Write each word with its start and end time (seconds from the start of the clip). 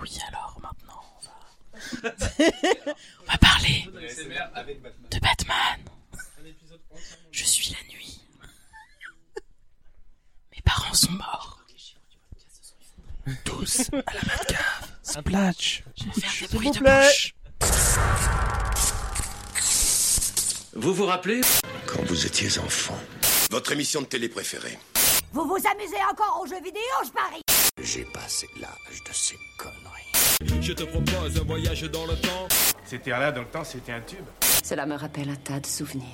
Oui, 0.00 0.18
alors 0.28 0.58
maintenant, 0.62 1.02
on 1.16 2.06
va, 2.06 2.10
on 3.20 3.32
va 3.32 3.38
parler 3.38 3.86
de 5.10 5.18
Batman. 5.18 5.80
Je 7.30 7.44
suis 7.44 7.70
la 7.72 7.94
nuit. 7.94 8.20
Mes 10.54 10.62
parents 10.64 10.94
sont 10.94 11.12
morts. 11.12 11.58
Tous 13.44 13.90
à 13.92 14.14
la 14.14 14.20
Batcave. 14.22 14.90
Splash 15.02 15.84
Je 15.96 16.04
vais 16.04 16.12
faire 16.12 16.30
des 16.30 16.36
S'il 16.36 16.48
bruits 16.48 16.68
vous 16.68 16.74
de 16.74 16.80
bouche. 16.80 17.34
Vous 20.74 20.94
vous 20.94 21.06
rappelez 21.06 21.40
Quand 21.86 22.02
vous 22.04 22.26
étiez 22.26 22.58
enfant, 22.58 22.98
Votre 23.50 23.72
émission 23.72 24.00
de 24.00 24.06
télé 24.06 24.28
préférée 24.28 24.78
Vous 25.32 25.44
vous 25.44 25.58
amusez 25.70 26.02
encore 26.10 26.40
aux 26.42 26.46
jeux 26.46 26.62
vidéo, 26.62 26.80
je 27.04 27.10
parie 27.10 27.42
j'ai 27.82 28.04
passé 28.04 28.48
l'âge 28.60 29.02
de 29.04 29.12
ces 29.12 29.38
conneries. 29.56 30.62
Je 30.62 30.72
te 30.72 30.84
propose 30.84 31.38
un 31.40 31.44
voyage 31.44 31.82
dans 31.90 32.06
le 32.06 32.14
temps. 32.14 32.48
Cette 32.84 33.02
terre-là, 33.02 33.32
dans 33.32 33.42
le 33.42 33.46
temps, 33.48 33.64
c'était 33.64 33.92
un 33.92 34.00
tube. 34.00 34.24
Cela 34.62 34.86
me 34.86 34.94
rappelle 34.94 35.28
un 35.30 35.36
tas 35.36 35.60
de 35.60 35.66
souvenirs. 35.66 36.06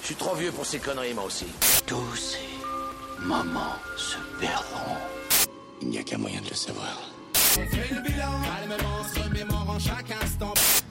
Je 0.00 0.06
suis 0.06 0.14
trop 0.14 0.34
vieux 0.34 0.52
pour 0.52 0.64
ces 0.64 0.78
conneries, 0.78 1.14
moi 1.14 1.24
aussi. 1.24 1.46
Tous 1.86 2.16
ces 2.16 3.24
moments 3.24 3.76
se 3.96 4.16
perdront. 4.40 4.96
Il 5.82 5.88
n'y 5.88 5.98
a 5.98 6.02
qu'un 6.02 6.18
moyen 6.18 6.40
de 6.40 6.48
le 6.48 6.54
savoir. 6.54 6.98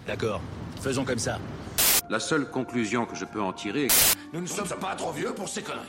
D'accord, 0.05 0.41
faisons 0.81 1.05
comme 1.05 1.19
ça. 1.19 1.39
La 2.09 2.19
seule 2.19 2.49
conclusion 2.49 3.05
que 3.05 3.15
je 3.15 3.25
peux 3.25 3.41
en 3.41 3.53
tirer 3.53 3.85
est 3.85 3.87
que 3.87 3.93
Nous 4.33 4.41
ne 4.41 4.47
sommes 4.47 4.67
pas 4.79 4.95
trop 4.95 5.11
vieux 5.11 5.33
pour 5.33 5.49
ces 5.49 5.61
conneries. 5.61 5.87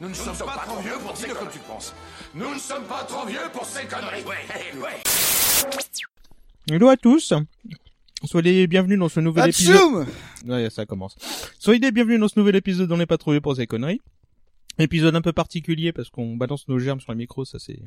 Nous 0.00 0.08
ne 0.08 0.14
sommes 0.14 0.34
pas 0.34 0.62
trop 0.66 0.80
vieux 0.80 0.96
pour 1.04 1.14
ces 1.14 1.26
conneries. 1.26 1.40
comme 1.40 1.52
tu 1.52 1.58
penses. 1.58 1.94
Nous 2.34 2.54
ne 2.54 2.58
sommes 2.58 2.84
pas 2.84 3.04
trop 3.04 3.26
vieux 3.26 3.38
pour 3.52 3.66
ces 3.66 3.86
conneries. 3.86 4.24
Ouais, 4.24 4.80
ouais. 4.80 5.02
Hello 6.70 6.88
à 6.88 6.96
tous 6.96 7.34
Soyez 8.24 8.52
les 8.52 8.66
bienvenus 8.66 8.98
dans 8.98 9.10
ce 9.10 9.20
nouvel 9.20 9.50
épisode... 9.50 10.06
Ouais, 10.46 10.70
ça 10.70 10.86
commence. 10.86 11.16
Soyez 11.58 11.80
les 11.80 11.92
bienvenus 11.92 12.18
dans 12.18 12.28
ce 12.28 12.38
nouvel 12.38 12.56
épisode 12.56 12.88
d'On 12.88 12.96
n'est 12.96 13.04
pas 13.04 13.18
trouvé 13.18 13.42
pour 13.42 13.56
ces 13.56 13.66
conneries. 13.66 14.00
Épisode 14.80 15.14
un 15.14 15.20
peu 15.20 15.32
particulier 15.32 15.92
parce 15.92 16.10
qu'on 16.10 16.36
balance 16.36 16.66
nos 16.68 16.78
germes 16.78 17.00
sur 17.00 17.12
les 17.12 17.18
micros, 17.18 17.44
ça 17.44 17.58
c'est... 17.58 17.78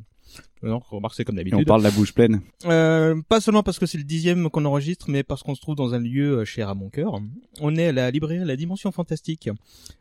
Non, 0.62 0.80
remarque 0.80 1.16
c'est 1.16 1.26
comme 1.26 1.38
Et 1.38 1.42
on 1.42 1.44
d'habitude. 1.44 1.68
parle 1.68 1.84
la 1.84 1.92
bouche 1.92 2.14
pleine. 2.14 2.42
Euh, 2.66 3.22
pas 3.28 3.42
seulement 3.42 3.64
parce 3.64 3.80
que 3.80 3.86
c'est 3.86 3.98
le 3.98 4.04
dixième 4.04 4.50
qu'on 4.50 4.64
enregistre, 4.66 5.10
mais 5.10 5.24
parce 5.24 5.44
qu'on 5.44 5.56
se 5.56 5.62
trouve 5.62 5.76
dans 5.76 5.94
un 5.94 6.00
lieu 6.00 6.40
euh, 6.40 6.46
cher 6.46 6.70
à 6.70 6.76
mon 6.76 6.90
cœur. 6.90 7.20
On 7.60 7.76
est 7.76 7.88
à 7.88 7.92
la 7.92 8.12
librairie 8.12 8.46
La 8.46 8.56
Dimension 8.56 8.92
Fantastique, 8.92 9.50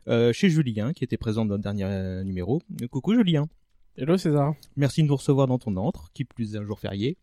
euh, 0.07 0.31
chez 0.33 0.49
Julien, 0.49 0.93
qui 0.93 1.03
était 1.03 1.17
présent 1.17 1.45
dans 1.45 1.55
le 1.55 1.61
dernier 1.61 1.83
euh, 1.85 2.23
numéro. 2.23 2.61
Euh, 2.81 2.87
Coucou 2.87 3.13
Julien. 3.15 3.47
Hello 3.97 4.17
César. 4.17 4.53
Merci 4.75 5.03
de 5.03 5.07
nous 5.07 5.15
recevoir 5.15 5.47
dans 5.47 5.59
ton 5.59 5.75
antre, 5.77 6.09
qui 6.13 6.23
plus 6.25 6.55
est 6.55 6.57
un 6.57 6.63
jour 6.63 6.79
férié. 6.79 7.17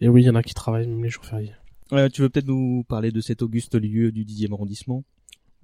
Et 0.00 0.08
oui, 0.08 0.22
il 0.22 0.26
y 0.26 0.30
en 0.30 0.34
a 0.34 0.42
qui 0.42 0.54
travaillent 0.54 0.86
même 0.88 1.02
les 1.02 1.10
jours 1.10 1.24
fériés. 1.24 1.52
Euh, 1.92 2.08
tu 2.08 2.22
veux 2.22 2.28
peut-être 2.28 2.46
nous 2.46 2.84
parler 2.88 3.10
de 3.12 3.20
cet 3.20 3.42
auguste 3.42 3.74
lieu 3.74 4.12
du 4.12 4.24
dixième 4.24 4.52
arrondissement? 4.52 5.04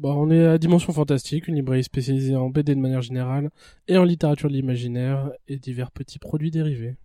Bah, 0.00 0.08
on 0.08 0.28
est 0.28 0.44
à 0.44 0.58
Dimension 0.58 0.92
Fantastique, 0.92 1.46
une 1.46 1.54
librairie 1.54 1.84
spécialisée 1.84 2.34
en 2.34 2.50
BD 2.50 2.74
de 2.74 2.80
manière 2.80 3.00
générale 3.00 3.50
et 3.86 3.96
en 3.96 4.02
littérature 4.02 4.48
de 4.48 4.54
l'imaginaire 4.54 5.30
et 5.46 5.56
divers 5.56 5.92
petits 5.92 6.18
produits 6.18 6.50
dérivés. 6.50 6.96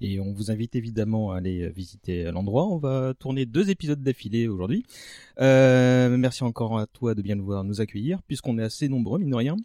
Et 0.00 0.18
on 0.18 0.32
vous 0.32 0.50
invite 0.50 0.74
évidemment 0.74 1.30
à 1.30 1.36
aller 1.36 1.68
visiter 1.68 2.24
l'endroit. 2.32 2.66
On 2.66 2.78
va 2.78 3.14
tourner 3.16 3.46
deux 3.46 3.70
épisodes 3.70 4.02
d'affilée 4.02 4.48
aujourd'hui. 4.48 4.84
Euh, 5.40 6.16
merci 6.16 6.42
encore 6.42 6.80
à 6.80 6.88
toi 6.88 7.14
de 7.14 7.22
bien 7.22 7.36
nous 7.36 7.44
voir 7.44 7.62
nous 7.62 7.80
accueillir, 7.80 8.20
puisqu'on 8.22 8.58
est 8.58 8.64
assez 8.64 8.88
nombreux, 8.88 9.20
mine 9.20 9.30
de 9.30 9.36
rien. 9.36 9.56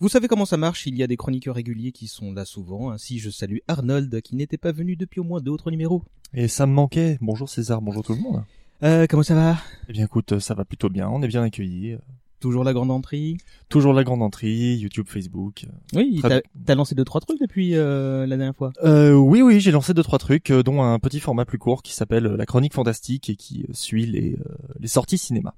Vous 0.00 0.08
savez 0.08 0.26
comment 0.26 0.44
ça 0.44 0.56
marche, 0.56 0.88
il 0.88 0.96
y 0.96 1.04
a 1.04 1.06
des 1.06 1.16
chroniqueurs 1.16 1.54
réguliers 1.54 1.92
qui 1.92 2.08
sont 2.08 2.32
là 2.32 2.44
souvent. 2.44 2.90
Ainsi, 2.90 3.20
je 3.20 3.30
salue 3.30 3.58
Arnold, 3.68 4.20
qui 4.22 4.34
n'était 4.34 4.58
pas 4.58 4.72
venu 4.72 4.96
depuis 4.96 5.20
au 5.20 5.24
moins 5.24 5.40
deux 5.40 5.52
autres 5.52 5.70
numéros. 5.70 6.02
Et 6.32 6.48
ça 6.48 6.66
me 6.66 6.72
manquait. 6.72 7.16
Bonjour 7.20 7.48
César, 7.48 7.80
bonjour 7.80 8.02
tout 8.02 8.14
le 8.14 8.20
monde. 8.20 8.42
Euh, 8.82 9.06
comment 9.08 9.22
ça 9.22 9.36
va? 9.36 9.56
Eh 9.88 9.92
bien 9.92 10.04
écoute, 10.04 10.40
ça 10.40 10.54
va 10.54 10.64
plutôt 10.64 10.88
bien, 10.88 11.08
on 11.08 11.22
est 11.22 11.28
bien 11.28 11.44
accueillis. 11.44 11.96
Toujours 12.44 12.62
la 12.62 12.74
grande 12.74 12.90
entrée 12.90 13.38
Toujours 13.70 13.94
la 13.94 14.04
grande 14.04 14.20
entrée, 14.20 14.74
YouTube, 14.74 15.06
Facebook. 15.08 15.64
Oui, 15.94 16.20
Très- 16.22 16.42
t'as 16.66 16.74
lancé 16.74 16.94
deux, 16.94 17.02
trois 17.02 17.22
trucs 17.22 17.40
depuis 17.40 17.74
euh, 17.74 18.26
la 18.26 18.36
dernière 18.36 18.54
fois. 18.54 18.70
Euh, 18.84 19.14
oui, 19.14 19.40
oui, 19.40 19.60
j'ai 19.60 19.70
lancé 19.70 19.94
deux 19.94 20.02
trois 20.02 20.18
trucs, 20.18 20.50
euh, 20.50 20.62
dont 20.62 20.82
un 20.82 20.98
petit 20.98 21.20
format 21.20 21.46
plus 21.46 21.56
court 21.56 21.82
qui 21.82 21.94
s'appelle 21.94 22.24
la 22.24 22.44
chronique 22.44 22.74
fantastique 22.74 23.30
et 23.30 23.36
qui 23.36 23.64
suit 23.72 24.04
les, 24.04 24.36
les 24.78 24.88
sorties 24.88 25.16
cinéma. 25.16 25.54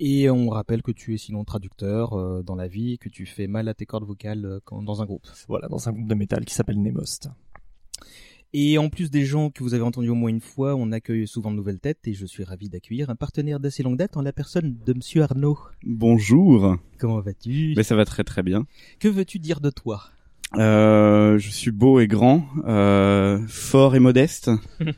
Et 0.00 0.30
on 0.30 0.48
rappelle 0.48 0.80
que 0.82 0.92
tu 0.92 1.12
es 1.14 1.18
sinon 1.18 1.44
traducteur 1.44 2.14
euh, 2.14 2.42
dans 2.42 2.54
la 2.54 2.68
vie, 2.68 2.92
et 2.94 2.98
que 2.98 3.08
tu 3.10 3.26
fais 3.26 3.46
mal 3.46 3.68
à 3.68 3.74
tes 3.74 3.84
cordes 3.84 4.04
vocales 4.04 4.44
euh, 4.46 4.60
quand, 4.64 4.80
dans 4.80 5.02
un 5.02 5.04
groupe. 5.04 5.26
Voilà, 5.48 5.68
dans 5.68 5.88
un 5.88 5.92
groupe 5.92 6.06
de 6.06 6.14
métal 6.14 6.44
qui 6.44 6.54
s'appelle 6.54 6.80
Nemost. 6.80 7.28
Et 8.54 8.78
en 8.78 8.88
plus 8.88 9.10
des 9.10 9.26
gens 9.26 9.50
que 9.50 9.62
vous 9.62 9.74
avez 9.74 9.82
entendus 9.82 10.08
au 10.08 10.14
moins 10.14 10.30
une 10.30 10.40
fois, 10.40 10.74
on 10.74 10.90
accueille 10.90 11.26
souvent 11.28 11.50
de 11.50 11.56
nouvelles 11.56 11.80
têtes 11.80 12.06
et 12.06 12.14
je 12.14 12.24
suis 12.24 12.44
ravi 12.44 12.70
d'accueillir 12.70 13.10
un 13.10 13.14
partenaire 13.14 13.60
d'assez 13.60 13.82
longue 13.82 13.98
date 13.98 14.16
en 14.16 14.22
la 14.22 14.32
personne 14.32 14.76
de 14.86 14.92
Monsieur 14.94 15.22
Arnaud. 15.22 15.58
Bonjour. 15.84 16.76
Comment 16.98 17.20
vas-tu? 17.20 17.74
Mais 17.76 17.82
ça 17.82 17.94
va 17.94 18.06
très 18.06 18.24
très 18.24 18.42
bien. 18.42 18.64
Que 19.00 19.08
veux-tu 19.08 19.38
dire 19.38 19.60
de 19.60 19.68
toi? 19.68 20.02
Euh, 20.56 21.36
je 21.38 21.50
suis 21.50 21.70
beau 21.70 22.00
et 22.00 22.06
grand, 22.06 22.46
euh, 22.66 23.38
fort 23.48 23.94
et 23.94 24.00
modeste. 24.00 24.50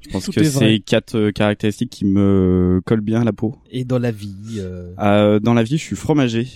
Je 0.00 0.08
pense 0.08 0.24
Tout 0.24 0.32
que 0.32 0.42
c'est 0.42 0.78
quatre 0.80 1.14
euh, 1.18 1.30
caractéristiques 1.30 1.90
qui 1.90 2.06
me 2.06 2.80
collent 2.86 3.02
bien 3.02 3.20
à 3.20 3.24
la 3.24 3.34
peau. 3.34 3.58
Et 3.70 3.84
dans 3.84 3.98
la 3.98 4.10
vie 4.10 4.56
euh, 4.56 4.94
Euh, 4.98 5.40
dans 5.40 5.52
la 5.52 5.62
vie, 5.62 5.76
je 5.76 5.82
suis 5.84 5.94
fromager. 5.96 6.48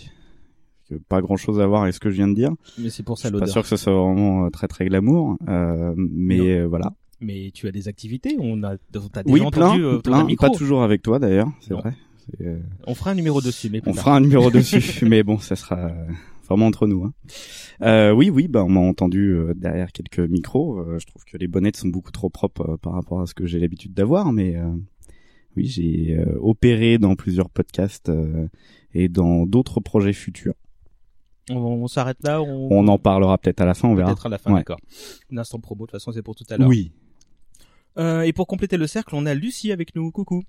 Pas 1.08 1.20
grand 1.22 1.36
chose 1.36 1.60
à 1.60 1.66
voir 1.66 1.82
avec 1.82 1.94
ce 1.94 2.00
que 2.00 2.10
je 2.10 2.16
viens 2.16 2.28
de 2.28 2.34
dire. 2.34 2.50
Mais 2.78 2.90
c'est 2.90 3.02
pour 3.02 3.16
Je 3.16 3.22
ça 3.22 3.28
suis 3.28 3.32
pas 3.32 3.40
l'odeur. 3.40 3.52
sûr 3.52 3.62
que 3.62 3.68
ce 3.68 3.76
soit 3.76 3.92
vraiment 3.94 4.46
euh, 4.46 4.50
très 4.50 4.68
très 4.68 4.84
glamour, 4.86 5.36
euh, 5.48 5.94
mais 5.96 6.40
euh, 6.58 6.66
voilà. 6.66 6.92
Mais 7.20 7.50
tu 7.54 7.66
as 7.68 7.72
des 7.72 7.88
activités, 7.88 8.36
on 8.38 8.62
a, 8.64 8.74
on 8.96 9.08
t'a 9.08 9.22
déjà 9.22 9.32
Oui, 9.34 9.40
entendu 9.40 9.80
plein, 9.80 9.88
autour 9.88 10.02
plein. 10.12 10.24
micro. 10.24 10.46
Pas 10.48 10.54
toujours 10.58 10.82
avec 10.82 11.00
toi 11.02 11.18
d'ailleurs, 11.18 11.48
c'est 11.60 11.74
vrai. 11.74 11.94
On 12.86 12.94
fera 12.94 13.10
un 13.12 13.14
numéro 13.14 13.40
dessus, 13.40 13.68
mais 13.70 13.80
On 13.86 13.92
tard. 13.92 14.04
fera 14.04 14.16
un 14.16 14.20
numéro 14.20 14.50
dessus, 14.50 15.04
mais 15.06 15.22
bon, 15.22 15.38
ça 15.38 15.56
sera 15.56 15.90
vraiment 16.48 16.66
entre 16.66 16.86
nous. 16.86 17.04
Hein. 17.04 17.12
Euh, 17.82 18.12
oui, 18.12 18.28
oui, 18.30 18.48
bah 18.48 18.64
on 18.64 18.68
m'a 18.68 18.80
entendu 18.80 19.30
euh, 19.34 19.54
derrière 19.54 19.90
quelques 19.92 20.20
micros. 20.20 20.78
Euh, 20.80 20.98
je 20.98 21.06
trouve 21.06 21.24
que 21.24 21.36
les 21.38 21.48
bonnettes 21.48 21.76
sont 21.76 21.88
beaucoup 21.88 22.12
trop 22.12 22.28
propres 22.30 22.76
par 22.82 22.92
rapport 22.92 23.20
à 23.22 23.26
ce 23.26 23.34
que 23.34 23.46
j'ai 23.46 23.58
l'habitude 23.58 23.94
d'avoir, 23.94 24.32
mais 24.32 24.56
euh, 24.56 24.68
oui, 25.56 25.66
j'ai 25.66 26.18
opéré 26.40 26.98
dans 26.98 27.14
plusieurs 27.14 27.48
podcasts 27.48 28.10
et 28.92 29.08
dans 29.08 29.46
d'autres 29.46 29.80
projets 29.80 30.12
futurs. 30.12 30.54
On, 31.50 31.56
on 31.56 31.88
s'arrête 31.88 32.18
là. 32.22 32.40
On, 32.42 32.68
On 32.70 32.88
en 32.88 32.98
parlera 32.98 33.36
peut-être 33.38 33.60
à 33.60 33.64
la 33.66 33.74
fin, 33.74 33.88
on 33.88 33.94
verra. 33.94 34.10
Peut-être 34.10 34.26
à 34.26 34.28
la 34.30 34.38
fin, 34.38 34.50
Ouais. 34.52 34.60
d'accord. 34.60 34.78
Un 35.32 35.38
instant 35.38 35.58
promo, 35.60 35.84
de 35.84 35.90
toute 35.90 36.00
façon, 36.00 36.12
c'est 36.12 36.22
pour 36.22 36.34
tout 36.34 36.44
à 36.50 36.56
l'heure. 36.56 36.68
Oui. 36.68 36.92
Euh, 37.98 38.22
et 38.22 38.32
pour 38.32 38.46
compléter 38.46 38.76
le 38.76 38.86
cercle, 38.86 39.14
on 39.14 39.26
a 39.26 39.34
Lucie 39.34 39.70
avec 39.72 39.94
nous. 39.94 40.10
Coucou. 40.10 40.42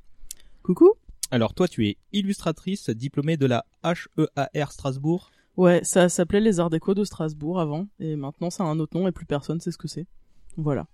Coucou. 0.64 0.92
Alors 1.32 1.54
toi, 1.54 1.68
tu 1.68 1.88
es 1.88 1.98
illustratrice 2.14 2.90
diplômée 2.90 3.38
de 3.38 3.46
la 3.46 3.66
HEAR 3.84 4.72
Strasbourg. 4.72 5.32
Ouais, 5.58 5.82
ça 5.84 6.10
s'appelait 6.10 6.40
les 6.42 6.60
Arts 6.60 6.70
Déco 6.70 6.94
de 6.94 7.04
Strasbourg 7.04 7.60
avant, 7.62 7.88
et 8.00 8.16
maintenant 8.16 8.50
ça 8.50 8.64
a 8.64 8.68
un 8.68 8.78
autre 8.80 8.98
nom 9.00 9.08
et 9.08 9.12
plus 9.12 9.26
personne 9.26 9.60
sait 9.62 9.72
ce 9.72 9.78
que 9.78 9.88
c'est. 9.88 10.06
Voilà. 10.58 10.86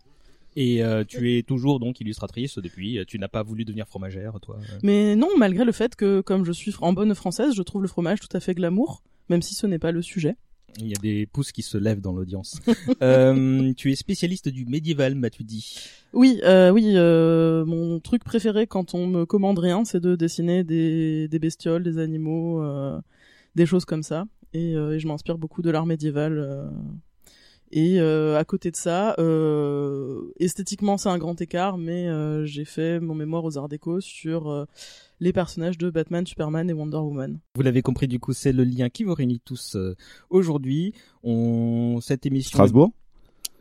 Et 0.55 0.83
euh, 0.83 1.03
tu 1.07 1.35
es 1.37 1.43
toujours 1.43 1.79
donc 1.79 1.99
illustratrice 2.01 2.57
depuis. 2.59 2.99
Tu 3.07 3.17
n'as 3.17 3.27
pas 3.29 3.41
voulu 3.41 3.63
devenir 3.65 3.87
fromagère, 3.87 4.39
toi. 4.41 4.57
euh? 4.59 4.79
Mais 4.83 5.15
non, 5.15 5.29
malgré 5.37 5.63
le 5.65 5.71
fait 5.71 5.95
que, 5.95 6.21
comme 6.21 6.43
je 6.45 6.51
suis 6.51 6.73
en 6.81 6.91
bonne 6.93 7.15
française, 7.15 7.53
je 7.55 7.61
trouve 7.63 7.81
le 7.81 7.87
fromage 7.87 8.19
tout 8.19 8.35
à 8.35 8.39
fait 8.39 8.53
glamour, 8.53 9.01
même 9.31 9.41
si 9.41 9.55
ce 9.55 9.65
n'est 9.65 9.79
pas 9.79 9.93
le 9.93 10.01
sujet. 10.01 10.35
Il 10.77 10.87
y 10.87 10.93
a 10.93 11.01
des 11.01 11.25
pouces 11.25 11.51
qui 11.51 11.63
se 11.63 11.77
lèvent 11.77 12.01
dans 12.01 12.13
l'audience. 12.13 12.59
euh, 13.01 13.73
tu 13.73 13.91
es 13.91 13.95
spécialiste 13.95 14.49
du 14.49 14.65
médiéval, 14.65 15.15
m'as-tu 15.15 15.43
dit? 15.43 15.79
Oui, 16.13 16.39
euh, 16.43 16.69
oui, 16.69 16.93
euh, 16.95 17.65
mon 17.65 17.99
truc 17.99 18.23
préféré 18.23 18.67
quand 18.67 18.93
on 18.93 19.07
me 19.07 19.25
commande 19.25 19.59
rien, 19.59 19.85
c'est 19.85 20.01
de 20.01 20.15
dessiner 20.15 20.63
des, 20.63 21.29
des 21.29 21.39
bestioles, 21.39 21.83
des 21.83 21.97
animaux, 21.97 22.61
des 23.55 23.65
choses 23.65 23.85
comme 23.85 24.03
ça. 24.03 24.25
Et, 24.53 24.73
et 24.73 24.99
je 24.99 25.07
m'inspire 25.07 25.37
beaucoup 25.37 25.61
de 25.61 25.71
l'art 25.71 25.85
médiéval. 25.85 26.69
Et 27.71 27.99
à 27.99 28.43
côté 28.43 28.69
de 28.71 28.75
ça, 28.75 29.15
esthétiquement 30.39 30.97
c'est 30.97 31.09
un 31.09 31.17
grand 31.17 31.39
écart, 31.41 31.77
mais 31.77 32.07
j'ai 32.45 32.65
fait 32.65 32.99
mon 32.99 33.15
mémoire 33.15 33.45
aux 33.45 33.57
Arts 33.57 33.69
Déco 33.69 34.01
sur 34.01 34.67
les 35.21 35.31
personnages 35.31 35.77
de 35.77 35.89
Batman, 35.89 36.25
Superman 36.25 36.69
et 36.69 36.73
Wonder 36.73 36.97
Woman. 36.97 37.39
Vous 37.55 37.61
l'avez 37.61 37.81
compris, 37.81 38.07
du 38.07 38.19
coup, 38.19 38.33
c'est 38.33 38.51
le 38.51 38.63
lien 38.65 38.89
qui 38.89 39.03
vous 39.05 39.13
réunit 39.13 39.39
tous 39.39 39.75
euh, 39.75 39.95
aujourd'hui. 40.29 40.93
On 41.23 41.99
cette 42.01 42.25
émission. 42.25 42.49
Strasbourg 42.49 42.91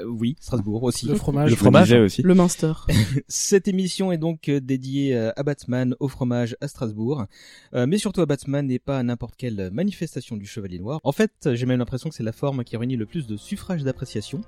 oui, 0.06 0.36
Strasbourg 0.40 0.82
aussi. 0.82 1.06
Le 1.06 1.14
fromage. 1.14 1.50
Le 1.50 1.56
fromage 1.56 1.92
aussi. 1.92 2.22
Le 2.22 2.34
Minster. 2.34 2.72
Cette 3.28 3.68
émission 3.68 4.12
est 4.12 4.18
donc 4.18 4.48
euh, 4.48 4.60
dédiée 4.60 5.16
euh, 5.16 5.32
à 5.36 5.42
Batman, 5.42 5.94
au 6.00 6.08
fromage 6.08 6.56
à 6.60 6.68
Strasbourg, 6.68 7.26
Euh, 7.74 7.86
mais 7.86 7.98
surtout 7.98 8.20
à 8.20 8.26
Batman 8.26 8.70
et 8.70 8.78
pas 8.78 8.98
à 8.98 9.02
n'importe 9.02 9.36
quelle 9.36 9.70
manifestation 9.72 10.36
du 10.36 10.46
Chevalier 10.46 10.78
Noir. 10.78 11.00
En 11.04 11.12
fait, 11.12 11.50
j'ai 11.52 11.66
même 11.66 11.78
l'impression 11.78 12.08
que 12.08 12.14
c'est 12.14 12.22
la 12.22 12.32
forme 12.32 12.64
qui 12.64 12.76
réunit 12.76 12.96
le 12.96 13.06
plus 13.06 13.26
de 13.26 13.36
suffrages 13.36 13.84
d'appréciation. 13.84 14.40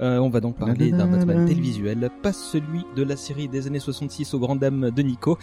Euh, 0.00 0.18
on 0.18 0.28
va 0.28 0.40
donc 0.40 0.58
parler 0.58 0.90
d'un 0.90 1.06
Batman 1.06 1.46
télévisuel, 1.46 2.10
pas 2.22 2.32
celui 2.32 2.84
de 2.96 3.02
la 3.02 3.16
série 3.16 3.48
des 3.48 3.66
années 3.66 3.78
66 3.78 4.34
aux 4.34 4.38
grandes 4.40 4.58
dames 4.60 4.90
de 4.90 5.02
Nico, 5.02 5.38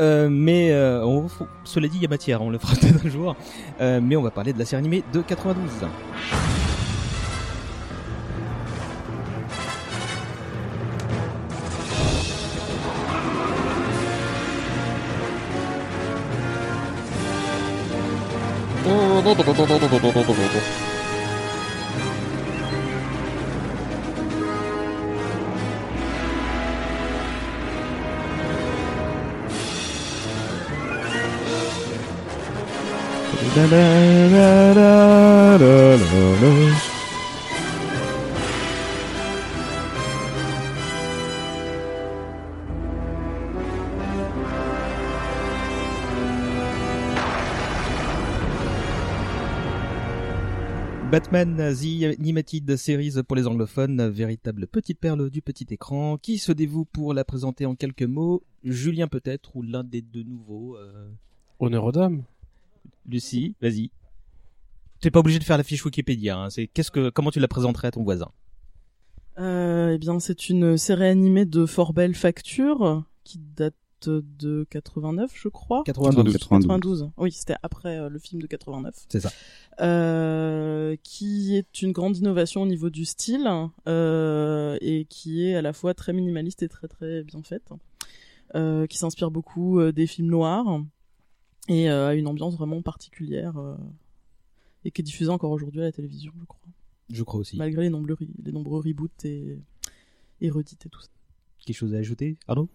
Euh, 0.00 0.28
mais 0.28 0.74
on, 1.04 1.26
cela 1.64 1.88
dit, 1.88 1.96
il 1.96 2.02
y 2.02 2.06
a 2.06 2.08
matière, 2.08 2.42
on 2.42 2.50
le 2.50 2.58
fera 2.58 2.74
peut-être 2.80 3.06
un 3.06 3.08
jour. 3.08 3.36
Mais 3.80 4.16
on 4.16 4.22
va 4.22 4.30
parler 4.30 4.52
de 4.52 4.58
la 4.58 4.64
série 4.64 4.80
animée 4.80 5.02
de 5.12 5.22
92. 5.22 5.70
Da, 19.36 19.42
da, 19.42 19.66
da, 34.74 35.24
Batman 51.14 51.56
The 51.56 52.18
Animated 52.18 52.76
Series 52.76 53.22
pour 53.22 53.36
les 53.36 53.46
anglophones, 53.46 54.08
véritable 54.08 54.66
petite 54.66 54.98
perle 54.98 55.30
du 55.30 55.42
petit 55.42 55.64
écran. 55.70 56.18
Qui 56.18 56.38
se 56.38 56.50
dévoue 56.50 56.86
pour 56.86 57.14
la 57.14 57.24
présenter 57.24 57.66
en 57.66 57.76
quelques 57.76 58.02
mots? 58.02 58.42
Julien 58.64 59.06
peut-être 59.06 59.54
ou 59.54 59.62
l'un 59.62 59.84
des 59.84 60.02
deux 60.02 60.24
nouveaux 60.24 60.76
euh... 60.76 61.08
Honneur 61.60 61.84
aux 61.84 61.92
dames. 61.92 62.24
Lucie, 63.08 63.54
vas-y. 63.62 63.92
T'es 64.98 65.12
pas 65.12 65.20
obligé 65.20 65.38
de 65.38 65.44
faire 65.44 65.56
la 65.56 65.62
fiche 65.62 65.84
Wikipédia. 65.84 66.36
Hein. 66.36 66.50
C'est 66.50 66.66
qu'est-ce 66.66 66.90
que 66.90 67.10
comment 67.10 67.30
tu 67.30 67.38
la 67.38 67.46
présenterais 67.46 67.86
à 67.86 67.92
ton 67.92 68.02
voisin? 68.02 68.32
Euh, 69.38 69.92
Eh 69.94 69.98
bien, 69.98 70.18
c'est 70.18 70.48
une 70.48 70.76
série 70.76 71.06
animée 71.06 71.44
de 71.44 71.64
fort 71.64 71.92
belle 71.92 72.16
facture 72.16 73.04
qui 73.22 73.38
date 73.38 73.76
de 74.08 74.66
89, 74.70 75.32
je 75.34 75.48
crois. 75.48 75.82
92. 75.84 76.36
92. 76.38 77.10
Oui, 77.16 77.32
c'était 77.32 77.56
après 77.62 77.98
euh, 77.98 78.08
le 78.08 78.18
film 78.18 78.40
de 78.40 78.46
89. 78.46 78.94
C'est 79.08 79.20
ça. 79.20 79.30
Euh, 79.80 80.96
qui 81.02 81.56
est 81.56 81.82
une 81.82 81.92
grande 81.92 82.16
innovation 82.16 82.62
au 82.62 82.66
niveau 82.66 82.90
du 82.90 83.04
style 83.04 83.48
euh, 83.88 84.78
et 84.80 85.04
qui 85.06 85.46
est 85.46 85.54
à 85.54 85.62
la 85.62 85.72
fois 85.72 85.94
très 85.94 86.12
minimaliste 86.12 86.62
et 86.62 86.68
très 86.68 86.88
très 86.88 87.22
bien 87.22 87.42
faite. 87.42 87.70
Euh, 88.54 88.86
qui 88.86 88.98
s'inspire 88.98 89.32
beaucoup 89.32 89.80
euh, 89.80 89.90
des 89.90 90.06
films 90.06 90.28
noirs 90.28 90.80
et 91.68 91.90
euh, 91.90 92.08
a 92.08 92.14
une 92.14 92.28
ambiance 92.28 92.54
vraiment 92.54 92.82
particulière 92.82 93.54
et 94.84 94.90
qui 94.92 95.00
est 95.00 95.04
diffusée 95.04 95.30
encore 95.30 95.50
aujourd'hui 95.50 95.80
à 95.80 95.84
la 95.84 95.92
télévision, 95.92 96.32
je 96.38 96.44
crois. 96.44 96.60
Je 97.10 97.22
crois 97.22 97.40
aussi. 97.40 97.56
Malgré 97.56 97.82
les 97.82 97.90
nombreux, 97.90 98.16
les 98.44 98.52
nombreux 98.52 98.80
reboots 98.80 99.24
et, 99.24 99.58
et 100.40 100.50
redites 100.50 100.86
et 100.86 100.88
tout 100.88 101.00
ça. 101.00 101.08
Quelque 101.64 101.76
chose 101.76 101.94
à 101.94 101.98
ajouter, 101.98 102.36
Arnaud? 102.46 102.68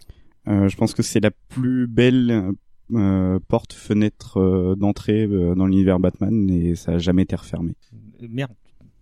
Je 0.46 0.76
pense 0.76 0.94
que 0.94 1.04
c'est 1.04 1.20
la 1.20 1.32
plus 1.32 1.88
belle 1.88 2.54
euh, 2.94 3.40
porte-fenêtre 3.48 4.38
euh, 4.38 4.76
d'entrée 4.76 5.26
euh, 5.26 5.56
dans 5.56 5.68
l'univers 5.68 6.00
Batman 6.00 6.50
et 6.50 6.76
ça 6.76 6.94
a 6.94 6.98
jamais 6.98 7.24
été 7.24 7.36
refermé. 7.36 7.74
Merde. 8.22 8.52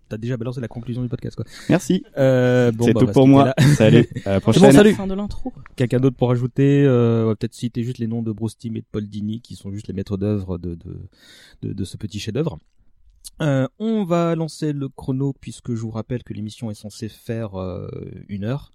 T'as 0.08 0.16
déjà 0.16 0.38
balancé 0.38 0.62
la 0.62 0.68
conclusion 0.68 1.02
du 1.02 1.08
podcast, 1.08 1.36
quoi. 1.36 1.44
Merci. 1.68 2.02
Euh, 2.16 2.72
bon, 2.72 2.86
c'est 2.86 2.94
bah, 2.94 3.00
tout 3.00 3.06
bah, 3.06 3.12
pour 3.12 3.28
moi. 3.28 3.54
Salut. 3.76 4.08
À 4.24 4.32
la 4.32 4.40
prochaine. 4.40 4.62
Bon, 4.62 4.72
salut. 4.72 4.94
Fin 4.94 5.06
de 5.06 5.12
l'intro. 5.12 5.52
Quelqu'un 5.76 6.00
d'autre 6.00 6.16
pour 6.16 6.30
ajouter 6.30 6.84
euh, 6.86 7.24
On 7.24 7.26
va 7.26 7.36
peut-être 7.36 7.52
citer 7.52 7.82
juste 7.82 7.98
les 7.98 8.06
noms 8.06 8.22
de 8.22 8.32
Bruce 8.32 8.56
Timm 8.56 8.76
et 8.76 8.80
de 8.80 8.86
Paul 8.90 9.06
Dini, 9.06 9.42
qui 9.42 9.54
sont 9.54 9.70
juste 9.70 9.86
les 9.86 9.92
maîtres 9.92 10.16
d'œuvre 10.16 10.56
de, 10.56 10.76
de, 10.76 10.96
de, 11.60 11.72
de 11.74 11.84
ce 11.84 11.98
petit 11.98 12.18
chef-d'œuvre. 12.18 12.58
Euh, 13.42 13.68
on 13.78 14.04
va 14.04 14.34
lancer 14.34 14.72
le 14.72 14.88
chrono 14.88 15.34
puisque 15.38 15.74
je 15.74 15.80
vous 15.80 15.90
rappelle 15.90 16.22
que 16.22 16.32
l'émission 16.32 16.70
est 16.70 16.74
censée 16.74 17.10
faire 17.10 17.60
euh, 17.60 17.88
une 18.28 18.44
heure. 18.44 18.70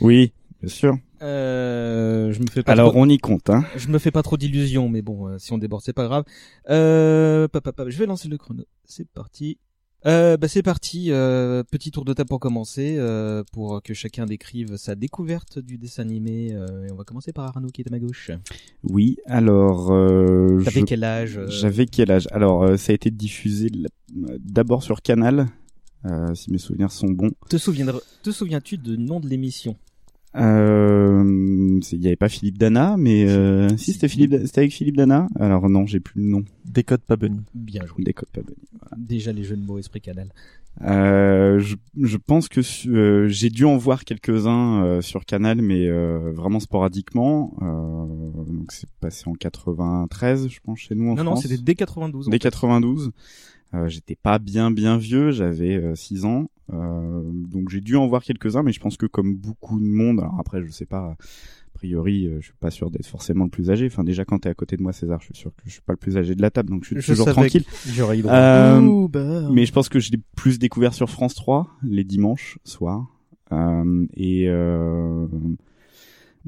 Oui, 0.00 0.32
bien 0.60 0.68
sûr. 0.70 0.96
Euh, 1.22 2.32
je 2.32 2.40
me 2.40 2.46
fais 2.46 2.62
pas 2.62 2.72
Alors 2.72 2.90
trop... 2.92 3.00
on 3.02 3.08
y 3.08 3.18
compte, 3.18 3.50
hein. 3.50 3.64
Je 3.76 3.88
me 3.88 3.98
fais 3.98 4.10
pas 4.10 4.22
trop 4.22 4.36
d'illusions, 4.36 4.88
mais 4.88 5.02
bon, 5.02 5.28
euh, 5.28 5.38
si 5.38 5.52
on 5.52 5.58
déborde, 5.58 5.82
c'est 5.84 5.92
pas 5.92 6.04
grave. 6.06 6.24
Euh, 6.70 7.48
pa, 7.48 7.60
pa, 7.60 7.72
pa, 7.72 7.88
je 7.88 7.98
vais 7.98 8.06
lancer 8.06 8.28
le 8.28 8.38
chrono. 8.38 8.64
C'est 8.84 9.08
parti. 9.08 9.58
Euh, 10.06 10.36
bah 10.36 10.46
c'est 10.46 10.62
parti. 10.62 11.10
Euh, 11.10 11.64
petit 11.64 11.90
tour 11.90 12.04
de 12.04 12.12
table 12.12 12.28
pour 12.28 12.38
commencer, 12.38 12.94
euh, 12.98 13.42
pour 13.52 13.82
que 13.82 13.94
chacun 13.94 14.26
décrive 14.26 14.76
sa 14.76 14.94
découverte 14.94 15.58
du 15.58 15.76
dessin 15.76 16.02
animé. 16.02 16.52
Euh, 16.52 16.86
et 16.86 16.92
on 16.92 16.94
va 16.94 17.02
commencer 17.02 17.32
par 17.32 17.46
Arnaud 17.48 17.68
qui 17.70 17.80
est 17.82 17.88
à 17.88 17.90
ma 17.90 17.98
gauche. 17.98 18.30
Oui, 18.84 19.16
alors. 19.26 19.90
Euh, 19.90 20.62
T'avais 20.64 20.80
je- 20.80 20.84
quel 20.84 21.02
âge 21.02 21.38
euh 21.38 21.48
J'avais 21.48 21.86
quel 21.86 22.12
âge? 22.12 22.28
Alors 22.30 22.62
euh, 22.62 22.76
ça 22.76 22.92
a 22.92 22.94
été 22.94 23.10
diffusé 23.10 23.70
d'abord 24.38 24.84
sur 24.84 25.02
Canal, 25.02 25.46
euh, 26.04 26.32
si 26.36 26.52
mes 26.52 26.58
souvenirs 26.58 26.92
sont 26.92 27.08
bons. 27.10 27.32
Te 27.50 27.58
souviendras, 27.58 27.98
te 28.22 28.30
souviens-tu 28.30 28.78
du 28.78 28.96
nom 28.98 29.18
de 29.18 29.28
l'émission? 29.28 29.76
Euh, 30.38 31.80
c'est- 31.82 31.96
Il 31.96 32.00
n'y 32.00 32.06
avait 32.06 32.16
pas 32.16 32.28
Philippe 32.28 32.58
Dana, 32.58 32.96
mais 32.98 33.28
euh, 33.28 33.68
si 33.76 33.92
c'était 33.92 34.08
Philippe, 34.08 34.34
c'était 34.44 34.60
avec 34.60 34.72
Philippe 34.72 34.96
Dana. 34.96 35.28
Alors 35.38 35.68
non, 35.68 35.86
j'ai 35.86 36.00
plus 36.00 36.20
le 36.22 36.28
nom. 36.28 36.44
Décode 36.64 37.00
pas 37.00 37.16
Bunny. 37.16 37.40
Bien 37.54 37.84
joué. 37.86 38.04
Décode 38.04 38.28
pas 38.28 38.42
Bunny. 38.42 38.56
Déjà 38.96 39.32
les 39.32 39.44
jeux 39.44 39.56
de 39.56 39.64
mots 39.64 39.78
esprit 39.78 40.00
canal. 40.00 40.28
Euh, 40.82 41.58
je, 41.58 41.74
je 42.00 42.16
pense 42.16 42.48
que 42.48 42.62
su- 42.62 42.88
euh, 42.94 43.26
j'ai 43.28 43.50
dû 43.50 43.64
en 43.64 43.76
voir 43.76 44.04
quelques-uns 44.04 44.84
euh, 44.84 45.00
sur 45.02 45.24
Canal, 45.24 45.60
mais 45.60 45.88
euh, 45.88 46.30
vraiment 46.32 46.60
sporadiquement. 46.60 47.52
Euh, 47.62 48.44
donc 48.46 48.70
c'est 48.70 48.88
passé 49.00 49.24
en 49.26 49.32
93, 49.32 50.48
je 50.48 50.60
pense, 50.62 50.78
chez 50.78 50.94
nous 50.94 51.10
en 51.10 51.14
non 51.16 51.24
non, 51.24 51.30
France. 51.32 51.42
c'était 51.42 51.58
dès 51.60 51.74
92. 51.74 52.28
en 52.28 52.30
Dès 52.30 52.36
fait. 52.36 52.38
92. 52.40 53.10
Euh, 53.74 53.88
J'étais 53.88 54.14
pas 54.14 54.38
bien 54.38 54.70
bien 54.70 54.98
vieux, 54.98 55.32
j'avais 55.32 55.82
6 55.96 56.24
ans, 56.24 56.48
donc 56.70 57.70
j'ai 57.70 57.80
dû 57.80 57.96
en 57.96 58.06
voir 58.06 58.22
quelques-uns, 58.22 58.62
mais 58.62 58.72
je 58.72 58.80
pense 58.80 58.96
que 58.96 59.06
comme 59.06 59.34
beaucoup 59.34 59.78
de 59.80 59.86
monde, 59.86 60.20
alors 60.20 60.36
après 60.38 60.62
je 60.62 60.70
sais 60.70 60.86
pas, 60.86 61.16
a 61.16 61.16
priori 61.74 62.26
euh, 62.26 62.38
je 62.40 62.46
suis 62.46 62.54
pas 62.58 62.70
sûr 62.70 62.90
d'être 62.90 63.06
forcément 63.06 63.44
le 63.44 63.50
plus 63.50 63.70
âgé. 63.70 63.86
Enfin 63.86 64.04
déjà 64.04 64.24
quand 64.24 64.40
t'es 64.40 64.48
à 64.48 64.54
côté 64.54 64.76
de 64.76 64.82
moi 64.82 64.92
César, 64.92 65.20
je 65.20 65.26
suis 65.26 65.36
sûr 65.36 65.50
que 65.54 65.62
je 65.66 65.70
suis 65.72 65.80
pas 65.80 65.92
le 65.92 65.98
plus 65.98 66.16
âgé 66.16 66.34
de 66.34 66.42
la 66.42 66.50
table, 66.50 66.70
donc 66.70 66.84
je 66.84 66.88
suis 66.88 67.00
Je 67.00 67.06
toujours 67.12 67.30
tranquille. 67.30 67.64
j'aurais. 67.86 68.20
Euh, 68.24 69.08
bah. 69.08 69.48
mais 69.50 69.64
je 69.64 69.72
pense 69.72 69.88
que 69.88 70.00
je 70.00 70.10
l'ai 70.10 70.20
plus 70.36 70.58
découvert 70.58 70.92
sur 70.94 71.08
France 71.08 71.34
3 71.34 71.68
les 71.82 72.04
dimanches 72.04 72.58
soirs. 72.64 73.06
Euh, 73.52 74.06
et 74.14 74.48
euh, 74.48 75.26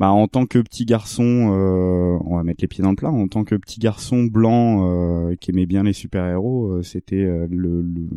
bah 0.01 0.11
en 0.11 0.27
tant 0.29 0.47
que 0.47 0.59
petit 0.59 0.87
garçon, 0.87 1.23
euh, 1.53 2.19
on 2.25 2.37
va 2.37 2.43
mettre 2.43 2.63
les 2.63 2.69
pieds 2.69 2.83
dans 2.83 2.91
le 2.91 2.97
plat. 2.97 3.11
En 3.11 3.29
tant 3.29 3.45
que 3.45 3.55
petit 3.55 3.79
garçon 3.79 4.25
blanc 4.25 4.89
euh, 4.89 5.37
qui 5.37 5.51
aimait 5.51 5.67
bien 5.67 5.83
les 5.83 5.93
super 5.93 6.25
héros, 6.27 6.83
c'était 6.83 7.17
euh, 7.23 7.47
le, 7.51 7.83
le, 7.83 8.09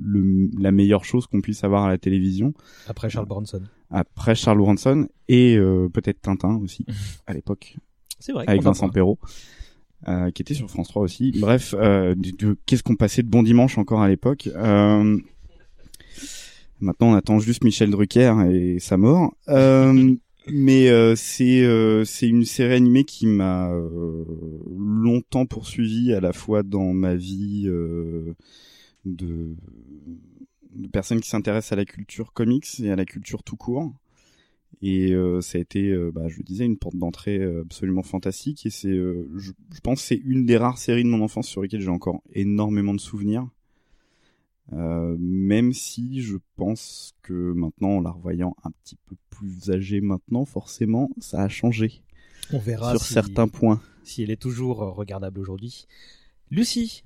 le- 0.00 0.50
la 0.60 0.70
meilleure 0.70 1.04
chose 1.04 1.26
qu'on 1.26 1.40
puisse 1.40 1.64
avoir 1.64 1.84
à 1.84 1.88
la 1.88 1.98
télévision. 1.98 2.54
Après 2.88 3.10
Charles 3.10 3.26
Bronson. 3.26 3.60
Après 3.90 4.34
Charles 4.36 4.58
Bronson 4.58 5.08
et 5.28 5.56
euh, 5.56 5.88
peut-être 5.92 6.20
Tintin 6.22 6.56
aussi 6.62 6.86
à 7.26 7.34
l'époque 7.34 7.76
C'est 8.20 8.32
vrai. 8.32 8.44
avec 8.46 8.62
Vincent. 8.62 8.88
Perrault, 8.88 9.18
euh, 10.06 10.30
qui 10.30 10.42
était 10.42 10.54
sur 10.54 10.70
France 10.70 10.86
3 10.88 11.02
aussi. 11.02 11.32
Bref, 11.40 11.74
euh, 11.78 12.14
qu'est-ce 12.64 12.84
qu'on 12.84 12.94
passait 12.96 13.22
de 13.24 13.28
bon 13.28 13.42
dimanche 13.42 13.76
encore 13.76 14.02
à 14.02 14.08
l'époque 14.08 14.48
euh, 14.54 15.18
Maintenant, 16.80 17.08
on 17.12 17.14
attend 17.14 17.38
juste 17.38 17.64
Michel 17.64 17.90
Drucker 17.90 18.34
et 18.50 18.78
sa 18.78 18.96
mort. 18.96 19.34
Euh, 19.48 20.14
mais 20.48 20.88
euh, 20.88 21.16
c'est 21.16 21.62
euh, 21.64 22.04
c'est 22.04 22.28
une 22.28 22.44
série 22.44 22.74
animée 22.74 23.04
qui 23.04 23.26
m'a 23.26 23.70
euh, 23.70 24.24
longtemps 24.76 25.46
poursuivi 25.46 26.12
à 26.12 26.20
la 26.20 26.32
fois 26.32 26.62
dans 26.62 26.92
ma 26.92 27.16
vie 27.16 27.64
de, 27.64 28.36
de 29.04 29.56
personne 30.92 31.20
qui 31.20 31.28
s'intéresse 31.28 31.72
à 31.72 31.76
la 31.76 31.84
culture 31.84 32.32
comics 32.32 32.66
et 32.80 32.90
à 32.90 32.96
la 32.96 33.04
culture 33.04 33.42
tout 33.42 33.56
court. 33.56 33.92
Et 34.82 35.14
ça 35.40 35.56
a 35.56 35.60
été, 35.60 35.96
bah, 36.12 36.28
je 36.28 36.36
le 36.36 36.42
disais, 36.42 36.66
une 36.66 36.76
porte 36.76 36.96
d'entrée 36.96 37.42
absolument 37.42 38.02
fantastique. 38.02 38.66
Et 38.66 38.70
c'est, 38.70 38.92
je, 38.92 39.22
je 39.36 39.80
pense, 39.82 40.02
c'est 40.02 40.20
une 40.22 40.44
des 40.44 40.58
rares 40.58 40.76
séries 40.76 41.02
de 41.02 41.08
mon 41.08 41.22
enfance 41.22 41.48
sur 41.48 41.62
lesquelles 41.62 41.80
j'ai 41.80 41.88
encore 41.88 42.22
énormément 42.34 42.92
de 42.92 43.00
souvenirs. 43.00 43.48
Euh, 44.72 45.16
même 45.20 45.72
si 45.72 46.22
je 46.22 46.36
pense 46.56 47.12
que 47.22 47.52
maintenant, 47.52 47.98
en 47.98 48.00
la 48.00 48.10
revoyant 48.10 48.56
un 48.64 48.70
petit 48.82 48.96
peu 49.06 49.14
plus 49.30 49.70
âgée 49.70 50.00
maintenant, 50.00 50.44
forcément, 50.44 51.08
ça 51.18 51.42
a 51.42 51.48
changé 51.48 52.02
On 52.52 52.58
verra 52.58 52.90
sur 52.92 53.02
si- 53.02 53.14
certains 53.14 53.46
points. 53.48 53.80
si 54.02 54.22
elle 54.24 54.30
est 54.30 54.40
toujours 54.40 54.82
euh, 54.82 54.90
regardable 54.90 55.38
aujourd'hui. 55.40 55.86
Lucie. 56.50 57.02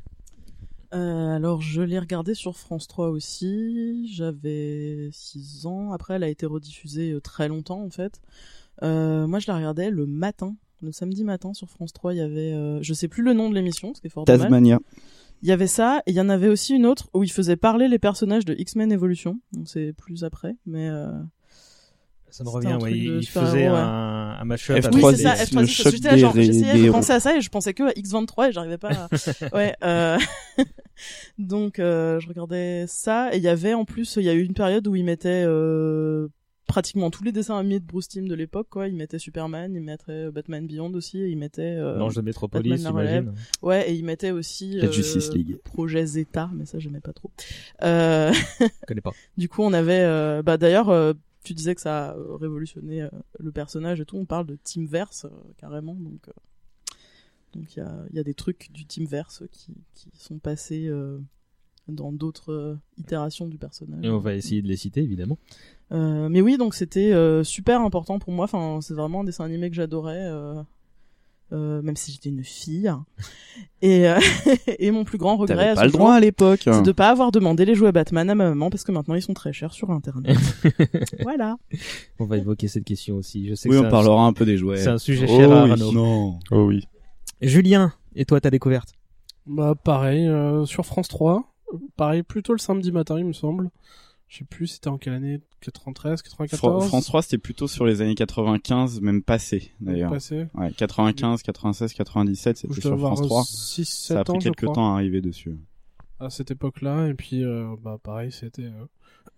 Euh, 0.92 1.36
alors 1.36 1.60
je 1.62 1.82
l'ai 1.82 1.98
regardé 2.00 2.34
sur 2.34 2.56
France 2.56 2.88
3 2.88 3.10
aussi, 3.10 4.10
j'avais 4.12 5.08
6 5.12 5.66
ans, 5.66 5.92
après 5.92 6.14
elle 6.14 6.24
a 6.24 6.28
été 6.28 6.46
rediffusée 6.46 7.16
très 7.22 7.46
longtemps 7.46 7.82
en 7.84 7.90
fait. 7.90 8.20
Euh, 8.82 9.26
moi 9.28 9.38
je 9.38 9.46
la 9.48 9.56
regardais 9.56 9.90
le 9.90 10.06
matin, 10.06 10.56
le 10.82 10.90
samedi 10.90 11.22
matin 11.22 11.54
sur 11.54 11.68
France 11.70 11.92
3, 11.92 12.14
il 12.14 12.16
y 12.16 12.20
avait, 12.20 12.52
euh, 12.54 12.82
je 12.82 12.92
sais 12.92 13.06
plus 13.06 13.22
le 13.22 13.34
nom 13.34 13.48
de 13.50 13.54
l'émission, 13.54 13.94
ce 13.94 14.00
qui 14.00 14.08
est 14.08 14.10
fort 14.10 14.24
dommage. 14.38 14.50
Il 15.42 15.48
y 15.48 15.52
avait 15.52 15.66
ça, 15.66 16.02
et 16.06 16.10
il 16.10 16.14
y 16.16 16.20
en 16.20 16.28
avait 16.28 16.48
aussi 16.48 16.74
une 16.74 16.84
autre 16.86 17.08
où 17.14 17.22
il 17.24 17.30
faisait 17.32 17.56
parler 17.56 17.88
les 17.88 17.98
personnages 17.98 18.44
de 18.44 18.54
X-Men 18.58 18.92
Evolution, 18.92 19.40
donc 19.52 19.68
c'est 19.68 19.92
plus 19.94 20.22
après, 20.24 20.54
mais... 20.66 20.88
Euh... 20.88 21.10
Ça 22.32 22.44
me 22.44 22.48
revient, 22.48 22.78
ouais, 22.80 22.92
il 22.96 23.26
faisait 23.26 23.66
un, 23.66 23.74
un 24.40 24.44
mashup. 24.44 24.76
F3, 24.76 24.90
Oui, 24.94 25.00
F3, 25.02 25.16
c'est 25.16 25.22
ça, 25.24 25.34
c'est 25.34 25.44
F3, 25.52 25.60
le 25.62 25.66
c'est 25.66 25.72
choc 25.82 25.92
j'étais 25.92 26.18
genre, 26.18 26.32
des- 26.32 26.44
j'essayais 26.44 26.78
héros. 26.84 26.92
penser 26.92 27.12
à 27.12 27.18
ça 27.18 27.36
et 27.36 27.40
je 27.40 27.48
pensais 27.48 27.74
que 27.74 27.82
à 27.82 27.90
X23 27.90 28.48
et 28.50 28.52
j'arrivais 28.52 28.78
pas 28.78 28.90
à... 28.90 29.08
ouais, 29.56 29.74
euh... 29.82 30.16
donc 31.38 31.80
euh, 31.80 32.20
je 32.20 32.28
regardais 32.28 32.84
ça 32.86 33.34
et 33.34 33.38
il 33.38 33.42
y 33.42 33.48
avait 33.48 33.74
en 33.74 33.84
plus, 33.84 34.14
il 34.16 34.22
y 34.22 34.28
a 34.28 34.34
eu 34.34 34.42
une 34.44 34.54
période 34.54 34.86
où 34.86 34.94
ils 34.94 35.04
mettaient 35.04 35.42
euh, 35.44 36.28
pratiquement 36.70 37.10
tous 37.10 37.24
les 37.24 37.32
dessins 37.32 37.58
animés 37.58 37.80
de 37.80 37.84
Bruce 37.84 38.08
Timm 38.08 38.28
de 38.28 38.34
l'époque, 38.34 38.68
quoi. 38.70 38.86
Il 38.86 38.94
mettait 38.94 39.18
Superman, 39.18 39.74
il 39.74 39.82
mettrait 39.82 40.30
Batman 40.30 40.66
Beyond 40.66 40.94
aussi, 40.94 41.18
et 41.18 41.28
il 41.28 41.36
mettait 41.36 41.76
euh, 41.76 41.96
L'Ange 41.96 42.14
de 42.14 42.22
Métropolis, 42.22 42.80
j'imagine. 42.86 43.34
Ouais, 43.60 43.90
et 43.90 43.94
il 43.94 44.04
mettait 44.04 44.30
aussi 44.30 44.74
La 44.74 44.90
Justice 44.90 45.32
League. 45.32 45.58
Projet 45.64 46.06
Zeta, 46.06 46.48
mais 46.54 46.66
ça 46.66 46.78
j'aimais 46.78 47.00
pas 47.00 47.12
trop. 47.12 47.30
Euh... 47.82 48.32
Je 48.60 48.66
connais 48.86 49.00
pas. 49.00 49.12
Du 49.36 49.48
coup, 49.48 49.62
on 49.62 49.72
avait, 49.72 50.02
euh, 50.02 50.42
bah 50.42 50.56
d'ailleurs, 50.58 50.90
euh, 50.90 51.12
tu 51.42 51.54
disais 51.54 51.74
que 51.74 51.80
ça 51.80 52.10
a 52.10 52.16
euh, 52.16 52.36
révolutionné 52.36 53.02
euh, 53.02 53.08
le 53.38 53.50
personnage 53.50 54.00
et 54.00 54.04
tout. 54.04 54.16
On 54.16 54.26
parle 54.26 54.46
de 54.46 54.56
Teamverse 54.62 55.24
euh, 55.24 55.30
carrément, 55.56 55.94
donc 55.94 56.28
euh, 56.28 56.32
donc 57.54 57.74
il 57.74 57.80
y 57.80 57.82
a, 57.82 58.04
il 58.10 58.16
y 58.16 58.20
a 58.20 58.22
des 58.22 58.34
trucs 58.34 58.70
du 58.70 58.86
Teamverse 58.86 59.42
qui 59.50 59.74
qui 59.94 60.10
sont 60.14 60.38
passés 60.38 60.86
euh, 60.88 61.18
dans 61.90 62.12
d'autres 62.12 62.52
euh, 62.52 62.76
itérations 62.98 63.46
du 63.46 63.58
personnage. 63.58 64.04
Et 64.04 64.10
on 64.10 64.18
va 64.18 64.34
essayer 64.34 64.62
de 64.62 64.68
les 64.68 64.76
citer, 64.76 65.00
évidemment. 65.02 65.38
Euh, 65.92 66.28
mais 66.28 66.40
oui, 66.40 66.56
donc 66.56 66.74
c'était 66.74 67.12
euh, 67.12 67.42
super 67.44 67.80
important 67.80 68.18
pour 68.18 68.32
moi. 68.32 68.44
Enfin, 68.44 68.78
c'est 68.80 68.94
vraiment 68.94 69.20
un 69.20 69.24
dessin 69.24 69.44
animé 69.44 69.68
que 69.70 69.76
j'adorais, 69.76 70.20
euh, 70.22 70.62
euh, 71.52 71.82
même 71.82 71.96
si 71.96 72.12
j'étais 72.12 72.28
une 72.28 72.44
fille. 72.44 72.90
Et, 73.82 74.08
euh, 74.08 74.18
et 74.78 74.90
mon 74.90 75.04
plus 75.04 75.18
grand 75.18 75.36
regret, 75.36 75.74
pas 75.74 75.80
ce 75.80 75.84
le 75.86 75.90
jour, 75.90 75.98
droit 76.00 76.14
à 76.14 76.20
l'époque. 76.20 76.60
c'est 76.64 76.82
de 76.82 76.92
pas 76.92 77.08
avoir 77.10 77.32
demandé 77.32 77.64
les 77.64 77.74
jouets 77.74 77.92
Batman 77.92 78.28
à 78.30 78.34
ma 78.34 78.48
maman 78.50 78.68
parce 78.70 78.84
que 78.84 78.92
maintenant 78.92 79.14
ils 79.14 79.22
sont 79.22 79.32
très 79.34 79.52
chers 79.52 79.72
sur 79.72 79.90
Internet. 79.90 80.36
voilà. 81.22 81.56
On 82.18 82.26
va 82.26 82.36
évoquer 82.36 82.68
cette 82.68 82.84
question 82.84 83.16
aussi. 83.16 83.48
Je 83.48 83.54
sais 83.54 83.68
Oui, 83.68 83.76
que 83.76 83.80
on 83.82 83.86
un- 83.86 83.90
parlera 83.90 84.24
un 84.26 84.32
peu 84.34 84.44
des 84.44 84.56
jouets. 84.58 84.76
C'est 84.78 84.88
un 84.90 84.98
sujet 84.98 85.26
Oh 85.28 85.36
cher 85.36 85.50
à 85.52 85.64
oui, 85.64 85.70
Arnaud. 85.72 85.92
non. 85.92 86.38
Oh 86.52 86.66
oui. 86.66 86.86
Julien, 87.40 87.92
et 88.14 88.24
toi, 88.26 88.40
ta 88.40 88.50
découverte? 88.50 88.92
Bah 89.46 89.74
pareil, 89.74 90.26
euh, 90.28 90.66
sur 90.66 90.84
France 90.84 91.08
3, 91.08 91.36
euh, 91.38 91.40
pareil, 91.96 92.22
plutôt 92.22 92.52
le 92.52 92.58
samedi 92.58 92.92
matin 92.92 93.18
il 93.18 93.24
me 93.24 93.32
semble. 93.32 93.70
Je 94.28 94.38
sais 94.38 94.44
plus 94.44 94.68
c'était 94.68 94.88
en 94.88 94.96
quelle 94.98 95.14
année, 95.14 95.40
93, 95.60 96.22
94 96.22 96.58
Fran- 96.58 96.80
France 96.88 97.06
3, 97.06 97.22
c'était 97.22 97.38
plutôt 97.38 97.66
sur 97.66 97.84
les 97.84 98.00
années 98.00 98.14
95, 98.14 99.00
même 99.00 99.22
passé, 99.22 99.72
d'ailleurs. 99.80 100.12
Passé. 100.12 100.46
Ouais, 100.54 100.70
95, 100.72 101.42
96, 101.42 101.92
97, 101.94 102.56
Je 102.56 102.60
c'était 102.60 102.80
sur 102.80 102.96
France 102.98 103.22
3. 103.22 103.42
6, 103.44 103.84
7 103.84 104.14
Ça 104.14 104.20
a 104.20 104.24
pris 104.24 104.36
ans, 104.36 104.38
quelques 104.38 104.72
temps 104.72 104.92
à 104.92 104.98
arriver 104.98 105.20
dessus. 105.20 105.56
à 106.20 106.30
cette 106.30 106.50
époque-là 106.52 107.08
et 107.08 107.14
puis 107.14 107.42
euh, 107.44 107.74
bah 107.82 107.98
pareil 108.02 108.30
c'était 108.30 108.70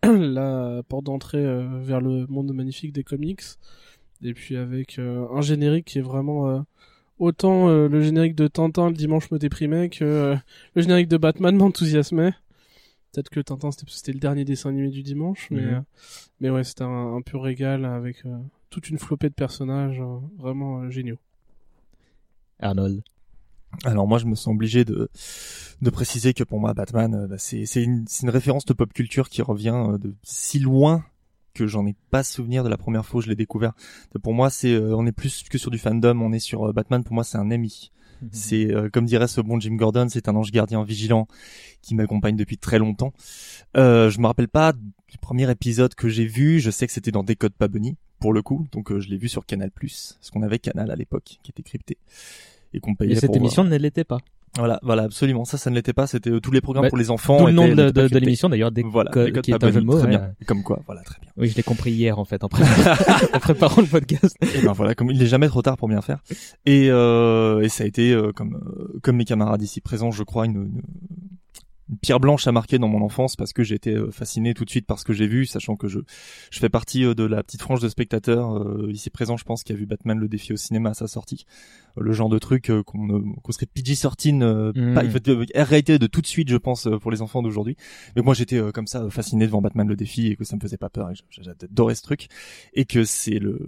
euh, 0.05 0.19
la 0.19 0.83
porte 0.83 1.05
d'entrée 1.05 1.39
euh, 1.45 1.79
vers 1.81 2.01
le 2.03 2.27
monde 2.27 2.53
magnifique 2.53 2.93
des 2.93 3.05
comics 3.05 3.41
et 4.23 4.35
puis 4.35 4.57
avec 4.57 4.99
euh, 4.99 5.27
un 5.33 5.41
générique 5.43 5.87
qui 5.87 5.99
est 6.01 6.03
vraiment 6.03 6.65
autant 7.19 7.69
euh, 7.69 7.89
le 7.89 8.03
générique 8.03 8.35
de 8.35 8.49
Tintin 8.49 8.89
le 8.89 8.95
dimanche 8.97 9.31
me 9.31 9.39
déprimait 9.39 9.89
que 9.89 10.05
euh, 10.05 10.37
le 10.75 10.83
générique 10.83 11.09
de 11.09 11.17
Batman 11.17 11.57
m'enthousiasmait 11.57 12.33
peut-être 13.13 13.29
que 13.31 13.41
Tintin 13.41 13.71
c'était 13.73 14.13
le 14.13 14.21
dernier 14.21 14.45
dessin 14.45 14.71
animé 14.71 14.89
du 14.89 15.03
dimanche 15.03 15.49
mais 15.51 15.63
Mhm. 15.63 15.75
euh, 15.75 15.81
mais 16.41 16.51
ouais 16.51 16.65
c'était 16.65 16.85
un, 16.85 17.15
un 17.17 17.21
pur 17.23 17.43
régal 17.43 17.85
avec 17.85 18.25
euh, 18.27 18.37
toute 18.71 18.89
une 18.91 18.99
flopée 18.99 19.29
de 19.29 19.35
personnages 19.35 20.01
euh, 20.01 20.19
vraiment 20.39 20.81
euh, 20.83 20.91
géniaux 20.91 21.19
Arnold. 22.61 23.03
Alors 23.85 24.07
moi, 24.07 24.19
je 24.19 24.27
me 24.27 24.35
sens 24.35 24.53
obligé 24.55 24.85
de 24.85 25.09
de 25.81 25.91
préciser 25.91 26.35
que 26.35 26.45
pour 26.45 26.61
moi, 26.61 26.75
Batman, 26.75 27.27
bah, 27.27 27.39
c'est 27.39 27.65
c'est 27.67 27.83
une 27.83 28.05
référence 28.25 28.65
de 28.67 28.73
pop 28.75 28.93
culture 28.93 29.29
qui 29.31 29.43
revient 29.43 29.97
de 29.99 30.15
si 30.23 30.59
loin 30.59 31.05
que 31.55 31.67
j'en 31.67 31.87
ai 31.87 31.95
pas 32.11 32.23
souvenir 32.23 32.65
de 32.65 32.69
la 32.69 32.77
première 32.77 33.05
fois 33.07 33.19
où 33.19 33.23
je 33.23 33.29
l'ai 33.29 33.37
découvert. 33.37 33.73
De- 34.15 34.19
Pour 34.19 34.35
moi, 34.35 34.51
c'est 34.51 34.73
euh, 34.73 34.95
on 34.97 35.07
est 35.07 35.13
plus 35.13 35.43
que 35.49 35.59
sur 35.59 35.71
du 35.71 35.79
fandom, 35.79 36.21
on 36.21 36.33
est 36.33 36.39
sur 36.39 36.69
euh, 36.69 36.73
Batman. 36.73 37.05
Pour 37.05 37.15
moi, 37.15 37.25
c'est 37.25 37.39
un 37.39 37.51
ami. 37.51 37.91
C'est 38.31 38.73
euh, 38.73 38.89
comme 38.89 39.05
dirait 39.05 39.27
ce 39.27 39.41
bon 39.41 39.59
Jim 39.59 39.75
Gordon, 39.75 40.07
c'est 40.09 40.29
un 40.29 40.37
ange 40.37 40.53
gardien 40.53 40.85
vigilant 40.85 41.27
qui 41.83 41.97
m'accompagne 41.97 42.37
depuis 42.37 42.57
très 42.57 42.79
longtemps. 42.79 43.13
Euh, 43.77 44.11
je 44.11 44.21
me 44.21 44.27
rappelle 44.29 44.47
pas 44.47 44.73
du 44.73 45.19
premier 45.21 45.51
épisode 45.51 45.97
que 45.97 46.09
j'ai 46.09 46.25
vu. 46.27 46.61
Je 46.61 46.71
sais 46.71 46.87
que 46.87 46.93
c'était 46.93 47.11
dans 47.11 47.25
Décode 47.25 47.53
pas 47.55 47.67
Bunny 47.67 47.97
pour 48.21 48.33
le 48.33 48.41
coup, 48.41 48.69
donc 48.71 48.93
euh, 48.93 49.01
je 49.01 49.09
l'ai 49.09 49.17
vu 49.19 49.29
sur 49.29 49.45
Canal+, 49.45 49.73
parce 49.73 50.31
qu'on 50.33 50.43
avait 50.43 50.61
Canal 50.61 50.93
à 50.93 50.95
l'époque 50.95 51.39
qui 51.43 51.51
était 51.51 51.65
crypté 51.65 51.99
et 52.73 52.79
qu'on 52.79 52.95
payait 52.95 53.13
Et 53.13 53.15
cette 53.17 53.27
pour 53.27 53.35
voir. 53.35 53.45
émission 53.47 53.65
ne 53.65 53.77
l'était 53.77 54.05
pas. 54.05 54.19
Voilà, 54.57 54.79
voilà, 54.83 55.05
absolument. 55.05 55.45
Ça, 55.45 55.57
ça 55.57 55.71
ne 55.71 55.75
l'était 55.75 55.95
pas. 55.95 56.07
C'était 56.07 56.31
euh, 56.31 56.41
tous 56.41 56.51
les 56.51 56.61
programmes 56.61 56.85
Bah, 56.85 56.91
pour 56.91 56.99
les 56.99 57.11
enfants. 57.11 57.39
D'où 57.39 57.47
le 57.47 57.53
nom 57.53 57.69
de, 57.69 58.19
l'émission 58.19 58.51
d'ailleurs, 58.51 58.71
des 58.71 58.83
Voilà, 58.83 59.11
Décode 59.11 59.43
qui 59.43 59.51
est 59.51 59.65
un 59.65 59.71
jeu 59.71 59.81
de 59.81 59.87
mots. 59.87 59.95
Très 59.99 60.03
ouais. 60.03 60.11
bien. 60.11 60.35
Comme 60.47 60.63
quoi, 60.63 60.83
voilà, 60.87 61.03
très 61.03 61.19
bien. 61.21 61.31
Oui, 61.39 61.49
je 61.49 61.57
l'ai 61.57 61.63
compris 61.63 61.93
hier 61.93 62.19
en 62.19 62.25
fait 62.27 62.45
en, 62.45 62.49
préparant, 62.49 63.25
en 63.35 63.39
préparant 63.39 63.81
le 63.81 63.89
podcast. 63.89 64.37
Et 64.55 64.61
ben 64.61 64.73
voilà, 64.73 64.95
comme 64.95 65.11
il 65.11 65.19
n'est 65.19 65.27
jamais 65.27 65.49
trop 65.49 65.63
tard 65.63 65.79
pour 65.79 65.89
bien 65.89 66.03
faire. 66.03 66.19
Et, 66.67 66.89
euh, 66.91 67.63
et 67.63 67.69
ça 67.71 67.85
a 67.85 67.87
été 67.87 68.13
euh, 68.13 68.33
comme 68.33 68.57
euh, 68.57 68.99
comme 69.03 69.17
mes 69.17 69.25
camarades 69.25 69.63
ici 69.63 69.81
présents, 69.81 70.11
je 70.11 70.23
crois 70.23 70.45
une, 70.45 70.57
une, 70.57 70.83
une 71.93 71.99
pierre 71.99 72.19
blanche 72.21 72.47
à 72.47 72.53
marquer 72.53 72.79
dans 72.79 72.89
mon 72.89 73.03
enfance 73.03 73.37
parce 73.37 73.53
que 73.53 73.63
j'ai 73.63 73.75
été 73.75 73.95
euh, 73.95 74.11
fasciné 74.11 74.55
tout 74.55 74.65
de 74.65 74.71
suite 74.71 74.87
par 74.87 74.99
ce 74.99 75.05
que 75.05 75.13
j'ai 75.13 75.27
vu, 75.27 75.47
sachant 75.47 75.77
que 75.77 75.89
je 75.89 76.01
je 76.51 76.59
fais 76.59 76.69
partie 76.71 77.05
euh, 77.05 77.15
de 77.15 77.25
la 77.25 77.43
petite 77.43 77.61
frange 77.63 77.81
de 77.81 77.89
spectateurs 77.89 78.57
euh, 78.57 78.91
ici 78.91 79.11
présents, 79.11 79.37
je 79.37 79.45
pense, 79.45 79.63
qui 79.63 79.73
a 79.73 79.77
vu 79.77 79.87
Batman 79.87 80.19
le 80.19 80.27
défi 80.29 80.53
au 80.53 80.57
cinéma 80.57 80.91
à 80.91 80.95
sa 80.95 81.07
sortie. 81.07 81.45
Euh, 81.99 82.03
le 82.03 82.13
genre 82.13 82.29
de 82.31 82.39
truc 82.39 82.71
euh, 82.71 82.83
qu'on 82.83 83.53
serait 83.53 83.67
PG-13, 83.67 84.43
euh, 84.43 84.73
Mhm. 84.75 84.95
pas, 84.95 85.03
R-rated 85.63 86.01
de 86.01 86.07
tout 86.07 86.23
de 86.23 86.27
suite, 86.27 86.49
je 86.49 86.57
pense, 86.57 86.89
pour 87.01 87.11
les 87.11 87.21
enfants 87.23 87.43
d'aujourd'hui. 87.43 87.77
Mais 88.17 88.23
moi, 88.23 88.33
j'étais 88.35 88.57
euh, 88.57 88.73
comme 88.73 88.87
ça 88.87 89.09
fasciné 89.11 89.47
devant 89.47 89.61
Batman 89.61 89.87
le 89.87 89.97
défi 89.97 90.29
et 90.29 90.37
que 90.37 90.45
ça 90.45 90.57
me 90.57 90.61
faisait 90.61 90.79
pas 90.79 90.89
peur 90.89 91.11
et 91.11 91.15
j'adorais 91.31 91.95
ce 91.95 92.03
truc 92.03 92.29
et 92.75 92.85
que 92.87 93.05
c'est 93.05 93.39
le 93.39 93.59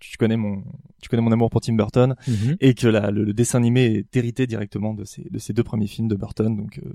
tu 0.00 0.16
connais 0.16 0.36
mon 0.36 0.64
tu 1.00 1.08
connais 1.08 1.22
mon 1.22 1.32
amour 1.32 1.50
pour 1.50 1.60
Tim 1.60 1.74
Burton 1.74 2.14
Mhm. 2.26 2.56
et 2.60 2.74
que 2.74 2.88
la, 2.88 3.10
le, 3.10 3.22
le 3.24 3.32
dessin 3.32 3.58
animé 3.58 3.84
est 3.84 4.16
hérité 4.16 4.46
directement 4.46 4.94
de 4.94 5.04
ces 5.04 5.22
de 5.30 5.38
ces 5.38 5.52
deux 5.52 5.62
premiers 5.64 5.86
films 5.86 6.08
de 6.08 6.16
Burton 6.16 6.56
donc 6.56 6.78
euh, 6.84 6.92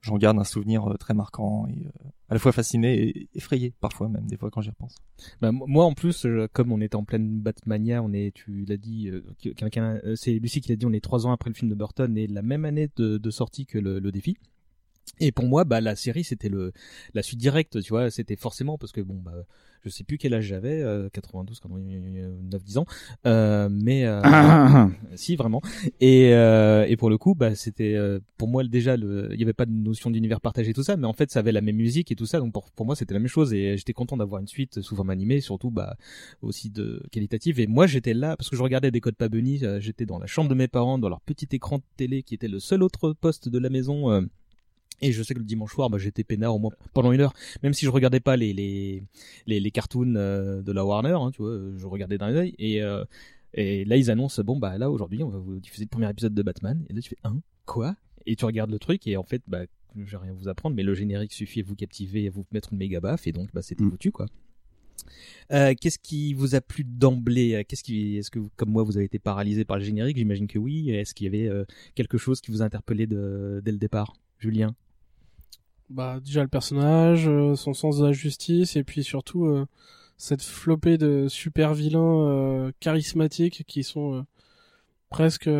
j'en 0.00 0.16
garde 0.18 0.38
un 0.38 0.44
souvenir 0.44 0.90
euh, 0.90 0.96
très 0.96 1.14
marquant 1.14 1.66
et 1.68 1.86
euh, 1.86 2.08
à 2.28 2.34
la 2.34 2.40
fois 2.40 2.50
fasciné 2.52 3.00
et 3.08 3.28
effrayé 3.34 3.72
parfois 3.80 4.08
même 4.08 4.26
des 4.26 4.36
fois 4.36 4.50
quand 4.50 4.60
j'y 4.62 4.70
repense. 4.70 4.96
Bah, 5.40 5.52
moi 5.52 5.84
en 5.84 5.92
plus, 5.92 6.26
comme 6.52 6.72
on 6.72 6.80
était 6.80 6.96
en 6.96 7.04
pleine 7.04 7.38
Batmania, 7.40 8.02
on 8.02 8.12
est, 8.12 8.32
tu 8.34 8.64
l'as 8.66 8.78
dit, 8.78 9.10
que- 9.42 9.50
quelqu'un, 9.50 10.00
c'est 10.16 10.32
Lucie 10.38 10.60
qui 10.62 10.70
l'a 10.70 10.76
dit, 10.76 10.86
on 10.86 10.92
est 10.92 11.00
trois 11.04 11.26
ans 11.26 11.32
après 11.32 11.50
le 11.50 11.54
film 11.54 11.70
de 11.70 11.74
Burton 11.76 12.16
et 12.16 12.26
la 12.26 12.42
même 12.42 12.64
année 12.64 12.88
de, 12.96 13.18
de 13.18 13.30
sortie 13.30 13.66
que 13.66 13.78
le, 13.78 14.00
le 14.00 14.10
défi. 14.10 14.38
Et 15.20 15.30
pour 15.30 15.44
moi, 15.46 15.64
bah 15.64 15.80
la 15.80 15.94
série 15.94 16.24
c'était 16.24 16.48
le 16.48 16.72
la 17.14 17.22
suite 17.22 17.38
directe, 17.38 17.80
tu 17.82 17.90
vois, 17.90 18.10
c'était 18.10 18.34
forcément 18.36 18.78
parce 18.78 18.92
que 18.92 19.00
bon 19.02 19.20
bah 19.20 19.34
je 19.84 19.88
sais 19.90 20.04
plus 20.04 20.18
quel 20.18 20.34
âge 20.34 20.44
j'avais, 20.44 20.82
euh, 20.82 21.08
92, 21.12 21.60
9, 21.68 22.64
10 22.64 22.78
ans, 22.78 22.86
euh, 23.26 23.68
mais 23.70 24.04
euh, 24.06 24.22
si 25.16 25.36
vraiment. 25.36 25.60
Et 26.00 26.32
euh, 26.34 26.86
et 26.88 26.96
pour 26.96 27.10
le 27.10 27.18
coup, 27.18 27.34
bah 27.34 27.54
c'était 27.54 27.94
euh, 27.94 28.20
pour 28.36 28.48
moi 28.48 28.64
déjà 28.64 28.96
le, 28.96 29.28
il 29.32 29.40
y 29.40 29.42
avait 29.42 29.52
pas 29.52 29.66
de 29.66 29.72
notion 29.72 30.10
d'univers 30.10 30.40
partagé 30.40 30.72
tout 30.72 30.82
ça, 30.82 30.96
mais 30.96 31.06
en 31.06 31.12
fait 31.12 31.30
ça 31.30 31.40
avait 31.40 31.52
la 31.52 31.60
même 31.60 31.76
musique 31.76 32.10
et 32.12 32.16
tout 32.16 32.26
ça, 32.26 32.38
donc 32.38 32.52
pour 32.52 32.70
pour 32.72 32.86
moi 32.86 32.96
c'était 32.96 33.14
la 33.14 33.20
même 33.20 33.28
chose 33.28 33.52
et 33.54 33.76
j'étais 33.76 33.92
content 33.92 34.16
d'avoir 34.16 34.40
une 34.40 34.48
suite 34.48 34.80
sous 34.80 34.96
forme 34.96 35.10
animée, 35.10 35.40
surtout 35.40 35.70
bah 35.70 35.96
aussi 36.42 36.70
de 36.70 37.02
qualitative. 37.10 37.60
Et 37.60 37.66
moi 37.66 37.86
j'étais 37.86 38.14
là 38.14 38.36
parce 38.36 38.50
que 38.50 38.56
je 38.56 38.62
regardais 38.62 38.90
des 38.90 39.00
codes 39.00 39.16
pas 39.16 39.28
bunny, 39.28 39.60
euh, 39.64 39.80
j'étais 39.80 40.06
dans 40.06 40.18
la 40.18 40.26
chambre 40.26 40.48
de 40.48 40.54
mes 40.54 40.68
parents, 40.68 40.98
dans 40.98 41.08
leur 41.08 41.20
petit 41.20 41.48
écran 41.52 41.78
de 41.78 41.84
télé 41.96 42.22
qui 42.22 42.34
était 42.34 42.48
le 42.48 42.60
seul 42.60 42.82
autre 42.82 43.12
poste 43.12 43.48
de 43.48 43.58
la 43.58 43.70
maison. 43.70 44.26
Euh, 45.02 45.06
et 45.06 45.12
je 45.12 45.22
sais 45.22 45.34
que 45.34 45.38
le 45.38 45.44
dimanche 45.44 45.72
soir, 45.72 45.90
bah, 45.90 45.98
j'étais 45.98 46.24
peinard 46.24 46.54
au 46.54 46.58
moins 46.58 46.72
pendant 46.94 47.12
une 47.12 47.20
heure, 47.20 47.32
même 47.62 47.72
si 47.72 47.84
je 47.84 47.90
regardais 47.90 48.20
pas 48.20 48.36
les 48.36 48.52
les 48.52 49.02
les, 49.46 49.60
les 49.60 49.70
cartoons 49.70 50.14
euh, 50.16 50.62
de 50.62 50.72
la 50.72 50.84
Warner, 50.84 51.16
hein, 51.18 51.30
tu 51.32 51.42
vois, 51.42 51.58
je 51.76 51.86
regardais 51.86 52.18
d'un 52.18 52.34
œil. 52.34 52.54
Et 52.58 52.82
euh, 52.82 53.04
et 53.54 53.84
là 53.84 53.96
ils 53.96 54.10
annoncent 54.10 54.42
bon 54.42 54.58
bah 54.58 54.78
là 54.78 54.90
aujourd'hui 54.90 55.22
on 55.22 55.28
va 55.28 55.38
vous 55.38 55.60
diffuser 55.60 55.84
le 55.84 55.88
premier 55.90 56.10
épisode 56.10 56.34
de 56.34 56.42
Batman. 56.42 56.84
Et 56.88 56.92
là 56.92 57.00
tu 57.00 57.10
fais 57.10 57.18
un 57.24 57.40
quoi? 57.66 57.96
Et 58.26 58.36
tu 58.36 58.44
regardes 58.44 58.70
le 58.70 58.78
truc 58.78 59.06
et 59.06 59.16
en 59.16 59.24
fait 59.24 59.42
bah 59.46 59.62
je 59.94 60.10
vais 60.10 60.16
rien 60.16 60.32
vous 60.32 60.48
apprendre, 60.48 60.74
mais 60.74 60.82
le 60.82 60.94
générique 60.94 61.32
suffit 61.32 61.60
à 61.60 61.64
vous 61.64 61.74
captiver, 61.74 62.26
à 62.26 62.30
vous 62.30 62.44
mettre 62.52 62.72
une 62.72 62.78
méga 62.78 63.00
baffe 63.00 63.26
et 63.26 63.32
donc 63.32 63.50
bah 63.52 63.60
c'était 63.62 63.84
foutu 63.84 64.10
quoi. 64.10 64.26
Euh, 65.50 65.74
qu'est-ce 65.78 65.98
qui 65.98 66.32
vous 66.32 66.54
a 66.54 66.60
plu 66.60 66.84
d'emblée? 66.84 67.64
Qu'est-ce 67.68 67.82
qui, 67.82 68.16
est-ce 68.16 68.30
que 68.30 68.38
vous- 68.38 68.50
comme 68.56 68.70
moi 68.70 68.84
vous 68.84 68.96
avez 68.96 69.06
été 69.06 69.18
paralysé 69.18 69.64
par 69.64 69.76
le 69.78 69.84
générique? 69.84 70.16
J'imagine 70.16 70.46
que 70.46 70.58
oui. 70.58 70.90
Est-ce 70.90 71.12
qu'il 71.14 71.24
y 71.24 71.28
avait 71.28 71.48
euh, 71.48 71.64
quelque 71.94 72.18
chose 72.18 72.40
qui 72.40 72.50
vous 72.50 72.62
a 72.62 72.64
interpellé 72.64 73.06
de, 73.06 73.60
dès 73.64 73.72
le 73.72 73.78
départ, 73.78 74.14
Julien 74.42 74.74
bah 75.92 76.20
déjà 76.24 76.42
le 76.42 76.48
personnage, 76.48 77.28
euh, 77.28 77.54
son 77.54 77.74
sens 77.74 77.98
de 77.98 78.06
la 78.06 78.12
justice 78.12 78.76
et 78.76 78.84
puis 78.84 79.04
surtout 79.04 79.44
euh, 79.44 79.66
cette 80.16 80.42
flopée 80.42 80.96
de 80.96 81.28
super 81.28 81.74
vilains 81.74 82.00
euh, 82.00 82.72
charismatiques 82.80 83.64
qui 83.66 83.84
sont 83.84 84.24
presque 85.10 85.50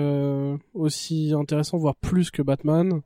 aussi 0.72 1.34
intéressants 1.34 1.76
voire 1.76 1.96
plus 1.96 2.30
que 2.30 2.40
Batman. 2.40 3.02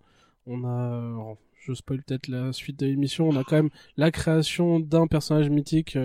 On 0.47 0.65
a 0.65 1.35
je 1.57 1.75
spoil 1.75 2.01
peut-être 2.05 2.29
la 2.29 2.53
suite 2.53 2.79
de 2.79 2.87
l'émission, 2.87 3.29
on 3.29 3.37
a 3.37 3.43
quand 3.43 3.57
même 3.57 3.71
la 3.97 4.13
création 4.13 4.79
d'un 4.79 5.09
personnage 5.09 5.51
mythique 5.51 5.99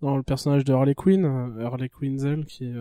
dans 0.00 0.16
le 0.16 0.22
personnage 0.22 0.64
de 0.64 0.72
Harley 0.72 0.94
Quinn, 0.94 1.26
Harley 1.60 1.90
Quinzel 1.90 2.46
qui 2.46 2.64
est 2.64 2.74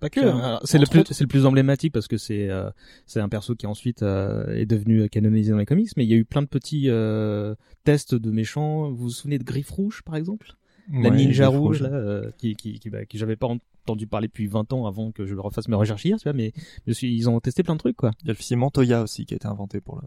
Pas 0.00 0.10
que. 0.10 0.20
hein. 0.20 0.60
C'est 0.64 0.78
le 0.78 0.86
plus, 0.86 1.04
c'est 1.10 1.24
le 1.24 1.28
plus 1.28 1.46
emblématique 1.46 1.92
parce 1.92 2.06
que 2.08 2.16
c'est, 2.18 2.50
euh, 2.50 2.70
c'est 3.06 3.20
un 3.20 3.28
perso 3.28 3.54
qui 3.54 3.66
ensuite 3.66 4.02
euh, 4.02 4.54
est 4.54 4.66
devenu 4.66 5.08
canonisé 5.08 5.52
dans 5.52 5.58
les 5.58 5.66
comics. 5.66 5.88
Mais 5.96 6.04
il 6.04 6.10
y 6.10 6.14
a 6.14 6.16
eu 6.16 6.24
plein 6.24 6.42
de 6.42 6.46
petits 6.48 6.84
euh, 6.90 7.54
tests 7.84 8.14
de 8.14 8.30
méchants. 8.30 8.90
Vous 8.90 8.96
vous 8.96 9.10
souvenez 9.10 9.38
de 9.38 9.44
Griffe 9.44 9.70
Rouge, 9.70 10.02
par 10.04 10.16
exemple? 10.16 10.52
La 10.92 11.10
Ouais, 11.10 11.16
ninja 11.16 11.48
rouge, 11.48 11.58
Rouge. 11.58 11.82
là, 11.82 11.88
euh, 11.96 12.30
qui, 12.38 12.54
qui, 12.54 12.78
qui, 12.78 12.90
bah, 12.90 13.04
qui 13.06 13.18
j'avais 13.18 13.34
pas 13.36 13.48
entendu 13.48 14.06
parler 14.06 14.28
depuis 14.28 14.46
20 14.46 14.72
ans 14.72 14.86
avant 14.86 15.10
que 15.10 15.26
je 15.26 15.34
refasse 15.34 15.66
mes 15.68 15.74
recherches 15.74 16.04
hier, 16.04 16.16
tu 16.18 16.24
vois. 16.24 16.32
Mais 16.32 16.52
je 16.86 16.92
suis, 16.92 17.12
ils 17.14 17.28
ont 17.28 17.40
testé 17.40 17.62
plein 17.64 17.74
de 17.74 17.80
trucs, 17.80 17.96
quoi. 17.96 18.12
Il 18.22 18.26
y 18.28 18.30
a 18.30 18.34
le 18.34 18.38
film 18.38 18.60
Montoya 18.60 19.02
aussi 19.02 19.24
qui 19.26 19.34
a 19.34 19.36
été 19.36 19.48
inventé 19.48 19.80
pour 19.80 19.96
le 19.96 20.02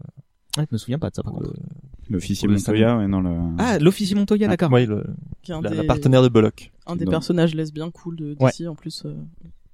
Ah, 0.56 0.62
je 0.62 0.66
me 0.72 0.78
souviens 0.78 0.98
pas 0.98 1.10
de 1.10 1.14
ça 1.16 1.22
par 1.22 1.32
contre. 1.34 1.52
L'officier 2.08 2.48
le 2.48 2.54
Montoya, 2.54 2.96
ouais, 2.96 3.06
non, 3.08 3.20
le... 3.20 3.30
Ah, 3.58 3.78
l'officier 3.78 4.16
Montoya, 4.16 4.46
Ah, 4.46 4.50
d'accord. 4.56 4.72
ouais, 4.72 4.86
le- 4.86 5.04
Qui 5.42 5.52
est 5.52 5.54
un 5.54 5.60
la, 5.60 5.68
des- 5.70 5.76
la 5.76 5.84
partenaire 5.84 6.22
de 6.22 6.28
Bullock. 6.28 6.72
Un 6.86 6.96
des 6.96 7.04
Dans- 7.04 7.10
personnages 7.10 7.54
lesbiens 7.54 7.90
cool 7.90 8.16
de 8.16 8.36
Ouais. 8.40 8.50
DC 8.58 8.66
en 8.66 8.74
plus. 8.74 9.04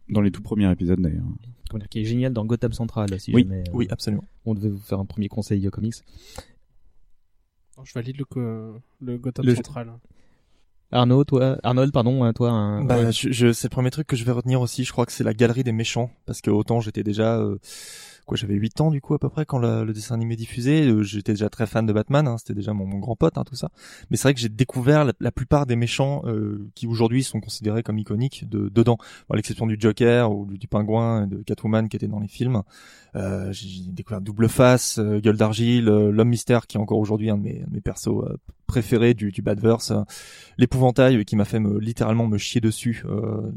Euh. 0.08 0.12
dans 0.14 0.20
les 0.20 0.30
tout 0.30 0.42
premiers 0.42 0.70
épisodes 0.70 1.00
d'ailleurs. 1.00 1.24
Comment 1.70 1.78
dire, 1.80 1.88
qui 1.88 2.00
est 2.00 2.04
génial 2.04 2.32
dans 2.32 2.44
Gotham 2.44 2.72
Central, 2.72 3.08
si 3.20 3.32
Oui, 3.34 3.42
jamais 3.42 3.60
euh, 3.68 3.72
Oui, 3.72 3.86
absolument. 3.90 4.24
on 4.44 4.54
devait 4.54 4.68
vous 4.68 4.78
faire 4.78 5.00
un 5.00 5.04
premier 5.04 5.28
conseil 5.28 5.66
euh, 5.66 5.70
comics. 5.70 5.94
Je 7.84 7.92
valide 7.92 8.16
le, 8.18 8.74
le 9.02 9.18
Gotham 9.18 9.44
Le- 9.44 9.54
Central. 9.54 9.92
Arnaud, 10.92 11.24
toi, 11.24 11.58
Arnold, 11.64 11.92
pardon, 11.92 12.22
hein, 12.22 12.32
toi, 12.32 12.50
un... 12.50 12.84
Bah, 12.84 12.96
ouais. 13.02 13.12
je, 13.12 13.30
je- 13.32 13.52
c'est 13.52 13.66
le 13.66 13.72
premier 13.72 13.90
truc 13.90 14.06
que 14.06 14.14
je 14.16 14.24
vais 14.24 14.30
retenir 14.32 14.60
aussi. 14.60 14.84
Je 14.84 14.92
crois 14.92 15.04
que 15.04 15.12
c'est 15.12 15.24
la 15.24 15.34
galerie 15.34 15.64
des 15.64 15.72
méchants, 15.72 16.10
parce 16.26 16.40
que 16.40 16.50
autant 16.50 16.80
j'étais 16.80 17.02
déjà, 17.02 17.38
euh, 17.38 17.58
quoi, 18.26 18.36
j'avais 18.36 18.54
8 18.54 18.80
ans 18.80 18.90
du 18.90 19.00
coup 19.00 19.14
à 19.14 19.18
peu 19.18 19.28
près 19.28 19.46
quand 19.46 19.58
le 19.58 19.92
dessin 19.92 20.14
animé 20.14 20.36
diffusé. 20.36 20.86
Euh, 20.86 21.02
j'étais 21.02 21.32
déjà 21.32 21.48
très 21.48 21.66
fan 21.66 21.86
de 21.86 21.92
Batman, 21.92 22.26
hein, 22.28 22.36
c'était 22.38 22.54
déjà 22.54 22.72
mon, 22.72 22.98
grand 22.98 23.16
pote, 23.16 23.38
hein, 23.38 23.44
tout 23.44 23.56
ça. 23.56 23.70
Mais 24.10 24.16
c'est 24.16 24.24
vrai 24.24 24.34
que 24.34 24.40
j'ai 24.40 24.48
découvert 24.48 25.04
la, 25.18 25.32
plupart 25.32 25.66
des 25.66 25.76
méchants 25.76 26.22
euh, 26.26 26.68
qui 26.74 26.86
aujourd'hui 26.86 27.22
sont 27.22 27.40
considérés 27.40 27.82
comme 27.82 27.98
iconiques 27.98 28.48
de 28.48 28.68
dedans, 28.68 28.98
à 29.30 29.36
l'exception 29.36 29.66
du 29.66 29.76
Joker 29.78 30.32
ou 30.32 30.46
du, 30.46 30.58
du 30.58 30.68
Pingouin, 30.68 31.24
et 31.24 31.26
de 31.26 31.42
Catwoman 31.42 31.88
qui 31.88 31.96
étaient 31.96 32.08
dans 32.08 32.20
les 32.20 32.28
films. 32.28 32.62
Euh, 33.16 33.50
j'ai 33.52 33.90
découvert 33.92 34.20
Double 34.20 34.48
Face, 34.48 34.98
euh, 34.98 35.20
Gueule 35.20 35.38
d'argile, 35.38 35.88
euh, 35.88 36.10
l'homme 36.10 36.28
mystère 36.28 36.66
qui 36.66 36.76
est 36.76 36.80
encore 36.80 36.98
aujourd'hui 36.98 37.30
un 37.30 37.38
mes, 37.38 37.60
de 37.60 37.72
mes 37.72 37.80
persos 37.80 38.24
préférés 38.66 39.14
du, 39.14 39.32
du 39.32 39.42
Badverse, 39.42 39.90
euh, 39.90 40.02
l'épouvantail 40.58 41.24
qui 41.24 41.36
m'a 41.36 41.44
fait 41.44 41.60
me, 41.60 41.78
littéralement 41.78 42.26
me 42.26 42.38
chier 42.38 42.60
dessus. 42.60 43.04
Euh, 43.06 43.50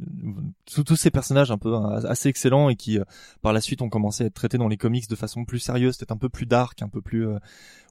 tous, 0.66 0.84
tous 0.84 0.96
ces 0.96 1.12
personnages 1.12 1.52
un 1.52 1.58
peu 1.58 1.74
euh, 1.74 2.08
assez 2.08 2.30
excellents 2.30 2.70
et 2.70 2.76
qui 2.76 3.00
euh, 3.00 3.04
par 3.42 3.54
la 3.54 3.62
suite 3.62 3.82
ont 3.82 3.90
commencé 3.90 4.24
à 4.24 4.28
être 4.28 4.34
traités 4.34 4.58
dans 4.58 4.68
les 4.68 4.78
comics 4.78 5.10
de 5.10 5.16
façon 5.16 5.46
plus 5.46 5.60
sérieuse, 5.60 5.98
peut-être 5.98 6.12
un 6.12 6.18
peu 6.18 6.30
plus 6.30 6.46
dark, 6.46 6.82
un 6.82 6.90
peu 6.90 7.02
plus. 7.02 7.28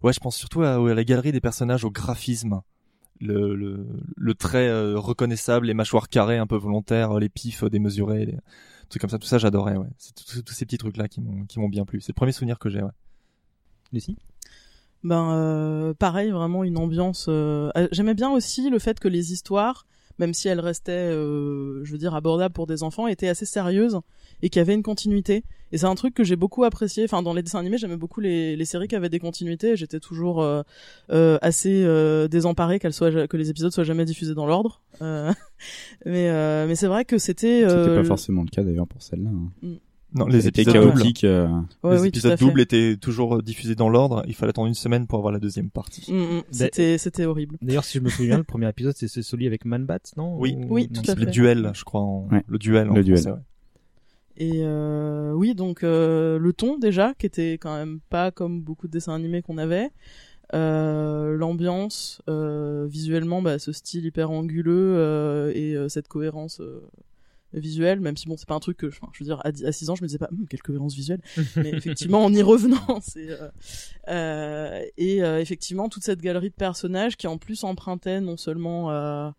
Ouais, 0.02 0.12
je 0.12 0.20
pense 0.20 0.36
surtout 0.36 0.62
à, 0.62 0.78
la 0.78 1.04
galerie 1.04 1.32
des 1.32 1.40
personnages, 1.40 1.84
au 1.84 1.90
graphisme. 1.90 2.62
Le, 3.20 3.56
le, 3.56 3.84
le 4.16 4.34
trait 4.34 4.70
reconnaissable, 4.94 5.66
les 5.66 5.74
mâchoires 5.74 6.08
carrées 6.08 6.38
un 6.38 6.46
peu 6.46 6.54
volontaires, 6.54 7.18
les 7.18 7.28
pifs 7.28 7.64
euh, 7.64 7.68
démesurés, 7.68 8.26
les 8.26 8.38
trucs 8.88 9.00
comme 9.00 9.10
ça, 9.10 9.18
tout 9.18 9.26
ça 9.26 9.38
j'adorais, 9.38 9.76
ouais. 9.76 9.88
C'est 9.98 10.14
tous 10.14 10.52
ces 10.52 10.64
petits 10.64 10.78
trucs 10.78 10.96
là 10.96 11.08
qui 11.08 11.20
m'ont 11.20 11.44
qui 11.46 11.58
m'ont 11.58 11.68
bien 11.68 11.84
plu. 11.84 12.00
C'est 12.00 12.12
le 12.12 12.14
premier 12.14 12.30
souvenir 12.30 12.60
que 12.60 12.68
j'ai, 12.68 12.80
ouais. 12.80 12.92
Lucie? 13.92 14.16
Ben 15.04 15.32
euh, 15.32 15.94
pareil, 15.94 16.30
vraiment 16.30 16.64
une 16.64 16.76
ambiance. 16.78 17.26
euh, 17.28 17.70
euh, 17.76 17.88
J'aimais 17.92 18.14
bien 18.14 18.30
aussi 18.30 18.68
le 18.68 18.78
fait 18.78 18.98
que 18.98 19.08
les 19.08 19.32
histoires, 19.32 19.86
même 20.18 20.34
si 20.34 20.48
elles 20.48 20.58
restaient, 20.60 20.92
euh, 20.92 21.84
je 21.84 21.92
veux 21.92 21.98
dire, 21.98 22.14
abordables 22.14 22.52
pour 22.52 22.66
des 22.66 22.82
enfants, 22.82 23.06
étaient 23.06 23.28
assez 23.28 23.46
sérieuses 23.46 24.00
et 24.42 24.50
qu'il 24.50 24.58
y 24.58 24.62
avait 24.62 24.74
une 24.74 24.82
continuité. 24.82 25.44
Et 25.70 25.78
c'est 25.78 25.86
un 25.86 25.94
truc 25.94 26.14
que 26.14 26.24
j'ai 26.24 26.34
beaucoup 26.34 26.64
apprécié. 26.64 27.04
Enfin, 27.04 27.22
dans 27.22 27.32
les 27.34 27.42
dessins 27.42 27.60
animés, 27.60 27.78
j'aimais 27.78 27.96
beaucoup 27.96 28.20
les, 28.20 28.56
les 28.56 28.64
séries 28.64 28.88
qui 28.88 28.96
avaient 28.96 29.08
des 29.10 29.18
continuités. 29.20 29.76
J'étais 29.76 30.00
toujours 30.00 30.42
euh, 30.42 30.62
euh, 31.10 31.38
assez 31.42 31.84
euh, 31.84 32.26
désemparée 32.26 32.80
qu'elles 32.80 32.92
soient 32.94 33.28
que 33.28 33.36
les 33.36 33.50
épisodes 33.50 33.70
soient 33.72 33.84
jamais 33.84 34.04
diffusés 34.04 34.34
dans 34.34 34.46
l'ordre. 34.46 34.80
Euh, 35.02 35.32
mais 36.06 36.28
euh, 36.30 36.66
mais 36.66 36.74
c'est 36.74 36.86
vrai 36.88 37.04
que 37.04 37.18
c'était. 37.18 37.60
C'était 37.68 37.94
pas 37.94 38.04
forcément 38.04 38.42
le 38.42 38.48
cas 38.48 38.62
d'ailleurs 38.64 38.88
pour 38.88 39.02
celle-là. 39.02 39.30
hein. 39.30 39.76
Non, 40.14 40.26
les 40.26 40.48
épisodes 40.48 40.74
euh, 40.76 41.48
Ouais, 41.82 41.96
les 41.96 42.00
oui, 42.00 42.08
épisodes 42.08 42.38
doubles 42.38 42.60
étaient 42.62 42.96
toujours 42.96 43.36
euh, 43.36 43.42
diffusés 43.42 43.74
dans 43.74 43.90
l'ordre. 43.90 44.22
Il 44.26 44.34
fallait 44.34 44.50
attendre 44.50 44.68
une 44.68 44.74
semaine 44.74 45.06
pour 45.06 45.18
avoir 45.18 45.32
la 45.32 45.38
deuxième 45.38 45.68
partie. 45.70 46.10
Mm, 46.10 46.38
mm, 46.38 46.42
c'était 46.50 46.96
c'était 46.98 47.26
horrible. 47.26 47.58
D'ailleurs, 47.60 47.84
si 47.84 47.98
je 47.98 48.02
me 48.02 48.08
souviens, 48.08 48.38
le 48.38 48.44
premier 48.44 48.68
épisode, 48.68 48.94
c'est 48.96 49.08
celui 49.22 49.46
avec 49.46 49.64
Man-Bat, 49.66 50.00
non 50.16 50.38
Oui, 50.38 50.56
Ou- 50.56 50.66
Oui, 50.74 50.88
non, 50.94 51.02
tout 51.02 51.10
à 51.10 51.14
Le 51.14 51.26
fait. 51.26 51.30
duel, 51.30 51.70
je 51.74 51.84
crois. 51.84 52.00
En... 52.00 52.26
Ouais. 52.32 52.42
Le 52.46 52.58
duel. 52.58 52.88
en 52.90 52.94
Le 52.94 53.04
duel. 53.04 53.18
français, 53.18 53.32
ouais. 53.32 53.42
Et 54.40 54.60
euh, 54.62 55.32
oui, 55.32 55.54
donc 55.54 55.82
euh, 55.82 56.38
le 56.38 56.52
ton 56.52 56.78
déjà, 56.78 57.12
qui 57.18 57.26
était 57.26 57.54
quand 57.54 57.76
même 57.76 57.98
pas 58.08 58.30
comme 58.30 58.62
beaucoup 58.62 58.86
de 58.86 58.92
dessins 58.92 59.14
animés 59.14 59.42
qu'on 59.42 59.58
avait. 59.58 59.90
Euh, 60.54 61.36
L'ambiance, 61.36 62.22
euh, 62.30 62.86
visuellement, 62.88 63.42
bah, 63.42 63.58
ce 63.58 63.72
style 63.72 64.06
hyper 64.06 64.30
anguleux 64.30 64.94
euh, 64.96 65.52
et 65.54 65.74
euh, 65.74 65.88
cette 65.90 66.08
cohérence 66.08 66.62
visuelle, 67.52 68.00
même 68.00 68.16
si 68.16 68.28
bon, 68.28 68.36
c'est 68.36 68.48
pas 68.48 68.54
un 68.54 68.60
truc 68.60 68.76
que, 68.76 68.90
je 68.90 68.98
veux 69.20 69.24
dire, 69.24 69.40
à, 69.44 69.52
10 69.52 69.64
à 69.64 69.72
6 69.72 69.90
ans, 69.90 69.94
je 69.94 70.02
me 70.02 70.06
disais 70.06 70.18
pas, 70.18 70.28
Hum, 70.32 70.46
quelle 70.48 70.62
cohérence 70.62 70.94
visuelle. 70.94 71.20
Mais 71.56 71.70
effectivement, 71.70 72.24
en 72.24 72.32
y 72.32 72.42
revenant, 72.42 73.00
c'est 73.02 73.30
euh, 73.30 73.48
euh, 74.08 74.82
et 74.96 75.22
euh, 75.22 75.40
effectivement 75.40 75.88
toute 75.88 76.02
cette 76.04 76.20
galerie 76.20 76.50
de 76.50 76.54
personnages 76.54 77.16
qui 77.16 77.26
en 77.26 77.38
plus 77.38 77.64
empruntait 77.64 78.20
non 78.20 78.36
seulement 78.36 78.90
euh, 78.90 79.30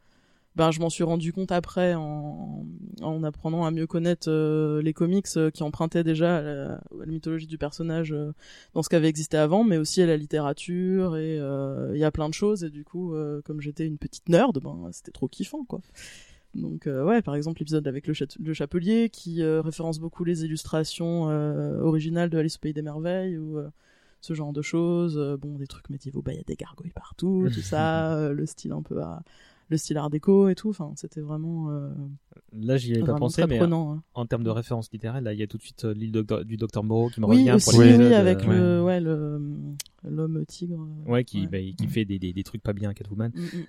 ben 0.56 0.72
je 0.72 0.80
m'en 0.80 0.90
suis 0.90 1.04
rendu 1.04 1.32
compte 1.32 1.52
après 1.52 1.94
en, 1.94 2.66
en 3.02 3.24
apprenant 3.24 3.66
à 3.66 3.72
mieux 3.72 3.88
connaître 3.88 4.30
euh, 4.30 4.82
les 4.82 4.94
comics 4.94 5.28
qui 5.54 5.64
empruntaient 5.64 6.04
déjà 6.04 6.38
à 6.38 6.42
la, 6.42 6.74
à 6.74 6.80
la 7.00 7.06
mythologie 7.06 7.48
du 7.48 7.58
personnage 7.58 8.12
euh, 8.12 8.34
dans 8.74 8.84
ce 8.84 8.90
qui 8.90 8.96
avait 8.96 9.08
existé 9.10 9.38
avant 9.38 9.64
mais 9.64 9.78
aussi 9.78 10.02
à 10.02 10.06
la 10.06 10.18
littérature 10.18 11.16
et 11.18 11.40
euh, 11.40 11.92
il 11.94 12.00
y 12.00 12.04
a 12.04 12.12
plein 12.12 12.28
de 12.30 12.34
choses 12.34 12.64
et 12.64 12.70
du 12.70 12.84
coup 12.84 13.14
euh, 13.16 13.42
comme 13.46 13.62
j'étais 13.62 13.86
une 13.86 13.98
petite 13.98 14.28
nerd 14.28 14.60
ben 14.62 14.90
c'était 14.92 15.12
trop 15.12 15.28
kiffant 15.28 15.64
quoi 15.66 15.82
donc 16.56 16.88
euh, 16.88 17.04
ouais, 17.04 17.22
par 17.22 17.36
exemple 17.36 17.60
l'épisode 17.60 17.88
avec 17.88 18.08
le, 18.08 18.54
chapelier 18.54 19.10
qui 19.10 19.44
euh, 19.44 19.62
référence 19.62 20.00
beaucoup 20.00 20.24
les 20.24 20.44
illustrations 20.44 21.30
euh, 21.30 21.80
originales 21.82 22.30
de 22.30 22.38
Alice 22.38 22.58
au 22.58 22.60
pays 22.60 22.74
des 22.74 22.82
merveilles 22.82 23.38
ou 23.38 23.60
ce 24.22 24.34
genre 24.34 24.54
de 24.54 24.62
choses. 24.62 25.18
Bon, 25.40 25.58
des 25.58 25.68
trucs 25.68 25.90
médiévaux, 25.90 26.22
bah 26.22 26.34
il 26.34 26.38
y 26.38 26.42
a 26.42 26.44
des 26.44 26.56
gargouilles 26.56 26.92
partout, 26.92 27.48
tout 27.54 27.62
ça, 27.62 28.32
le 28.32 28.46
style 28.46 28.72
un 28.72 28.82
peu 28.82 29.02
à 29.02 29.22
le 29.70 29.78
style 29.78 29.98
art 29.98 30.10
déco 30.10 30.50
et 30.50 30.56
tout. 30.56 30.70
Enfin, 30.70 30.92
c'était 30.96 31.22
vraiment 31.22 31.70
euh, 31.70 31.90
Là, 32.54 32.78
j'y 32.78 32.96
avais 32.96 33.04
pas 33.04 33.16
pensé, 33.16 33.46
mais 33.48 33.58
prenant, 33.58 33.94
hein. 33.94 34.04
en 34.14 34.26
termes 34.26 34.44
de 34.44 34.50
référence 34.50 34.92
littéraire, 34.92 35.22
là, 35.22 35.34
il 35.34 35.40
y 35.40 35.44
a 35.44 35.48
tout 35.48 35.58
de 35.58 35.62
suite 35.62 35.86
euh, 35.86 35.94
l'île 35.94 36.12
du 36.46 36.58
Docteur 36.58 36.84
Moreau 36.84 37.10
qui 37.10 37.22
me 37.22 37.28
oui 37.28 37.38
revient 37.38 37.52
aussi, 37.54 37.70
pour 37.70 37.82
l'épisode, 37.82 38.08
oui, 38.08 38.14
avec 38.14 38.46
le 38.46 38.84
ouais 38.84 39.00
l'homme 39.00 40.46
tigre. 40.48 40.88
Ouais, 41.06 41.24
qui, 41.24 41.48
bah, 41.48 41.60
qui 41.78 41.88
fait 41.88 42.06
des, 42.06 42.20
des, 42.20 42.34
des 42.34 42.44
trucs 42.44 42.64
pas 42.64 42.74
bien 42.74 42.90
à 42.90 42.94
Catwoman. 42.94 43.32
Mm, 43.34 43.42
mm. 43.42 43.66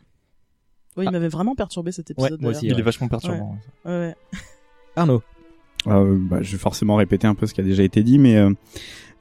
Oui, 0.96 1.04
il 1.06 1.10
m'avait 1.12 1.28
vraiment 1.28 1.54
perturbé 1.54 1.92
cet 1.92 2.08
Ouais, 2.10 2.24
épisode. 2.24 2.42
moi 2.42 2.50
aussi. 2.50 2.66
Il 2.66 2.78
est 2.78 2.82
vachement 2.82 3.08
perturbant. 3.08 3.56
Ouais. 3.84 3.90
Ouais, 3.92 3.98
ouais. 4.08 4.14
Arnaud. 4.96 5.22
Euh, 5.86 6.16
bah, 6.20 6.38
je 6.42 6.52
vais 6.52 6.58
forcément 6.58 6.96
répéter 6.96 7.26
un 7.26 7.34
peu 7.34 7.46
ce 7.46 7.54
qui 7.54 7.60
a 7.60 7.64
déjà 7.64 7.82
été 7.82 8.02
dit, 8.02 8.18
mais 8.18 8.36
euh, 8.36 8.50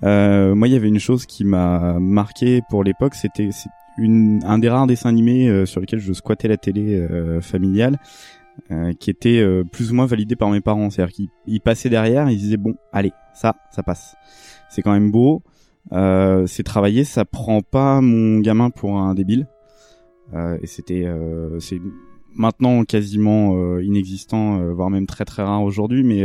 euh, 0.04 0.56
moi, 0.56 0.68
il 0.68 0.74
y 0.74 0.76
avait 0.76 0.88
une 0.90 1.00
chose 1.00 1.26
qui 1.26 1.46
m'a 1.46 1.98
marqué 2.00 2.62
pour 2.70 2.84
l'époque, 2.84 3.16
c'était 3.16 3.50
un 3.98 4.60
des 4.60 4.70
rares 4.70 4.88
dessins 4.88 5.10
animés 5.10 5.48
euh, 5.50 5.66
sur 5.66 5.80
lesquels 5.82 6.00
je 6.00 6.12
squattais 6.14 6.48
la 6.48 6.58
télé 6.58 6.96
euh, 6.96 7.40
familiale, 7.42 7.98
euh, 8.72 8.94
qui 8.94 9.10
était 9.10 9.40
euh, 9.40 9.64
plus 9.64 9.92
ou 9.92 9.96
moins 9.96 10.06
validé 10.06 10.36
par 10.36 10.50
mes 10.50 10.62
parents. 10.62 10.90
C'est-à-dire 10.90 11.14
qu'ils 11.14 11.28
ils 11.48 11.62
passaient 11.62 11.90
derrière, 11.90 12.30
ils 12.30 12.38
disaient 12.38 12.58
bon, 12.58 12.76
allez, 12.92 13.12
ça, 13.34 13.56
ça 13.72 13.84
passe. 13.84 14.16
C'est 14.70 14.82
quand 14.82 14.92
même 14.92 15.12
beau, 15.12 15.44
euh, 15.94 16.46
c'est 16.48 16.64
travaillé, 16.64 17.04
ça 17.04 17.26
prend 17.26 17.62
pas 17.62 18.02
mon 18.02 18.40
gamin 18.40 18.70
pour 18.70 18.98
un 19.00 19.14
débile. 19.16 19.48
Euh, 20.34 20.58
et 20.62 20.68
c'était, 20.68 21.06
euh, 21.06 21.60
c'est 21.60 21.82
maintenant 22.36 22.84
quasiment 22.84 23.56
euh, 23.56 23.84
inexistant, 23.84 24.60
voire 24.74 24.90
même 24.90 25.08
très 25.08 25.26
très 25.26 25.42
rare 25.44 25.64
aujourd'hui, 25.64 26.04
mais 26.04 26.24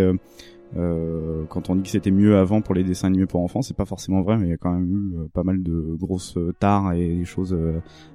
euh, 0.76 1.44
quand 1.48 1.70
on 1.70 1.76
dit 1.76 1.84
que 1.84 1.88
c'était 1.88 2.10
mieux 2.10 2.36
avant 2.36 2.60
pour 2.60 2.74
les 2.74 2.84
dessins 2.84 3.06
animés 3.08 3.26
pour 3.26 3.40
enfants, 3.40 3.62
c'est 3.62 3.76
pas 3.76 3.86
forcément 3.86 4.20
vrai, 4.22 4.36
mais 4.36 4.48
il 4.48 4.50
y 4.50 4.52
a 4.52 4.56
quand 4.58 4.72
même 4.72 4.86
eu 4.90 5.28
pas 5.32 5.42
mal 5.42 5.62
de 5.62 5.96
grosses 5.98 6.36
euh, 6.36 6.52
tares 6.58 6.92
et 6.92 7.14
des 7.14 7.24
choses 7.24 7.56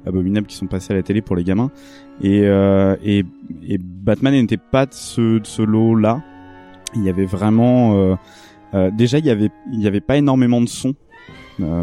abominables 0.05 0.45
qui 0.45 0.55
sont 0.55 0.67
passées 0.67 0.93
à 0.93 0.95
la 0.95 1.03
télé 1.03 1.21
pour 1.21 1.35
les 1.35 1.43
gamins. 1.43 1.71
Et, 2.21 2.41
et, 2.41 3.23
et 3.67 3.77
Batman 3.79 4.33
n'était 4.33 4.57
pas 4.57 4.85
de 4.85 4.93
ce, 4.93 5.39
de 5.39 5.45
ce 5.47 5.61
lot-là. 5.61 6.21
Il 6.95 7.03
y 7.03 7.09
avait 7.09 7.25
vraiment... 7.25 8.17
déjà, 8.93 9.19
il 9.19 9.25
y 9.25 9.29
avait, 9.31 9.49
il 9.71 9.81
y 9.81 9.87
avait 9.87 10.01
pas 10.01 10.17
énormément 10.17 10.61
de 10.61 10.67
sons. 10.67 10.95
On- 11.59 11.79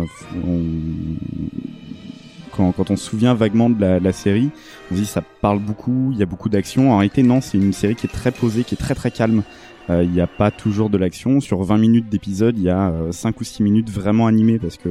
quand, 2.56 2.90
on 2.90 2.96
se 2.96 3.04
souvient 3.04 3.34
vaguement 3.34 3.70
de 3.70 3.84
la, 3.84 4.12
série, 4.12 4.50
on 4.90 4.94
se 4.94 5.00
dit 5.00 5.06
ça 5.06 5.22
parle 5.40 5.58
beaucoup, 5.58 6.10
il 6.12 6.18
y 6.18 6.22
a 6.22 6.26
beaucoup 6.26 6.48
d'action. 6.48 6.92
En 6.92 6.98
réalité, 6.98 7.22
non, 7.22 7.40
c'est 7.40 7.58
une 7.58 7.72
série 7.72 7.94
qui 7.94 8.06
est 8.06 8.12
très 8.12 8.32
posée, 8.32 8.64
qui 8.64 8.74
est 8.74 8.78
très 8.78 8.94
très 8.94 9.10
calme. 9.10 9.42
Euh, 9.88 10.02
Il 10.02 10.10
n'y 10.10 10.20
a 10.20 10.26
pas 10.26 10.50
toujours 10.50 10.90
de 10.90 10.98
l'action. 10.98 11.40
Sur 11.40 11.62
20 11.62 11.78
minutes 11.78 12.08
d'épisode, 12.08 12.58
il 12.58 12.64
y 12.64 12.70
a 12.70 12.90
euh, 12.90 13.12
5 13.12 13.40
ou 13.40 13.44
6 13.44 13.62
minutes 13.62 13.90
vraiment 13.90 14.26
animées 14.26 14.58
parce 14.58 14.76
que 14.76 14.88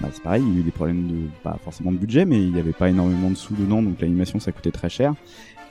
bah, 0.00 0.08
c'est 0.12 0.22
pareil, 0.22 0.42
il 0.46 0.54
y 0.54 0.56
a 0.56 0.60
eu 0.60 0.62
des 0.62 0.70
problèmes 0.70 1.06
de 1.08 1.14
pas 1.42 1.58
forcément 1.64 1.92
de 1.92 1.96
budget, 1.96 2.24
mais 2.26 2.42
il 2.42 2.52
n'y 2.52 2.60
avait 2.60 2.72
pas 2.72 2.90
énormément 2.90 3.30
de 3.30 3.36
sous 3.36 3.54
dedans, 3.54 3.82
donc 3.82 4.00
l'animation 4.00 4.38
ça 4.38 4.52
coûtait 4.52 4.72
très 4.72 4.90
cher. 4.90 5.14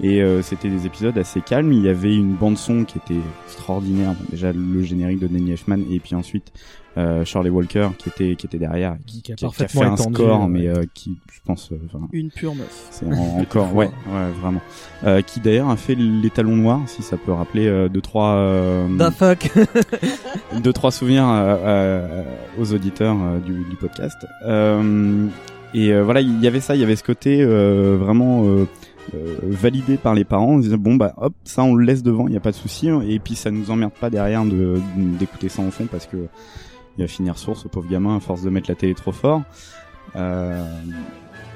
Et 0.02 0.22
euh, 0.22 0.42
c'était 0.42 0.70
des 0.70 0.86
épisodes 0.86 1.18
assez 1.18 1.42
calmes. 1.42 1.72
Il 1.72 1.84
y 1.84 1.90
avait 1.90 2.14
une 2.14 2.34
bande 2.34 2.58
son 2.58 2.84
qui 2.84 2.98
était 2.98 3.22
extraordinaire. 3.46 4.14
Déjà 4.30 4.52
le 4.52 4.84
générique 4.84 5.20
de 5.20 5.28
Danny 5.28 5.52
Elfman 5.52 5.80
et 5.90 6.00
puis 6.00 6.16
ensuite 6.16 6.52
euh, 6.98 7.26
Charlie 7.26 7.50
Walker 7.50 7.90
qui 7.98 8.10
était 8.10 8.36
qui 8.36 8.46
était 8.46 8.58
derrière, 8.58 8.96
qui, 9.06 9.22
Qui 9.22 9.34
a 9.34 9.36
qui 9.36 9.46
a 9.46 9.48
parfaitement 9.50 9.82
fait 9.82 9.88
un 9.88 9.94
étendu, 9.96 10.14
score, 10.16 10.42
ouais. 10.42 10.48
mais 10.48 10.68
euh, 10.68 10.84
qui 10.94 11.18
je 11.34 11.40
pense, 11.46 11.72
euh, 11.72 11.78
Une 12.14 12.30
pure 12.32 12.56
meuf. 12.56 12.88
c'est 12.92 13.06
en- 13.06 13.40
encore 13.42 13.74
ouais 13.76 13.88
ouais 14.08 14.30
vraiment. 14.42 14.62
Euh, 15.04 15.22
qui 15.22 15.40
d'ailleurs 15.42 15.70
a 15.70 15.78
fait 15.78 15.96
les 15.96 16.30
talons 16.30 16.56
noirs, 16.56 16.82
si 16.88 17.02
ça 17.04 17.18
peut 17.18 17.32
rappeler 17.34 17.68
euh, 17.68 17.90
deux 17.90 18.02
trois 18.02 18.36
euh, 18.36 18.88
The 18.98 19.12
fuck 19.12 19.52
deux 20.62 20.74
trois 20.74 20.92
souvenirs 20.92 21.28
euh, 21.30 21.56
euh, 21.66 22.24
aux 22.60 22.74
auditeurs 22.74 23.16
euh, 23.22 23.40
du, 23.40 23.54
du 23.70 23.76
podcast. 23.76 24.18
Euh, 24.46 25.28
et 25.74 25.92
euh, 25.92 26.04
voilà, 26.04 26.22
il 26.22 26.40
y 26.42 26.48
avait 26.48 26.62
ça, 26.62 26.76
il 26.76 26.82
y 26.82 26.84
avait 26.84 26.96
ce 26.96 27.04
côté 27.04 27.42
euh, 27.42 27.98
vraiment 28.00 28.46
euh, 28.46 28.66
euh, 29.14 29.36
validé 29.44 29.98
par 29.98 30.14
les 30.16 30.24
parents. 30.24 30.54
On 30.54 30.60
disait 30.60 30.78
bon 30.78 30.96
bah 30.96 31.14
hop, 31.18 31.34
ça 31.44 31.64
on 31.64 31.76
le 31.76 31.84
laisse 31.86 32.02
devant, 32.04 32.28
il 32.28 32.34
y 32.34 32.38
a 32.38 32.40
pas 32.40 32.52
de 32.52 32.56
souci. 32.56 32.88
Et 33.08 33.20
puis 33.20 33.36
ça 33.36 33.52
nous 33.52 33.70
emmerde 33.72 33.92
pas 34.00 34.10
derrière 34.10 34.46
de 34.46 34.80
d'écouter 34.96 35.50
ça 35.50 35.62
en 35.62 35.72
fond 35.72 35.88
parce 35.92 36.06
que 36.08 36.18
il 36.98 37.02
va 37.02 37.08
finir 37.08 37.38
source, 37.38 37.64
ce 37.64 37.68
pauvre 37.68 37.90
gamin, 37.90 38.18
à 38.18 38.20
force 38.20 38.42
de 38.42 38.50
mettre 38.50 38.70
la 38.70 38.76
télé 38.76 38.94
trop 38.94 39.12
fort. 39.12 39.44
Euh, 40.16 40.66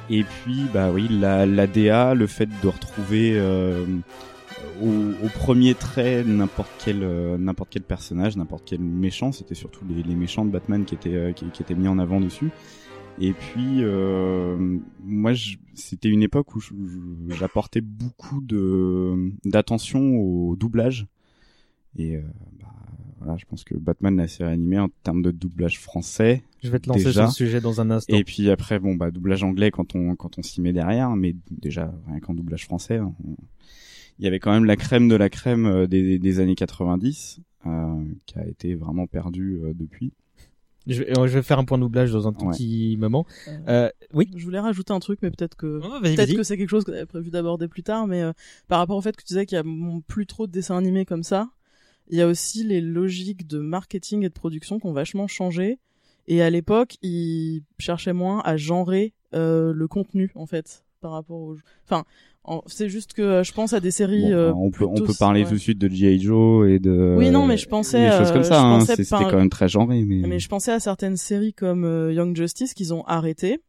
et 0.09 0.23
puis, 0.23 0.65
bah 0.73 0.91
oui, 0.91 1.07
la, 1.09 1.67
DA, 1.67 2.13
le 2.13 2.27
fait 2.27 2.49
de 2.61 2.67
retrouver 2.67 3.33
euh, 3.35 3.85
au, 4.81 5.27
premier 5.35 5.75
trait 5.75 6.23
n'importe 6.23 6.71
quel 6.83 7.03
euh, 7.03 7.37
n'importe 7.37 7.69
quel 7.71 7.83
personnage, 7.83 8.35
n'importe 8.35 8.63
quel 8.65 8.79
méchant, 8.79 9.31
c'était 9.31 9.55
surtout 9.55 9.81
les, 9.87 10.15
méchants 10.15 10.45
de 10.45 10.51
Batman 10.51 10.83
qui 10.83 10.95
étaient 10.95 11.33
qui, 11.35 11.45
étaient 11.61 11.75
mis 11.75 11.87
en 11.87 11.99
avant 11.99 12.19
dessus. 12.19 12.49
Et 13.21 13.33
puis, 13.33 13.83
moi, 15.03 15.33
c'était 15.73 16.09
une 16.09 16.23
époque 16.23 16.55
où 16.55 16.61
j'apportais 17.29 17.81
beaucoup 17.81 18.41
de 18.41 19.31
d'attention 19.45 20.15
au 20.17 20.55
doublage. 20.55 21.07
Et 21.97 22.17
voilà, 23.19 23.37
je 23.37 23.45
pense 23.45 23.63
que 23.63 23.75
Batman 23.75 24.15
la 24.15 24.27
série 24.27 24.51
animée 24.51 24.79
en 24.79 24.89
termes 25.03 25.21
de 25.21 25.31
doublage 25.31 25.79
français. 25.79 26.43
Je 26.63 26.69
vais 26.69 26.79
te 26.79 26.87
lancer 26.87 27.05
déjà. 27.05 27.25
sur 27.25 27.31
ce 27.31 27.37
sujet 27.37 27.61
dans 27.61 27.81
un 27.81 27.91
instant. 27.91 28.15
Et 28.15 28.23
puis 28.23 28.49
après, 28.49 28.79
bon, 28.79 28.95
bah 28.95 29.11
doublage 29.11 29.43
anglais 29.43 29.71
quand 29.71 29.95
on 29.95 30.15
quand 30.15 30.37
on 30.37 30.41
s'y 30.41 30.61
met 30.61 30.73
derrière, 30.73 31.09
mais 31.15 31.35
déjà 31.51 31.93
rien 32.07 32.19
qu'en 32.19 32.33
doublage 32.33 32.65
français, 32.65 32.99
on... 32.99 33.13
il 34.19 34.25
y 34.25 34.27
avait 34.27 34.39
quand 34.39 34.51
même 34.51 34.65
la 34.65 34.75
crème 34.75 35.07
de 35.07 35.15
la 35.15 35.29
crème 35.29 35.65
euh, 35.65 35.87
des, 35.87 36.19
des 36.19 36.39
années 36.39 36.55
90 36.55 37.41
euh, 37.65 38.03
qui 38.25 38.39
a 38.39 38.47
été 38.47 38.75
vraiment 38.75 39.07
perdue 39.07 39.59
euh, 39.63 39.73
depuis. 39.73 40.13
Je 40.87 41.03
vais, 41.03 41.13
je 41.15 41.33
vais, 41.33 41.43
faire 41.43 41.59
un 41.59 41.65
point 41.65 41.77
de 41.77 41.83
doublage 41.83 42.11
dans 42.11 42.27
un 42.27 42.33
tout 42.33 42.45
ouais. 42.45 42.53
petit 42.53 42.97
moment. 42.97 43.25
Euh, 43.67 43.89
oui. 44.13 44.29
Je 44.35 44.43
voulais 44.43 44.59
rajouter 44.59 44.91
un 44.91 44.99
truc, 44.99 45.19
mais 45.21 45.29
peut-être 45.29 45.55
que 45.55 45.79
oh, 45.83 45.99
peut-être 46.01 46.35
que 46.35 46.43
c'est 46.43 46.57
quelque 46.57 46.69
chose 46.69 46.83
que 46.83 46.91
j'avais 46.91 47.05
prévu 47.05 47.29
d'aborder 47.29 47.67
plus 47.67 47.83
tard. 47.83 48.07
Mais 48.07 48.23
euh, 48.23 48.33
par 48.67 48.79
rapport 48.79 48.97
au 48.97 49.01
fait 49.01 49.15
que 49.15 49.21
tu 49.21 49.27
disais 49.27 49.45
qu'il 49.45 49.57
y 49.57 49.59
a 49.59 49.63
plus 50.07 50.25
trop 50.25 50.47
de 50.47 50.51
dessins 50.51 50.77
animés 50.77 51.05
comme 51.05 51.23
ça, 51.23 51.49
il 52.09 52.17
y 52.17 52.21
a 52.21 52.27
aussi 52.27 52.63
les 52.63 52.81
logiques 52.81 53.47
de 53.47 53.59
marketing 53.59 54.23
et 54.23 54.29
de 54.29 54.33
production 54.33 54.79
qui 54.79 54.85
ont 54.87 54.93
vachement 54.93 55.27
changé. 55.27 55.79
Et 56.27 56.41
à 56.41 56.49
l'époque, 56.49 56.97
ils 57.01 57.63
cherchaient 57.79 58.13
moins 58.13 58.41
à 58.45 58.57
genrer 58.57 59.13
euh, 59.33 59.73
le 59.73 59.87
contenu 59.87 60.31
en 60.35 60.45
fait 60.45 60.83
par 61.01 61.11
rapport 61.11 61.39
au. 61.39 61.55
Enfin, 61.85 62.05
c'est 62.67 62.89
juste 62.89 63.13
que 63.13 63.43
je 63.43 63.51
pense 63.51 63.73
à 63.73 63.79
des 63.79 63.91
séries. 63.91 64.29
Bon, 64.29 64.37
euh, 64.37 64.51
on 64.53 64.71
peut 64.71 64.85
on 64.85 64.95
peut 64.95 65.13
parler 65.17 65.43
ouais. 65.43 65.49
tout 65.49 65.55
de 65.55 65.59
suite 65.59 65.77
de 65.77 65.87
GI 65.87 66.21
Joe 66.21 66.69
et 66.69 66.79
de. 66.79 67.15
Oui 67.17 67.29
non 67.31 67.45
mais 67.45 67.57
je 67.57 67.67
pensais. 67.67 68.09
Des 68.09 68.17
choses 68.17 68.31
comme 68.31 68.41
euh, 68.41 68.43
ça. 68.43 68.61
Hein, 68.61 68.81
c'était 68.81 69.05
par... 69.05 69.29
quand 69.29 69.37
même 69.37 69.49
très 69.49 69.67
genré 69.67 70.03
mais. 70.03 70.27
Mais 70.27 70.39
je 70.39 70.49
pensais 70.49 70.71
à 70.71 70.79
certaines 70.79 71.17
séries 71.17 71.53
comme 71.53 71.85
euh, 71.85 72.13
Young 72.13 72.35
Justice 72.35 72.73
qu'ils 72.73 72.93
ont 72.93 73.03
arrêté 73.05 73.59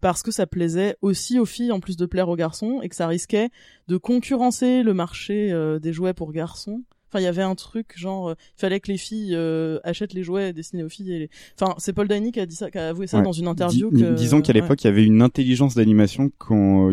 parce 0.00 0.22
que 0.22 0.30
ça 0.30 0.46
plaisait 0.46 0.96
aussi 1.02 1.38
aux 1.38 1.44
filles 1.44 1.72
en 1.72 1.80
plus 1.80 1.96
de 1.96 2.06
plaire 2.06 2.28
aux 2.28 2.36
garçons 2.36 2.80
et 2.82 2.88
que 2.88 2.96
ça 2.96 3.06
risquait 3.06 3.50
de 3.88 3.96
concurrencer 3.96 4.82
le 4.82 4.94
marché 4.94 5.52
euh, 5.52 5.78
des 5.78 5.92
jouets 5.92 6.14
pour 6.14 6.32
garçons. 6.32 6.82
Enfin, 7.10 7.20
il 7.20 7.24
y 7.24 7.28
avait 7.28 7.42
un 7.42 7.54
truc 7.54 7.94
genre, 7.96 8.28
euh, 8.28 8.34
il 8.56 8.60
fallait 8.60 8.78
que 8.80 8.90
les 8.90 8.96
filles 8.98 9.34
euh, 9.34 9.80
achètent 9.82 10.14
les 10.14 10.22
jouets 10.22 10.52
destinés 10.52 10.84
aux 10.84 10.88
filles. 10.88 11.12
Et 11.12 11.18
les... 11.18 11.30
Enfin, 11.60 11.74
c'est 11.78 11.92
Paul 11.92 12.06
Dany 12.06 12.30
qui 12.30 12.40
a 12.40 12.46
dit 12.46 12.54
ça, 12.54 12.70
qui 12.70 12.78
a 12.78 12.88
avoué 12.88 13.06
ça 13.06 13.18
ouais. 13.18 13.24
dans 13.24 13.32
une 13.32 13.48
interview. 13.48 13.90
Dis, 13.90 14.02
que... 14.02 14.14
Disons 14.14 14.42
qu'à 14.42 14.52
l'époque, 14.52 14.82
il 14.84 14.86
ouais. 14.86 14.92
y 14.92 14.96
avait 14.96 15.04
une 15.04 15.22
intelligence 15.22 15.74
d'animation 15.74 16.30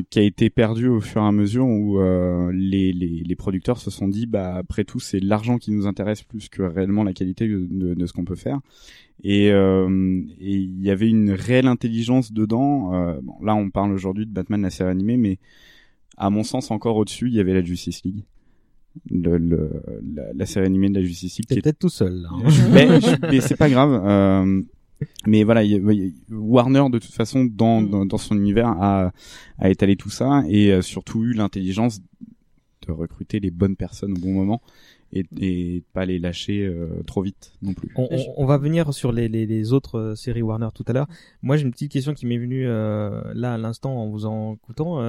qui 0.09 0.19
a 0.19 0.23
été 0.23 0.49
perdue 0.49 0.87
au 0.87 1.01
fur 1.01 1.21
et 1.21 1.25
à 1.25 1.31
mesure 1.31 1.67
où 1.67 1.99
euh, 1.99 2.51
les, 2.53 2.93
les, 2.93 3.23
les, 3.25 3.35
producteurs 3.35 3.79
se 3.79 3.91
sont 3.91 4.07
dit, 4.07 4.25
bah 4.25 4.55
après 4.55 4.83
tout, 4.83 4.99
c'est 4.99 5.19
l'argent 5.19 5.57
qui 5.57 5.71
nous 5.71 5.85
intéresse 5.85 6.23
plus 6.23 6.49
que 6.49 6.63
réellement 6.63 7.03
la 7.03 7.13
qualité 7.13 7.47
de, 7.47 7.67
de, 7.69 7.93
de 7.93 8.05
ce 8.05 8.13
qu'on 8.13 8.25
peut 8.25 8.35
faire. 8.35 8.59
Et 9.23 9.51
euh, 9.51 10.21
il 10.39 10.81
y 10.81 10.91
avait 10.91 11.09
une 11.09 11.31
réelle 11.31 11.67
intelligence 11.67 12.31
dedans. 12.31 12.93
Euh, 12.93 13.19
bon, 13.21 13.35
là, 13.43 13.55
on 13.55 13.69
parle 13.69 13.91
aujourd'hui 13.91 14.25
de 14.25 14.31
Batman 14.31 14.61
la 14.61 14.69
série 14.69 14.91
animée, 14.91 15.17
mais 15.17 15.39
à 16.17 16.29
mon 16.29 16.43
sens, 16.43 16.71
encore 16.71 16.95
au-dessus, 16.97 17.27
il 17.27 17.35
y 17.35 17.39
avait 17.39 17.53
la 17.53 17.63
Justice 17.63 18.03
League 18.03 18.23
le, 19.09 19.37
le 19.37 19.71
la, 20.15 20.33
la, 20.33 20.45
série 20.45 20.65
animée 20.65 20.89
de 20.89 20.95
la 20.95 21.03
Justice 21.03 21.37
League. 21.37 21.47
T'es 21.47 21.61
peut-être 21.61 21.79
tout 21.79 21.89
seul. 21.89 22.21
Là, 22.21 22.29
hein. 22.31 22.49
mais, 22.71 22.87
mais 23.21 23.41
c'est 23.41 23.55
pas 23.55 23.69
grave. 23.69 24.01
Euh, 24.05 24.61
mais 25.25 25.43
voilà, 25.43 25.63
y 25.63 25.75
y 25.75 26.13
Warner 26.31 26.85
de 26.91 26.99
toute 26.99 27.13
façon 27.13 27.45
dans, 27.45 27.81
dans, 27.81 28.05
dans 28.05 28.17
son 28.17 28.35
univers 28.35 28.67
a, 28.67 29.11
a 29.59 29.69
étalé 29.69 29.95
tout 29.95 30.09
ça 30.09 30.43
et 30.49 30.71
a 30.73 30.81
surtout 30.81 31.23
eu 31.23 31.33
l'intelligence 31.33 31.99
de 32.87 32.91
recruter 32.91 33.39
les 33.39 33.51
bonnes 33.51 33.75
personnes 33.75 34.13
au 34.13 34.19
bon 34.19 34.33
moment 34.33 34.61
et, 35.13 35.25
et 35.39 35.83
pas 35.93 36.05
les 36.05 36.19
lâcher 36.19 36.65
euh, 36.65 37.01
trop 37.05 37.21
vite 37.21 37.53
non 37.61 37.73
plus. 37.73 37.91
On, 37.95 38.07
on, 38.11 38.33
on, 38.37 38.45
va 38.45 38.57
venir 38.57 38.93
sur 38.93 39.11
les, 39.11 39.27
les, 39.29 39.45
les 39.45 39.73
autres 39.73 39.99
euh, 39.99 40.15
séries 40.15 40.41
Warner 40.41 40.69
tout 40.73 40.83
à 40.87 40.93
l'heure. 40.93 41.07
Moi, 41.41 41.57
j'ai 41.57 41.63
une 41.63 41.71
petite 41.71 41.91
question 41.91 42.13
qui 42.13 42.25
m'est 42.25 42.37
venue 42.37 42.67
euh, 42.67 43.21
là 43.33 43.53
à 43.53 43.57
l'instant 43.57 43.95
en 43.95 44.09
vous 44.09 44.25
en 44.25 44.55
écoutant. 44.55 45.01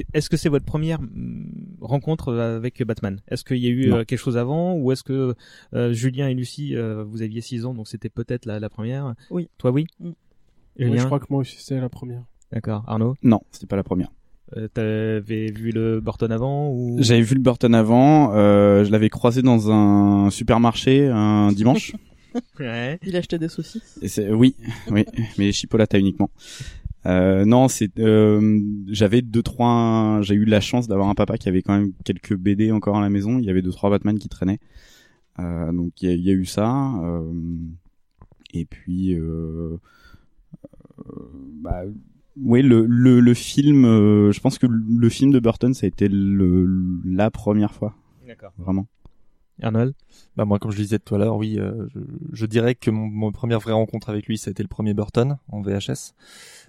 Euh, 0.00 0.04
est-ce 0.14 0.30
que 0.30 0.36
c'est 0.36 0.48
votre 0.48 0.64
première 0.64 1.00
mm, 1.00 1.78
rencontre 1.80 2.34
avec 2.34 2.82
Batman? 2.82 3.20
Est-ce 3.28 3.44
qu'il 3.44 3.58
y 3.58 3.66
a 3.66 3.70
eu 3.70 3.88
non. 3.88 3.96
euh, 3.98 4.04
quelque 4.04 4.18
chose 4.18 4.36
avant? 4.36 4.74
Ou 4.74 4.92
est-ce 4.92 5.02
que 5.02 5.34
euh, 5.74 5.92
Julien 5.92 6.28
et 6.28 6.34
Lucie, 6.34 6.76
euh, 6.76 7.04
vous 7.04 7.22
aviez 7.22 7.40
6 7.40 7.64
ans, 7.66 7.74
donc 7.74 7.88
c'était 7.88 8.08
peut-être 8.08 8.46
la, 8.46 8.60
la, 8.60 8.68
première? 8.68 9.14
Oui. 9.30 9.48
Toi, 9.58 9.70
oui? 9.70 9.86
Mm. 10.00 10.10
Julien? 10.78 10.92
Oui, 10.92 10.98
je 10.98 11.04
crois 11.06 11.20
que 11.20 11.26
moi 11.30 11.40
aussi 11.40 11.56
c'était 11.58 11.80
la 11.80 11.88
première. 11.88 12.22
D'accord. 12.52 12.84
Arnaud? 12.86 13.16
Non, 13.22 13.40
c'était 13.50 13.66
pas 13.66 13.76
la 13.76 13.82
première. 13.82 14.10
Euh, 14.56 14.68
T'avais 14.68 15.50
vu 15.50 15.72
le 15.72 16.00
Burton 16.00 16.30
avant 16.30 16.70
ou? 16.70 16.96
J'avais 17.00 17.22
vu 17.22 17.34
le 17.34 17.40
Burton 17.40 17.74
avant. 17.74 18.34
Euh, 18.34 18.84
je 18.84 18.92
l'avais 18.92 19.08
croisé 19.08 19.42
dans 19.42 19.72
un 19.72 20.30
supermarché 20.30 21.08
un 21.08 21.50
dimanche. 21.50 21.92
ouais. 22.60 22.98
Il 23.02 23.16
achetait 23.16 23.38
des 23.38 23.48
saucisses. 23.48 23.98
Et 24.02 24.30
oui, 24.32 24.54
oui, 24.90 25.04
mais 25.38 25.50
chipolata 25.50 25.98
uniquement. 25.98 26.30
Euh, 27.06 27.44
non, 27.44 27.68
c'est 27.68 27.98
euh, 28.00 28.60
j'avais 28.88 29.22
deux 29.22 29.42
trois 29.42 30.20
j'ai 30.22 30.34
eu 30.34 30.44
la 30.44 30.60
chance 30.60 30.88
d'avoir 30.88 31.08
un 31.08 31.14
papa 31.14 31.38
qui 31.38 31.48
avait 31.48 31.62
quand 31.62 31.78
même 31.78 31.92
quelques 32.04 32.34
BD 32.34 32.72
encore 32.72 32.96
à 32.96 33.00
la 33.00 33.10
maison, 33.10 33.38
il 33.38 33.44
y 33.44 33.50
avait 33.50 33.62
deux 33.62 33.70
trois 33.70 33.90
Batman 33.90 34.18
qui 34.18 34.28
traînaient. 34.28 34.58
Euh, 35.38 35.72
donc 35.72 36.02
il 36.02 36.10
y, 36.10 36.22
y, 36.22 36.30
a 36.30 36.32
eu 36.32 36.46
ça 36.46 36.94
euh, 37.04 37.30
et 38.54 38.64
puis 38.64 39.14
euh, 39.14 39.76
bah 41.60 41.82
oui 42.40 42.62
le 42.62 42.86
le, 42.86 43.20
le 43.20 43.34
film 43.34 43.84
je 43.84 44.40
pense 44.40 44.58
que 44.58 44.66
le 44.66 45.08
film 45.10 45.30
de 45.30 45.38
Burton 45.38 45.74
ça 45.74 45.84
a 45.84 45.88
été 45.88 46.08
le, 46.08 46.66
la 47.04 47.30
première 47.30 47.72
fois. 47.74 47.94
D'accord. 48.26 48.52
Vraiment. 48.58 48.86
Arnold? 49.62 49.94
Bah 50.36 50.44
moi 50.44 50.58
comme 50.58 50.70
je 50.70 50.76
le 50.76 50.82
disais 50.82 50.98
tout 50.98 51.14
à 51.14 51.18
l'heure 51.18 51.36
oui 51.36 51.58
euh, 51.58 51.86
je, 51.94 52.00
je, 52.32 52.46
dirais 52.46 52.74
que 52.74 52.90
mon, 52.90 53.06
mon, 53.06 53.32
première 53.32 53.60
vraie 53.60 53.72
rencontre 53.72 54.10
avec 54.10 54.26
lui 54.26 54.38
ça 54.38 54.48
a 54.48 54.52
été 54.52 54.62
le 54.62 54.68
premier 54.68 54.94
Burton 54.94 55.38
en 55.50 55.62
VHS 55.62 56.14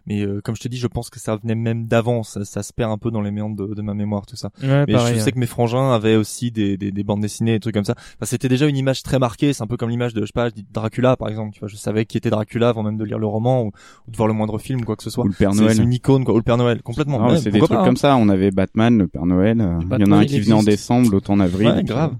mais 0.06 0.22
euh, 0.22 0.42
comme 0.42 0.56
je 0.56 0.62
te 0.62 0.68
dis 0.68 0.78
je 0.78 0.88
pense 0.88 1.10
que 1.10 1.20
ça 1.20 1.36
venait 1.36 1.56
même 1.56 1.86
d'avant 1.86 2.24
ça, 2.24 2.46
ça, 2.46 2.64
se 2.64 2.72
perd 2.74 2.92
un 2.92 2.98
peu 2.98 3.12
dans 3.12 3.22
les 3.22 3.32
méandres 3.32 3.68
de, 3.68 3.74
de 3.74 3.82
ma 3.82 3.94
mémoire 3.94 4.26
tout 4.26 4.38
ça. 4.38 4.50
Ouais, 4.62 4.86
mais 4.88 4.94
pareil, 4.94 5.16
je 5.16 5.20
sais 5.20 5.26
ouais. 5.26 5.32
que 5.34 5.40
mes 5.40 5.46
frangins 5.46 5.92
avaient 5.92 6.16
aussi 6.16 6.52
des, 6.52 6.78
des, 6.78 6.92
des, 6.92 7.04
bandes 7.04 7.22
dessinées 7.22 7.54
des 7.54 7.60
trucs 7.60 7.74
comme 7.74 7.84
ça. 7.84 7.96
Enfin, 7.98 8.26
c'était 8.26 8.48
déjà 8.48 8.68
une 8.68 8.78
image 8.78 9.04
très 9.04 9.20
marquée 9.20 9.52
c'est 9.54 9.64
un 9.64 9.68
peu 9.68 9.78
comme 9.78 9.90
l'image 9.90 10.14
de 10.14 10.22
je 10.22 10.28
sais 10.28 10.32
pas 10.34 10.50
Dracula 10.72 11.18
par 11.18 11.28
exemple 11.28 11.54
tu 11.54 11.60
vois 11.60 11.68
je 11.68 11.76
savais 11.76 12.06
qui 12.06 12.18
était 12.18 12.30
Dracula 12.30 12.70
avant 12.70 12.84
même 12.84 12.98
de 12.98 13.04
lire 13.04 13.20
le 13.20 13.28
roman 13.28 13.64
ou, 13.64 13.72
ou 14.08 14.12
de 14.12 14.18
voir 14.18 14.28
le 14.28 14.34
moindre 14.34 14.58
film 14.60 14.82
ou 14.82 14.86
quoi 14.86 14.96
que 14.96 15.04
ce 15.04 15.10
soit. 15.10 15.26
Ou 15.26 15.28
le 15.28 15.34
Père 15.34 15.54
Noël. 15.54 15.76
c'est 15.76 15.84
une 15.84 15.94
icône 15.94 16.24
quoi. 16.24 16.34
Ou 16.34 16.38
le 16.38 16.44
Père 16.44 16.58
Noël 16.58 16.82
complètement. 16.82 17.20
Ah, 17.22 17.32
ouais, 17.32 17.38
c'est 17.38 17.52
des 17.52 17.60
trucs 17.60 17.72
pas, 17.72 17.84
comme 17.84 17.98
ça. 17.98 18.16
On 18.16 18.30
avait 18.30 18.52
Batman 18.52 18.98
le 18.98 19.08
Père 19.08 19.26
Noël 19.26 19.60
euh, 19.60 19.80
il 19.98 20.06
y 20.06 20.10
en 20.10 20.12
a 20.12 20.18
un 20.18 20.26
qui 20.26 20.40
venait 20.40 20.54
en 20.54 20.64
décembre 20.64 21.12
l'autre 21.12 21.32
en 21.32 21.40
avril. 21.40 21.68
Ouais, 21.68 21.84
grave. 21.84 22.16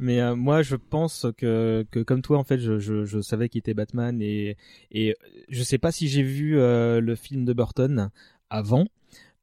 Mais 0.00 0.20
euh, 0.20 0.36
je 0.62 0.76
pense 0.76 1.26
que, 1.36 1.86
que 1.90 2.00
comme 2.00 2.22
toi 2.22 2.38
en 2.38 2.44
fait 2.44 2.58
je, 2.58 2.78
je, 2.78 3.04
je 3.04 3.20
savais 3.20 3.48
qu'il 3.48 3.58
était 3.58 3.74
Batman 3.74 4.20
et 4.20 4.56
et 4.90 5.14
je 5.48 5.62
sais 5.62 5.78
pas 5.78 5.92
si 5.92 6.08
j'ai 6.08 6.22
vu 6.22 6.58
euh, 6.58 7.00
le 7.00 7.14
film 7.14 7.44
de 7.44 7.52
Burton 7.52 8.10
avant 8.50 8.86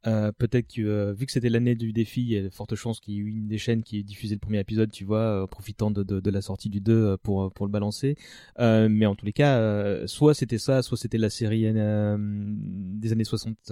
euh, 0.05 0.31
peut-être 0.37 0.73
que 0.75 0.81
euh, 0.81 1.13
vu 1.13 1.25
que 1.25 1.31
c'était 1.31 1.49
l'année 1.49 1.75
du 1.75 1.93
défi, 1.93 2.21
il 2.21 2.29
y 2.29 2.37
a 2.37 2.41
de 2.41 2.49
fortes 2.49 2.75
chances 2.75 2.99
qu'il 2.99 3.13
y 3.13 3.17
ait 3.17 3.21
eu 3.21 3.29
une 3.29 3.47
des 3.47 3.57
chaînes 3.57 3.83
qui 3.83 3.99
ait 3.99 4.03
diffusé 4.03 4.35
le 4.35 4.39
premier 4.39 4.59
épisode, 4.59 4.91
tu 4.91 5.05
vois, 5.05 5.43
euh, 5.43 5.47
profitant 5.47 5.91
de, 5.91 6.03
de, 6.03 6.19
de, 6.19 6.29
la 6.29 6.41
sortie 6.41 6.69
du 6.69 6.81
2 6.81 7.17
pour 7.23 7.51
pour 7.53 7.65
le 7.65 7.71
balancer. 7.71 8.17
Euh, 8.59 8.89
mais 8.89 9.05
en 9.05 9.15
tous 9.15 9.25
les 9.25 9.31
cas, 9.31 10.05
soit 10.07 10.33
c'était 10.33 10.57
ça, 10.57 10.81
soit 10.81 10.97
c'était 10.97 11.17
la 11.17 11.29
série 11.29 11.63
des 11.63 13.11
années 13.11 13.23
60 13.23 13.71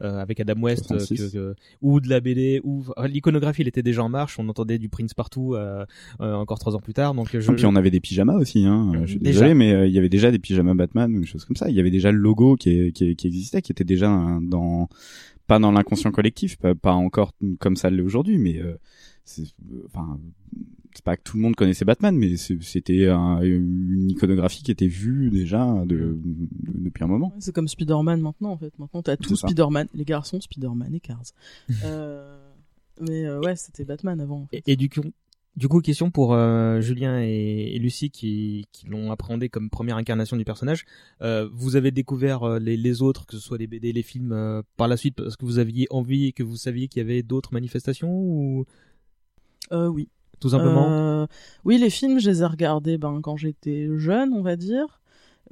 avec 0.00 0.40
Adam 0.40 0.60
West, 0.60 0.88
que, 0.88 1.32
que, 1.32 1.54
ou 1.82 2.00
de 2.00 2.08
la 2.08 2.20
BD, 2.20 2.60
ou 2.62 2.84
l'iconographie, 3.04 3.62
elle 3.62 3.68
était 3.68 3.82
déjà 3.82 4.04
en 4.04 4.08
marche. 4.08 4.38
On 4.38 4.48
entendait 4.48 4.78
du 4.78 4.88
Prince 4.88 5.14
partout, 5.14 5.56
encore 6.20 6.58
trois 6.58 6.76
ans 6.76 6.80
plus 6.80 6.94
tard. 6.94 7.14
Donc 7.14 7.28
je... 7.32 7.50
Et 7.50 7.54
puis 7.54 7.66
on 7.66 7.76
avait 7.76 7.90
des 7.90 8.00
pyjamas 8.00 8.36
aussi. 8.36 8.64
Hein. 8.64 8.92
Je 9.02 9.12
suis 9.12 9.18
déjà. 9.18 9.40
désolé, 9.40 9.54
mais 9.54 9.88
il 9.88 9.94
y 9.94 9.98
avait 9.98 10.08
déjà 10.08 10.30
des 10.30 10.38
pyjamas 10.38 10.74
Batman 10.74 11.14
ou 11.14 11.20
des 11.20 11.26
choses 11.26 11.44
comme 11.44 11.56
ça. 11.56 11.68
Il 11.68 11.74
y 11.74 11.80
avait 11.80 11.90
déjà 11.90 12.12
le 12.12 12.18
logo 12.18 12.56
qui, 12.56 12.92
qui, 12.92 13.16
qui 13.16 13.26
existait, 13.26 13.62
qui 13.62 13.72
était 13.72 13.84
déjà 13.84 14.06
dans 14.42 14.88
pas 15.46 15.58
dans 15.58 15.72
l'inconscient 15.72 16.10
collectif, 16.10 16.56
pas, 16.56 16.74
pas, 16.74 16.92
encore 16.92 17.32
comme 17.58 17.76
ça 17.76 17.90
l'est 17.90 18.02
aujourd'hui, 18.02 18.38
mais 18.38 18.58
euh, 18.58 18.78
c'est, 19.24 19.44
enfin, 19.86 20.18
c'est 20.94 21.04
pas 21.04 21.16
que 21.16 21.22
tout 21.22 21.36
le 21.36 21.42
monde 21.42 21.56
connaissait 21.56 21.84
Batman, 21.84 22.16
mais 22.16 22.36
c'était 22.36 23.08
un, 23.08 23.40
une 23.42 24.10
iconographie 24.10 24.62
qui 24.62 24.70
était 24.70 24.86
vue 24.86 25.30
déjà 25.30 25.64
de, 25.84 25.96
de, 25.96 26.48
depuis 26.62 27.04
un 27.04 27.08
moment. 27.08 27.34
C'est 27.38 27.54
comme 27.54 27.68
Spider-Man 27.68 28.20
maintenant, 28.20 28.50
en 28.50 28.56
fait. 28.56 28.76
Maintenant, 28.78 29.02
t'as 29.02 29.16
tout 29.16 29.36
Spider-Man, 29.36 29.88
les 29.94 30.04
garçons, 30.04 30.40
Spider-Man 30.40 30.94
et 30.94 31.00
Cars. 31.00 31.22
euh, 31.84 32.38
mais 33.00 33.26
euh, 33.26 33.40
ouais, 33.40 33.56
c'était 33.56 33.84
Batman 33.84 34.20
avant. 34.20 34.42
En 34.42 34.46
fait. 34.46 34.62
et, 34.66 34.72
et, 34.72 34.76
du 34.76 34.88
coup, 34.88 35.02
du 35.56 35.68
coup, 35.68 35.80
question 35.80 36.10
pour 36.10 36.34
euh, 36.34 36.80
Julien 36.82 37.22
et, 37.22 37.72
et, 37.74 37.78
Lucie 37.78 38.10
qui, 38.10 38.66
qui 38.72 38.86
l'ont 38.86 39.10
appréhendé 39.10 39.48
comme 39.48 39.70
première 39.70 39.96
incarnation 39.96 40.36
du 40.36 40.44
personnage. 40.44 40.84
Euh, 41.22 41.48
vous 41.52 41.76
avez 41.76 41.90
découvert 41.90 42.42
euh, 42.42 42.58
les, 42.58 42.76
les, 42.76 43.00
autres, 43.00 43.24
que 43.24 43.36
ce 43.36 43.42
soit 43.42 43.56
les 43.56 43.66
BD, 43.66 43.92
les 43.92 44.02
films, 44.02 44.62
par 44.76 44.86
la 44.86 44.98
suite 44.98 45.16
parce 45.16 45.36
que 45.36 45.46
vous 45.46 45.58
aviez 45.58 45.86
envie 45.90 46.26
et 46.26 46.32
que 46.32 46.42
vous 46.42 46.56
saviez 46.56 46.88
qu'il 46.88 47.00
y 47.02 47.04
avait 47.04 47.22
d'autres 47.22 47.54
manifestations 47.54 48.10
ou? 48.10 48.64
Oui. 49.72 50.08
Tout 50.38 50.50
simplement. 50.50 51.26
Oui, 51.64 51.78
les 51.78 51.88
films, 51.88 52.20
je 52.20 52.28
les 52.28 52.42
ai 52.42 52.46
regardés 52.46 52.98
ben 52.98 53.20
quand 53.22 53.38
j'étais 53.38 53.88
jeune, 53.96 54.34
on 54.34 54.42
va 54.42 54.56
dire. 54.56 55.00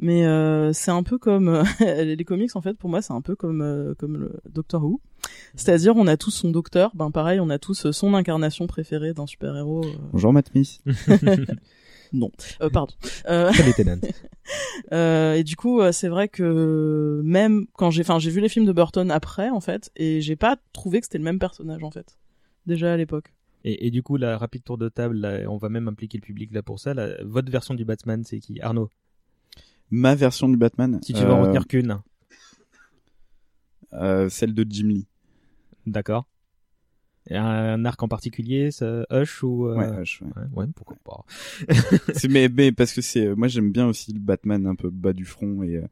Mais 0.01 0.27
euh, 0.27 0.73
c'est 0.73 0.91
un 0.91 1.03
peu 1.03 1.19
comme 1.19 1.49
euh, 1.49 1.65
les 2.05 2.25
comics 2.25 2.55
en 2.57 2.61
fait 2.61 2.75
pour 2.75 2.91
moi 2.91 3.01
c'est 3.01 3.13
un 3.13 3.21
peu 3.21 3.37
comme 3.37 3.63
euh, 3.63 3.95
comme 3.95 4.17
le 4.17 4.41
Doctor 4.51 4.83
Who. 4.85 5.01
C'est-à-dire 5.55 5.97
on 5.97 6.07
a 6.07 6.17
tous 6.17 6.31
son 6.31 6.51
docteur, 6.51 6.91
ben 6.95 7.11
pareil 7.11 7.41
on 7.41 7.49
a 7.51 7.59
tous 7.59 7.91
son 7.91 8.15
incarnation 8.15 8.67
préférée 8.67 9.15
d'un 9.15 9.27
super-héros. 9.27 9.85
euh. 9.85 9.93
Bonjour 10.13 10.33
Matt 10.33 10.49
Smith. 10.51 10.83
non, 12.13 12.31
euh, 12.61 12.71
pardon. 12.71 12.93
Euh... 13.29 13.53
Euh, 14.93 15.35
et 15.35 15.45
du 15.45 15.57
coup 15.57 15.81
c'est 15.93 16.09
vrai 16.09 16.29
que 16.29 17.23
même 17.25 17.67
quand 17.73 17.91
j'ai 17.91 18.03
enfin 18.03 18.19
j'ai 18.19 18.31
vu 18.31 18.41
les 18.41 18.49
films 18.49 18.67
de 18.67 18.73
Burton 18.73 19.11
après 19.11 19.49
en 19.51 19.61
fait 19.61 19.91
et 19.97 20.21
j'ai 20.21 20.37
pas 20.37 20.57
trouvé 20.73 21.01
que 21.01 21.07
c'était 21.07 21.19
le 21.19 21.25
même 21.25 21.39
personnage 21.39 21.83
en 21.83 21.91
fait 21.91 22.19
déjà 22.67 22.93
à 22.93 22.97
l'époque. 22.97 23.33
Et, 23.65 23.87
et 23.87 23.91
du 23.91 24.03
coup, 24.03 24.19
la 24.19 24.37
rapide 24.37 24.63
tour 24.63 24.77
de 24.77 24.91
table, 24.91 25.17
là, 25.17 25.39
on 25.49 25.57
va 25.57 25.71
même 25.71 25.89
impliquer 25.89 26.19
le 26.19 26.23
public 26.23 26.53
là 26.53 26.63
pour 26.63 26.79
ça. 26.79 26.93
là. 26.93 27.15
votre 27.23 27.51
version 27.51 27.73
du 27.73 27.87
Batman, 27.87 28.23
c'est 28.23 28.39
qui? 28.39 28.61
Arnaud? 28.61 28.91
Ma 29.91 30.15
version 30.15 30.49
du 30.49 30.57
Batman. 30.57 30.99
Si 31.03 31.13
tu 31.13 31.23
veux 31.23 31.33
en 31.33 31.39
euh, 31.39 31.43
retenir 31.43 31.67
qu'une. 31.67 31.99
euh, 33.93 34.29
celle 34.29 34.55
de 34.55 34.65
Jim 34.69 34.89
Lee. 34.89 35.07
D'accord. 35.87 36.27
Un, 37.31 37.87
arc 37.87 38.03
en 38.03 38.09
particulier, 38.09 38.71
ça, 38.71 39.07
Hush 39.11 39.43
ou 39.43 39.67
euh, 39.69 39.77
Ouais, 39.77 40.03
Hush, 40.03 40.21
ouais. 40.21 40.43
ouais, 40.53 40.67
pourquoi 40.77 40.97
pas. 41.05 41.25
C'est- 42.15 42.29
mais, 42.29 42.51
mais 42.51 42.71
parce 42.71 42.93
que 42.93 43.01
c'est 43.01 43.35
moi 43.35 43.49
j'aime 43.49 43.73
bien 43.73 43.87
aussi 43.87 44.13
le 44.13 44.21
Batman 44.21 44.67
un 44.67 44.75
peu 44.75 44.91
bas 44.91 45.15
du 45.15 45.25
front 45.25 45.63
et 45.63 45.77
euh, 45.77 45.87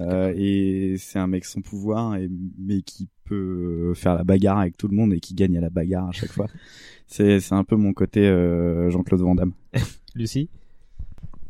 euh, 0.00 0.32
et 0.36 0.96
c'est 0.98 1.20
un 1.20 1.28
mec 1.28 1.44
sans 1.44 1.60
pouvoir 1.60 2.16
et 2.16 2.28
mais 2.58 2.82
qui 2.82 3.08
peut 3.24 3.92
faire 3.94 4.16
la 4.16 4.24
bagarre 4.24 4.58
avec 4.58 4.76
tout 4.76 4.88
le 4.88 4.96
monde 4.96 5.12
et 5.14 5.20
qui 5.20 5.34
gagne 5.34 5.56
à 5.56 5.60
la 5.60 5.70
bagarre 5.70 6.08
à 6.08 6.12
chaque 6.12 6.32
fois. 6.32 6.48
C'est 7.06 7.38
c'est 7.38 7.54
un 7.54 7.64
peu 7.64 7.76
mon 7.76 7.92
côté 7.92 8.26
euh, 8.26 8.90
Jean-Claude 8.90 9.20
Van 9.20 9.34
Damme. 9.36 9.52
Lucie? 10.16 10.48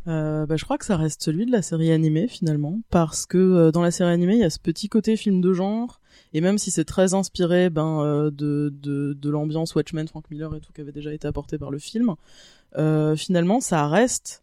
Euh, 0.07 0.45
bah, 0.45 0.57
je 0.57 0.64
crois 0.64 0.77
que 0.77 0.85
ça 0.85 0.97
reste 0.97 1.23
celui 1.23 1.47
de 1.47 1.53
la 1.53 1.62
série 1.62 1.90
animée 1.90 2.29
finalement, 2.29 2.81
parce 2.90 3.25
que 3.25 3.38
euh, 3.38 3.71
dans 3.71 3.83
la 3.83 3.90
série 3.90 4.11
animée 4.11 4.35
il 4.35 4.40
y 4.40 4.45
a 4.45 4.51
ce 4.51 4.59
petit 4.59 4.88
côté 4.88 5.17
film 5.17 5.40
de 5.40 5.53
genre, 5.53 6.01
et 6.35 6.40
même 6.40 6.59
si 6.59 6.71
c'est 6.71 6.85
très 6.85 7.14
inspiré 7.14 7.71
ben 7.71 8.01
euh, 8.03 8.31
de 8.31 8.73
de, 8.83 9.14
de 9.14 9.31
l'ambiance 9.31 9.75
Watchmen, 9.75 10.07
Frank 10.07 10.31
Miller 10.31 10.55
et 10.55 10.61
tout 10.61 10.73
qui 10.73 10.83
avait 10.83 10.93
déjà 10.93 11.12
été 11.12 11.27
apporté 11.27 11.57
par 11.59 11.71
le 11.71 11.79
film, 11.79 12.14
finalement 13.17 13.61
ça 13.61 13.88
reste 13.88 14.43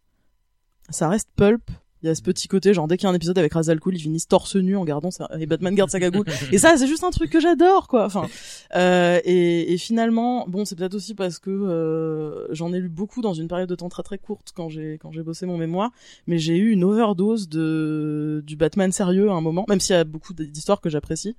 ça 0.90 1.08
reste 1.08 1.28
pulp. 1.36 1.70
Il 2.02 2.06
y 2.06 2.10
a 2.10 2.14
ce 2.14 2.22
petit 2.22 2.48
côté 2.48 2.74
genre 2.74 2.88
dès 2.88 2.96
qu'il 2.96 3.04
y 3.04 3.06
a 3.06 3.10
un 3.10 3.14
épisode 3.14 3.38
avec 3.38 3.52
Ra's 3.52 3.68
al 3.68 3.78
Ghul, 3.78 3.96
ils 3.96 4.00
finissent 4.00 4.28
torse 4.28 4.56
nu 4.56 4.76
en 4.76 4.84
gardant 4.84 5.10
sa... 5.10 5.28
et 5.38 5.46
Batman 5.46 5.74
garde 5.74 5.90
sa 5.90 6.00
cagoule. 6.00 6.24
et 6.52 6.58
ça 6.58 6.76
c'est 6.76 6.86
juste 6.86 7.04
un 7.04 7.10
truc 7.10 7.30
que 7.30 7.40
j'adore 7.40 7.88
quoi. 7.88 8.04
Enfin 8.04 8.28
euh, 8.74 9.20
et, 9.24 9.72
et 9.72 9.78
finalement 9.78 10.46
bon 10.48 10.64
c'est 10.64 10.76
peut-être 10.76 10.94
aussi 10.94 11.14
parce 11.14 11.38
que 11.38 11.50
euh, 11.50 12.52
j'en 12.52 12.72
ai 12.72 12.80
lu 12.80 12.88
beaucoup 12.88 13.22
dans 13.22 13.34
une 13.34 13.48
période 13.48 13.68
de 13.68 13.74
temps 13.74 13.88
très 13.88 14.02
très 14.02 14.18
courte 14.18 14.52
quand 14.54 14.68
j'ai 14.68 14.98
quand 15.00 15.12
j'ai 15.12 15.22
bossé 15.22 15.46
mon 15.46 15.58
mémoire, 15.58 15.90
mais 16.26 16.38
j'ai 16.38 16.56
eu 16.56 16.70
une 16.70 16.84
overdose 16.84 17.48
de 17.48 18.42
du 18.46 18.56
Batman 18.56 18.92
sérieux 18.92 19.30
à 19.30 19.34
un 19.34 19.40
moment, 19.40 19.64
même 19.68 19.80
s'il 19.80 19.94
y 19.94 19.98
a 19.98 20.04
beaucoup 20.04 20.34
d'histoires 20.34 20.80
que 20.80 20.90
j'apprécie. 20.90 21.36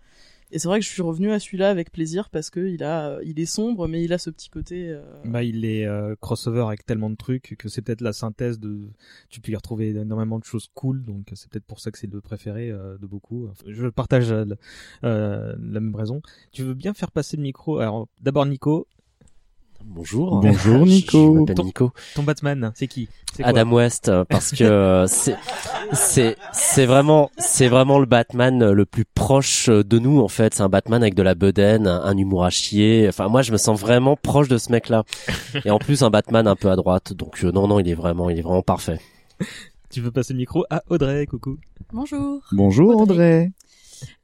Et 0.54 0.60
c'est 0.60 0.68
vrai 0.68 0.80
que 0.80 0.86
je 0.86 0.92
suis 0.92 1.02
revenu 1.02 1.32
à 1.32 1.40
celui-là 1.40 1.72
avec 1.72 1.92
plaisir 1.92 2.30
parce 2.30 2.52
que 2.52 2.60
il 2.60 2.84
a 2.84 3.18
il 3.24 3.40
est 3.40 3.48
sombre 3.48 3.88
mais 3.88 4.04
il 4.04 4.14
a 4.14 4.20
ce 4.20 4.30
petit 4.30 4.52
côté 4.52 4.90
euh, 4.90 5.02
Bah, 5.26 5.42
il 5.42 5.66
est 5.66 5.88
euh, 5.88 6.16
crossover 6.22 6.62
avec 6.68 6.86
tellement 6.86 7.10
de 7.10 7.16
trucs 7.16 7.56
que 7.58 7.70
c'est 7.70 7.82
peut-être 7.82 8.02
la 8.02 8.14
synthèse 8.14 8.60
de. 8.60 8.92
Tu 9.30 9.42
peux 9.42 9.52
y 9.52 9.56
retrouver 9.56 9.90
énormément 9.90 10.38
de 10.38 10.44
choses 10.44 10.70
cool, 10.76 11.04
donc 11.06 11.26
c'est 11.34 11.50
peut-être 11.50 11.66
pour 11.66 11.80
ça 11.80 11.90
que 11.90 11.98
c'est 11.98 12.12
le 12.12 12.22
préféré 12.22 12.70
euh, 12.70 13.00
de 13.00 13.08
beaucoup. 13.08 13.50
Je 13.66 13.88
partage 13.88 14.32
la 15.02 15.56
même 15.58 15.96
raison. 15.96 16.22
Tu 16.52 16.62
veux 16.62 16.76
bien 16.76 16.94
faire 16.94 17.10
passer 17.10 17.36
le 17.36 17.42
micro? 17.42 17.80
Alors, 17.80 18.08
d'abord 18.22 18.46
Nico. 18.46 18.88
Bonjour. 19.86 20.40
Bonjour, 20.40 20.86
Nico. 20.86 21.36
Je 21.36 21.40
m'appelle 21.40 21.66
Nico. 21.66 21.92
Ton 22.16 22.24
Batman, 22.24 22.72
c'est 22.76 22.88
qui 22.88 23.10
C'est 23.36 23.44
Adam 23.44 23.72
West, 23.72 24.10
euh, 24.10 24.24
parce 24.28 24.52
que 24.52 24.64
euh, 24.64 25.08
c'est 25.08 25.36
c'est 25.92 26.38
c'est 26.52 26.86
vraiment 26.86 27.30
c'est 27.38 27.68
vraiment 27.68 28.00
le 28.00 28.06
Batman 28.06 28.62
euh, 28.64 28.74
le 28.74 28.86
plus 28.86 29.06
proche 29.06 29.70
de 29.70 30.00
nous 30.00 30.20
en 30.22 30.28
fait. 30.28 30.54
C'est 30.54 30.64
un 30.64 30.70
Batman 30.70 31.02
avec 31.02 31.16
de 31.16 31.22
la 31.24 31.36
bedaine, 31.36 31.88
un, 31.88 32.02
un 32.04 32.18
humour 32.18 32.46
à 32.46 32.50
chier. 32.50 33.08
Enfin 33.10 33.28
moi 33.28 33.42
je 33.42 33.52
me 33.52 33.58
sens 33.58 33.80
vraiment 33.80 34.16
proche 34.16 34.48
de 34.48 34.58
ce 34.58 34.72
mec-là. 34.72 35.04
Et 35.66 35.70
en 35.70 35.80
plus 35.80 36.02
un 36.04 36.10
Batman 36.10 36.48
un 36.48 36.56
peu 36.56 36.72
à 36.72 36.76
droite. 36.76 37.14
Donc 37.14 37.44
euh, 37.44 37.52
non 37.52 37.68
non 37.68 37.80
il 37.80 37.88
est 37.90 37.94
vraiment 37.96 38.30
il 38.30 38.40
est 38.40 38.44
vraiment 38.44 38.64
parfait. 38.64 39.00
Tu 39.90 40.02
veux 40.02 40.12
passer 40.12 40.34
le 40.34 40.40
micro 40.40 40.66
à 40.72 40.82
Audrey, 40.90 41.28
coucou. 41.28 41.58
Bonjour. 41.92 42.42
Bonjour 42.52 43.02
Audrey. 43.02 43.52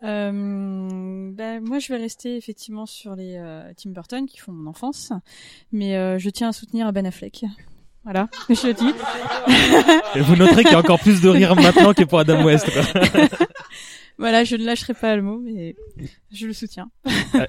Euh, 0.04 1.32
ben, 1.32 1.64
moi, 1.64 1.80
je 1.80 1.92
vais 1.92 2.00
rester 2.00 2.36
effectivement 2.38 2.86
sur 2.86 3.16
les 3.16 3.36
euh, 3.38 3.72
Tim 3.76 3.92
Burton 3.92 4.26
qui 4.26 4.38
font 4.38 4.52
mon 4.52 4.70
enfance, 4.70 5.12
mais 5.72 5.98
euh, 5.98 6.18
je 6.18 6.30
tiens 6.30 6.50
à 6.50 6.54
soutenir 6.54 6.92
Ben 6.94 7.06
Affleck. 7.06 7.46
Voilà, 8.04 8.30
je 8.50 8.68
le 8.68 8.74
dis. 8.74 8.94
Et 10.16 10.22
vous 10.22 10.36
noterez 10.36 10.64
qu'il 10.64 10.72
y 10.72 10.76
a 10.76 10.80
encore 10.80 11.00
plus 11.00 11.22
de 11.22 11.30
rire 11.30 11.56
maintenant 11.56 11.94
que 11.94 12.04
pour 12.04 12.20
Adam 12.20 12.44
West. 12.44 12.70
voilà, 14.18 14.44
je 14.44 14.56
ne 14.56 14.64
lâcherai 14.64 14.94
pas 14.94 15.16
le 15.16 15.22
mot, 15.22 15.38
mais 15.38 15.76
je 16.32 16.48
le 16.48 16.54
soutiens. 16.54 16.90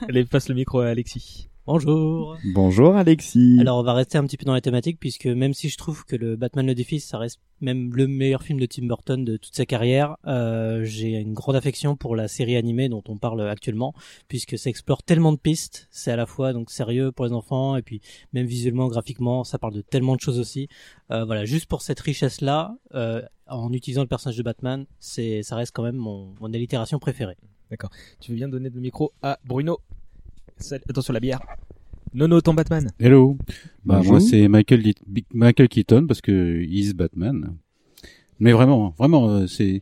Allez, 0.09 0.25
passe 0.25 0.49
le 0.49 0.55
micro 0.55 0.81
à 0.81 0.89
Alexis. 0.89 1.49
Bonjour. 1.73 2.37
Bonjour 2.53 2.97
Alexis. 2.97 3.59
Alors 3.61 3.79
on 3.79 3.85
va 3.85 3.93
rester 3.93 4.19
un 4.19 4.25
petit 4.25 4.37
peu 4.37 4.45
dans 4.45 4.55
la 4.55 4.61
thématique 4.61 4.99
puisque 4.99 5.27
même 5.27 5.55
si 5.55 5.69
je 5.69 5.79
trouve 5.79 6.05
que 6.05 6.17
le 6.17 6.35
Batman 6.35 6.67
le 6.67 6.75
défi 6.75 6.99
ça 6.99 7.17
reste 7.17 7.39
même 7.61 7.95
le 7.95 8.09
meilleur 8.09 8.43
film 8.43 8.59
de 8.59 8.67
Tim 8.67 8.89
Burton 8.89 9.25
de 9.25 9.37
toute 9.37 9.55
sa 9.55 9.67
carrière, 9.67 10.17
euh, 10.27 10.83
j'ai 10.83 11.13
une 11.13 11.33
grande 11.33 11.55
affection 11.55 11.95
pour 11.95 12.17
la 12.17 12.27
série 12.27 12.57
animée 12.57 12.89
dont 12.89 13.05
on 13.07 13.19
parle 13.19 13.49
actuellement 13.49 13.95
puisque 14.27 14.59
ça 14.59 14.69
explore 14.69 15.05
tellement 15.05 15.31
de 15.31 15.39
pistes, 15.39 15.87
c'est 15.93 16.11
à 16.11 16.17
la 16.17 16.27
fois 16.27 16.53
donc 16.53 16.73
sérieux 16.73 17.13
pour 17.13 17.25
les 17.25 17.33
enfants 17.33 17.77
et 17.77 17.83
puis 17.83 18.01
même 18.33 18.47
visuellement, 18.47 18.89
graphiquement, 18.89 19.45
ça 19.45 19.61
parle 19.61 19.75
de 19.75 19.81
tellement 19.81 20.17
de 20.17 20.21
choses 20.21 20.41
aussi. 20.41 20.67
Euh, 21.13 21.25
voilà, 21.25 21.45
juste 21.45 21.67
pour 21.67 21.83
cette 21.83 22.01
richesse 22.01 22.41
là, 22.41 22.75
euh, 22.97 23.23
en 23.47 23.73
utilisant 23.73 24.03
le 24.03 24.09
personnage 24.09 24.39
de 24.39 24.43
Batman, 24.43 24.87
c'est 24.99 25.45
ça 25.45 25.55
reste 25.55 25.73
quand 25.73 25.85
même 25.85 25.95
mon, 25.95 26.35
mon 26.41 26.53
allitération 26.53 26.99
préférée. 26.99 27.37
D'accord. 27.71 27.91
Tu 28.19 28.33
veux 28.33 28.37
bien 28.37 28.49
donner 28.49 28.71
le 28.71 28.81
micro 28.81 29.13
à 29.23 29.39
Bruno? 29.45 29.79
Attention 30.89 31.13
la 31.13 31.21
bière. 31.21 31.41
Nono, 32.13 32.41
ton 32.41 32.55
Batman. 32.55 32.91
Hello. 32.99 33.37
Bah, 33.85 33.97
Bonjour. 33.99 34.13
moi, 34.13 34.21
c'est 34.21 34.47
Michael, 34.49 34.83
Michael 35.33 35.69
Keaton 35.69 36.07
parce 36.07 36.21
que 36.21 36.63
is 36.63 36.93
Batman. 36.93 37.57
Mais 38.41 38.53
vraiment, 38.53 38.95
vraiment, 38.99 39.31
euh, 39.31 39.47
c'est 39.47 39.81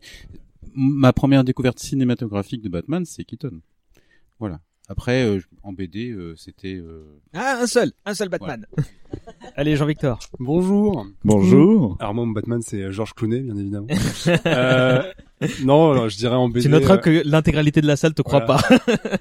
ma 0.75 1.13
première 1.13 1.43
découverte 1.45 1.79
cinématographique 1.79 2.63
de 2.63 2.69
Batman, 2.69 3.05
c'est 3.05 3.25
Keaton. 3.25 3.61
Voilà. 4.39 4.61
Après, 4.91 5.25
euh, 5.27 5.41
en 5.63 5.73
BD, 5.73 6.11
euh, 6.11 6.35
c'était. 6.37 6.75
euh, 6.77 7.03
Ah, 7.35 7.59
un 7.63 7.67
seul, 7.67 7.93
un 8.07 8.15
seul 8.15 8.29
Batman. 8.29 8.65
Allez, 9.57 9.77
Jean-Victor. 9.77 10.19
Bonjour. 10.39 11.07
Bonjour. 11.25 11.97
Alors 12.01 12.15
moi, 12.15 12.25
mon 12.25 12.33
Batman, 12.33 12.61
c'est 12.63 12.83
euh, 12.83 12.93
George 12.93 13.13
Clooney, 13.15 13.41
bien 13.41 13.57
évidemment. 13.57 13.87
euh, 14.47 15.03
non, 15.65 15.91
alors, 15.93 16.09
je 16.09 16.17
dirais 16.17 16.37
en 16.37 16.49
BD. 16.49 16.63
Tu 16.63 16.69
noteras 16.71 16.95
euh, 16.95 16.99
que 16.99 17.23
l'intégralité 17.27 17.81
de 17.83 17.87
la 17.87 17.97
salle 17.97 18.15
te 18.15 18.23
croit 18.23 18.45
voilà. 18.45 18.63
pas. 18.63 19.17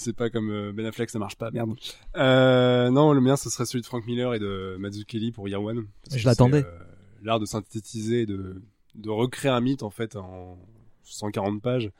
c'est 0.00 0.14
pas 0.16 0.30
comme 0.30 0.50
euh, 0.50 0.72
Ben 0.72 0.86
Affleck, 0.86 1.10
ça 1.10 1.18
marche 1.18 1.36
pas, 1.36 1.50
merde. 1.50 1.74
Euh, 2.16 2.90
non, 2.90 3.12
le 3.12 3.20
mien, 3.20 3.36
ce 3.36 3.50
serait 3.50 3.66
celui 3.66 3.82
de 3.82 3.86
Frank 3.86 4.06
Miller 4.06 4.34
et 4.34 4.38
de 4.38 4.76
Mazzucchelli 4.78 5.32
pour 5.32 5.48
Year 5.48 5.62
One. 5.62 5.86
Je 6.10 6.24
l'attendais. 6.26 6.64
euh, 6.64 6.78
L'art 7.22 7.40
de 7.40 7.46
synthétiser, 7.46 8.22
et 8.22 8.26
de, 8.26 8.62
de 8.94 9.10
recréer 9.10 9.50
un 9.50 9.60
mythe, 9.60 9.82
en 9.82 9.90
fait, 9.90 10.16
en 10.16 10.58
140 11.04 11.60
pages. 11.62 11.90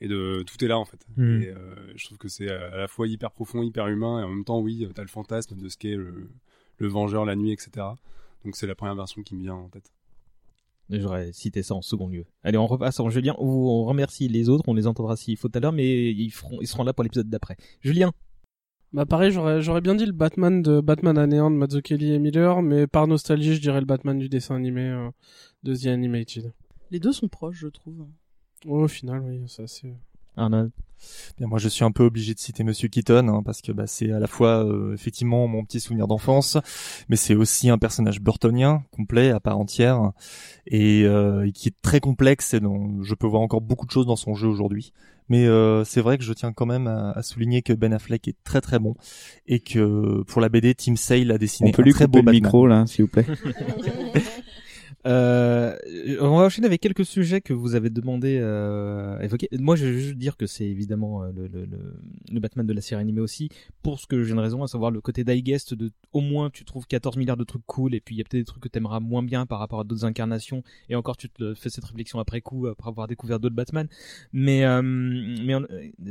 Et 0.00 0.06
de 0.06 0.44
tout 0.46 0.64
est 0.64 0.68
là 0.68 0.78
en 0.78 0.84
fait. 0.84 1.04
Mm. 1.16 1.42
Et 1.42 1.48
euh, 1.48 1.74
je 1.96 2.04
trouve 2.04 2.18
que 2.18 2.28
c'est 2.28 2.48
à 2.48 2.76
la 2.76 2.86
fois 2.86 3.08
hyper 3.08 3.32
profond, 3.32 3.62
hyper 3.64 3.88
humain, 3.88 4.20
et 4.20 4.22
en 4.22 4.28
même 4.28 4.44
temps, 4.44 4.60
oui, 4.60 4.88
t'as 4.94 5.02
le 5.02 5.08
fantasme 5.08 5.56
de 5.60 5.68
ce 5.68 5.76
qu'est 5.76 5.96
le, 5.96 6.30
le 6.78 6.86
vengeur 6.86 7.24
la 7.24 7.34
nuit, 7.34 7.50
etc. 7.50 7.84
Donc 8.44 8.54
c'est 8.54 8.68
la 8.68 8.76
première 8.76 8.94
version 8.94 9.22
qui 9.22 9.34
me 9.34 9.42
vient 9.42 9.54
en 9.54 9.68
tête. 9.68 9.90
J'aurais 10.90 11.32
cité 11.32 11.62
ça 11.62 11.74
en 11.74 11.82
second 11.82 12.08
lieu. 12.08 12.24
Allez, 12.42 12.56
on 12.56 12.66
repasse 12.66 12.98
en 13.00 13.10
Julien. 13.10 13.34
où 13.38 13.70
On 13.70 13.84
remercie 13.84 14.28
les 14.28 14.48
autres. 14.48 14.64
On 14.66 14.74
les 14.74 14.86
entendra 14.86 15.16
s'il 15.16 15.36
faut 15.36 15.48
tout 15.48 15.58
à 15.58 15.60
l'heure, 15.60 15.72
mais 15.72 16.10
ils 16.10 16.30
feront, 16.30 16.58
ils 16.60 16.66
seront 16.66 16.84
là 16.84 16.92
pour 16.92 17.04
l'épisode 17.04 17.28
d'après. 17.28 17.56
Julien. 17.80 18.12
Bah 18.94 19.04
pareil, 19.04 19.30
j'aurais 19.30 19.60
j'aurais 19.60 19.82
bien 19.82 19.94
dit 19.94 20.06
le 20.06 20.12
Batman 20.12 20.62
de 20.62 20.80
Batman 20.80 21.18
à 21.18 21.26
néant 21.26 21.50
de 21.50 21.56
Mazzucchelli 21.56 22.14
et 22.14 22.18
Miller, 22.18 22.62
mais 22.62 22.86
par 22.86 23.06
nostalgie, 23.06 23.54
je 23.54 23.60
dirais 23.60 23.80
le 23.80 23.86
Batman 23.86 24.18
du 24.18 24.30
dessin 24.30 24.56
animé 24.56 24.80
euh, 24.80 25.10
de 25.62 25.74
The 25.74 25.88
Animated. 25.88 26.54
Les 26.90 26.98
deux 26.98 27.12
sont 27.12 27.28
proches, 27.28 27.58
je 27.58 27.68
trouve. 27.68 28.06
Oh, 28.66 28.84
au 28.84 28.88
final, 28.88 29.20
oui, 29.20 29.46
ça 29.46 29.66
c'est. 29.66 29.94
Arnold. 30.38 30.70
Bien, 31.38 31.46
moi, 31.46 31.58
je 31.60 31.68
suis 31.68 31.84
un 31.84 31.92
peu 31.92 32.02
obligé 32.04 32.34
de 32.34 32.40
citer 32.40 32.64
Monsieur 32.64 32.88
Keaton 32.88 33.28
hein, 33.28 33.42
parce 33.44 33.62
que 33.62 33.70
bah, 33.70 33.86
c'est 33.86 34.10
à 34.10 34.18
la 34.18 34.26
fois 34.26 34.64
euh, 34.64 34.94
effectivement 34.94 35.46
mon 35.46 35.64
petit 35.64 35.78
souvenir 35.78 36.08
d'enfance, 36.08 36.58
mais 37.08 37.14
c'est 37.14 37.36
aussi 37.36 37.70
un 37.70 37.78
personnage 37.78 38.20
burtonien 38.20 38.82
complet 38.90 39.30
à 39.30 39.38
part 39.38 39.58
entière 39.58 40.10
et, 40.66 41.04
euh, 41.04 41.46
et 41.46 41.52
qui 41.52 41.68
est 41.68 41.74
très 41.82 42.00
complexe 42.00 42.52
et 42.54 42.60
dont 42.60 43.00
je 43.02 43.14
peux 43.14 43.28
voir 43.28 43.42
encore 43.42 43.60
beaucoup 43.60 43.86
de 43.86 43.92
choses 43.92 44.06
dans 44.06 44.16
son 44.16 44.34
jeu 44.34 44.48
aujourd'hui. 44.48 44.92
Mais 45.28 45.46
euh, 45.46 45.84
c'est 45.84 46.00
vrai 46.00 46.18
que 46.18 46.24
je 46.24 46.32
tiens 46.32 46.52
quand 46.52 46.66
même 46.66 46.88
à, 46.88 47.10
à 47.12 47.22
souligner 47.22 47.62
que 47.62 47.74
Ben 47.74 47.92
Affleck 47.92 48.26
est 48.26 48.36
très 48.44 48.60
très 48.60 48.78
bon 48.80 48.96
et 49.46 49.60
que 49.60 50.22
pour 50.26 50.40
la 50.40 50.48
BD, 50.48 50.74
Tim 50.74 50.96
Sale 50.96 51.30
a 51.30 51.38
dessiné 51.38 51.68
On 51.68 51.72
peut 51.72 51.82
un 51.82 51.84
lui 51.84 51.92
très 51.92 52.06
beau 52.08 52.18
le 52.18 52.24
Batman. 52.24 52.42
micro 52.42 52.66
là, 52.66 52.86
s'il 52.86 53.04
vous 53.04 53.10
plaît. 53.10 53.26
Euh, 55.08 55.74
on 56.20 56.36
va 56.36 56.44
enchaîner 56.44 56.66
avec 56.66 56.80
quelques 56.80 57.04
sujets 57.04 57.40
que 57.40 57.54
vous 57.54 57.74
avez 57.74 57.90
demandé 57.90 58.38
euh, 58.40 59.18
à 59.18 59.24
évoquer. 59.24 59.48
Moi, 59.58 59.74
je 59.76 59.86
veux 59.86 59.98
juste 59.98 60.16
dire 60.16 60.36
que 60.36 60.46
c'est 60.46 60.66
évidemment 60.66 61.22
euh, 61.22 61.30
le, 61.34 61.46
le, 61.48 61.64
le, 61.64 61.96
le, 62.30 62.40
Batman 62.40 62.66
de 62.66 62.72
la 62.72 62.80
série 62.80 63.00
animée 63.00 63.20
aussi, 63.20 63.48
pour 63.82 64.00
ce 64.00 64.06
que 64.06 64.22
j'ai 64.22 64.32
une 64.32 64.38
raison, 64.38 64.62
à 64.62 64.68
savoir 64.68 64.90
le 64.90 65.00
côté 65.00 65.24
digest 65.24 65.74
de 65.74 65.90
au 66.12 66.20
moins 66.20 66.50
tu 66.50 66.64
trouves 66.64 66.86
14 66.86 67.16
milliards 67.16 67.36
de 67.36 67.44
trucs 67.44 67.64
cool, 67.66 67.94
et 67.94 68.00
puis 68.00 68.14
il 68.14 68.18
y 68.18 68.20
a 68.20 68.24
peut-être 68.24 68.42
des 68.42 68.44
trucs 68.44 68.62
que 68.62 68.68
t'aimeras 68.68 69.00
moins 69.00 69.22
bien 69.22 69.46
par 69.46 69.58
rapport 69.58 69.80
à 69.80 69.84
d'autres 69.84 70.04
incarnations, 70.04 70.62
et 70.88 70.94
encore 70.94 71.16
tu 71.16 71.28
te 71.28 71.54
fais 71.54 71.70
cette 71.70 71.84
réflexion 71.84 72.18
après 72.18 72.40
coup, 72.40 72.66
après 72.66 72.88
avoir 72.88 73.08
découvert 73.08 73.40
d'autres 73.40 73.54
Batman. 73.54 73.88
Mais, 74.32 74.64
euh, 74.64 74.82
mais 74.82 75.54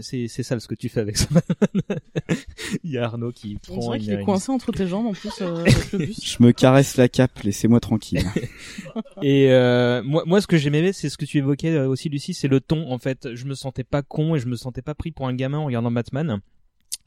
c'est, 0.02 0.28
c'est 0.28 0.44
ça 0.44 0.60
ce 0.60 0.68
que 0.68 0.76
tu 0.76 0.90
fais 0.90 1.02
avec 1.02 1.18
ça. 1.18 1.28
il 2.84 2.92
y 2.92 2.98
a 2.98 3.06
Arnaud 3.06 3.32
qui 3.32 3.56
prend. 3.56 3.76
On 3.76 3.80
dirait 3.80 4.00
qu'il 4.00 4.14
est 4.14 4.24
coincé 4.24 4.52
entre 4.52 4.72
tes 4.72 4.88
jambes 4.88 5.08
en 5.08 5.14
plus 5.14 5.42
euh, 5.42 5.62
avec 5.62 5.92
le 5.92 6.00
bus. 6.00 6.20
Je 6.38 6.44
me 6.44 6.52
caresse 6.52 6.98
la 6.98 7.08
cape, 7.10 7.40
laissez-moi 7.40 7.80
tranquille. 7.80 8.24
Et 9.22 9.52
euh, 9.52 10.02
moi, 10.04 10.24
moi, 10.26 10.42
ce 10.42 10.48
que 10.48 10.58
j'aimais, 10.58 10.94
c'est 10.94 11.10
ce 11.10 11.18
que 11.18 11.26
tu 11.26 11.38
évoquais 11.38 11.76
euh, 11.76 11.88
aussi, 11.88 12.10
Lucie, 12.10 12.34
c'est 12.34 12.48
le 12.48 12.60
ton. 12.60 12.92
En 12.92 12.98
fait, 12.98 13.34
je 13.34 13.46
me 13.46 13.56
sentais 13.56 13.84
pas 13.84 14.02
con 14.02 14.36
et 14.36 14.40
je 14.40 14.48
me 14.48 14.56
sentais 14.56 14.82
pas 14.82 14.96
pris 14.96 15.12
pour 15.12 15.28
un 15.28 15.34
gamin 15.34 15.60
en 15.60 15.66
regardant 15.66 15.92
Batman. 15.92 16.40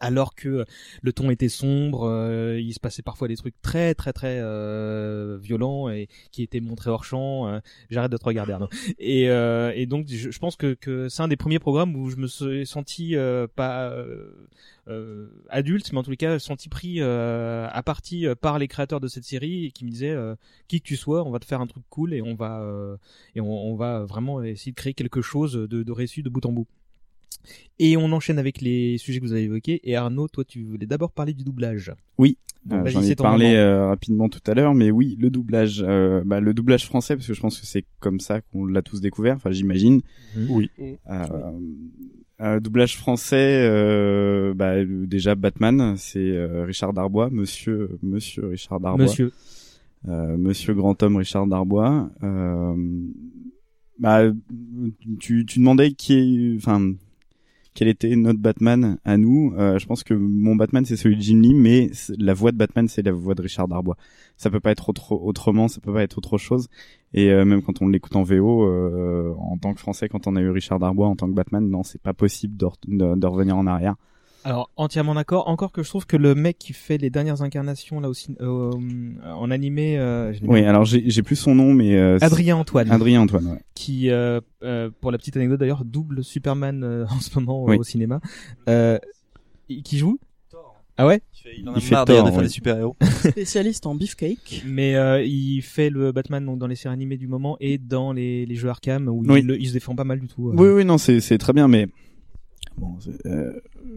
Alors 0.01 0.35
que 0.35 0.65
le 1.03 1.13
ton 1.13 1.31
était 1.31 1.51
sombre, 1.51 2.09
euh, 2.09 2.59
il 2.59 2.73
se 2.73 2.81
passait 2.81 3.03
parfois 3.03 3.29
des 3.29 3.37
trucs 3.37 3.61
très 3.61 3.95
très 3.95 4.13
très 4.15 4.39
euh, 4.41 5.39
violents 5.41 5.91
et 5.91 6.09
qui 6.33 6.43
étaient 6.43 6.61
montrés 6.61 6.89
hors 6.91 7.05
champ. 7.05 7.47
euh, 7.49 7.61
J'arrête 7.91 8.11
de 8.11 8.17
te 8.17 8.25
regarder. 8.25 8.57
Et, 8.99 9.29
euh, 9.29 9.73
et 9.75 9.87
donc, 9.87 10.07
je, 10.09 10.39
pense 10.39 10.57
que, 10.57 10.75
que 10.75 11.09
c'est 11.09 11.23
un 11.23 11.29
des 11.29 11.37
premiers 11.37 11.59
programmes 11.59 11.95
où 11.97 12.09
je 12.11 12.17
me 12.17 12.27
suis 12.27 12.67
senti 12.67 13.15
euh, 13.15 13.47
pas 13.55 13.93
euh, 14.89 15.29
adulte, 15.51 15.93
mais 15.93 15.99
en 15.99 16.03
les 16.09 16.17
cas 16.17 16.39
senti 16.39 16.69
pris 16.69 17.01
à 17.03 17.83
partie 17.85 18.27
par 18.41 18.59
les 18.59 18.69
créateurs 18.69 19.01
de 19.01 19.09
cette 19.09 19.25
série 19.25 19.67
et 19.67 19.71
qui 19.71 19.85
me 19.85 19.91
disaient 19.91 20.17
qui 20.67 20.81
que 20.81 20.87
tu 20.87 20.97
sois, 20.97 21.25
on 21.25 21.31
va 21.31 21.39
te 21.39 21.45
faire 21.45 21.61
un 21.61 21.67
truc 21.67 21.85
cool 21.91 22.15
et 22.15 22.23
on 22.23 22.35
va 22.35 22.65
et 23.35 23.41
on, 23.41 23.51
on 23.51 23.77
va 23.77 24.05
vraiment 24.05 24.43
essayer 24.43 24.73
de 24.73 24.77
créer 24.77 24.95
quelque 24.95 25.21
chose 25.23 25.53
de, 25.53 25.67
de 25.83 25.93
réussi 25.93 26.23
de 26.23 26.29
bout 26.31 26.45
en 26.47 26.53
bout. 26.53 26.67
Et 27.79 27.97
on 27.97 28.12
enchaîne 28.12 28.38
avec 28.38 28.61
les 28.61 28.99
sujets 28.99 29.21
que 29.21 29.25
vous 29.25 29.33
avez 29.33 29.45
évoqués. 29.45 29.81
Et 29.85 29.97
Arnaud, 29.97 30.29
toi, 30.29 30.45
tu 30.45 30.64
voulais 30.64 30.87
d'abord 30.87 31.12
parler 31.12 31.33
du 31.33 31.45
doublage. 31.45 31.93
Oui, 32.19 32.37
euh, 32.71 32.85
j'en 32.87 33.03
ai 33.03 33.14
parlé 33.14 33.55
euh, 33.55 33.87
rapidement 33.87 34.29
tout 34.29 34.43
à 34.47 34.53
l'heure, 34.53 34.75
mais 34.75 34.90
oui, 34.90 35.16
le 35.19 35.31
doublage, 35.31 35.83
euh, 35.87 36.23
bah, 36.25 36.40
le 36.40 36.53
doublage 36.53 36.85
français, 36.85 37.16
parce 37.16 37.27
que 37.27 37.33
je 37.33 37.40
pense 37.40 37.59
que 37.59 37.66
c'est 37.66 37.85
comme 37.99 38.21
ça 38.21 38.43
qu'on 38.43 38.66
l'a 38.66 38.83
tous 38.83 39.01
découvert. 39.01 39.37
Enfin, 39.37 39.51
j'imagine. 39.51 40.03
Oui. 40.49 40.71
Euh, 40.79 40.93
euh, 42.43 42.61
doublage 42.61 42.99
français, 42.99 43.66
euh, 43.66 44.53
bah, 44.55 44.85
déjà 44.85 45.35
Batman, 45.35 45.95
c'est 45.97 46.19
euh, 46.19 46.64
Richard 46.64 46.93
Darbois, 46.93 47.31
Monsieur, 47.31 47.99
Monsieur 48.03 48.49
Richard 48.49 48.81
Darbois. 48.81 49.05
Monsieur. 49.05 49.33
Euh, 50.09 50.37
Monsieur 50.37 50.75
grand 50.75 51.03
homme 51.03 51.16
Richard 51.16 51.47
Darbois. 51.47 52.11
Euh, 52.23 52.75
bah, 53.99 54.23
tu, 55.19 55.45
tu 55.47 55.59
demandais 55.59 55.93
qui 55.93 56.14
est, 56.14 56.57
enfin, 56.57 56.93
quel 57.74 57.88
était 57.88 58.14
notre 58.16 58.40
Batman 58.40 58.98
à 59.04 59.16
nous. 59.16 59.54
Euh, 59.56 59.78
je 59.78 59.87
pense 59.87 60.02
que 60.04 60.14
mon 60.14 60.56
Batman 60.56 60.85
c'est 60.85 60.96
celui 60.96 61.16
de 61.16 61.22
Jim 61.22 61.40
Lee, 61.40 61.54
mais 61.54 61.90
la 62.18 62.35
voix 62.35 62.52
de 62.52 62.56
Batman 62.56 62.88
c'est 62.88 63.02
la 63.02 63.12
voix 63.12 63.35
de 63.35 63.42
Richard 63.42 63.68
Darbois. 63.68 63.96
Ça 64.37 64.50
peut 64.50 64.61
pas 64.61 64.70
être 64.72 64.88
autre, 64.88 65.12
autrement, 65.12 65.68
ça 65.68 65.80
peut 65.80 65.92
pas 65.92 66.02
être 66.02 66.18
autre 66.18 66.38
chose. 66.38 66.68
Et 67.14 67.30
euh, 67.30 67.44
même 67.44 67.62
quand 67.62 67.83
on 67.83 67.88
l'écoute 67.88 68.16
en 68.16 68.22
VO, 68.22 68.64
euh, 68.64 69.35
en 69.38 69.56
tant 69.59 69.74
que 69.74 69.80
Français, 69.80 70.09
quand 70.09 70.26
on 70.26 70.37
a 70.37 70.40
eu 70.40 70.50
Richard 70.50 70.78
Darbois 70.78 71.06
en 71.09 71.16
tant 71.16 71.28
que 71.28 71.35
Batman, 71.35 71.68
non, 71.68 71.83
c'est 71.83 72.00
pas 72.00 72.14
possible 72.14 72.56
de- 72.56 73.14
de 73.16 73.26
revenir 73.26 73.56
en 73.56 73.66
arrière. 73.66 73.96
Alors 74.44 74.70
entièrement 74.76 75.14
d'accord. 75.14 75.48
Encore 75.48 75.70
que 75.72 75.83
je 75.83 75.88
trouve 75.88 76.07
que 76.07 76.16
le 76.16 76.35
mec 76.35 76.59
qui 76.59 76.72
fait 76.72 76.96
les 76.96 77.11
dernières 77.11 77.42
incarnations 77.42 78.00
là 78.00 78.09
aussi 78.09 78.35
euh, 78.40 78.70
en 79.24 79.50
animé, 79.50 79.98
euh, 79.98 80.33
Oui, 80.42 80.61
alors 80.64 80.85
j'ai 80.87 81.09
j'ai 81.11 81.22
plus 81.22 81.37
son 81.37 81.55
nom, 81.55 81.74
mais 81.74 81.94
euh, 81.96 82.16
Adrien 82.22 82.57
Antoine. 82.57 82.90
Adrien 82.90 83.20
Antoine, 83.20 83.46
ouais. 83.46 83.61
Qui, 83.74 84.11
euh, 84.11 84.40
euh, 84.62 84.90
pour 85.00 85.11
la 85.12 85.18
petite 85.18 85.37
anecdote 85.37 85.61
d'ailleurs, 85.61 85.85
double 85.85 86.24
Superman 86.24 86.83
euh, 86.85 87.05
en 87.11 87.20
ce 87.20 87.38
moment 87.38 87.64
Oui. 87.64 87.76
au 87.76 87.83
cinéma. 87.83 88.20
Euh, 88.68 88.98
qui 89.85 89.98
joue 89.98 90.18
Ah 90.96 91.07
ouais 91.07 91.20
Il 91.59 91.68
en 91.68 91.74
a 91.74 91.79
marre 91.90 92.05
d'ailleurs 92.07 92.24
de 92.24 92.31
faire 92.31 92.42
des 92.42 92.48
super-héros. 92.48 92.96
Spécialiste 93.31 93.87
en 93.87 93.94
beefcake. 93.94 94.64
Mais 94.66 94.96
euh, 94.96 95.22
il 95.22 95.61
fait 95.62 95.90
le 95.90 96.12
Batman 96.12 96.44
donc 96.44 96.59
dans 96.59 96.66
les 96.66 96.76
séries 96.76 96.94
animées 96.94 97.18
du 97.18 97.29
moment 97.29 97.57
et 97.61 97.76
dans 97.79 98.12
les, 98.12 98.46
les 98.46 98.55
jeux 98.57 98.68
Arkham 98.70 99.07
où 99.09 99.22
Oui. 99.29 99.40
il, 99.40 99.46
le- 99.46 99.61
il 99.61 99.68
se 99.68 99.74
défend 99.74 99.94
pas 99.94 100.05
mal 100.05 100.18
du 100.18 100.26
tout. 100.29 100.48
euh. 100.48 100.55
Oui, 100.57 100.68
oui, 100.70 100.85
non, 100.85 100.96
c'est 100.98 101.20
c'est 101.20 101.38
très 101.38 101.53
bien, 101.53 101.68
mais 101.68 101.87
bon, 102.81 102.97
c'est 103.01 103.27
euh, 103.27 103.53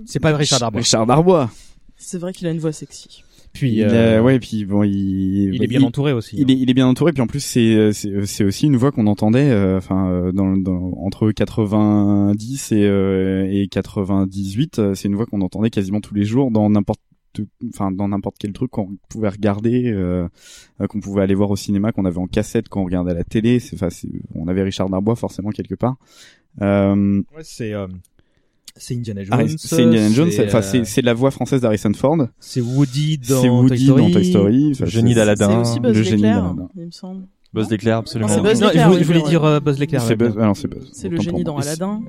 C'est 0.05 0.19
pas 0.19 0.35
Richard 0.35 0.59
Darbois. 0.59 0.79
Richard 0.81 1.05
Darbois. 1.05 1.49
C'est 1.95 2.17
vrai 2.19 2.33
qu'il 2.33 2.47
a 2.47 2.51
une 2.51 2.59
voix 2.59 2.71
sexy. 2.73 3.23
Puis 3.53 3.71
il 3.73 3.83
euh, 3.83 4.17
a- 4.19 4.23
ouais, 4.23 4.39
puis 4.39 4.65
bon, 4.65 4.81
il, 4.83 5.53
il 5.53 5.63
est 5.63 5.67
bien 5.67 5.83
entouré 5.83 6.11
aussi, 6.11 6.35
Il 6.37 6.43
hein. 6.43 6.45
est, 6.55 6.57
il 6.57 6.69
est 6.71 6.73
bien 6.73 6.87
entouré, 6.87 7.13
puis 7.13 7.21
en 7.21 7.27
plus 7.27 7.39
c'est 7.39 7.93
c'est 7.93 8.25
c'est 8.25 8.43
aussi 8.43 8.65
une 8.65 8.77
voix 8.77 8.91
qu'on 8.91 9.05
entendait, 9.05 9.51
euh, 9.51 9.77
enfin 9.77 10.09
euh, 10.09 10.31
dans, 10.31 10.57
dans 10.57 10.91
entre 10.97 11.31
90 11.31 12.71
et 12.71 12.83
euh, 12.85 13.47
et 13.51 13.67
98, 13.67 14.79
euh, 14.79 14.95
c'est 14.95 15.07
une 15.07 15.15
voix 15.15 15.27
qu'on 15.27 15.41
entendait 15.41 15.69
quasiment 15.69 16.01
tous 16.01 16.15
les 16.15 16.23
jours 16.25 16.49
dans 16.49 16.67
n'importe 16.69 16.99
enfin 17.69 17.91
dans 17.91 18.07
n'importe 18.07 18.37
quel 18.39 18.53
truc 18.53 18.71
qu'on 18.71 18.97
pouvait 19.09 19.29
regarder 19.29 19.91
euh, 19.91 20.27
euh, 20.81 20.87
qu'on 20.87 20.99
pouvait 20.99 21.21
aller 21.21 21.33
voir 21.35 21.49
au 21.51 21.55
cinéma 21.55 21.91
qu'on 21.91 22.05
avait 22.05 22.17
en 22.19 22.27
cassette 22.27 22.69
quand 22.69 22.81
on 22.81 22.85
regardait 22.85 23.11
à 23.11 23.15
la 23.15 23.23
télé 23.23 23.59
c'est 23.59 23.75
enfin 23.75 23.89
on 24.35 24.47
avait 24.47 24.61
Richard 24.63 24.89
Darbois 24.89 25.15
forcément 25.15 25.49
quelque 25.49 25.73
part 25.75 25.95
euh, 26.61 27.21
Ouais, 27.35 27.41
c'est 27.43 27.73
euh, 27.73 27.87
c'est 28.75 28.95
Indiana 28.95 29.23
Jones. 29.23 29.33
Harris- 29.33 29.55
c'est 29.57 29.83
Indiana 29.83 30.09
Jones 30.13 30.29
enfin 30.47 30.57
euh, 30.57 30.61
c'est 30.61 30.83
c'est 30.85 31.01
la 31.01 31.13
voix 31.13 31.31
française 31.31 31.61
d'Harrison 31.61 31.93
Ford 31.93 32.17
C'est 32.39 32.61
Woody 32.61 33.17
dans 33.19 33.41
c'est 33.41 33.49
Woody 33.49 33.67
Toy 33.69 33.77
Story. 33.85 34.01
dans 34.03 34.11
Toy 34.11 34.25
Story 34.25 34.69
enfin, 34.71 34.85
Le 34.85 34.89
génie 34.89 35.13
d'Aladin. 35.15 35.49
C'est 35.63 35.69
aussi 35.71 35.79
Buzz 35.79 35.97
le 35.97 36.03
génie 36.03 36.21
d'Aladin. 36.23 36.69
il 36.75 36.85
me 36.85 36.91
semble. 36.91 37.27
Buzz 37.53 37.69
l'éclair, 37.69 37.97
absolument. 37.97 38.29
Non, 38.29 38.35
c'est 38.35 38.41
Buzz 38.41 38.61
Non, 38.61 38.67
l'éclair, 38.67 38.83
je 38.85 38.89
voulais, 38.89 38.97
oui, 38.97 39.03
je 39.03 39.07
voulais 39.07 39.23
ouais. 39.23 39.29
dire 39.29 39.43
euh, 39.43 39.59
Buzz 39.59 39.79
l'éclair. 39.79 40.01
c'est. 40.01 40.15
Buzz 40.15 40.33
ah 40.39 40.45
non 40.47 40.53
c'est 40.55 40.67
Buzz 40.67 40.89
C'est 40.91 41.09
le 41.09 41.19
génie 41.21 41.43
dans 41.43 41.57
Aladdin. 41.57 42.01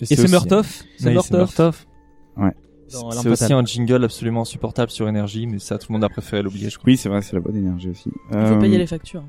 Et 0.00 0.06
c'est 0.16 0.28
Murtoff. 0.30 0.82
C'est 0.98 1.12
Murtoff. 1.12 1.86
Ouais 2.36 2.50
C'est 2.88 3.28
aussi 3.28 3.52
un 3.52 3.64
jingle 3.64 4.02
absolument 4.04 4.40
insupportable 4.42 4.90
sur 4.90 5.08
énergie, 5.08 5.46
mais 5.46 5.58
ça, 5.60 5.78
tout 5.78 5.86
le 5.90 5.92
monde 5.94 6.04
a 6.04 6.08
préféré 6.08 6.42
l'oublier, 6.42 6.70
je 6.70 6.76
crois. 6.78 6.88
oui 6.90 6.96
c'est 6.96 7.08
vrai 7.08 7.22
c'est 7.22 7.34
la 7.34 7.40
voix 7.40 7.52
d'énergie 7.52 7.90
aussi 7.90 8.10
Il 8.32 8.36
Euh, 8.36 8.54
faut 8.54 8.60
payer 8.60 8.78
les 8.78 8.86
factures. 8.88 9.22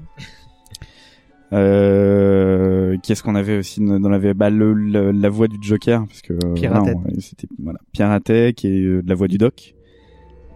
Euh, 1.53 2.97
qu'est-ce 3.03 3.23
qu'on 3.23 3.35
avait 3.35 3.57
aussi 3.57 3.81
dans 3.81 4.09
la 4.09 4.17
VF 4.17 4.35
bah, 4.35 4.49
le, 4.49 4.73
le- 4.73 5.11
la 5.11 5.29
voix 5.29 5.47
du 5.47 5.57
Joker 5.61 6.05
parce 6.07 6.21
que 6.21 6.33
euh, 6.33 6.93
c'était 7.19 7.47
voilà 7.61 7.79
Pierre 7.91 8.11
Atet 8.11 8.53
qui 8.53 8.67
est 8.67 8.81
euh, 8.83 9.01
de 9.01 9.09
la 9.09 9.15
voix 9.15 9.27
du 9.27 9.37
Doc 9.37 9.75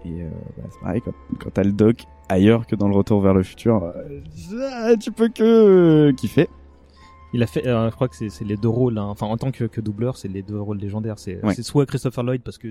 et 0.06 0.10
euh, 0.22 0.30
bah, 0.58 0.64
c'est 0.72 0.80
pareil 0.80 1.02
quand, 1.04 1.14
quand 1.40 1.50
t'as 1.54 1.64
le 1.64 1.72
Doc 1.74 2.04
ailleurs 2.30 2.66
que 2.66 2.76
dans 2.76 2.88
le 2.88 2.96
Retour 2.96 3.22
vers 3.22 3.34
le 3.34 3.44
futur 3.44 3.84
euh, 3.84 4.22
ah, 4.74 4.96
tu 4.98 5.12
peux 5.12 5.28
que 5.30 6.12
kiffer 6.12 6.48
Il 7.34 7.44
a 7.44 7.48
fait, 7.48 7.68
euh, 7.68 7.90
je 7.90 7.96
crois 7.96 8.08
que 8.08 8.16
c'est 8.16 8.30
c'est 8.30 8.46
les 8.46 8.56
deux 8.56 8.70
rôles. 8.70 8.98
hein. 8.98 9.08
Enfin, 9.10 9.26
en 9.28 9.36
tant 9.36 9.52
que, 9.52 9.66
que 9.66 9.82
doubleur, 9.82 10.16
c'est 10.16 10.30
les 10.30 10.42
deux 10.44 10.60
rôles 10.60 10.78
légendaires. 10.78 11.20
C'est 11.20 11.44
Ouais. 11.44 11.54
c'est 11.54 11.64
soit 11.64 11.86
Christopher 11.86 12.24
Lloyd 12.24 12.42
parce 12.42 12.58
que 12.58 12.70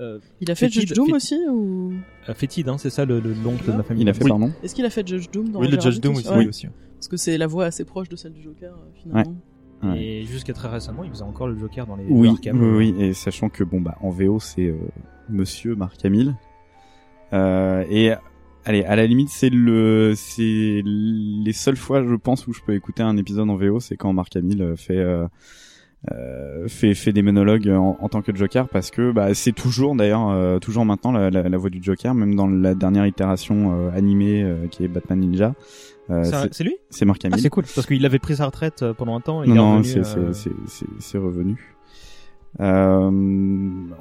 euh, 0.00 0.18
Il 0.40 0.48
a 0.50 0.54
fait 0.54 0.66
Fétide- 0.66 0.86
Judge 0.88 0.92
Doom 0.96 1.12
aussi 1.12 1.38
ou? 1.50 1.92
Fétide, 2.34 2.68
hein, 2.68 2.78
c'est 2.78 2.90
ça 2.90 3.04
le 3.04 3.18
le- 3.18 3.34
l'oncle 3.44 3.66
de 3.72 3.76
la 3.76 3.82
famille. 3.82 4.04
il 4.04 4.08
a 4.08 4.14
fait 4.14 4.22
Oui. 4.24 4.30
pardon 4.30 4.52
Est-ce 4.62 4.74
qu'il 4.76 4.84
a 4.84 4.90
fait 4.90 5.04
Judge 5.06 5.26
Doom 5.32 5.48
dans 5.50 5.58
Oui, 5.60 5.68
le 5.68 5.80
Judge 5.80 5.98
Doom 6.00 6.14
aussi, 6.16 6.28
oui, 6.36 6.46
aussi. 6.46 6.68
Parce 7.04 7.10
que 7.10 7.16
c'est 7.18 7.36
la 7.36 7.46
voix 7.46 7.66
assez 7.66 7.84
proche 7.84 8.08
de 8.08 8.16
celle 8.16 8.32
du 8.32 8.42
Joker 8.42 8.72
euh, 8.72 8.90
finalement. 8.94 9.36
Ouais. 9.82 10.02
Et 10.02 10.24
jusqu'à 10.24 10.54
très 10.54 10.68
récemment, 10.68 11.04
il 11.04 11.10
faisait 11.10 11.22
encore 11.22 11.48
le 11.48 11.58
Joker 11.58 11.86
dans 11.86 11.96
les 11.96 12.06
oui, 12.08 12.28
Arkham. 12.30 12.58
oui 12.58 12.94
oui 12.94 13.04
et 13.04 13.12
sachant 13.12 13.50
que 13.50 13.62
bon 13.62 13.82
bah 13.82 13.98
en 14.00 14.08
VO 14.08 14.40
c'est 14.40 14.68
euh, 14.68 14.76
Monsieur 15.28 15.74
Marc 15.74 16.02
Hamill 16.02 16.34
euh, 17.34 17.84
et 17.90 18.12
allez 18.64 18.84
à 18.84 18.96
la 18.96 19.06
limite 19.06 19.28
c'est 19.28 19.50
le 19.50 20.14
c'est 20.16 20.80
les 20.82 21.52
seules 21.52 21.76
fois 21.76 22.02
je 22.02 22.14
pense 22.14 22.46
où 22.46 22.54
je 22.54 22.60
peux 22.66 22.74
écouter 22.74 23.02
un 23.02 23.18
épisode 23.18 23.50
en 23.50 23.56
VO 23.56 23.80
c'est 23.80 23.98
quand 23.98 24.10
Marc 24.14 24.34
Hamill 24.36 24.62
euh, 24.62 24.74
fait 24.76 24.96
euh, 24.96 25.26
euh, 26.12 26.68
fait 26.68 26.94
fait 26.94 27.12
des 27.12 27.22
monologues 27.22 27.68
en, 27.68 27.98
en 28.00 28.08
tant 28.08 28.22
que 28.22 28.34
Joker 28.34 28.68
parce 28.68 28.90
que 28.90 29.12
bah 29.12 29.34
c'est 29.34 29.52
toujours 29.52 29.94
d'ailleurs 29.94 30.30
euh, 30.30 30.58
toujours 30.58 30.84
maintenant 30.86 31.12
la, 31.12 31.30
la, 31.30 31.48
la 31.48 31.58
voix 31.58 31.70
du 31.70 31.82
Joker 31.82 32.14
même 32.14 32.34
dans 32.34 32.46
la 32.46 32.74
dernière 32.74 33.06
itération 33.06 33.74
euh, 33.74 33.90
animée 33.90 34.42
euh, 34.42 34.66
qui 34.68 34.84
est 34.84 34.88
Batman 34.88 35.20
Ninja 35.20 35.54
C'est 36.08 36.34
un- 36.34 36.48
c'est 36.52 36.64
lui 36.64 36.76
c'est 36.90 37.04
Marc 37.04 37.22
Ah, 37.24 37.28
Hamill 37.28 37.40
c'est 37.40 37.48
cool 37.50 37.64
parce 37.74 37.86
qu'il 37.86 38.04
avait 38.04 38.18
pris 38.18 38.36
sa 38.36 38.46
retraite 38.46 38.82
euh, 38.82 38.92
pendant 38.92 39.16
un 39.16 39.20
temps. 39.20 39.42
Et 39.42 39.48
non, 39.48 39.82
c'est 39.82 40.00
euh, 40.16 40.32
c'est- 40.32 41.18
revenu. 41.18 41.56
Euh, 42.60 43.10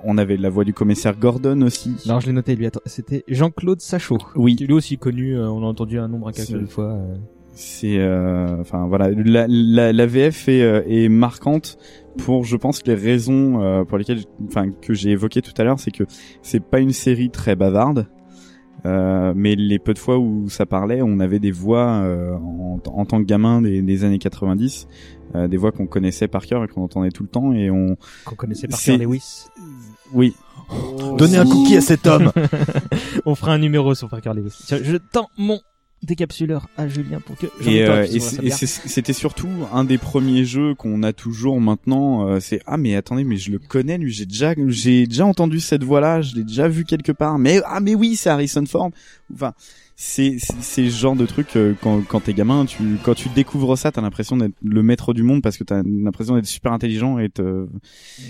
on 0.04 0.18
avait 0.18 0.38
la 0.38 0.50
voix 0.50 0.64
du 0.64 0.74
commissaire 0.74 1.18
Gordon 1.18 1.62
aussi. 1.64 1.96
Non, 2.06 2.20
je 2.20 2.28
l'ai 2.28 2.34
noté, 2.34 2.56
lui. 2.56 2.68
C'était 2.86 3.24
Jean-Claude 3.28 3.82
Sachot. 3.82 4.20
Oui. 4.36 4.56
Lui 4.60 4.74
aussi 4.74 4.98
connu, 4.98 5.36
euh, 5.36 5.50
on 5.50 5.64
a 5.64 5.66
entendu 5.66 5.98
un 5.98 6.08
nombre 6.08 6.28
incalculable 6.28 6.66
de 6.66 6.70
fois. 6.70 6.92
euh. 6.94 7.16
C'est, 7.56 7.98
euh, 8.00 8.60
enfin 8.62 8.88
voilà, 8.88 9.10
la, 9.12 9.46
la, 9.48 9.94
la 9.94 10.06
VF 10.08 10.50
est, 10.50 10.64
euh, 10.64 10.82
est 10.88 11.08
marquante 11.08 11.78
pour, 12.18 12.46
je 12.46 12.58
pense, 12.58 12.86
les 12.88 12.96
raisons 12.96 13.62
euh, 13.62 13.84
pour 13.84 14.00
lesquelles, 14.00 14.22
enfin, 14.48 14.72
que 14.72 14.94
j'ai 14.96 15.12
évoquées 15.12 15.42
tout 15.44 15.54
à 15.58 15.64
l'heure, 15.64 15.80
c'est 15.80 15.92
que 15.92 16.04
c'est 16.42 16.64
pas 16.64 16.80
une 16.80 16.94
série 16.94 17.30
très 17.30 17.56
bavarde. 17.56 18.08
Euh, 18.86 19.34
mais 19.36 19.56
les 19.56 19.80
peu 19.80 19.94
de 19.94 20.00
fois 20.00 20.18
où 20.18 20.50
ça 20.50 20.66
parlait, 20.66 21.02
on 21.02 21.20
avait 21.20 21.40
des 21.40 21.52
voix 21.52 21.88
euh, 22.04 22.36
en, 22.36 22.80
en 22.86 23.06
tant 23.06 23.20
que 23.20 23.26
gamin 23.26 23.62
des, 23.62 23.82
des 23.82 24.04
années 24.04 24.20
90, 24.20 24.88
euh, 25.36 25.48
des 25.48 25.58
voix 25.58 25.72
qu'on 25.72 25.88
connaissait 25.88 26.28
par 26.28 26.46
cœur 26.46 26.64
et 26.64 26.68
qu'on 26.68 26.84
entendait 26.84 27.12
tout 27.12 27.24
le 27.24 27.30
temps 27.30 27.54
et 27.54 27.72
on 27.72 27.96
Qu'on 28.26 28.36
connaissait 28.36 28.68
par 28.68 28.82
cœur 28.82 28.98
Lewis. 28.98 29.46
Oui. 30.14 30.36
Donnez 31.18 31.38
un 31.38 31.46
cookie 31.46 31.78
à 31.78 31.82
cet 31.82 32.08
homme. 32.08 32.32
on 33.26 33.36
fera 33.36 33.54
un 33.54 33.58
numéro 33.58 33.96
sur 33.96 34.10
Parker 34.10 34.32
Lewis. 34.36 34.54
Tiens, 34.66 34.80
je 34.82 34.98
tends 34.98 35.30
mon 35.38 35.60
décapsuleur 36.04 36.68
à 36.78 36.88
Julien 36.88 37.20
pour 37.20 37.38
que. 37.38 37.48
Et, 37.66 37.84
euh, 37.86 38.06
et 38.06 38.20
c'était 38.20 39.14
surtout 39.14 39.50
un 39.72 39.84
des 39.84 39.98
premiers 39.98 40.46
jeux 40.46 40.76
qu'on 40.76 41.02
a 41.04 41.14
toujours 41.14 41.60
maintenant. 41.62 42.28
euh, 42.28 42.40
c'est 42.40 42.62
ah 42.66 42.78
mais 42.78 42.96
attendez 42.96 43.24
mais 43.24 43.38
je 43.38 43.52
le 43.52 43.60
connais 43.60 43.98
lui 43.98 44.12
j'ai 44.12 44.26
déjà 44.26 44.54
j'ai 44.68 45.08
déjà 45.08 45.26
entendu 45.26 45.60
cette 45.60 45.84
voix 45.84 46.02
là 46.02 46.22
je 46.22 46.36
l'ai 46.36 46.44
déjà 46.44 46.68
vu 46.68 46.86
quelque 46.86 47.12
part 47.12 47.40
mais 47.40 47.62
ah 47.66 47.80
mais 47.80 47.96
oui 47.96 48.16
c'est 48.16 48.30
Harrison 48.30 48.66
Ford 48.66 48.92
enfin 49.34 49.54
c'est 49.96 50.38
c'est 50.40 50.56
c'est 50.62 50.90
ce 50.90 50.96
genre 50.98 51.16
de 51.16 51.26
truc 51.26 51.56
euh, 51.56 51.74
quand 51.82 52.02
quand 52.08 52.20
t'es 52.22 52.34
gamin 52.34 52.66
tu 52.66 52.98
quand 53.04 53.14
tu 53.14 53.30
découvres 53.30 53.78
ça 53.78 53.92
t'as 53.92 54.02
l'impression 54.02 54.36
d'être 54.38 54.54
le 54.64 54.82
maître 54.84 55.14
du 55.14 55.22
monde 55.24 55.42
parce 55.42 55.58
que 55.58 55.64
t'as 55.64 55.82
l'impression 55.84 56.36
d'être 56.36 56.48
super 56.48 56.74
intelligent 56.74 57.20
et 57.20 57.30
te... 57.30 57.68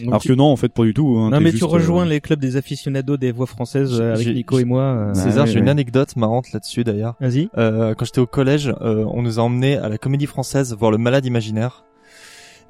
alors 0.06 0.22
tu- 0.22 0.28
que 0.30 0.34
non 0.34 0.46
en 0.46 0.56
fait 0.58 0.74
pas 0.74 0.84
du 0.84 0.94
tout 0.94 1.16
hein, 1.18 1.30
non 1.30 1.40
mais 1.40 1.52
juste, 1.52 1.58
tu 1.60 1.64
rejoins 1.64 2.06
euh, 2.06 2.10
les 2.10 2.22
clubs 2.22 2.40
des 2.40 2.58
aficionados 2.58 3.18
des 3.18 3.32
voix 3.32 3.48
françaises 3.48 4.00
euh, 4.00 4.14
avec 4.14 4.28
Nico 4.28 4.60
et 4.60 4.66
moi. 4.66 4.82
euh, 4.82 5.14
César, 5.14 5.46
ouais, 5.46 5.52
j'ai 5.52 5.60
une 5.60 5.70
anecdote 5.70 6.16
marrante 6.16 6.52
là-dessus 6.52 6.84
d'ailleurs. 6.84 7.16
Vas-y. 7.22 7.50
Euh, 7.58 7.94
quand 7.96 8.06
j'étais 8.06 8.20
au 8.22 8.28
collège, 8.28 8.74
euh, 8.82 9.06
on 9.08 9.22
nous 9.22 9.40
a 9.40 9.42
emmenés 9.44 9.78
à 9.78 9.88
la 9.90 9.98
Comédie 9.98 10.26
Française 10.26 10.76
voir 10.78 10.92
Le 10.92 10.98
Malade 10.98 11.26
Imaginaire. 11.26 11.86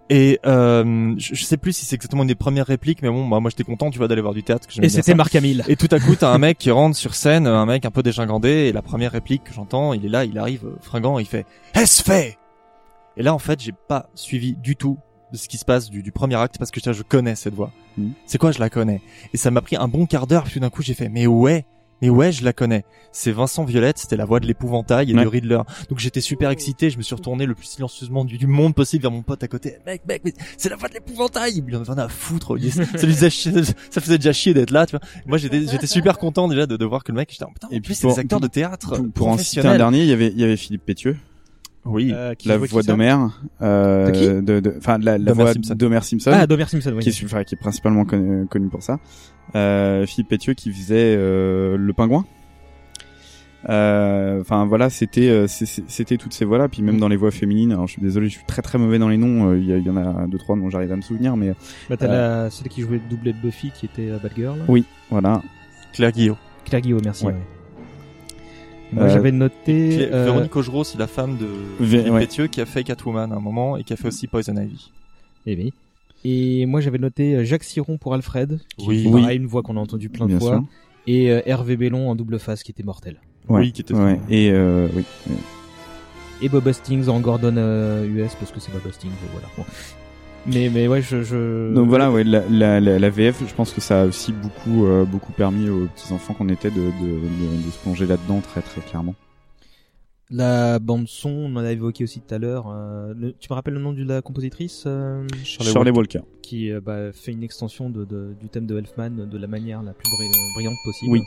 Et 0.09 0.39
euh, 0.45 1.15
je, 1.17 1.33
je 1.33 1.45
sais 1.45 1.57
plus 1.57 1.73
si 1.73 1.85
c'est 1.85 1.95
exactement 1.95 2.23
une 2.23 2.27
des 2.27 2.35
premières 2.35 2.65
répliques, 2.65 3.01
mais 3.01 3.09
bon, 3.09 3.27
bah, 3.27 3.39
moi 3.39 3.49
j'étais 3.49 3.63
content, 3.63 3.89
tu 3.89 3.97
vois, 3.97 4.07
d'aller 4.07 4.21
voir 4.21 4.33
du 4.33 4.43
théâtre. 4.43 4.67
que 4.67 4.81
Et 4.81 4.89
c'était. 4.89 5.15
Marc 5.15 5.35
Hamill. 5.35 5.63
Et 5.67 5.75
tout 5.75 5.87
à 5.91 5.99
coup, 5.99 6.15
t'as 6.15 6.29
un 6.29 6.37
mec 6.39 6.57
qui 6.57 6.71
rentre 6.71 6.97
sur 6.97 7.15
scène, 7.15 7.47
un 7.47 7.65
mec 7.65 7.85
un 7.85 7.91
peu 7.91 8.03
dégingandé, 8.03 8.49
et 8.49 8.71
la 8.71 8.81
première 8.81 9.11
réplique 9.11 9.45
que 9.45 9.53
j'entends, 9.53 9.93
il 9.93 10.05
est 10.05 10.09
là, 10.09 10.25
il 10.25 10.37
arrive 10.37 10.65
euh, 10.65 10.77
fringant, 10.81 11.19
il 11.19 11.25
fait 11.25 11.45
«Est-ce 11.73 12.03
fait?» 12.03 12.37
Et 13.17 13.23
là, 13.23 13.33
en 13.33 13.39
fait, 13.39 13.61
j'ai 13.61 13.73
pas 13.87 14.09
suivi 14.15 14.55
du 14.55 14.75
tout 14.75 14.97
de 15.31 15.37
ce 15.37 15.47
qui 15.47 15.57
se 15.57 15.65
passe 15.65 15.89
du, 15.89 16.03
du 16.03 16.11
premier 16.11 16.35
acte 16.35 16.57
parce 16.57 16.71
que 16.71 16.79
je, 16.83 16.91
je 16.91 17.03
connais 17.03 17.35
cette 17.35 17.53
voix. 17.53 17.71
Mhm. 17.97 18.13
C'est 18.25 18.37
quoi, 18.37 18.51
je 18.51 18.59
la 18.59 18.69
connais? 18.69 19.01
Et 19.33 19.37
ça 19.37 19.51
m'a 19.51 19.61
pris 19.61 19.75
un 19.75 19.87
bon 19.87 20.05
quart 20.05 20.27
d'heure, 20.27 20.43
puis 20.43 20.53
tout 20.53 20.59
d'un 20.59 20.69
coup, 20.69 20.81
j'ai 20.81 20.93
fait 20.95 21.09
«Mais 21.09 21.27
ouais 21.27 21.65
mais 22.03 22.09
ouais, 22.09 22.31
je 22.33 22.43
la 22.43 22.51
connais. 22.53 22.83
C'est 23.11 23.31
Vincent 23.31 23.63
Violette, 23.63 23.97
c'était 23.97 24.17
la 24.17 24.25
voix 24.25 24.39
de 24.39 24.45
l'épouvantail 24.45 25.09
et 25.09 25.15
Ouais. 25.15 25.23
de 25.23 25.27
Riddler. 25.27 25.61
Donc 25.89 25.99
j'étais 25.99 26.19
super 26.21 26.49
excité, 26.49 26.89
je 26.89 26.97
me 26.97 27.01
suis 27.03 27.15
retourné 27.15 27.45
le 27.45 27.55
plus 27.55 27.65
silencieusement 27.65 28.25
du, 28.25 28.37
du 28.37 28.45
monde 28.47 28.75
possible 28.75 29.01
vers 29.03 29.11
mon 29.11 29.21
pote 29.21 29.41
à 29.43 29.47
côté. 29.47 29.77
Mec, 29.85 30.01
mec, 30.07 30.21
mais 30.25 30.33
c'est 30.57 30.69
la 30.69 30.75
voix 30.75 30.89
de 30.89 30.95
l'épouvantail. 30.95 31.63
Il 31.67 31.75
en 31.75 31.81
avait 31.81 31.93
rien 31.93 32.03
à 32.03 32.09
foutre. 32.09 32.57
Il- 32.59 32.71
ça, 32.71 32.81
lui 32.81 33.13
faisait 33.13 33.29
chier, 33.29 33.51
ça 33.89 34.01
faisait 34.01 34.17
déjà 34.17 34.33
chier 34.33 34.53
d'être 34.53 34.71
là, 34.71 34.85
tu 34.85 34.97
vois. 34.97 35.01
Moi, 35.25 35.37
j'étais, 35.37 35.65
j'étais 35.65 35.87
super 35.87 36.17
content 36.17 36.47
déjà 36.47 36.65
de, 36.65 36.75
de 36.75 36.85
voir 36.85 37.03
que 37.03 37.11
le 37.11 37.17
mec, 37.17 37.29
j'étais, 37.31 37.45
putain, 37.53 37.67
Et 37.71 37.79
puis 37.79 37.95
c'est 37.95 38.07
des 38.07 38.19
acteurs 38.19 38.39
de 38.41 38.47
théâtre. 38.47 38.97
pour, 38.97 39.11
pour 39.11 39.27
en 39.29 39.37
citer 39.37 39.65
un 39.67 39.77
dernier 39.77 40.01
il 40.01 40.09
y 40.09 40.13
avait 40.13 40.27
il 40.27 40.39
y 40.39 40.43
avait 40.43 40.57
Philippe 40.57 40.83
Pétieux 40.85 41.17
Oui. 41.85 42.11
Euh, 42.13 42.33
qui 42.35 42.47
la 42.47 42.57
voix 42.57 42.81
d'Homer 42.81 43.15
euh, 43.61 44.07
De 44.07 44.11
qui 44.11 44.27
de 44.27 44.59
de- 44.59 44.73
enfin 44.77 44.97
la, 44.99 45.17
la 45.17 45.33
voix 45.33 45.53
Simpson. 45.53 45.75
d'Homer 45.75 45.99
Simpson 46.01 46.31
Ah, 46.33 46.47
d'Homer 46.47 46.65
Simpson, 46.67 46.93
oui. 46.95 47.03
qui 47.03 47.09
est 47.09 47.23
enfin, 47.25 47.43
qui 47.43 47.55
est 47.55 47.57
principalement 47.57 48.05
connu, 48.05 48.45
connu 48.47 48.67
pour 48.69 48.81
ça 48.83 48.99
euh, 49.55 50.05
Philippe 50.05 50.29
Pétieux 50.29 50.53
qui 50.53 50.71
faisait 50.71 51.15
euh, 51.17 51.75
le 51.77 51.93
pingouin 51.93 52.23
Euh, 53.69 54.41
enfin 54.41 54.65
voilà 54.65 54.89
c'était 54.89 55.29
euh, 55.29 55.47
c'était 55.47 56.17
toutes 56.17 56.33
ces 56.33 56.43
voix 56.43 56.57
là 56.57 56.67
puis 56.67 56.81
même 56.81 56.99
dans 56.99 57.07
les 57.07 57.15
voix 57.15 57.31
féminines 57.31 57.71
alors 57.71 57.87
je 57.87 57.93
suis 57.93 58.01
désolé 58.01 58.27
je 58.27 58.33
suis 58.35 58.45
très 58.45 58.61
très 58.61 58.77
mauvais 58.77 58.99
dans 58.99 59.07
les 59.07 59.15
noms 59.17 59.51
euh, 59.51 59.57
il 59.57 59.69
y, 59.85 59.89
en 59.89 59.95
a 59.95 60.27
deux 60.27 60.37
trois 60.37 60.57
dont 60.57 60.69
j'arrive 60.69 60.91
à 60.91 60.97
me 60.97 61.01
souvenir 61.01 61.37
mais 61.37 61.53
Bah, 61.89 61.95
t'as 61.95 62.07
euh, 62.07 62.43
la, 62.45 62.49
celle 62.49 62.67
qui 62.67 62.81
jouait 62.81 62.97
le 63.03 63.09
doublé 63.09 63.31
de 63.31 63.37
Buffy 63.37 63.71
qui 63.71 63.85
était 63.85 64.09
euh, 64.09 64.17
Batgirl. 64.21 64.59
oui 64.67 64.83
voilà 65.09 65.41
Claire 65.93 66.11
Guillot. 66.11 66.37
Claire 66.65 66.81
Guillaume, 66.81 67.01
merci. 67.05 67.25
Ouais. 67.25 67.31
ouais. 67.33 67.39
Moi, 68.93 69.03
Euh, 69.05 69.09
j'avais 69.09 69.31
noté. 69.31 69.89
Clé- 69.89 70.09
euh, 70.11 70.25
Véronique 70.25 70.55
Augereau, 70.55 70.83
c'est 70.83 70.97
la 70.97 71.07
femme 71.07 71.37
de 71.37 71.45
Vé- 71.83 71.97
Philippe 71.99 72.13
ouais. 72.13 72.19
Pétieux 72.21 72.47
qui 72.47 72.61
a 72.61 72.65
fait 72.65 72.83
Catwoman 72.83 73.31
à 73.31 73.35
un 73.35 73.39
moment 73.39 73.77
et 73.77 73.83
qui 73.83 73.93
a 73.93 73.95
fait 73.95 74.07
aussi 74.07 74.27
Poison 74.27 74.55
Ivy. 74.55 74.91
Eh 75.45 75.55
oui. 75.55 75.73
Et 76.25 76.65
moi, 76.65 76.79
j'avais 76.79 76.99
noté 76.99 77.35
euh, 77.35 77.43
Jacques 77.43 77.63
Siron 77.65 77.97
pour 77.97 78.13
Alfred. 78.13 78.59
Qui 78.77 79.07
Oui. 79.07 79.35
une 79.35 79.45
voix 79.47 79.61
qu'on 79.63 79.75
a 79.77 79.79
entendue 79.79 80.09
plein 80.09 80.27
de 80.27 80.37
fois. 80.37 80.55
sûr. 80.57 80.63
Et 81.07 81.31
euh, 81.31 81.41
Hervé 81.45 81.75
Bellon 81.75 82.09
en 82.09 82.15
double 82.15 82.39
face 82.39 82.63
qui 82.63 82.71
était 82.71 82.83
mortel. 82.83 83.17
ouais, 83.49 83.59
Oui, 83.61 83.71
qui 83.73 83.81
était 83.81 83.93
ouais. 83.93 84.19
et 84.29 84.51
euh, 84.51 84.87
oui 84.95 85.03
Et 86.41 86.47
Bob 86.49 86.65
Hastings 86.67 87.09
en 87.09 87.19
Gordon 87.19 87.55
euh, 87.57 88.05
US 88.05 88.35
parce 88.35 88.51
que 88.51 88.59
c'est 88.61 88.71
Bob 88.71 88.83
Hastings, 88.87 89.11
euh, 89.11 89.27
voilà. 89.33 89.47
Bon. 89.57 89.63
Mais, 90.45 90.69
mais 90.69 90.87
ouais, 90.87 91.01
je, 91.01 91.23
je... 91.23 91.73
Donc 91.73 91.87
voilà, 91.87 92.11
ouais, 92.11 92.23
la, 92.25 92.43
la, 92.49 92.79
la, 92.81 92.99
la 92.99 93.09
VF, 93.09 93.43
je 93.47 93.53
pense 93.53 93.71
que 93.71 93.79
ça 93.79 94.01
a 94.01 94.05
aussi 94.05 94.33
beaucoup, 94.33 94.85
euh, 94.85 95.05
beaucoup 95.05 95.31
permis 95.31 95.69
aux 95.69 95.87
petits 95.87 96.11
enfants 96.11 96.33
qu'on 96.33 96.49
était 96.49 96.69
de, 96.69 96.75
de, 96.75 96.81
de, 96.81 97.65
de 97.65 97.71
se 97.71 97.77
plonger 97.79 98.05
là-dedans 98.05 98.41
très, 98.41 98.61
très 98.61 98.81
clairement. 98.81 99.15
La 100.29 100.79
bande 100.79 101.07
son, 101.07 101.29
on 101.29 101.55
en 101.55 101.63
a 101.63 101.71
évoqué 101.71 102.03
aussi 102.03 102.19
tout 102.19 102.33
à 102.33 102.39
l'heure. 102.39 102.65
euh, 102.69 103.13
tu 103.39 103.47
me 103.49 103.55
rappelles 103.55 103.75
le 103.75 103.79
nom 103.79 103.93
de 103.93 104.03
la 104.03 104.21
compositrice 104.21 104.83
euh, 104.87 105.25
Charlie, 105.43 105.91
Walker. 105.91 106.21
qui 106.41 106.71
euh, 106.71 106.81
bah, 106.81 107.11
fait 107.13 107.31
une 107.31 107.43
extension 107.43 107.89
de, 107.89 108.03
de- 108.03 108.33
du 108.41 108.49
thème 108.49 108.65
de 108.65 108.77
Elfman 108.77 109.09
de 109.11 109.37
la 109.37 109.47
manière 109.47 109.81
la 109.83 109.93
plus 109.93 110.09
bri- 110.09 110.53
brillante 110.55 110.75
possible. 110.83 111.11
Oui. 111.11 111.21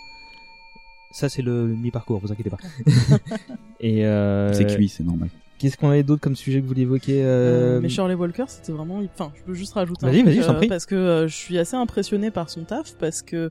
Ça, 1.13 1.29
c'est 1.31 1.43
le 1.43 1.69
mi-parcours, 1.69 2.19
vous 2.21 2.33
inquiétez 2.33 2.51
pas. 2.51 2.59
Et 3.81 4.05
euh, 4.05 4.53
C'est 4.53 4.67
cuit, 4.67 4.89
c'est 4.89 5.05
normal. 5.05 5.29
Qu'est-ce 5.59 5.77
qu'on 5.77 5.89
avait 5.89 6.03
d'autre 6.03 6.21
comme 6.21 6.37
sujet 6.37 6.59
que 6.59 6.63
vous 6.63 6.69
vouliez 6.69 6.83
évoquer 6.83 7.23
euh, 7.23 7.77
Euh, 7.77 7.81
mais 7.81 7.89
Shirley 7.89 8.15
Walker, 8.15 8.45
c'était 8.49 8.73
vraiment. 8.73 9.01
Enfin, 9.15 9.33
je 9.37 9.43
peux 9.43 9.55
juste 9.55 9.73
rajouter 9.73 10.05
un 10.05 10.11
Vas-y, 10.11 10.23
truc, 10.23 10.35
vas-y, 10.35 10.43
je 10.43 10.47
t'en 10.47 10.55
euh, 10.55 10.59
prie. 10.59 10.69
parce 10.69 10.85
que 10.87 10.95
euh, 10.95 11.29
je 11.29 11.35
suis 11.35 11.57
assez 11.59 11.77
impressionné 11.77 12.31
par 12.31 12.51
son 12.51 12.65
taf 12.65 12.95
parce 12.99 13.23
que 13.23 13.51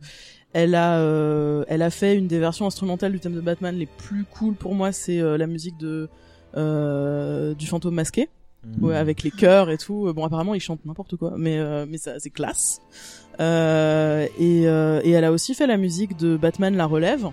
elle 0.53 0.75
a, 0.75 0.99
euh, 0.99 1.65
elle 1.67 1.81
a 1.81 1.89
fait 1.89 2.15
une 2.15 2.27
des 2.27 2.39
versions 2.39 2.65
instrumentales 2.67 3.11
du 3.11 3.19
thème 3.19 3.33
de 3.33 3.41
Batman 3.41 3.75
les 3.75 3.87
plus 3.87 4.23
cool 4.23 4.53
pour 4.53 4.75
moi. 4.75 4.91
C'est 4.91 5.19
euh, 5.19 5.37
la 5.37 5.47
musique 5.47 5.77
de 5.77 6.07
euh, 6.55 7.53
du 7.55 7.65
fantôme 7.67 7.95
masqué. 7.95 8.29
Mhm. 8.77 8.83
Ouais, 8.83 8.95
avec 8.95 9.21
les 9.23 9.31
chœurs 9.31 9.69
et 9.69 9.77
tout. 9.77 10.11
Bon, 10.15 10.25
apparemment, 10.25 10.55
il 10.55 10.59
chante 10.61 10.83
n'importe 10.85 11.15
quoi, 11.17 11.33
mais 11.37 11.57
euh, 11.59 11.85
mais 11.87 11.97
ça, 11.97 12.19
c'est 12.19 12.31
classe. 12.31 12.81
Euh, 13.39 14.25
et 14.39 14.67
euh, 14.67 15.01
et 15.03 15.11
elle 15.11 15.23
a 15.25 15.31
aussi 15.31 15.53
fait 15.53 15.67
la 15.67 15.77
musique 15.77 16.17
de 16.17 16.37
Batman 16.37 16.75
la 16.75 16.85
relève. 16.85 17.27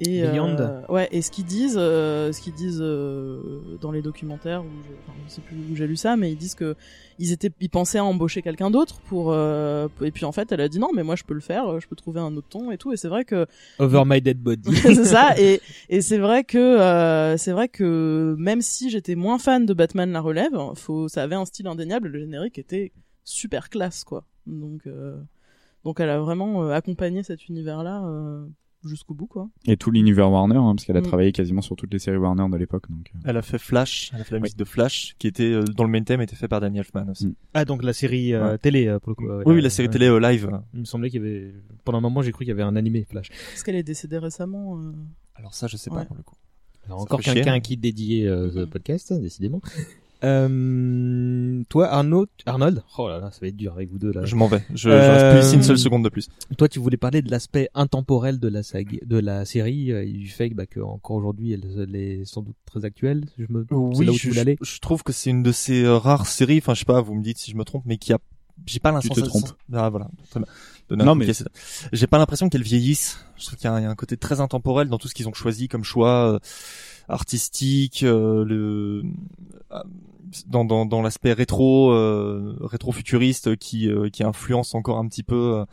Et 0.00 0.22
Beyond. 0.22 0.56
euh, 0.60 0.80
ouais, 0.88 1.08
et 1.10 1.22
ce 1.22 1.30
qu'ils 1.30 1.44
disent, 1.44 1.76
euh, 1.76 2.32
ce 2.32 2.40
qu'ils 2.40 2.54
disent 2.54 2.80
euh, 2.80 3.76
dans 3.80 3.90
les 3.90 4.00
documentaires, 4.00 4.62
où 4.62 4.68
je, 4.86 4.94
enfin, 5.02 5.18
je 5.26 5.32
sais 5.32 5.40
plus 5.40 5.56
où 5.56 5.74
j'ai 5.74 5.88
lu 5.88 5.96
ça, 5.96 6.16
mais 6.16 6.30
ils 6.30 6.36
disent 6.36 6.54
que 6.54 6.76
ils 7.18 7.32
étaient, 7.32 7.50
ils 7.60 7.68
pensaient 7.68 7.98
à 7.98 8.04
embaucher 8.04 8.40
quelqu'un 8.40 8.70
d'autre 8.70 9.00
pour, 9.00 9.34
et 9.34 10.10
puis 10.12 10.24
en 10.24 10.30
fait, 10.30 10.52
elle 10.52 10.60
a 10.60 10.68
dit 10.68 10.78
non, 10.78 10.90
mais 10.94 11.02
moi 11.02 11.16
je 11.16 11.24
peux 11.24 11.34
le 11.34 11.40
faire, 11.40 11.80
je 11.80 11.88
peux 11.88 11.96
trouver 11.96 12.20
un 12.20 12.36
autre 12.36 12.46
ton 12.48 12.70
et 12.70 12.78
tout, 12.78 12.92
et 12.92 12.96
c'est 12.96 13.08
vrai 13.08 13.24
que 13.24 13.46
Over 13.80 14.04
My 14.06 14.20
Dead 14.22 14.38
Body. 14.40 14.72
c'est 14.76 15.04
ça 15.04 15.34
et 15.38 15.60
et 15.88 16.00
c'est 16.00 16.18
vrai 16.18 16.44
que 16.44 17.34
c'est 17.36 17.52
vrai 17.52 17.68
que 17.68 18.36
même 18.38 18.60
si 18.60 18.90
j'étais 18.90 19.16
moins 19.16 19.38
fan 19.38 19.66
de 19.66 19.74
Batman 19.74 20.12
la 20.12 20.20
relève 20.20 20.56
faut 20.74 21.08
ça 21.08 21.24
avait 21.24 21.34
un 21.34 21.44
style 21.44 21.66
indéniable 21.66 22.08
le 22.08 22.20
générique 22.20 22.58
était 22.58 22.92
super 23.24 23.68
classe 23.68 24.04
quoi 24.04 24.24
donc 24.46 24.86
euh, 24.86 25.16
donc 25.84 25.98
elle 26.00 26.10
a 26.10 26.20
vraiment 26.20 26.68
accompagné 26.70 27.22
cet 27.24 27.48
univers 27.48 27.82
là 27.82 28.02
jusqu'au 28.84 29.14
bout 29.14 29.26
quoi 29.26 29.48
Et 29.66 29.76
tout 29.76 29.90
l'univers 29.90 30.30
Warner, 30.30 30.56
hein, 30.56 30.74
parce 30.74 30.84
qu'elle 30.84 30.96
a 30.96 31.00
Mm. 31.00 31.04
travaillé 31.04 31.32
quasiment 31.32 31.60
sur 31.62 31.76
toutes 31.76 31.92
les 31.92 31.98
séries 31.98 32.16
Warner 32.18 32.46
de 32.50 32.56
l'époque. 32.56 32.88
Donc, 32.90 33.10
euh. 33.14 33.18
Elle 33.24 33.36
a 33.36 33.42
fait 33.42 33.58
Flash, 33.58 34.10
elle 34.14 34.20
a 34.20 34.24
fait 34.24 34.34
la 34.34 34.40
musique 34.40 34.56
de 34.58 34.64
Flash, 34.64 35.14
qui 35.18 35.26
était 35.26 35.52
euh, 35.52 35.64
dans 35.64 35.84
le 35.84 35.90
main 35.90 36.02
theme 36.02 36.20
était 36.20 36.36
fait 36.36 36.48
par 36.48 36.60
Daniel 36.60 36.84
Elfman 36.84 37.10
aussi. 37.10 37.26
Mm. 37.28 37.34
Ah, 37.54 37.64
donc 37.64 37.82
la 37.82 37.92
série 37.92 38.34
euh, 38.34 38.52
Ouais. 38.52 38.58
télé, 38.58 38.96
pour 39.02 39.10
le 39.10 39.14
coup. 39.14 39.26
Oui, 39.50 39.60
la 39.60 39.70
série 39.70 39.88
télé 39.90 40.06
euh, 40.06 40.18
live. 40.20 40.50
Il 40.74 40.80
me 40.80 40.84
semblait 40.84 41.10
qu'il 41.10 41.22
y 41.22 41.26
avait. 41.26 41.54
Pendant 41.84 41.98
un 41.98 42.02
moment, 42.02 42.22
j'ai 42.22 42.32
cru 42.32 42.44
qu'il 42.44 42.48
y 42.50 42.52
avait 42.52 42.62
un 42.62 42.76
animé 42.76 43.04
Flash. 43.08 43.28
parce 43.30 43.62
qu'elle 43.62 43.76
est 43.76 43.82
décédée 43.82 44.18
récemment 44.18 44.78
euh. 44.78 44.92
Alors 45.34 45.54
ça, 45.54 45.66
je 45.66 45.76
sais 45.76 45.90
pas 45.90 46.04
pour 46.04 46.16
le 46.16 46.22
coup. 46.22 46.34
Alors, 46.86 47.00
encore 47.02 47.20
quelqu'un 47.20 47.54
hein. 47.54 47.60
qui 47.60 47.76
dédiait 47.76 48.26
euh, 48.26 48.50
ce 48.50 48.64
podcast, 48.64 49.12
décidément. 49.12 49.60
Euh, 50.24 51.62
toi, 51.68 51.88
Arnaud, 51.88 52.26
Arnold, 52.46 52.82
oh 52.98 53.08
là 53.08 53.18
là, 53.20 53.30
ça 53.30 53.38
va 53.40 53.46
être 53.48 53.56
dur 53.56 53.72
avec 53.74 53.90
vous 53.90 53.98
deux 53.98 54.12
là. 54.12 54.24
Je 54.24 54.34
m'en 54.36 54.48
vais. 54.48 54.62
Je, 54.70 54.76
je 54.76 54.88
Euh, 54.90 55.12
reste 55.12 55.36
plus 55.38 55.46
ici 55.46 55.54
une 55.56 55.62
seule 55.62 55.78
seconde 55.78 56.04
de 56.04 56.08
plus. 56.08 56.28
Toi, 56.56 56.68
tu 56.68 56.78
voulais 56.78 56.96
parler 56.96 57.22
de 57.22 57.30
l'aspect 57.30 57.68
intemporel 57.74 58.38
de 58.40 58.48
la 58.48 58.62
saga, 58.62 58.98
de 59.04 59.18
la 59.18 59.44
série, 59.44 59.92
euh, 59.92 60.02
et 60.04 60.12
du 60.12 60.28
fait 60.28 60.50
que, 60.50 60.54
bah, 60.54 60.66
que 60.66 60.80
encore 60.80 61.16
aujourd'hui, 61.16 61.52
elle, 61.52 61.64
elle 61.80 61.96
est 61.96 62.24
sans 62.24 62.42
doute 62.42 62.56
très 62.66 62.84
actuelle. 62.84 63.24
Je 63.38 63.46
me, 63.48 63.66
Oui, 63.70 64.06
là 64.06 64.12
où 64.12 64.16
je, 64.16 64.30
tu 64.30 64.38
aller? 64.38 64.56
je 64.60 64.78
trouve 64.80 65.02
que 65.02 65.12
c'est 65.12 65.30
une 65.30 65.42
de 65.42 65.52
ces 65.52 65.84
euh, 65.84 65.96
rares 65.96 66.26
séries. 66.26 66.58
Enfin, 66.58 66.74
je 66.74 66.80
sais 66.80 66.84
pas, 66.84 67.00
vous 67.00 67.14
me 67.14 67.22
dites 67.22 67.38
si 67.38 67.50
je 67.50 67.56
me 67.56 67.64
trompe, 67.64 67.82
mais 67.86 67.96
qui 67.98 68.12
a, 68.12 68.18
j'ai 68.66 68.80
pas 68.80 68.90
Tu 69.00 69.08
te 69.08 69.14
l'impression. 69.20 69.40
trompes. 69.40 69.56
Ah 69.72 69.88
voilà. 69.90 70.08
Très 70.30 70.40
bien. 70.40 70.48
De 70.90 70.96
Non, 70.96 71.14
mais- 71.14 71.26
j'ai 71.92 72.06
pas 72.06 72.16
l'impression 72.18 72.48
qu'elle 72.48 72.62
vieillisse. 72.62 73.18
Je 73.36 73.44
trouve 73.46 73.58
qu'il 73.58 73.66
y, 73.66 73.68
a 73.68 73.74
un- 73.74 73.80
il 73.80 73.82
y 73.82 73.86
a 73.86 73.90
un 73.90 73.94
côté 73.94 74.16
très 74.16 74.40
intemporel 74.40 74.88
dans 74.88 74.96
tout 74.96 75.06
ce 75.06 75.14
qu'ils 75.14 75.28
ont 75.28 75.34
choisi 75.34 75.68
comme 75.68 75.84
choix 75.84 76.32
euh, 76.32 76.38
artistique, 77.08 78.02
euh, 78.02 78.44
le 78.44 79.02
dans 80.46 80.64
dans, 80.64 80.86
dans 80.86 81.02
l'aspect 81.02 81.32
rétro 81.32 81.90
euh, 81.92 82.56
rétro 82.60 82.92
futuriste 82.92 83.56
qui 83.56 83.88
euh, 83.90 84.08
qui 84.10 84.22
influence 84.22 84.74
encore 84.74 84.98
un 84.98 85.08
petit 85.08 85.22
peu 85.22 85.58
euh, 85.58 85.64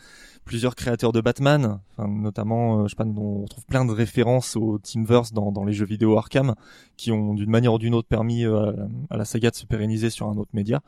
plusieurs 0.46 0.76
créateurs 0.76 1.12
de 1.12 1.22
Batman, 1.22 1.80
enfin, 1.98 2.08
notamment, 2.08 2.80
euh, 2.80 2.84
je 2.84 2.90
sais 2.90 2.96
pas, 2.96 3.04
on 3.04 3.42
retrouve 3.42 3.66
plein 3.66 3.84
de 3.84 3.92
références 3.92 4.56
au 4.56 4.78
Teamverse 4.78 5.34
dans, 5.34 5.52
dans 5.52 5.66
les 5.66 5.74
jeux 5.74 5.88
vidéo 5.88 6.18
Arkham, 6.18 6.54
qui 6.98 7.12
ont 7.12 7.34
d'une 7.34 7.50
manière 7.50 7.74
ou 7.74 7.80
d'une 7.80 7.96
autre 7.96 8.08
permis 8.08 8.46
euh, 8.46 8.72
à 9.10 9.18
la 9.18 9.26
saga 9.26 9.50
de 9.50 9.56
se 9.56 9.66
pérenniser 9.66 10.12
sur 10.12 10.28
un 10.28 10.38
autre 10.38 10.52
média. 10.54 10.82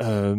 Euh, 0.00 0.36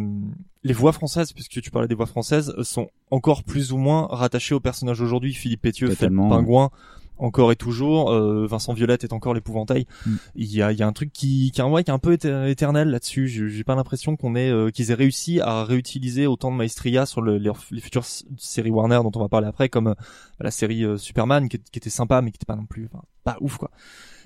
les 0.64 0.72
voix 0.72 0.92
françaises, 0.92 1.32
puisque 1.32 1.60
tu 1.60 1.70
parlais 1.70 1.88
des 1.88 1.94
voix 1.94 2.06
françaises, 2.06 2.54
sont 2.62 2.88
encore 3.10 3.44
plus 3.44 3.72
ou 3.72 3.76
moins 3.76 4.06
rattachées 4.10 4.54
au 4.54 4.60
personnage 4.60 5.00
aujourd'hui. 5.00 5.34
Philippe 5.34 5.62
Pétieux 5.62 5.90
fait 5.90 6.08
le 6.08 6.16
pingouin 6.16 6.70
encore 7.18 7.52
et 7.52 7.56
toujours. 7.56 8.10
Euh, 8.12 8.46
Vincent 8.46 8.72
Violette 8.72 9.04
est 9.04 9.12
encore 9.12 9.34
l'épouvantail. 9.34 9.86
Mm. 10.06 10.14
Il 10.36 10.52
y 10.54 10.62
a, 10.62 10.72
il 10.72 10.78
y 10.78 10.82
a 10.82 10.86
un 10.86 10.92
truc 10.92 11.12
qui, 11.12 11.50
qui, 11.52 11.60
est 11.60 11.64
un- 11.64 11.68
ouais, 11.68 11.84
qui 11.84 11.90
est 11.90 11.94
un 11.94 11.98
peu 11.98 12.12
éter- 12.14 12.48
éternel 12.48 12.88
là-dessus. 12.90 13.28
J'ai 13.28 13.64
pas 13.64 13.74
l'impression 13.74 14.16
qu'on 14.16 14.34
ait, 14.36 14.50
euh, 14.50 14.70
qu'ils 14.70 14.90
aient 14.90 14.94
réussi 14.94 15.40
à 15.40 15.64
réutiliser 15.64 16.26
autant 16.26 16.50
de 16.50 16.56
maestria 16.56 17.06
sur 17.06 17.20
le, 17.22 17.38
les, 17.38 17.50
les 17.70 17.80
futures 17.80 18.04
séries 18.38 18.70
Warner 18.70 19.00
dont 19.02 19.12
on 19.14 19.20
va 19.20 19.28
parler 19.28 19.46
après, 19.46 19.68
comme 19.68 19.88
euh, 19.88 19.94
la 20.40 20.50
série 20.50 20.84
euh, 20.84 20.96
Superman 20.96 21.48
qui, 21.48 21.58
qui 21.58 21.78
était 21.78 21.90
sympa 21.90 22.22
mais 22.22 22.30
qui 22.30 22.36
était 22.36 22.46
pas 22.46 22.56
non 22.56 22.66
plus, 22.66 22.88
enfin, 22.92 23.02
pas 23.24 23.36
ouf 23.40 23.56
quoi. 23.58 23.70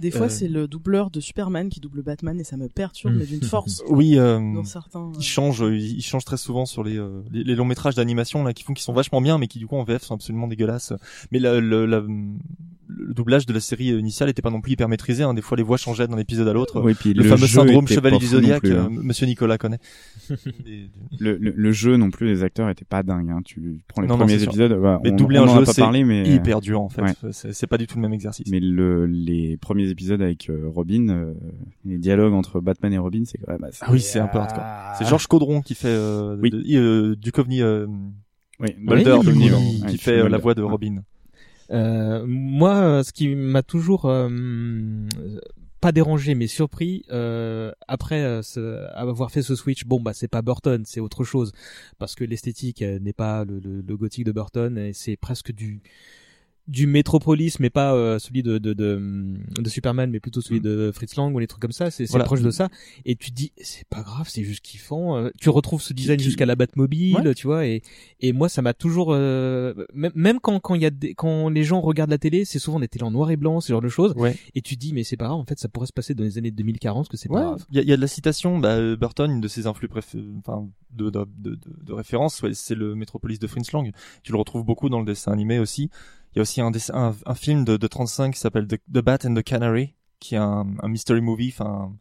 Des 0.00 0.10
fois, 0.10 0.26
Euh, 0.26 0.28
c'est 0.28 0.48
le 0.48 0.66
doubleur 0.68 1.10
de 1.10 1.20
Superman 1.20 1.68
qui 1.68 1.80
double 1.80 2.02
Batman 2.02 2.38
et 2.40 2.44
ça 2.44 2.56
me 2.56 2.68
perturbe, 2.68 3.14
mais 3.18 3.26
d'une 3.26 3.42
force. 3.42 3.82
Oui, 3.88 4.18
euh, 4.18 4.38
Dans 4.54 4.64
certains, 4.64 5.10
ils 5.18 5.22
changent, 5.24 5.62
euh, 5.62 5.76
ils 5.76 5.96
ils 5.98 6.02
changent 6.02 6.24
très 6.24 6.36
souvent 6.36 6.66
sur 6.66 6.82
les, 6.84 6.98
les, 7.30 7.44
les 7.44 7.54
longs 7.54 7.64
métrages 7.64 7.94
d'animation 7.94 8.42
là 8.44 8.52
qui 8.52 8.62
font 8.64 8.72
qui 8.74 8.82
sont 8.82 8.92
vachement 8.92 9.20
bien, 9.20 9.38
mais 9.38 9.46
qui 9.46 9.58
du 9.58 9.66
coup 9.66 9.76
en 9.76 9.84
VF 9.84 10.02
sont 10.02 10.14
absolument 10.14 10.48
dégueulasses. 10.48 10.92
Mais 11.30 11.38
la- 11.38 11.60
le, 11.60 11.86
la- 11.86 12.04
le 12.94 13.14
doublage 13.14 13.46
de 13.46 13.54
la 13.54 13.60
série 13.60 13.86
initiale 13.86 14.28
était 14.28 14.42
pas 14.42 14.50
non 14.50 14.60
plus 14.60 14.72
hyper 14.72 14.86
maîtrisé. 14.86 15.22
Hein. 15.22 15.32
Des 15.32 15.40
fois, 15.40 15.56
les 15.56 15.62
voix 15.62 15.78
changeaient 15.78 16.06
d'un 16.06 16.18
épisode 16.18 16.46
à 16.48 16.52
l'autre. 16.52 16.82
Oui, 16.82 16.92
puis 16.92 17.14
le, 17.14 17.22
le 17.22 17.28
fameux 17.28 17.46
jeu 17.46 17.60
syndrome 17.60 17.84
était 17.84 17.94
Chevalier 17.94 18.18
du 18.18 18.26
Zodiac, 18.26 18.64
hein. 18.66 18.88
Monsieur 18.90 19.24
Nicolas 19.26 19.56
connaît. 19.56 19.78
Et- 20.66 20.90
le, 21.18 21.36
le, 21.38 21.52
le 21.56 21.72
jeu 21.72 21.96
non 21.96 22.10
plus, 22.10 22.26
les 22.26 22.42
acteurs 22.42 22.68
étaient 22.68 22.84
pas 22.84 23.02
dingues. 23.02 23.30
Hein. 23.30 23.40
Tu 23.44 23.80
prends 23.88 24.02
les 24.02 24.08
Non, 24.08 24.18
premiers 24.18 24.42
épisodes, 24.42 24.78
bah, 24.80 25.00
Mais 25.02 25.10
on, 25.10 25.16
doubler 25.16 25.38
on 25.38 25.44
un 25.44 25.58
jeu, 25.60 25.64
pas 25.64 25.72
c'est 25.72 26.04
mais 26.04 26.28
hyper 26.28 26.60
dur 26.60 26.80
en 26.82 26.88
fait. 26.90 27.02
Ouais. 27.02 27.12
C'est- 27.32 27.52
C'est 27.52 27.66
pas 27.66 27.78
du 27.78 27.86
tout 27.86 27.96
le 27.96 28.02
même 28.02 28.12
exercice. 28.12 28.46
Mais 28.50 28.60
le, 28.60 29.06
les 29.06 29.56
premiers 29.56 29.81
épisodes 29.90 30.20
avec 30.22 30.48
euh, 30.50 30.68
Robin, 30.68 31.08
euh, 31.08 31.34
les 31.84 31.98
dialogues 31.98 32.32
entre 32.34 32.60
Batman 32.60 32.92
et 32.92 32.98
Robin, 32.98 33.22
c'est 33.26 33.38
quand 33.38 33.52
même 33.52 33.64
assez... 33.64 33.78
Ah 33.82 33.90
oui, 33.92 34.00
c'est 34.00 34.18
un 34.18 34.28
peu 34.28 34.38
hardcore. 34.38 34.64
C'est 34.98 35.06
Georges 35.08 35.26
Caudron 35.26 35.62
qui 35.62 35.74
fait 35.74 35.88
euh, 35.88 36.36
Oui. 36.40 36.50
de- 36.50 36.62
euh, 36.76 37.16
Duchovny, 37.16 37.62
euh, 37.62 37.86
Oui, 38.60 38.74
Mulder, 38.78 39.12
Oui, 39.12 39.18
Duchovny, 39.20 39.50
oui, 39.50 39.80
qui 39.86 39.92
oui, 39.92 39.98
fait 39.98 40.18
euh, 40.18 40.28
la 40.28 40.38
voix 40.38 40.54
de 40.54 40.62
Robin. 40.62 41.02
Euh, 41.70 42.24
moi, 42.26 43.02
ce 43.04 43.12
qui 43.12 43.34
m'a 43.34 43.62
toujours 43.62 44.04
euh, 44.06 44.28
pas 45.80 45.90
dérangé 45.92 46.34
mais 46.34 46.46
surpris 46.46 47.04
euh, 47.10 47.72
après 47.88 48.22
euh, 48.22 48.42
ce- 48.42 48.86
avoir 48.94 49.30
fait 49.30 49.42
ce 49.42 49.54
switch, 49.56 49.84
bon 49.86 50.00
bah 50.00 50.12
c'est 50.12 50.28
pas 50.28 50.42
Burton, 50.42 50.82
c'est 50.84 51.00
autre 51.00 51.24
chose 51.24 51.52
parce 51.98 52.14
que 52.14 52.24
l'esthétique 52.24 52.82
euh, 52.82 52.98
n'est 53.00 53.12
pas 53.14 53.44
le, 53.44 53.58
le, 53.58 53.80
le 53.80 53.96
gothique 53.96 54.24
de 54.24 54.32
Burton 54.32 54.76
et 54.78 54.92
c'est 54.92 55.16
presque 55.16 55.50
du 55.52 55.80
du 56.68 56.86
Metropolis 56.86 57.58
mais 57.58 57.70
pas 57.70 57.92
euh, 57.94 58.18
celui 58.20 58.42
de, 58.42 58.58
de 58.58 58.72
de 58.72 59.00
de 59.60 59.68
Superman 59.68 60.10
mais 60.10 60.20
plutôt 60.20 60.40
celui 60.40 60.60
de 60.60 60.90
Fritz 60.94 61.16
Lang 61.16 61.34
ou 61.34 61.38
les 61.40 61.46
trucs 61.48 61.60
comme 61.60 61.72
ça 61.72 61.90
c'est 61.90 62.06
c'est 62.06 62.12
Voilà. 62.12 62.24
proche 62.24 62.40
de 62.42 62.50
ça 62.52 62.68
et 63.04 63.16
tu 63.16 63.30
te 63.30 63.34
dis 63.36 63.52
c'est 63.60 63.86
pas 63.88 64.02
grave 64.02 64.28
c'est 64.30 64.44
juste 64.44 64.60
kiffant 64.64 65.16
euh, 65.16 65.30
tu 65.40 65.48
retrouves 65.50 65.82
ce 65.82 65.92
design 65.92 66.20
jusqu'à 66.20 66.46
la 66.46 66.54
Batmobile 66.54 67.16
Ouais. 67.16 67.34
tu 67.34 67.46
vois 67.48 67.66
et 67.66 67.82
et 68.20 68.32
moi 68.32 68.48
ça 68.48 68.62
m'a 68.62 68.74
toujours 68.74 69.08
euh, 69.12 69.74
même 69.94 70.38
quand 70.40 70.60
quand 70.60 70.74
il 70.76 70.82
y 70.82 70.86
a 70.86 70.90
des, 70.90 71.14
quand 71.14 71.48
les 71.48 71.64
gens 71.64 71.80
regardent 71.80 72.10
la 72.10 72.18
télé 72.18 72.44
c'est 72.44 72.58
souvent 72.60 72.78
des 72.80 72.88
télés 72.88 73.04
en 73.04 73.10
noir 73.10 73.30
et 73.32 73.36
blanc 73.36 73.60
ce 73.60 73.72
genre 73.72 73.82
de 73.82 73.88
choses 73.88 74.12
Ouais. 74.16 74.36
et 74.54 74.62
tu 74.62 74.76
te 74.76 74.80
dis 74.80 74.92
mais 74.92 75.02
c'est 75.02 75.16
pas 75.16 75.26
grave 75.26 75.38
en 75.38 75.44
fait 75.44 75.58
ça 75.58 75.68
pourrait 75.68 75.86
se 75.88 75.92
passer 75.92 76.14
dans 76.14 76.22
les 76.24 76.38
années 76.38 76.52
2040 76.52 77.08
que 77.08 77.16
c'est 77.16 77.28
pas 77.28 77.40
grave 77.42 77.64
il 77.70 77.76
y 77.78 77.80
a, 77.80 77.82
y 77.82 77.92
a 77.92 77.96
de 77.96 78.00
la 78.00 78.06
citation. 78.06 78.58
Bah, 78.60 78.76
euh, 78.76 78.96
Burton, 78.96 79.30
une 79.30 79.40
de 79.40 79.48
ses 79.48 79.66
influx 79.66 79.88
enfin 80.38 80.68
de 80.92 81.10
de, 81.10 81.10
de, 81.10 81.26
de, 81.54 81.58
de 81.84 81.92
référence, 81.92 82.40
ouais, 82.42 82.54
c'est 82.54 82.74
le 82.74 82.94
Métropolis 82.94 83.38
de 83.38 83.46
Fritz 83.46 83.72
Lang. 83.72 83.90
Tu 84.22 84.30
le 84.32 84.38
retrouves 84.38 84.64
beaucoup 84.64 84.88
dans 84.88 85.00
le 85.00 85.06
dessin 85.06 85.32
animé 85.32 85.58
aussi. 85.58 85.90
Il 86.34 86.38
y 86.38 86.40
a 86.40 86.42
aussi 86.42 86.60
un, 86.60 86.70
dessin, 86.70 86.94
un, 86.94 87.14
un 87.26 87.34
film 87.34 87.64
de, 87.64 87.76
de 87.76 87.86
35 87.86 88.34
qui 88.34 88.40
s'appelle 88.40 88.66
The, 88.66 88.76
The 88.92 88.98
Bat 89.00 89.18
and 89.26 89.34
the 89.34 89.42
Canary, 89.42 89.94
qui 90.18 90.34
est 90.34 90.38
un, 90.38 90.66
un 90.80 90.88
mystery 90.88 91.20
movie, 91.20 91.48
enfin 91.56 91.92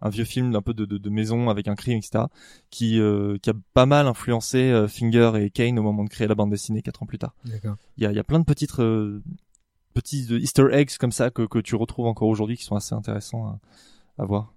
un, 0.00 0.08
vieux 0.10 0.24
film 0.24 0.54
un 0.54 0.62
peu 0.62 0.74
de, 0.74 0.84
de, 0.84 0.96
de 0.98 1.10
maison 1.10 1.48
avec 1.50 1.66
un 1.68 1.74
crime, 1.74 1.98
etc. 1.98 2.24
Qui 2.70 3.00
euh, 3.00 3.36
qui 3.42 3.50
a 3.50 3.54
pas 3.74 3.86
mal 3.86 4.06
influencé 4.06 4.58
euh, 4.58 4.86
Finger 4.86 5.32
et 5.36 5.50
Kane 5.50 5.78
au 5.78 5.82
moment 5.82 6.04
de 6.04 6.08
créer 6.08 6.28
la 6.28 6.34
bande 6.34 6.50
dessinée 6.50 6.82
quatre 6.82 7.02
ans 7.02 7.06
plus 7.06 7.18
tard. 7.18 7.34
Il 7.96 8.04
y 8.04 8.06
a, 8.06 8.12
il 8.12 8.16
y 8.16 8.20
a 8.20 8.24
plein 8.24 8.38
de 8.38 8.44
petites 8.44 8.78
euh, 8.78 9.22
petits 9.94 10.26
euh, 10.30 10.38
Easter 10.38 10.68
eggs 10.72 10.96
comme 10.98 11.12
ça 11.12 11.30
que, 11.30 11.42
que 11.42 11.58
tu 11.58 11.74
retrouves 11.74 12.06
encore 12.06 12.28
aujourd'hui 12.28 12.56
qui 12.56 12.64
sont 12.64 12.76
assez 12.76 12.94
intéressants 12.94 13.46
à, 13.46 13.60
à 14.22 14.24
voir. 14.24 14.54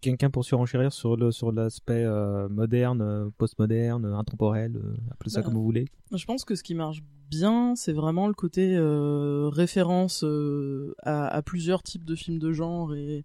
Quelqu'un 0.00 0.30
pour 0.30 0.44
surenchérir 0.44 0.92
sur 0.92 1.16
le 1.16 1.32
sur 1.32 1.52
l'aspect 1.52 2.04
euh, 2.04 2.48
moderne 2.48 3.00
euh, 3.02 3.28
postmoderne 3.38 4.04
euh, 4.04 4.16
intemporel 4.16 4.76
euh, 4.76 4.94
appelez 5.10 5.30
ça 5.30 5.40
Bah, 5.40 5.46
comme 5.46 5.54
vous 5.54 5.64
voulez 5.64 5.86
Je 6.14 6.24
pense 6.24 6.44
que 6.44 6.54
ce 6.54 6.62
qui 6.62 6.74
marche 6.74 7.02
bien, 7.30 7.74
c'est 7.74 7.92
vraiment 7.92 8.28
le 8.28 8.34
côté 8.34 8.76
euh, 8.76 9.48
référence 9.52 10.24
à, 11.02 11.26
à 11.26 11.42
plusieurs 11.42 11.82
types 11.82 12.04
de 12.04 12.14
films 12.14 12.38
de 12.38 12.52
genre 12.52 12.94
et 12.94 13.24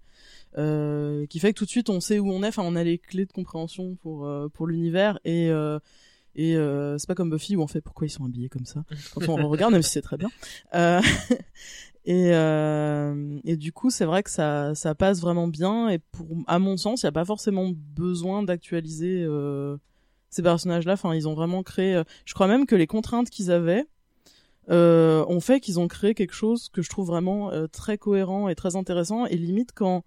qui 0.56 1.40
fait 1.40 1.54
que 1.54 1.58
tout 1.58 1.66
de 1.66 1.70
suite 1.70 1.90
on 1.90 2.00
sait 2.00 2.20
où 2.20 2.32
on 2.32 2.44
est. 2.44 2.48
Enfin, 2.48 2.64
on 2.66 2.76
a 2.76 2.84
les 2.84 2.98
clés 2.98 3.26
de 3.26 3.32
compréhension 3.32 3.96
pour 3.96 4.30
pour 4.54 4.68
l'univers 4.68 5.20
et 5.24 5.52
et 6.36 6.56
euh, 6.56 6.98
c'est 6.98 7.08
pas 7.08 7.16
comme 7.16 7.30
Buffy 7.30 7.56
où 7.56 7.62
on 7.62 7.68
fait 7.68 7.82
pourquoi 7.82 8.08
ils 8.08 8.10
sont 8.10 8.24
habillés 8.26 8.50
comme 8.50 8.66
ça 8.66 8.84
quand 9.14 9.28
on 9.28 9.50
regarde, 9.50 9.74
même 9.74 9.82
si 9.82 9.92
c'est 9.92 10.02
très 10.02 10.18
bien. 10.18 10.30
Euh, 10.74 11.02
et 12.06 12.32
euh, 12.34 13.40
et 13.44 13.58
du 13.58 13.72
coup, 13.72 13.90
c'est 13.92 14.06
vrai 14.06 14.24
que 14.24 14.30
ça 14.32 14.74
ça 14.76 14.96
passe 14.96 15.22
vraiment 15.22 15.48
bien 15.48 15.90
et 15.90 16.00
pour 16.00 16.28
à 16.48 16.58
mon 16.60 16.78
sens, 16.78 17.04
il 17.04 17.06
y 17.06 17.10
a 17.10 17.12
pas 17.12 17.26
forcément 17.26 17.72
besoin 17.96 18.44
d'actualiser. 18.44 19.24
Euh, 19.24 19.78
ces 20.30 20.42
personnages-là, 20.44 20.94
enfin, 20.94 21.14
ils 21.14 21.28
ont 21.28 21.34
vraiment 21.34 21.62
créé. 21.62 21.94
euh, 21.96 22.04
je 22.26 22.34
crois 22.34 22.48
même 22.48 22.66
que 22.66 22.76
les 22.76 22.88
contraintes 22.88 23.30
qu'ils 23.30 23.52
avaient 23.52 23.86
ont 24.70 25.40
fait 25.42 25.60
qu'ils 25.60 25.80
ont 25.80 25.88
créé 25.90 26.14
quelque 26.14 26.34
chose 26.34 26.70
que 26.70 26.82
je 26.82 26.90
trouve 26.90 27.08
vraiment 27.08 27.52
très 27.72 27.98
cohérent 27.98 28.48
et 28.48 28.56
très 28.56 28.76
intéressant. 28.78 29.26
Et 29.26 29.36
limite 29.36 29.72
quand 29.76 30.04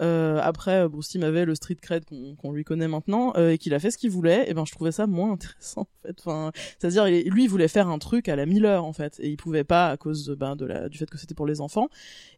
euh, 0.00 0.40
après 0.42 0.88
Bruce 0.88 1.08
Timm 1.08 1.22
avait 1.22 1.44
le 1.44 1.54
street 1.54 1.76
cred 1.80 2.04
qu'on 2.38 2.52
lui 2.52 2.64
connaît 2.64 2.88
maintenant 2.88 3.34
euh, 3.36 3.50
et 3.50 3.58
qu'il 3.58 3.74
a 3.74 3.78
fait 3.78 3.90
ce 3.90 3.98
qu'il 3.98 4.10
voulait, 4.10 4.50
et 4.50 4.54
ben 4.54 4.64
je 4.64 4.72
trouvais 4.72 4.92
ça 4.92 5.06
moins 5.06 5.32
intéressant 5.32 5.82
en 5.82 6.06
fait. 6.06 6.16
Enfin, 6.20 6.52
c'est-à-dire 6.78 7.04
lui 7.06 7.44
il 7.44 7.48
voulait 7.48 7.68
faire 7.68 7.88
un 7.88 7.98
truc 7.98 8.28
à 8.28 8.36
la 8.36 8.46
Miller 8.46 8.84
en 8.84 8.92
fait 8.92 9.20
et 9.20 9.28
il 9.28 9.36
pouvait 9.36 9.64
pas 9.64 9.90
à 9.90 9.96
cause 9.96 10.34
ben, 10.38 10.56
de 10.56 10.64
la, 10.64 10.88
du 10.88 10.98
fait 10.98 11.08
que 11.08 11.18
c'était 11.18 11.34
pour 11.34 11.46
les 11.46 11.60
enfants. 11.60 11.88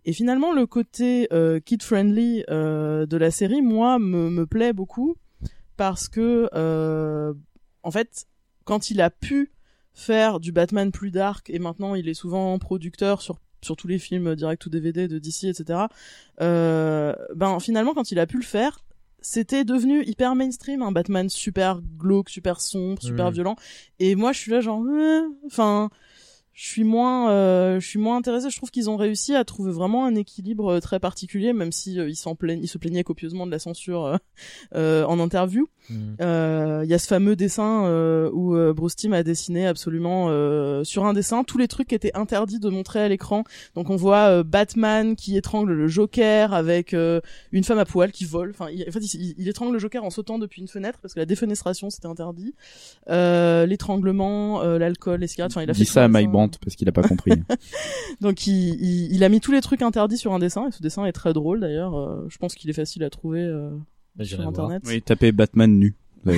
Et 0.04 0.12
finalement 0.12 0.52
le 0.52 0.66
côté 0.66 1.28
euh, 1.32 1.60
kid 1.60 1.82
friendly 1.82 2.44
euh, 2.50 3.06
de 3.06 3.16
la 3.16 3.30
série 3.30 3.62
moi 3.62 3.98
me, 3.98 4.30
me 4.30 4.46
plaît 4.46 4.72
beaucoup 4.72 5.16
parce 5.76 6.08
que 6.08 6.48
euh, 6.54 7.32
en 7.82 7.90
fait 7.90 8.26
quand 8.64 8.90
il 8.90 9.00
a 9.00 9.10
pu 9.10 9.52
faire 9.92 10.40
du 10.40 10.52
Batman 10.52 10.90
plus 10.90 11.10
dark 11.10 11.48
et 11.50 11.58
maintenant 11.58 11.94
il 11.94 12.08
est 12.08 12.14
souvent 12.14 12.58
producteur 12.58 13.22
sur 13.22 13.38
sur 13.64 13.76
tous 13.76 13.88
les 13.88 13.98
films 13.98 14.34
direct 14.34 14.64
ou 14.66 14.70
DVD 14.70 15.08
de 15.08 15.18
DC 15.18 15.44
etc 15.44 15.80
euh, 16.40 17.14
ben 17.34 17.58
finalement 17.60 17.94
quand 17.94 18.10
il 18.10 18.18
a 18.18 18.26
pu 18.26 18.36
le 18.36 18.44
faire 18.44 18.80
c'était 19.24 19.64
devenu 19.64 20.04
hyper 20.04 20.34
mainstream 20.34 20.82
un 20.82 20.92
Batman 20.92 21.28
super 21.30 21.80
glauque 21.98 22.28
super 22.28 22.60
sombre 22.60 23.02
super 23.02 23.30
violent. 23.30 23.56
Et 23.98 24.16
moi 24.16 24.32
je 24.32 24.38
suis 24.38 24.50
là 24.50 24.60
genre 24.60 24.84
euh, 24.84 25.22
enfin 25.46 25.88
je 26.54 26.66
suis 26.68 26.84
moins 26.84 27.30
euh, 27.30 27.80
je 27.80 27.86
suis 27.86 27.98
moins 27.98 28.16
intéressée 28.16 28.48
je 28.48 28.56
trouve 28.56 28.70
qu'ils 28.70 28.88
ont 28.88 28.96
réussi 28.96 29.34
à 29.34 29.44
trouver 29.44 29.72
vraiment 29.72 30.06
un 30.06 30.14
équilibre 30.14 30.74
euh, 30.74 30.80
très 30.80 31.00
particulier 31.00 31.52
même 31.52 31.72
si 31.72 31.98
euh, 31.98 32.08
ils 32.08 32.14
s'en 32.16 32.36
plaignent 32.36 32.62
ils 32.62 32.68
se 32.68 32.78
plaignaient 32.78 33.02
copieusement 33.02 33.44
de 33.44 33.50
la 33.50 33.58
censure 33.58 34.04
euh, 34.06 34.16
euh, 34.74 35.04
en 35.04 35.18
interview 35.18 35.68
Mhm. 35.90 36.16
euh, 36.22 36.80
il 36.84 36.88
y 36.90 36.94
a 36.94 36.98
ce 36.98 37.06
fameux 37.06 37.36
dessin 37.36 37.82
où 38.32 38.54
euh, 38.56 38.72
Bruce 38.72 38.96
Timm 38.96 39.12
a 39.12 39.22
dessiné 39.22 39.66
absolument 39.66 40.28
euh, 40.30 40.82
sur 40.82 41.04
un 41.04 41.12
dessin 41.12 41.44
tous 41.44 41.58
les 41.58 41.68
trucs 41.68 41.88
qui 41.88 41.94
étaient 41.94 42.16
interdits 42.16 42.58
de 42.58 42.70
montrer 42.70 43.00
à 43.00 43.08
l'écran. 43.08 43.44
Donc 43.74 43.90
on 43.90 43.96
voit 43.96 44.42
Batman 44.42 45.14
qui 45.14 45.36
étrangle 45.36 45.74
le 45.74 45.86
Joker 45.86 46.54
avec 46.54 46.94
une 46.94 47.64
femme 47.64 47.78
à 47.78 47.84
poil 47.84 48.12
qui 48.12 48.24
vole. 48.24 48.50
Enfin, 48.50 48.70
il, 48.70 48.82
en 48.88 48.92
fait, 48.92 49.00
il, 49.14 49.34
il 49.36 49.46
étrangle 49.46 49.74
le 49.74 49.78
Joker 49.78 50.02
en 50.04 50.08
sautant 50.08 50.38
depuis 50.38 50.62
une 50.62 50.68
fenêtre 50.68 51.00
parce 51.02 51.12
que 51.12 51.20
la 51.20 51.26
défenestration 51.26 51.90
c'était 51.90 52.08
interdit. 52.08 52.54
Euh, 53.10 53.66
L'étranglement, 53.66 54.62
l'alcool, 54.62 55.20
les 55.20 55.26
cigarettes. 55.26 55.52
Enfin, 55.52 55.62
il 55.62 55.70
a 55.70 55.74
fait 55.74 55.84
ça 55.84 56.04
à 56.04 56.08
parce 56.62 56.76
qu'il 56.76 56.88
a 56.88 56.92
pas 56.92 57.02
compris. 57.02 57.32
Donc 58.20 58.46
il, 58.46 58.74
il, 58.82 59.12
il 59.14 59.24
a 59.24 59.28
mis 59.28 59.40
tous 59.40 59.52
les 59.52 59.60
trucs 59.60 59.82
interdits 59.82 60.18
sur 60.18 60.32
un 60.32 60.38
dessin 60.38 60.68
et 60.68 60.72
ce 60.72 60.82
dessin 60.82 61.04
est 61.06 61.12
très 61.12 61.32
drôle 61.32 61.60
d'ailleurs. 61.60 61.96
Euh, 61.96 62.26
je 62.28 62.38
pense 62.38 62.54
qu'il 62.54 62.70
est 62.70 62.74
facile 62.74 63.04
à 63.04 63.10
trouver 63.10 63.40
euh, 63.42 63.70
Bah, 64.16 64.24
sur 64.24 64.36
voir. 64.38 64.48
internet. 64.48 64.82
oui, 64.86 65.02
tapez 65.02 65.32
Batman 65.32 65.70
nu. 65.78 65.96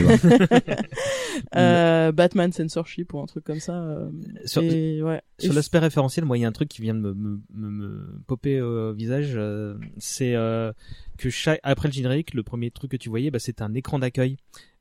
Euh, 1.54 2.10
Batman 2.12 2.50
censorship 2.52 3.12
ou 3.14 3.20
un 3.20 3.26
truc 3.26 3.44
comme 3.44 3.60
ça. 3.60 3.74
euh, 3.82 4.08
sur, 4.44 4.62
ouais. 4.62 5.20
l'aspect 5.52 5.78
référentiel, 5.78 6.24
moi, 6.24 6.38
il 6.38 6.40
y 6.40 6.44
a 6.44 6.48
un 6.48 6.52
truc 6.52 6.68
qui 6.68 6.82
vient 6.82 6.94
de 6.94 7.00
me, 7.00 7.14
me, 7.14 7.40
me, 7.54 7.70
me 7.70 8.20
popper 8.26 8.60
au 8.60 8.92
visage. 8.94 9.32
euh, 9.36 9.74
c'est 9.98 10.34
euh, 10.34 10.72
que 11.18 11.30
chaque, 11.30 11.60
après 11.62 11.88
le 11.88 11.92
générique, 11.92 12.34
le 12.34 12.42
premier 12.42 12.70
truc 12.70 12.90
que 12.90 12.96
tu 12.96 13.08
voyais, 13.08 13.30
bah, 13.30 13.38
c'était 13.38 13.62
un 13.62 13.74
écran 13.74 13.98
d'accueil. 13.98 14.36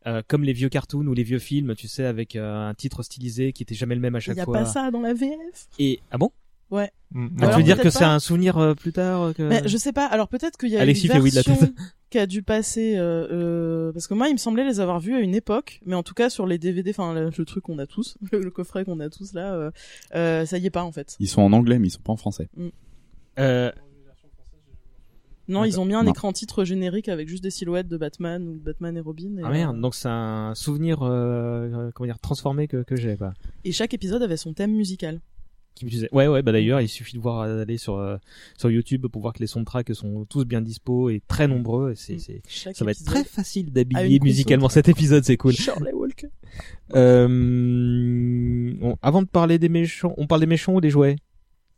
Euh, 0.07 0.21
comme 0.27 0.43
les 0.43 0.53
vieux 0.53 0.69
cartoons 0.69 1.05
ou 1.07 1.13
les 1.13 1.23
vieux 1.23 1.39
films, 1.39 1.73
tu 1.75 1.87
sais, 1.87 2.05
avec 2.05 2.35
euh, 2.35 2.69
un 2.69 2.73
titre 2.73 3.01
stylisé 3.01 3.53
qui 3.53 3.63
était 3.63 3.75
jamais 3.75 3.95
le 3.95 4.01
même 4.01 4.15
à 4.15 4.19
Il 4.19 4.21
chaque 4.21 4.37
y 4.37 4.41
a 4.41 4.45
fois. 4.45 4.59
pas 4.59 4.65
ça 4.65 4.91
dans 4.91 5.01
la 5.01 5.13
VF. 5.13 5.67
Et 5.79 5.99
ah 6.11 6.17
bon? 6.17 6.31
Ouais. 6.71 6.91
Mm. 7.11 7.27
Ah, 7.27 7.37
tu 7.37 7.43
Alors, 7.43 7.57
veux 7.57 7.63
dire 7.63 7.79
que 7.79 7.89
c'est 7.89 8.03
un 8.03 8.19
souvenir 8.19 8.57
euh, 8.57 8.73
plus 8.73 8.91
tard 8.91 9.33
que... 9.33 9.43
Mais 9.43 9.67
je 9.67 9.77
sais 9.77 9.93
pas. 9.93 10.05
Alors 10.05 10.27
peut-être 10.27 10.57
qu'il 10.57 10.69
y 10.69 10.77
a 10.77 10.81
Alexis 10.81 11.07
une 11.07 11.13
fait 11.13 11.19
oui 11.19 11.31
de 11.31 11.35
la 11.35 11.41
version 11.41 11.65
tête. 11.67 11.75
qui 12.09 12.19
a 12.19 12.27
dû 12.27 12.43
passer 12.43 12.95
euh, 12.97 13.27
euh, 13.31 13.91
parce 13.91 14.07
que 14.07 14.13
moi 14.13 14.29
il 14.29 14.33
me 14.33 14.37
semblait 14.37 14.63
les 14.63 14.79
avoir 14.79 14.99
vus 14.99 15.15
à 15.15 15.19
une 15.19 15.35
époque, 15.35 15.81
mais 15.85 15.95
en 15.95 16.03
tout 16.03 16.13
cas 16.13 16.29
sur 16.29 16.45
les 16.47 16.57
DVD, 16.57 16.91
enfin 16.91 17.13
le, 17.13 17.29
le 17.35 17.45
truc 17.45 17.63
qu'on 17.63 17.79
a 17.79 17.87
tous, 17.87 18.17
le, 18.31 18.39
le 18.43 18.51
coffret 18.51 18.85
qu'on 18.85 18.99
a 18.99 19.09
tous 19.09 19.33
là, 19.33 19.53
euh, 19.53 19.71
euh, 20.15 20.45
ça 20.45 20.57
y 20.57 20.65
est 20.65 20.71
pas 20.71 20.83
en 20.83 20.91
fait. 20.91 21.15
Ils 21.19 21.27
sont 21.27 21.41
en 21.41 21.51
anglais, 21.53 21.79
mais 21.79 21.87
ils 21.87 21.91
sont 21.91 22.01
pas 22.01 22.13
en 22.13 22.17
français. 22.17 22.47
Euh, 23.37 23.71
Non, 25.47 25.63
ils 25.63 25.79
ont 25.79 25.85
mis 25.85 25.93
un 25.93 26.03
Non. 26.03 26.11
écran 26.11 26.31
titre 26.31 26.63
générique 26.65 27.07
avec 27.07 27.27
juste 27.27 27.43
des 27.43 27.51
silhouettes 27.51 27.87
de 27.87 27.97
Batman 27.97 28.47
ou 28.47 28.53
de 28.57 28.63
Batman 28.63 28.97
et 28.97 28.99
Robin. 29.01 29.37
Et, 29.37 29.41
Ah 29.43 29.49
merde, 29.49 29.75
euh, 29.77 29.79
donc 29.81 29.93
c'est 29.95 30.09
un 30.09 30.53
souvenir, 30.55 31.03
euh, 31.03 31.09
euh, 31.09 31.91
comment 31.93 32.07
dire, 32.07 32.19
transformé 32.19 32.67
que, 32.67 32.83
que 32.83 32.95
j'ai, 32.95 33.15
quoi. 33.15 33.33
et 33.63 33.71
chaque 33.71 33.93
épisode 33.93 34.23
avait 34.23 34.37
son 34.37 34.53
thème 34.53 34.71
musical. 34.73 35.19
Qui 35.75 35.83
me 35.83 35.89
disait, 35.89 36.07
ouais, 36.13 36.25
ouais, 36.27 36.41
bah 36.41 36.53
d'ailleurs, 36.53 36.79
il 36.79 36.87
suffit 36.87 37.17
de 37.17 37.21
voir 37.21 37.41
euh, 37.41 37.63
aller 37.63 37.77
sur 37.77 37.97
euh, 37.97 38.15
sur 38.57 38.71
YouTube 38.71 39.07
pour 39.07 39.21
voir 39.21 39.33
que 39.33 39.39
les 39.39 39.47
soundtracks 39.47 39.93
sont 39.93 40.23
tous 40.23 40.45
bien 40.45 40.61
dispo 40.61 41.09
et 41.09 41.21
très 41.27 41.49
nombreux. 41.49 41.91
Et 41.91 41.95
c'est, 41.95 42.17
c'est, 42.17 42.41
Chaque 42.47 42.77
ça 42.77 42.85
va 42.85 42.91
être 42.91 43.03
très 43.03 43.25
facile 43.25 43.73
d'habiller 43.73 44.19
musicalement 44.21 44.69
cet 44.69 44.87
épisode, 44.87 45.25
c'est 45.25 45.35
cool. 45.35 45.51
Shirley 45.51 45.91
Walker. 45.91 46.29
Bon, 48.79 48.97
avant 49.01 49.21
de 49.21 49.27
parler 49.27 49.59
des 49.59 49.67
méchants, 49.69 50.13
on 50.17 50.27
parle 50.27 50.41
des 50.41 50.47
méchants 50.47 50.73
ou 50.75 50.81
des 50.81 50.89
jouets? 50.89 51.17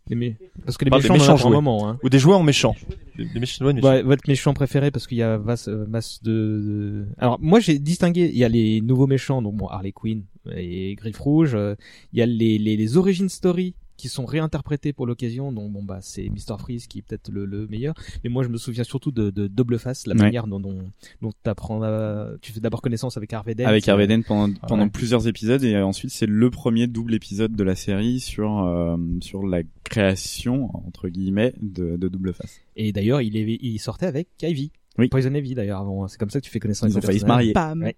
Les 0.10 0.16
mé- 0.16 0.36
Parce 0.66 0.78
que 0.78 0.86
les 0.86 0.92
Enfin, 0.94 1.02
des 1.02 1.10
méchants, 1.14 1.32
en 1.32 1.36
méchants 1.36 1.48
un 1.50 1.52
moment. 1.54 1.90
Hein. 1.90 2.00
Ou 2.04 2.10
des 2.10 2.20
joueurs 2.20 2.44
méchants. 2.44 2.76
Des, 3.18 3.26
des 3.26 3.40
méchants, 3.40 3.66
ouais, 3.66 3.74
méchants. 3.74 3.88
Ouais, 3.90 4.02
votre 4.04 4.24
méchant 4.28 4.54
préféré 4.54 4.90
parce 4.92 5.06
qu'il 5.08 5.18
y 5.18 5.24
a 5.24 5.38
masse, 5.38 5.68
euh, 5.68 5.86
masse 5.88 6.22
de, 6.24 6.32
de- 6.32 7.06
Alors 7.18 7.38
moi 7.42 7.60
j'ai 7.60 7.78
distingué, 7.80 8.30
il 8.32 8.38
y 8.38 8.44
a 8.44 8.50
les 8.50 8.80
nouveaux 8.82 9.08
méchants, 9.08 9.42
donc 9.42 9.56
bon 9.56 9.68
Harley 9.68 9.92
Quinn 9.92 10.24
et 10.56 10.96
Griffe 10.96 11.20
Rouge, 11.20 11.56
euh, 11.56 11.76
il 12.14 12.20
y 12.20 12.22
a 12.22 12.26
les, 12.26 12.58
les, 12.58 12.78
les 12.78 12.98
origin 12.98 13.28
story 13.28 13.74
qui 13.98 14.08
sont 14.10 14.26
réinterprétés 14.26 14.94
pour 14.94 15.06
l'occasion, 15.08 15.52
donc 15.52 15.72
bon 15.72 15.84
bah 15.84 16.00
c'est 16.02 16.30
Mr 16.30 16.58
Freeze 16.60 16.88
qui 16.88 17.00
est 17.00 17.02
peut-être 17.02 17.30
le, 17.32 17.46
le 17.46 17.68
meilleur, 17.68 17.96
mais 18.24 18.30
moi 18.30 18.44
je 18.44 18.50
me 18.50 18.58
souviens 18.58 18.84
surtout 18.84 19.12
de, 19.12 19.30
de 19.32 19.48
Double 19.48 19.80
Face, 19.80 20.06
la 20.08 20.14
Ouais. 20.16 20.22
manière 20.22 20.48
dont, 20.48 20.60
dont, 20.60 20.92
dont 21.22 21.32
t'apprends 21.44 21.82
à- 21.84 22.30
tu 22.42 22.52
fais 22.54 22.60
d'abord 22.60 22.82
connaissance 22.82 23.18
avec 23.18 23.34
Harvey 23.34 23.56
Dent. 23.56 23.66
avec 23.66 23.88
Harvey 23.88 24.08
Dent 24.08 24.22
pendant, 24.22 24.54
Ah 24.62 24.88
plusieurs 24.94 25.28
épisodes 25.28 25.64
et 25.64 25.76
ensuite 25.82 26.12
c'est 26.12 26.26
le 26.28 26.50
premier 26.50 26.88
double 26.88 27.14
épisode 27.16 27.56
de 27.56 27.64
la 27.64 27.76
série 27.76 28.20
sur 28.20 28.60
euh, 28.64 28.96
sur 29.22 29.46
la 29.46 29.62
création 29.84 30.70
entre 30.88 31.10
guillemets 31.10 31.54
de, 31.62 31.98
de 31.98 32.08
Double 32.08 32.34
Face. 32.34 32.62
Et 32.76 32.92
d'ailleurs 32.92 33.22
il, 33.22 33.36
est, 33.36 33.58
il 33.62 33.80
sortait 33.80 34.06
avec 34.06 34.28
Ivy. 34.44 34.72
Oui. 34.98 35.08
Poison 35.10 35.34
Ivy 35.34 35.54
d'ailleurs 35.56 35.82
avant, 35.82 36.08
c'est 36.08 36.18
comme 36.18 36.30
ça 36.30 36.40
que 36.40 36.46
tu 36.46 36.52
fais 36.52 36.60
connaissance 36.60 36.90
Ils 36.90 36.94
avec 36.94 37.04
ont 37.04 37.08
failli 37.08 37.20
le 37.20 37.22
se 37.22 37.28
marier. 37.28 37.54
Ouais. 37.86 37.96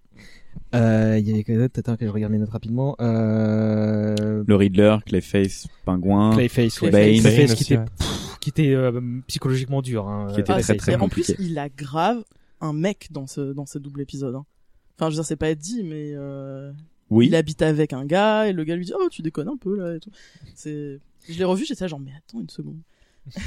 Euh, 0.74 1.18
il 1.18 1.28
y 1.28 1.32
avait 1.54 1.64
Attends 1.64 1.96
que 1.96 2.04
je 2.06 2.10
regarde 2.10 2.32
mes 2.32 2.38
notes 2.38 2.50
rapidement. 2.50 2.96
Euh... 3.00 4.44
Le 4.46 4.54
Riddler, 4.56 4.96
Clayface, 5.06 5.66
Pingouin, 5.84 6.32
Clayface, 6.34 6.80
ouais. 6.82 6.90
Bane, 6.90 7.20
Clayface 7.20 7.54
qui 7.54 7.62
aussi, 7.62 7.72
était, 7.74 7.78
ouais. 7.78 7.84
pff, 7.98 8.38
qui 8.40 8.50
était 8.50 8.74
euh, 8.74 9.00
psychologiquement 9.28 9.82
dur. 9.82 10.08
Hein, 10.08 10.28
Qui 10.34 10.40
était 10.40 10.52
euh, 10.52 10.54
très, 10.56 10.62
Clayface. 10.64 10.76
très 10.78 10.92
Et 10.92 10.96
en 10.96 11.08
plus, 11.08 11.34
il 11.38 11.58
a 11.58 11.68
grave 11.68 12.22
un 12.60 12.72
mec 12.72 13.08
dans 13.10 13.26
ce 13.26 13.52
dans 13.52 13.66
ce 13.66 13.78
double 13.78 14.00
épisode. 14.00 14.34
hein. 14.34 14.44
Enfin, 14.98 15.08
je 15.08 15.14
veux 15.14 15.20
dire, 15.22 15.24
c'est 15.24 15.36
pas 15.36 15.48
être 15.50 15.58
dit, 15.58 15.82
mais 15.82 16.12
euh, 16.14 16.72
Oui. 17.08 17.26
il 17.28 17.34
habite 17.34 17.62
avec 17.62 17.92
un 17.92 18.04
gars 18.04 18.46
et 18.48 18.52
le 18.52 18.64
gars 18.64 18.76
lui 18.76 18.84
dit 18.84 18.92
oh 18.94 19.08
tu 19.10 19.22
déconnes 19.22 19.48
un 19.48 19.56
peu 19.56 19.76
là 19.76 19.94
et 19.96 20.00
tout. 20.00 20.10
C'est, 20.54 20.98
je 21.28 21.38
l'ai 21.38 21.44
revu, 21.44 21.64
j'étais 21.64 21.84
là, 21.84 21.88
genre 21.88 22.00
mais 22.00 22.12
attends 22.16 22.40
une 22.40 22.50
seconde. 22.50 22.76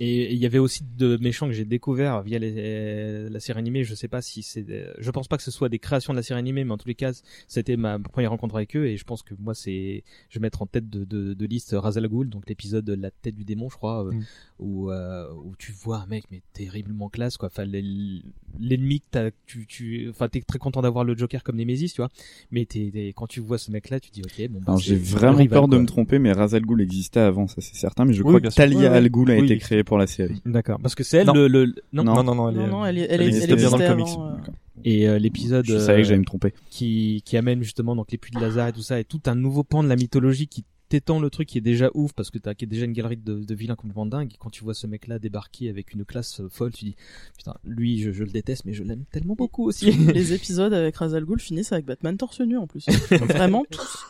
Et 0.00 0.32
il 0.32 0.38
y 0.38 0.44
avait 0.44 0.58
aussi 0.58 0.82
de 0.98 1.16
méchants 1.18 1.46
que 1.46 1.52
j'ai 1.52 1.64
découvert 1.64 2.20
via 2.22 2.40
les- 2.40 3.28
la 3.30 3.38
série 3.38 3.60
animée. 3.60 3.84
Je 3.84 3.94
sais 3.94 4.08
pas 4.08 4.22
si 4.22 4.42
c'est, 4.42 4.64
des- 4.64 4.86
je 4.98 5.08
pense 5.12 5.28
pas 5.28 5.36
que 5.36 5.42
ce 5.44 5.52
soit 5.52 5.68
des 5.68 5.78
créations 5.78 6.12
de 6.12 6.18
la 6.18 6.24
série 6.24 6.40
animée, 6.40 6.64
mais 6.64 6.72
en 6.72 6.76
tous 6.78 6.88
les 6.88 6.96
cas, 6.96 7.12
c'était 7.46 7.76
ma 7.76 8.00
première 8.00 8.30
rencontre 8.30 8.56
avec 8.56 8.74
eux 8.74 8.86
et 8.88 8.96
je 8.96 9.04
pense 9.04 9.22
que 9.22 9.34
moi 9.38 9.54
c'est, 9.54 10.02
je 10.30 10.38
vais 10.40 10.42
mettre 10.42 10.62
en 10.62 10.66
tête 10.66 10.90
de, 10.90 11.04
de, 11.04 11.32
de 11.34 11.46
liste 11.46 11.76
Ra's 11.78 11.96
al 11.96 12.08
Ghul, 12.08 12.28
donc 12.28 12.48
l'épisode 12.48 12.90
La 12.90 13.12
tête 13.12 13.36
du 13.36 13.44
démon, 13.44 13.68
je 13.70 13.76
crois, 13.76 14.04
euh, 14.04 14.10
Mm. 14.10 14.24
où 14.58 14.90
euh, 14.90 15.32
où 15.32 15.54
tu 15.58 15.70
vois 15.70 15.98
un 15.98 16.06
mec 16.06 16.24
mais 16.32 16.42
terriblement 16.54 17.08
classe 17.08 17.36
quoi. 17.36 17.46
Enfin 17.46 17.64
l'en- 17.64 18.20
l'ennemi 18.58 18.98
que 19.00 19.06
t'as, 19.12 19.30
tu 19.46 19.64
tu, 19.66 20.08
enfin 20.10 20.28
t'es 20.28 20.40
très 20.40 20.58
content 20.58 20.82
d'avoir 20.82 21.04
le 21.04 21.16
Joker 21.16 21.44
comme 21.44 21.56
Némésis, 21.56 21.92
tu 21.94 22.00
vois. 22.00 22.10
Mais 22.50 22.64
t'es, 22.66 22.90
t'es- 22.92 23.12
quand 23.14 23.28
tu 23.28 23.38
vois 23.38 23.58
ce 23.58 23.70
mec 23.70 23.90
là, 23.90 24.00
tu 24.00 24.10
te 24.10 24.14
dis 24.14 24.22
ok 24.22 24.48
bon. 24.50 24.60
bah, 24.66 24.74
j'ai 24.80 24.96
vraiment 24.96 25.36
rival, 25.38 25.48
peur 25.50 25.68
de 25.68 25.76
quoi. 25.76 25.82
me 25.82 25.86
tromper, 25.86 26.18
mais 26.18 26.32
Ra's 26.32 26.52
al 26.54 26.62
Ghul 26.66 26.80
existait 26.80 27.20
avant, 27.20 27.46
ça 27.46 27.60
c'est 27.60 27.76
certain, 27.76 28.04
mais 28.04 28.12
je 28.12 28.22
Oui, 28.24 28.28
crois 28.28 28.40
que. 28.40 28.52
Talia 28.52 28.92
al 28.92 29.08
Ghul 29.14 29.30
a 29.30 29.36
Oui. 29.36 29.44
été 29.44 29.58
créée 29.58 29.84
pour 29.84 29.98
la 29.98 30.06
série. 30.06 30.42
D'accord, 30.44 30.78
parce 30.80 30.94
que 30.94 31.02
c'est 31.04 31.18
elle 31.18 31.26
Non. 31.28 31.32
le, 31.34 31.48
le 31.48 31.74
non, 31.92 32.04
Non. 32.04 32.14
Non, 32.16 32.22
non, 32.24 32.34
non, 32.34 32.48
elle 32.50 32.56
Non 32.56 32.64
est, 32.64 32.70
non, 32.70 32.86
elle 32.86 32.98
est, 32.98 33.06
elle 33.08 33.20
elle, 33.22 33.34
elle 33.50 33.56
bien 33.56 33.70
dans 33.70 33.76
le 33.78 33.86
comics. 33.86 34.06
avant, 34.08 34.28
euh, 34.30 34.36
et 34.84 35.08
euh, 35.08 35.18
l'épisode 35.18 35.64
Je 35.66 35.78
savais 35.78 35.98
que 35.98 36.00
euh, 36.00 36.08
j'allais 36.08 36.18
me 36.18 36.24
tromper. 36.24 36.52
qui 36.70 37.22
qui 37.24 37.36
amène 37.36 37.62
justement 37.62 37.94
donc 37.96 38.10
les 38.12 38.18
puits 38.18 38.32
de 38.34 38.40
Lazare 38.40 38.68
et 38.68 38.72
tout 38.72 38.82
ça 38.82 38.98
et 39.00 39.04
tout 39.04 39.20
un 39.26 39.34
nouveau 39.34 39.62
pan 39.64 39.82
de 39.82 39.88
la 39.88 39.96
mythologie 39.96 40.46
qui 40.48 40.64
t'étend 40.90 41.18
le 41.18 41.30
truc 41.30 41.48
qui 41.48 41.56
est 41.58 41.62
déjà 41.62 41.90
ouf 41.94 42.12
parce 42.12 42.30
que 42.30 42.38
t'as 42.38 42.54
qui 42.54 42.64
est 42.66 42.68
déjà 42.68 42.84
une 42.84 42.92
galerie 42.92 43.16
de, 43.16 43.38
de 43.42 43.54
vilains 43.54 43.74
complètement 43.74 44.04
dingues 44.04 44.32
et 44.34 44.36
quand 44.38 44.50
tu 44.50 44.62
vois 44.62 44.74
ce 44.74 44.86
mec 44.86 45.06
là 45.08 45.18
débarquer 45.18 45.70
avec 45.70 45.94
une 45.94 46.04
classe 46.04 46.40
euh, 46.40 46.48
folle 46.50 46.72
tu 46.72 46.84
dis 46.84 46.96
putain 47.38 47.54
lui 47.64 48.00
je, 48.02 48.10
je 48.12 48.22
le 48.22 48.30
déteste 48.30 48.64
mais 48.66 48.74
je 48.74 48.82
l'aime 48.84 49.04
tellement 49.10 49.34
beaucoup 49.34 49.64
aussi 49.64 49.90
les 50.14 50.32
épisodes 50.34 50.74
avec 50.74 50.94
Ra's 50.96 51.14
al 51.14 51.24
Ghul 51.24 51.40
finissent 51.40 51.72
avec 51.72 51.86
Batman 51.86 52.16
torse 52.18 52.40
nu 52.42 52.58
en 52.58 52.66
plus. 52.66 52.84
Vraiment 53.10 53.64
tous. 53.70 54.04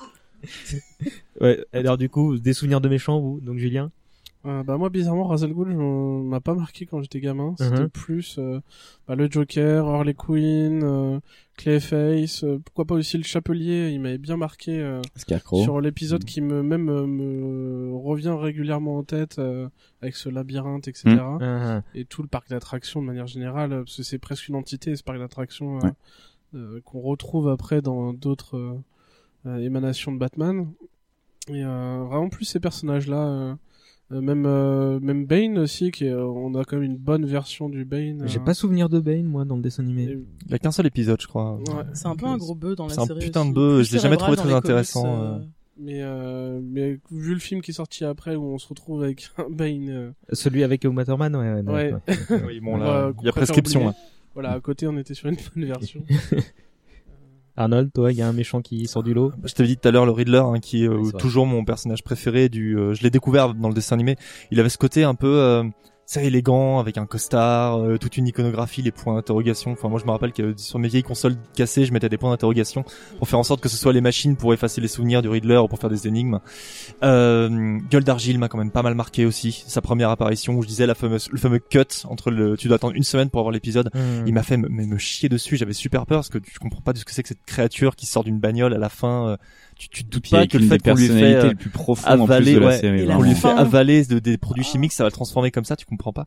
ouais 1.41 1.65
alors 1.73 1.97
du 1.97 2.09
coup 2.09 2.39
des 2.39 2.53
souvenirs 2.53 2.81
de 2.81 2.89
méchants 2.89 3.21
vous 3.21 3.41
donc 3.41 3.59
Julien? 3.59 3.91
Euh, 4.47 4.63
bah 4.63 4.77
moi 4.77 4.91
bizarrement 4.91 5.25
Ra's 5.27 5.43
al 5.43 5.55
Ghul 5.55 5.71
je- 5.73 6.23
m'a 6.29 6.39
pas 6.41 6.53
marqué 6.55 6.85
quand 6.85 7.01
j'étais 7.01 7.19
gamin 7.21 7.55
c'était 7.57 7.85
Mhm. 7.85 7.89
plus 7.89 8.37
euh, 8.39 8.61
bah, 9.09 9.15
le 9.15 9.31
Joker 9.31 9.87
Harley 9.89 10.13
Quinn 10.13 10.83
euh, 10.85 11.19
Clayface 11.57 12.45
euh, 12.45 12.59
pourquoi 12.63 12.85
pas 12.85 12.95
aussi 12.95 13.17
le 13.17 13.23
Chapelier 13.25 13.89
il 13.91 14.01
m'avait 14.03 14.19
bien 14.19 14.37
marqué 14.37 14.79
euh, 14.81 15.01
sur 15.63 15.81
l'épisode 15.81 16.23
Mhm. 16.25 16.27
qui 16.27 16.41
me 16.43 16.63
même 16.63 16.85
me 17.07 17.95
revient 17.97 18.37
régulièrement 18.39 18.99
en 18.99 19.03
tête 19.03 19.39
euh, 19.39 19.67
avec 20.03 20.15
ce 20.15 20.29
labyrinthe 20.29 20.89
etc 20.89 21.05
Mhm. 21.07 21.39
Ah, 21.41 21.83
et 21.95 22.05
tout 22.05 22.21
le 22.21 22.29
parc 22.29 22.51
d'attractions 22.51 23.01
de 23.01 23.07
manière 23.07 23.27
générale 23.27 23.71
parce 23.71 23.97
que 23.97 24.03
c'est 24.03 24.19
presque 24.19 24.49
une 24.49 24.57
entité 24.57 24.95
ce 24.95 25.03
parc 25.03 25.19
d'attractions 25.19 25.79
euh, 25.79 25.81
Ouais. 25.87 25.93
euh, 26.57 26.81
qu'on 26.85 27.01
retrouve 27.01 27.49
après 27.49 27.81
dans 27.81 28.13
d'autres 28.13 28.79
émanations 29.47 30.13
de 30.13 30.19
Batman 30.19 30.71
et 31.49 31.65
euh, 31.65 32.05
vraiment 32.07 32.29
plus 32.29 32.45
ces 32.45 32.61
personnages 32.61 33.07
là 33.09 33.57
même 34.11 34.45
euh, 34.47 35.01
même 35.01 35.25
Bane 35.27 35.59
aussi 35.59 35.91
qui 35.91 36.05
est, 36.07 36.11
euh, 36.11 36.25
on 36.27 36.55
a 36.55 36.65
quand 36.65 36.77
même 36.77 36.85
une 36.85 36.97
bonne 36.97 37.25
version 37.27 37.69
du 37.69 37.85
Bane 37.85 38.23
j'ai 38.27 38.39
euh, 38.39 38.43
pas 38.43 38.55
souvenir 38.55 38.89
de 38.89 39.01
Bane 39.01 39.25
moi 39.25 39.45
dans 39.45 39.57
le 39.57 39.63
dessin 39.63 39.83
animé 39.83 40.05
et- 40.05 40.19
Il 40.47 40.51
y 40.53 40.55
a 40.55 40.59
qu'un 40.59 40.71
seul 40.73 40.87
épisode, 40.87 41.21
je 41.21 41.27
crois. 41.27 41.57
Ouais. 41.57 41.85
C'est 41.95 42.07
un 42.07 42.15
peu 42.17 42.27
un 42.27 42.37
gros 42.37 42.55
bœuf 42.55 42.77
dans 42.77 42.87
la 42.87 42.95
C'est 42.95 43.01
un 43.01 43.07
série. 43.07 43.21
putain 43.21 43.45
de 43.47 43.53
bœuf, 43.53 43.87
je 43.87 43.93
l'ai 43.95 43.99
jamais 43.99 44.17
trouvé 44.17 44.37
très 44.37 44.53
intéressant, 44.53 45.07
euh, 45.07 45.25
euh. 45.37 45.39
mais 45.79 46.01
euh, 46.03 46.61
mais 46.63 46.99
vu 47.11 47.33
le 47.35 47.41
film 47.41 47.61
qui 47.63 47.71
est 47.71 47.75
sorti 47.75 48.05
après 48.05 48.37
où 48.37 48.45
on 48.45 48.59
se 48.59 48.69
retrouve 48.69 49.03
avec 49.03 49.29
un 49.39 49.49
Bane 49.51 49.89
euh, 49.89 50.11
celui 50.33 50.63
avec 50.65 50.85
Uma 50.85 51.05
Thurman 51.05 51.35
ouais, 51.35 51.53
ouais, 51.63 51.73
Ouais. 51.73 51.93
ouais. 51.95 52.43
Oui, 52.47 52.61
bon, 52.61 52.75
on 52.75 52.77
là, 52.77 53.11
il 53.21 53.27
y 53.27 53.29
a 53.29 53.33
prescription, 53.33 53.87
là. 53.87 53.95
Voilà, 54.35 54.51
à 54.53 54.61
côté, 54.61 54.87
on 54.89 54.99
était 54.99 55.15
sur 55.15 55.29
une 55.29 55.37
bonne 55.55 55.65
version. 55.65 56.03
Arnold 57.57 57.93
toi 57.93 58.11
il 58.13 58.19
y 58.19 58.23
a 58.23 58.29
un 58.29 58.33
méchant 58.33 58.63
qui 58.63 58.87
sort 58.87 59.03
du 59.03 59.15
lot 59.15 59.33
Je 59.45 59.55
t'avais 59.55 59.69
dit 59.69 59.77
tout 59.77 59.89
à 59.89 59.91
l'heure 59.91 60.07
le 60.07 60.13
Riddler, 60.13 60.39
hein, 60.39 60.59
qui 60.61 60.85
est 60.85 60.89
euh, 60.89 60.97
Oui, 60.97 61.13
toujours 61.19 61.47
mon 61.47 61.65
personnage 61.65 62.03
préféré. 62.03 62.49
Du, 62.49 62.77
euh, 62.77 62.95
je 62.95 63.03
l'ai 63.03 63.11
découvert 63.11 63.55
dans 63.55 63.69
le 63.69 63.75
dessin 63.75 63.95
animé. 63.95 64.17
Il 64.51 64.61
avait 64.61 64.69
ce 64.69 64.79
côté 64.79 65.05
un 65.05 65.15
peu, 65.15 65.39
euh, 65.39 65.65
c'est 66.07 66.25
élégant 66.25 66.79
avec 66.79 66.99
un 66.99 67.07
costard, 67.07 67.79
euh, 67.79 67.97
toute 67.99 68.17
une 68.17 68.27
iconographie, 68.27 68.83
les 68.83 68.91
points 68.93 69.15
d'interrogation. 69.15 69.73
Enfin, 69.73 69.89
moi, 69.89 69.99
je 70.01 70.05
me 70.05 70.11
rappelle 70.11 70.33
que 70.33 70.55
sur 70.57 70.79
mes 70.79 70.89
vieilles 70.89 71.03
consoles 71.03 71.37
cassées, 71.57 71.85
je 71.87 71.93
mettais 71.93 72.09
des 72.09 72.19
points 72.19 72.31
d'interrogation 72.31 72.85
pour 73.19 73.29
faire 73.29 73.39
en 73.39 73.43
sorte 73.43 73.61
que 73.61 73.69
ce 73.69 73.77
soit 73.77 73.93
les 73.93 74.01
machines 74.01 74.37
pour 74.37 74.53
effacer 74.53 74.81
les 74.81 74.89
souvenirs 74.89 75.23
du 75.23 75.29
Riddler 75.29 75.57
ou 75.59 75.69
pour 75.69 75.79
faire 75.79 75.91
des 75.91 76.07
énigmes. 76.07 76.41
Euh, 77.03 77.79
Gueule 77.91 78.05
d'argile 78.05 78.39
m'a 78.39 78.49
quand 78.49 78.59
même 78.59 78.71
pas 78.71 78.83
mal 78.83 78.95
marqué 78.95 79.25
aussi. 79.27 79.65
Sa 79.67 79.81
première 79.81 80.11
apparition 80.11 80.55
où 80.55 80.63
je 80.63 80.69
disais 80.69 80.87
la 80.87 80.95
fameuse, 80.95 81.29
le 81.31 81.39
fameux 81.39 81.59
cut 81.59 81.81
entre 82.09 82.31
le, 82.31 82.57
tu 82.57 82.69
dois 82.69 82.77
attendre 82.77 82.95
une 82.95 83.03
semaine 83.03 83.31
pour 83.31 83.41
avoir 83.41 83.53
l'épisode. 83.53 83.91
Mhm. 83.95 84.25
Il 84.27 84.35
m'a 84.35 84.43
fait 84.43 84.57
me, 84.57 84.69
me, 84.69 84.85
me 84.87 84.99
chier 84.99 85.29
dessus. 85.29 85.57
J'avais 85.57 85.73
super 85.73 86.07
peur 86.07 86.19
parce 86.19 86.29
que 86.31 86.39
tu 86.39 86.59
comprends 86.59 86.83
pas 86.83 86.93
de 86.93 86.99
ce 86.99 87.05
que 87.05 87.13
c'est 87.13 87.23
que 87.23 87.29
cette 87.29 87.45
créature 87.47 87.97
qui 87.97 88.07
sort 88.07 88.25
d'une 88.25 88.39
bagnole 88.41 88.75
à 88.75 88.79
la 88.79 88.89
fin. 88.89 89.29
euh, 89.31 89.37
tu, 89.77 89.89
tu 89.89 90.05
te 90.05 90.11
doutes 90.11 90.31
pas 90.31 90.39
avec 90.39 90.51
que 90.51 90.59
le 90.59 90.65
fait 90.67 90.79
des 90.79 90.91
qu'on 90.91 90.97
lui 90.97 91.07
fait 91.09 91.13
personnalités 91.13 91.47
euh, 91.47 91.49
les 91.51 91.55
plus 91.55 91.71
en 92.07 92.27
plus 92.27 92.33
avaler, 92.33 92.55
de 92.55 92.59
la 92.61 92.67
série, 92.79 93.03
on 93.19 93.23
lui 93.23 93.35
fait 93.35 93.49
avaler 93.61 94.05
de, 94.05 94.19
des 94.19 94.39
produits 94.39 94.65
chimiques, 94.65 94.93
ça 94.93 95.05
va 95.05 95.09
le 95.09 95.13
transformer 95.13 95.51
comme 95.51 95.65
ça, 95.65 95.77
tu 95.77 95.85
comprends 95.87 96.13
pas. 96.13 96.27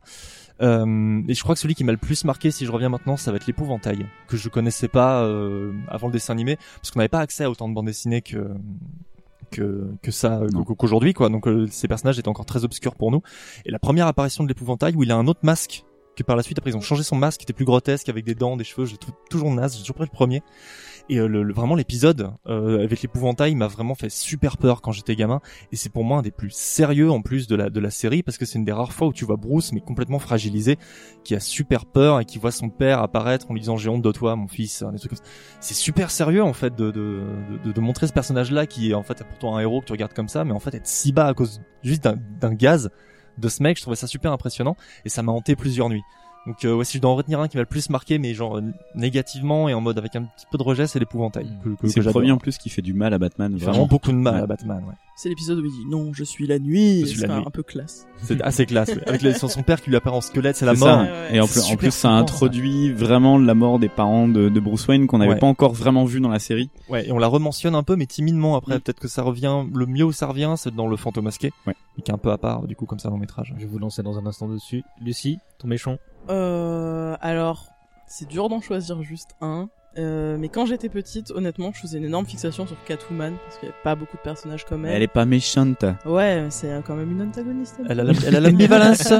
Euh, 0.60 1.22
et 1.28 1.34
je 1.34 1.42
crois 1.42 1.54
que 1.54 1.60
celui 1.60 1.74
qui 1.74 1.84
m'a 1.84 1.92
le 1.92 1.98
plus 1.98 2.24
marqué, 2.24 2.50
si 2.50 2.66
je 2.66 2.72
reviens 2.72 2.88
maintenant, 2.88 3.16
ça 3.16 3.30
va 3.30 3.36
être 3.36 3.46
l'épouvantail 3.46 4.06
que 4.26 4.36
je 4.36 4.48
connaissais 4.48 4.88
pas 4.88 5.22
euh, 5.22 5.72
avant 5.88 6.08
le 6.08 6.12
dessin 6.12 6.32
animé, 6.32 6.56
parce 6.76 6.90
qu'on 6.90 6.98
n'avait 6.98 7.08
pas 7.08 7.20
accès 7.20 7.44
à 7.44 7.50
autant 7.50 7.68
de 7.68 7.74
bandes 7.74 7.86
dessinées 7.86 8.22
que 8.22 8.48
que 9.50 9.88
que 10.02 10.10
ça 10.10 10.40
euh, 10.40 10.48
qu'au- 10.50 10.74
qu'aujourd'hui 10.74 11.14
quoi. 11.14 11.28
Donc 11.30 11.48
euh, 11.48 11.66
ces 11.70 11.88
personnages 11.88 12.18
étaient 12.18 12.28
encore 12.28 12.44
très 12.46 12.64
obscurs 12.64 12.94
pour 12.94 13.10
nous. 13.10 13.22
Et 13.64 13.70
la 13.70 13.78
première 13.78 14.06
apparition 14.06 14.44
de 14.44 14.48
l'épouvantail 14.48 14.94
où 14.94 15.02
il 15.04 15.10
a 15.10 15.16
un 15.16 15.26
autre 15.26 15.40
masque 15.42 15.84
que 16.16 16.22
par 16.22 16.36
la 16.36 16.42
suite 16.42 16.58
après 16.58 16.70
ils 16.70 16.76
ont 16.76 16.80
changé 16.82 17.02
son 17.02 17.16
masque 17.16 17.38
qui 17.40 17.44
était 17.44 17.52
plus 17.54 17.64
grotesque 17.64 18.08
avec 18.08 18.24
des 18.24 18.34
dents, 18.34 18.56
des 18.56 18.64
cheveux, 18.64 18.84
j'ai 18.86 18.96
toujours 19.30 19.50
naze, 19.54 19.74
j'ai 19.76 19.80
toujours 19.82 19.96
pris 19.96 20.04
le 20.04 20.10
premier. 20.14 20.42
Et 21.10 21.18
euh, 21.18 21.26
le, 21.26 21.42
le- 21.42 21.54
vraiment 21.54 21.74
l'épisode 21.74 22.32
euh, 22.48 22.84
avec 22.84 23.00
l'épouvantail 23.00 23.54
m'a 23.54 23.66
vraiment 23.66 23.94
fait 23.94 24.10
super 24.10 24.58
peur 24.58 24.82
quand 24.82 24.92
j'étais 24.92 25.16
gamin 25.16 25.40
et 25.72 25.76
c'est 25.76 25.88
pour 25.90 26.04
moi 26.04 26.18
un 26.18 26.22
des 26.22 26.30
plus 26.30 26.50
sérieux 26.50 27.10
en 27.10 27.22
plus 27.22 27.46
de 27.46 27.56
la 27.56 27.70
de 27.70 27.80
la 27.80 27.90
série 27.90 28.22
parce 28.22 28.36
que 28.36 28.44
c'est 28.44 28.58
une 28.58 28.64
des 28.66 28.72
rares 28.72 28.92
fois 28.92 29.08
où 29.08 29.12
tu 29.14 29.24
vois 29.24 29.36
Bruce 29.36 29.72
mais 29.72 29.80
complètement 29.80 30.18
fragilisé 30.18 30.76
qui 31.24 31.34
a 31.34 31.40
super 31.40 31.86
peur 31.86 32.20
et 32.20 32.26
qui 32.26 32.38
voit 32.38 32.50
son 32.50 32.68
père 32.68 33.00
apparaître 33.00 33.50
en 33.50 33.54
lui 33.54 33.60
disant 33.60 33.78
j'ai 33.78 33.88
honte 33.88 34.02
de 34.02 34.12
toi 34.12 34.36
mon 34.36 34.48
fils 34.48 34.82
des 34.92 34.98
trucs. 34.98 35.12
C'est 35.60 35.74
super 35.74 36.10
sérieux 36.10 36.42
en 36.42 36.52
fait 36.52 36.74
de 36.74 36.90
de, 36.90 37.22
de 37.64 37.72
de 37.72 37.80
montrer 37.80 38.06
ce 38.06 38.12
personnage 38.12 38.50
là 38.50 38.66
qui 38.66 38.90
est 38.90 38.94
en 38.94 39.02
fait 39.02 39.24
pourtant 39.24 39.56
un 39.56 39.60
héros 39.60 39.80
que 39.80 39.86
tu 39.86 39.92
regardes 39.92 40.12
comme 40.12 40.28
ça 40.28 40.44
mais 40.44 40.52
en 40.52 40.60
fait 40.60 40.74
être 40.74 40.86
si 40.86 41.12
bas 41.12 41.26
à 41.28 41.32
cause 41.34 41.62
juste 41.82 42.04
d'un 42.04 42.52
gaz 42.54 42.90
de 43.38 43.48
ce 43.48 43.62
mec 43.62 43.76
je 43.78 43.82
trouvais 43.82 43.96
ça 43.96 44.06
super 44.08 44.32
impressionnant 44.32 44.76
et 45.06 45.08
ça 45.08 45.22
m'a 45.22 45.32
hanté 45.32 45.56
plusieurs 45.56 45.88
nuits. 45.88 46.02
Donc 46.48 46.64
euh, 46.64 46.74
ouais, 46.74 46.84
si 46.84 46.96
je 46.96 47.02
dois 47.02 47.10
en 47.10 47.14
retenir 47.16 47.40
un 47.40 47.46
qui 47.46 47.56
m'a 47.56 47.62
le 47.62 47.66
plus 47.66 47.90
marqué, 47.90 48.18
mais 48.18 48.32
genre 48.34 48.56
euh, 48.56 48.62
négativement 48.94 49.68
et 49.68 49.74
en 49.74 49.80
mode 49.80 49.98
avec 49.98 50.16
un 50.16 50.22
petit 50.22 50.46
peu 50.50 50.58
de 50.58 50.62
rejet, 50.62 50.86
c'est 50.86 50.98
l'épouvantail. 50.98 51.46
Que- 51.80 51.88
C'est 51.88 52.00
le 52.00 52.10
premier 52.10 52.32
en 52.32 52.38
plus 52.38 52.58
qui 52.58 52.70
fait 52.70 52.82
du 52.82 52.94
mal 52.94 53.12
à 53.14 53.18
Batman. 53.18 53.54
Vraiment 53.56 53.86
beaucoup 53.86 54.10
de 54.12 54.16
mal 54.16 54.42
à 54.42 54.46
Batman, 54.46 54.82
ouais. 54.88 54.94
C'est 55.16 55.28
l'épisode 55.28 55.58
où 55.58 55.64
il 55.64 55.70
dit 55.72 55.84
non, 55.90 56.12
je 56.12 56.22
suis 56.24 56.46
la 56.46 56.58
nuit. 56.60 57.00
Je 57.00 57.06
suis 57.06 57.18
C'est 57.18 57.26
la 57.26 57.36
un, 57.38 57.42
peu 57.50 57.62
classe. 57.64 58.06
C'est 58.22 58.40
assez 58.40 58.66
classe. 58.66 58.88
ouais. 58.90 59.08
Avec 59.08 59.22
le- 59.22 59.32
son 59.34 59.48
son 59.48 59.62
père 59.62 59.80
qui 59.82 59.90
lui 59.90 59.96
apparaît 59.96 60.16
en 60.16 60.20
squelette, 60.20 60.56
c'est 60.56 60.64
la 60.64 60.74
mort. 60.74 60.88
ça. 60.88 61.34
Et 61.34 61.40
en 61.40 61.46
plus, 61.46 61.70
en 61.72 61.76
plus, 61.76 61.90
ça 61.90 62.10
introduit 62.10 62.92
vraiment 62.92 63.36
la 63.36 63.54
mort 63.54 63.78
des 63.78 63.88
parents 63.88 64.28
de, 64.28 64.48
de 64.48 64.60
Bruce 64.60 64.86
Wayne 64.86 65.06
qu'on 65.06 65.18
n'avait 65.18 65.32
Ouais. 65.32 65.38
pas 65.38 65.46
encore 65.46 65.72
vraiment 65.74 66.04
vu 66.04 66.20
dans 66.20 66.28
la 66.28 66.38
série. 66.38 66.70
Ouais, 66.88 67.08
et 67.08 67.12
on 67.12 67.18
la 67.18 67.26
rementionne 67.26 67.74
un 67.74 67.82
peu, 67.82 67.96
mais 67.96 68.06
timidement 68.06 68.56
après. 68.56 68.76
Mm. 68.76 68.80
Peut-être 68.80 69.00
que 69.00 69.08
ça 69.08 69.22
revient, 69.22 69.64
le 69.74 69.86
mieux 69.86 70.04
où 70.04 70.12
ça 70.12 70.26
revient, 70.28 70.54
c'est 70.56 70.74
dans 70.74 70.86
le 70.86 70.96
fantôme 70.96 71.24
masqué. 71.24 71.50
Ouais. 71.66 71.74
Qui 72.04 72.10
est 72.10 72.14
un 72.14 72.18
peu 72.18 72.30
à 72.30 72.38
part, 72.38 72.66
du 72.68 72.76
coup, 72.76 72.86
comme 72.86 73.00
ça, 73.00 73.08
dans 73.08 73.16
le 73.16 73.20
métrage. 73.20 73.52
je 73.56 73.62
vais 73.62 73.66
vous 73.68 73.78
lancer 73.80 74.02
dans 74.04 74.18
un 74.18 74.24
instant 74.26 74.46
dessus 74.48 74.84
Lucie 75.04 75.38
ton 75.58 75.66
méchant 75.66 75.96
Euh, 76.30 77.16
alors, 77.20 77.66
c'est 78.06 78.28
dur 78.28 78.48
d'en 78.48 78.60
choisir 78.60 79.02
juste 79.02 79.30
un. 79.40 79.68
Euh, 79.96 80.36
mais 80.38 80.48
quand 80.48 80.64
j'étais 80.64 80.88
petite, 80.90 81.32
honnêtement, 81.32 81.72
je 81.74 81.80
faisais 81.80 81.98
une 81.98 82.04
énorme 82.04 82.24
fixation 82.26 82.68
sur 82.68 82.76
Catwoman 82.84 83.34
parce 83.44 83.58
qu'il 83.58 83.68
n'y 83.68 83.72
avait 83.74 83.82
pas 83.82 83.96
beaucoup 83.96 84.16
de 84.16 84.22
personnages 84.22 84.64
comme 84.64 84.84
elle. 84.84 84.94
Elle 84.94 85.02
est 85.02 85.08
pas 85.08 85.24
méchante. 85.24 85.82
Ouais, 86.04 86.42
mais 86.42 86.50
c'est 86.50 86.70
euh, 86.70 86.80
quand 86.86 86.94
même 86.94 87.10
une 87.10 87.22
antagoniste. 87.22 87.80
Elle 87.88 87.98
a 87.98 88.04
la- 88.04 88.12
elle 88.26 88.36
a 88.36 88.40
l'ambivalence. 88.40 89.12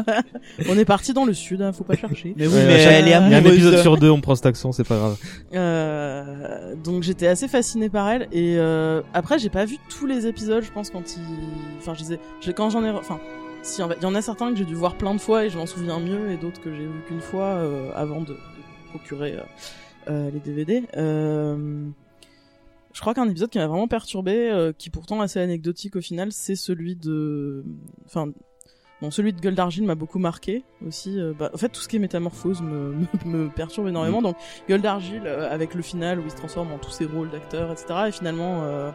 on 0.68 0.78
est 0.78 0.84
parti 0.84 1.12
dans 1.14 1.24
le 1.24 1.32
sud, 1.32 1.62
hein, 1.62 1.72
faut 1.72 1.82
pas 1.82 1.96
chercher. 1.96 2.32
Ouais, 2.38 2.46
à 2.46 2.78
chaque- 2.78 3.03
Il 3.03 3.09
y 3.09 3.12
a 3.12 3.20
un 3.24 3.44
épisode 3.44 3.78
sur 3.78 3.96
deux, 3.96 4.11
on 4.11 4.20
prend 4.20 4.36
cet 4.36 4.46
accent, 4.46 4.70
c'est 4.70 4.86
pas 4.86 4.99
grave. 4.99 5.16
Euh, 5.55 6.74
donc 6.76 7.03
j'étais 7.03 7.26
assez 7.26 7.49
fascinée 7.49 7.88
par 7.88 8.09
elle 8.11 8.28
et 8.30 8.57
euh, 8.59 9.03
après 9.14 9.38
j'ai 9.40 9.51
pas 9.51 9.64
vu 9.64 9.78
tous 9.90 10.07
les 10.07 10.26
épisodes 10.26 10.62
je 10.62 10.70
pense 10.70 10.90
quand 10.90 11.16
il 11.16 11.22
enfin 11.78 11.94
je 11.94 11.99
disais 12.01 12.20
j'ai- 12.40 12.53
quand 12.53 12.70
j'en 12.70 12.84
ai 12.84 12.90
re- 12.90 12.99
enfin 12.99 13.18
si 13.62 13.82
en 13.82 13.88
fait, 13.88 13.96
il 13.96 14.02
y 14.02 14.06
en 14.06 14.14
a 14.14 14.22
certains 14.22 14.50
que 14.50 14.56
j'ai 14.56 14.64
dû 14.64 14.74
voir 14.74 14.96
plein 14.96 15.14
de 15.14 15.20
fois 15.20 15.44
et 15.44 15.50
je 15.50 15.59
m'en 15.59 15.66
souviens 15.66 15.98
mieux 16.00 16.30
et 16.30 16.36
d'autres 16.36 16.61
que 16.61 16.72
j'ai 16.72 16.86
vu 16.86 17.00
qu'une 17.06 17.20
fois 17.20 17.44
euh, 17.44 17.90
avant 17.94 18.20
de, 18.20 18.32
de 18.32 18.38
procurer 18.90 19.34
euh, 19.34 19.42
euh, 20.09 20.30
les 20.30 20.40
DVD 20.40 20.84
euh, 20.96 21.86
je 22.92 23.00
crois 23.00 23.14
qu'un 23.14 23.28
épisode 23.28 23.50
qui 23.50 23.59
m'a 23.59 23.66
vraiment 23.66 23.88
perturbé 23.88 24.50
euh, 24.50 24.72
qui 24.76 24.90
pourtant 24.90 25.20
est 25.20 25.24
assez 25.24 25.40
anecdotique 25.40 25.96
au 25.96 26.00
final 26.00 26.32
c'est 26.32 26.56
celui 26.56 26.96
de 26.96 27.64
enfin 28.06 28.32
Bon, 29.00 29.12
celui 29.12 29.32
de 29.32 29.40
Gueule 29.40 29.54
d'Argile 29.54 29.84
m'a 29.84 29.94
beaucoup 29.94 30.18
marqué 30.18 30.64
aussi. 30.84 31.20
euh, 31.20 31.32
bah, 31.32 31.50
en 31.54 31.56
fait, 31.56 31.68
tout 31.68 31.80
ce 31.80 31.86
qui 31.88 31.96
est 31.96 32.00
métamorphose 32.00 32.61
me, 32.62 32.94
me, 33.24 33.44
me 33.44 33.48
perturbe 33.48 33.86
énormément. 33.86 34.20
Mm. 34.20 34.24
Donc, 34.24 34.36
Gueule 34.68 34.82
d'Argile, 34.82 35.22
euh, 35.24 35.48
avec 35.52 35.74
le 35.74 35.82
final 35.82 36.18
où 36.18 36.24
il 36.24 36.30
se 36.30 36.36
transforme 36.36 36.72
en 36.72 36.78
tous 36.78 36.90
ses 36.90 37.04
rôles 37.04 37.30
d'acteur, 37.30 37.70
etc. 37.70 37.86
Et 38.09 38.12
finalement, 38.12 38.64
euh, 38.64 38.90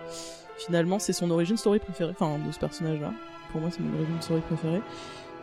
finalement, 0.58 1.00
c'est 1.00 1.14
son 1.14 1.32
origin 1.32 1.56
story 1.56 1.80
préférée, 1.80 2.12
enfin, 2.12 2.38
de 2.46 2.52
ce 2.52 2.60
personnage-là. 2.60 3.14
Pour 3.54 3.62
moi, 3.62 3.70
c'est 3.72 3.80
mon 3.80 3.96
origin 3.98 4.22
story 4.22 4.42
préférée. 4.42 4.82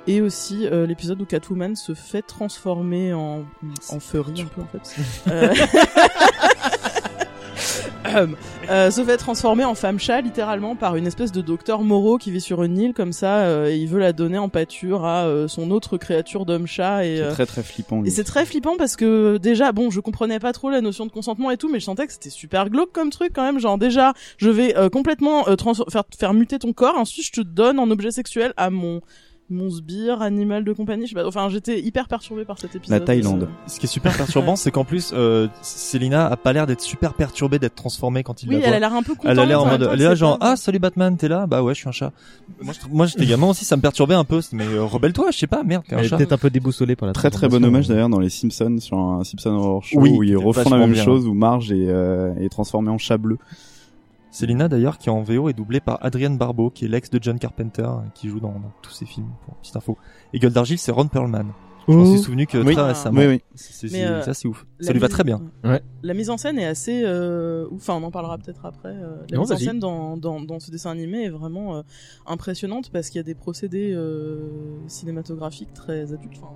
Et 0.06 0.20
aussi 0.20 0.66
euh, 0.66 0.86
l'épisode 0.86 1.22
où 1.22 1.24
Catwoman 1.24 1.76
se 1.76 1.94
fait 1.94 2.22
transformer 2.22 3.12
en, 3.14 3.44
en 3.90 4.00
furry 4.00 4.42
un 4.42 4.46
peu 4.46 4.62
en 4.62 4.66
fait. 4.66 4.96
Euh, 8.70 8.90
se 8.90 9.04
fait 9.04 9.16
transformer 9.16 9.64
en 9.64 9.74
femme 9.74 9.98
chat 9.98 10.20
littéralement 10.20 10.76
par 10.76 10.96
une 10.96 11.06
espèce 11.06 11.32
de 11.32 11.40
docteur 11.40 11.82
Moreau 11.82 12.18
qui 12.18 12.30
vit 12.30 12.40
sur 12.40 12.62
une 12.62 12.78
île 12.78 12.92
comme 12.94 13.12
ça 13.12 13.38
euh, 13.40 13.68
et 13.70 13.76
il 13.76 13.88
veut 13.88 13.98
la 13.98 14.12
donner 14.12 14.38
en 14.38 14.48
pâture 14.48 15.04
à 15.04 15.24
euh, 15.24 15.48
son 15.48 15.70
autre 15.70 15.96
créature 15.96 16.46
d'homme 16.46 16.66
chat 16.66 17.04
et 17.04 17.18
C'est 17.18 17.30
très 17.30 17.46
très 17.46 17.62
flippant. 17.62 18.00
lui. 18.00 18.08
et 18.08 18.11
c'est 18.11 18.24
très 18.24 18.44
flippant 18.46 18.76
parce 18.76 18.96
que 18.96 19.38
déjà 19.38 19.72
bon 19.72 19.90
je 19.90 20.00
comprenais 20.00 20.38
pas 20.38 20.52
trop 20.52 20.70
la 20.70 20.80
notion 20.80 21.06
de 21.06 21.11
consentement 21.12 21.50
et 21.50 21.56
tout 21.56 21.68
mais 21.70 21.80
je 21.80 21.84
sentais 21.84 22.06
que 22.06 22.12
c'était 22.12 22.30
super 22.30 22.70
glauque 22.70 22.92
comme 22.92 23.11
truc 23.11 23.32
quand 23.34 23.44
même 23.44 23.58
genre 23.58 23.78
déjà 23.78 24.12
je 24.36 24.50
vais 24.50 24.76
euh, 24.76 24.88
complètement 24.88 25.48
euh, 25.48 25.56
faire 25.90 26.04
faire 26.18 26.34
muter 26.34 26.58
ton 26.58 26.72
corps 26.72 26.96
ensuite 26.96 27.26
je 27.26 27.32
te 27.32 27.40
donne 27.40 27.78
en 27.78 27.90
objet 27.90 28.11
sexuel 28.11 28.52
à 28.56 28.70
mon 28.70 29.00
mon 29.51 29.68
sbire 29.70 30.22
animal 30.22 30.64
de 30.64 30.72
compagnie 30.72 31.05
je 31.07 31.11
sais 31.11 31.14
pas 31.14 31.26
enfin 31.26 31.48
j'étais 31.48 31.80
hyper 31.80 32.09
perturbée 32.09 32.44
par 32.44 32.59
cet 32.59 32.74
épisode 32.76 33.03
Euh, 33.09 33.46
Ce 33.66 33.78
qui 33.80 33.86
est 33.86 33.88
super 33.88 34.16
perturbant, 34.16 34.57
c'est 34.57 34.70
qu'en 34.70 34.84
plus, 34.84 35.11
euh, 35.12 35.48
Célina 35.62 36.26
a 36.26 36.36
pas 36.36 36.53
l'air 36.53 36.66
d'être 36.66 36.80
super 36.80 37.14
perturbée 37.14 37.59
d'être 37.59 37.74
transformée 37.74 38.22
quand 38.22 38.42
il 38.42 38.48
Oui, 38.48 38.55
la 38.57 38.61
elle 38.61 38.66
voit. 38.68 38.76
a 38.76 38.80
l'air 38.80 38.94
un 38.94 39.03
peu 39.03 39.14
Elle 39.24 39.38
a 39.38 39.44
l'air 39.46 39.61
en 39.61 39.64
contente, 39.64 39.80
mode, 39.80 39.90
elle 39.92 40.01
est 40.01 40.05
là 40.05 40.14
genre, 40.14 40.38
ah 40.40 40.57
salut 40.57 40.78
Batman, 40.78 41.16
t'es 41.16 41.28
là? 41.28 41.46
Bah 41.46 41.62
ouais, 41.62 41.74
je 41.74 41.80
suis 41.80 41.88
un 41.88 41.92
chat. 41.92 42.12
Moi, 42.62 42.72
je- 42.74 42.88
moi 42.94 43.07
j'étais 43.07 43.26
gamin 43.26 43.48
aussi, 43.48 43.64
ça 43.64 43.76
me 43.76 43.82
perturbait 43.82 44.14
un 44.14 44.24
peu. 44.24 44.40
Mais 44.53 44.66
euh, 44.66 44.84
rebelle-toi, 44.84 45.30
je 45.32 45.38
sais 45.38 45.46
pas, 45.46 45.62
merde, 45.62 45.82
Elle 45.88 46.05
est 46.05 46.09
peut-être 46.09 46.32
un 46.32 46.38
peu 46.38 46.51
déboussolée 46.51 46.96
par 46.96 47.07
la 47.07 47.12
Très 47.12 47.30
très 47.30 47.48
bon 47.48 47.64
hommage 47.64 47.88
d'ailleurs 47.88 48.09
dans 48.09 48.20
les 48.20 48.30
Simpsons 48.30 48.78
sur 48.80 48.98
un 48.98 49.24
Simpson 49.24 49.51
Horror 49.51 49.84
Show 49.84 49.98
Oui, 50.01 50.11
où 50.11 50.22
ils 50.22 50.36
refont 50.36 50.70
la 50.70 50.78
même 50.78 50.92
bien. 50.92 51.05
chose 51.05 51.26
où 51.26 51.34
Marge 51.34 51.72
est, 51.72 51.88
euh, 51.88 52.32
est 52.40 52.48
transformée 52.48 52.90
en 52.90 52.98
chat 52.98 53.18
bleu. 53.18 53.38
Célina 54.30 54.68
d'ailleurs 54.68 54.98
qui 54.98 55.10
en 55.10 55.22
VO 55.22 55.48
est 55.48 55.52
doublée 55.54 55.80
par 55.80 55.98
Adrienne 56.04 56.38
Barbeau 56.38 56.70
qui 56.70 56.84
est 56.84 56.88
l'ex 56.88 57.10
de 57.10 57.18
John 57.20 57.38
Carpenter 57.38 57.82
euh, 57.82 57.96
qui 58.14 58.28
joue 58.28 58.40
dans, 58.40 58.52
dans 58.52 58.72
tous 58.82 58.92
ses 58.92 59.06
films 59.06 59.28
pour 59.44 59.54
petite 59.56 59.76
info. 59.76 59.96
Et 60.32 60.38
Gueule 60.38 60.52
d'Argile 60.52 60.78
c'est 60.78 60.92
Ron 60.92 61.08
Perlman. 61.08 61.46
Je 61.88 61.94
m'en 61.94 62.02
Oh. 62.02 62.06
suis 62.06 62.18
souvenu 62.20 62.46
que 62.46 62.58
Oui. 62.58 62.74
très 62.74 62.86
récemment. 62.86 63.18
Oui, 63.18 63.26
oui. 63.26 63.42
C'est 63.56 64.04
euh, 64.04 64.22
ça 64.22 64.32
c'est 64.34 64.46
ouf. 64.46 64.64
Ça 64.80 64.92
lui 64.92 65.00
va 65.00 65.08
très 65.08 65.24
bien. 65.24 65.40
Ouais. 65.64 65.82
La 66.04 66.14
mise 66.14 66.30
en 66.30 66.36
scène 66.36 66.58
est 66.58 66.66
assez, 66.66 67.02
euh, 67.04 67.66
ouf. 67.70 67.80
enfin 67.88 67.94
on 67.94 68.04
en 68.06 68.10
parlera 68.12 68.38
peut-être 68.38 68.64
après. 68.66 68.90
euh, 68.90 69.16
la 69.30 69.36
Non, 69.36 69.42
mise 69.42 69.52
en 69.52 69.56
scène 69.56 69.78
dans, 69.80 70.16
dans, 70.16 70.40
dans 70.40 70.60
ce 70.60 70.70
dessin 70.70 70.90
animé 70.92 71.24
est 71.24 71.30
vraiment 71.30 71.76
euh, 71.76 71.82
impressionnante 72.26 72.90
parce 72.92 73.08
qu'il 73.08 73.18
y 73.18 73.20
a 73.20 73.24
des 73.24 73.34
procédés 73.34 73.92
euh, 73.92 74.48
cinématographiques 74.86 75.72
très 75.74 76.12
adultes, 76.12 76.36
enfin 76.42 76.52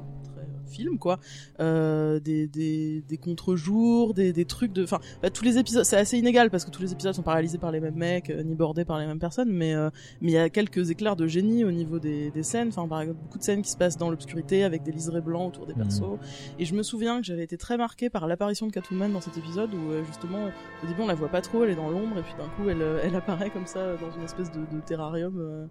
film 0.75 0.99
quoi, 0.99 1.19
euh, 1.61 2.21
des, 2.21 2.47
des, 2.49 3.03
des 3.09 3.17
contre-jours, 3.17 4.15
des, 4.15 4.33
des 4.33 4.45
trucs 4.45 4.73
de, 4.73 4.83
enfin 4.83 4.99
bah, 5.23 5.31
tous 5.31 5.45
les 5.45 5.59
épisodes, 5.59 5.85
c'est 5.85 5.97
assez 5.97 6.19
inégal 6.19 6.51
parce 6.51 6.65
que 6.65 6.71
tous 6.71 6.83
les 6.83 6.93
épisodes 6.93 7.15
sont 7.15 7.23
pas 7.23 7.33
réalisés 7.35 7.59
par 7.59 7.71
les 7.73 7.81
mêmes 7.81 7.95
mecs 7.95 8.31
euh, 8.31 8.43
ni 8.43 8.55
bordés 8.55 8.85
par 8.85 8.99
les 8.99 9.07
mêmes 9.07 9.19
personnes, 9.19 9.51
mais 9.51 9.75
euh, 9.75 9.91
mais 10.21 10.31
il 10.33 10.35
y 10.35 10.39
a 10.39 10.49
quelques 10.51 10.91
éclairs 10.91 11.17
de 11.17 11.27
génie 11.27 11.65
au 11.65 11.71
niveau 11.71 11.99
des, 11.99 12.31
des 12.31 12.43
scènes, 12.43 12.69
enfin 12.69 12.87
par 12.89 13.01
exemple 13.03 13.21
beaucoup 13.23 13.39
de 13.39 13.45
scènes 13.45 13.63
qui 13.63 13.71
se 13.71 13.77
passent 13.77 13.97
dans 13.97 14.11
l'obscurité 14.11 14.65
avec 14.65 14.83
des 14.83 14.93
liserés 14.93 15.21
blancs 15.21 15.49
autour 15.49 15.67
des 15.67 15.75
Mhm. 15.75 15.83
persos. 15.83 16.19
Et 16.59 16.65
je 16.65 16.75
me 16.75 16.83
souviens 16.83 17.21
que 17.21 17.27
j'avais 17.27 17.45
été 17.45 17.57
très 17.57 17.77
marquée 17.77 18.11
par 18.11 18.27
l'apparition 18.27 18.67
de 18.67 18.73
Catwoman 18.73 19.13
dans 19.13 19.21
cet 19.21 19.37
épisode 19.39 19.73
où 19.75 20.05
justement 20.07 20.47
au 20.83 20.87
début 20.87 21.03
on 21.03 21.07
la 21.07 21.15
voit 21.15 21.29
pas 21.29 21.41
trop, 21.41 21.65
elle 21.65 21.71
est 21.71 21.77
dans 21.77 21.91
l'ombre 21.91 22.19
et 22.19 22.23
puis 22.23 22.35
d'un 22.39 22.49
coup 22.57 22.69
elle, 22.69 22.83
elle 23.03 23.15
apparaît 23.17 23.51
comme 23.51 23.67
ça 23.67 23.97
dans 23.97 24.11
une 24.17 24.25
espèce 24.25 24.51
de, 24.53 24.61
de 24.61 24.81
terrarium. 24.85 25.69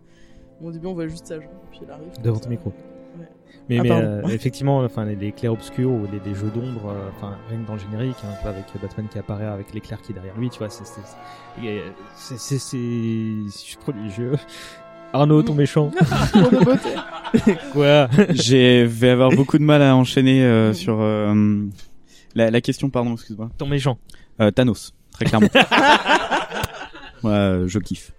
au 0.61 0.71
début 0.71 0.87
on 0.87 0.93
voit 0.93 1.07
juste 1.07 1.27
sa 1.27 1.39
jambe 1.39 1.49
puis 1.71 1.79
elle 1.83 1.91
arrive. 1.91 2.11
Devant 2.23 2.39
ton 2.39 2.49
micro. 2.49 2.71
Ouais. 3.17 3.27
Mais, 3.69 3.77
Ah, 3.79 3.83
mais 3.83 3.91
euh, 3.91 4.21
effectivement, 4.27 4.79
enfin 4.79 5.05
les, 5.05 5.15
les 5.15 5.31
clairs 5.31 5.53
obscurs 5.53 5.89
ou 5.89 6.05
les, 6.11 6.19
les 6.29 6.35
jeux 6.35 6.51
d'ombre, 6.53 6.89
euh, 6.89 7.09
enfin 7.15 7.37
rien 7.49 7.59
que 7.59 7.67
dans 7.67 7.73
le 7.75 7.79
générique, 7.79 8.17
hein, 8.25 8.33
tu 8.37 8.41
vois, 8.41 8.51
avec 8.51 8.65
Batman 8.81 9.07
qui 9.09 9.17
apparaît 9.19 9.45
avec 9.45 9.73
l'éclair 9.73 10.01
qui 10.01 10.11
est 10.11 10.15
derrière 10.15 10.37
lui, 10.37 10.49
tu 10.49 10.59
vois, 10.59 10.69
c'est 10.69 10.85
c'est 10.85 10.99
c'est- 11.05 11.67
euh, 11.67 11.89
c'est 12.15 12.37
c'est 12.37 12.59
c'est 12.59 13.49
c'est 13.49 13.79
prodigieux. 13.79 14.33
Arnaud, 15.13 15.43
ton 15.43 15.53
méchant. 15.53 15.91
Quoi? 17.73 18.09
J'ai 18.31 18.85
vais 18.85 19.09
avoir 19.11 19.29
beaucoup 19.29 19.57
de 19.57 19.63
mal 19.63 19.81
à 19.81 19.95
enchaîner 19.95 20.43
euh, 20.43 20.73
sur 20.73 20.97
euh, 21.01 21.63
la, 22.35 22.51
la 22.51 22.61
question. 22.61 22.89
Pardon, 22.89 23.13
excuse-moi. 23.13 23.49
Ton 23.57 23.67
méchant. 23.67 23.97
Euh, 24.41 24.51
Thanos, 24.51 24.93
très 25.11 25.25
clairement. 25.25 25.47
Euh, 27.25 27.67
je 27.67 27.79
kiffe. 27.79 28.13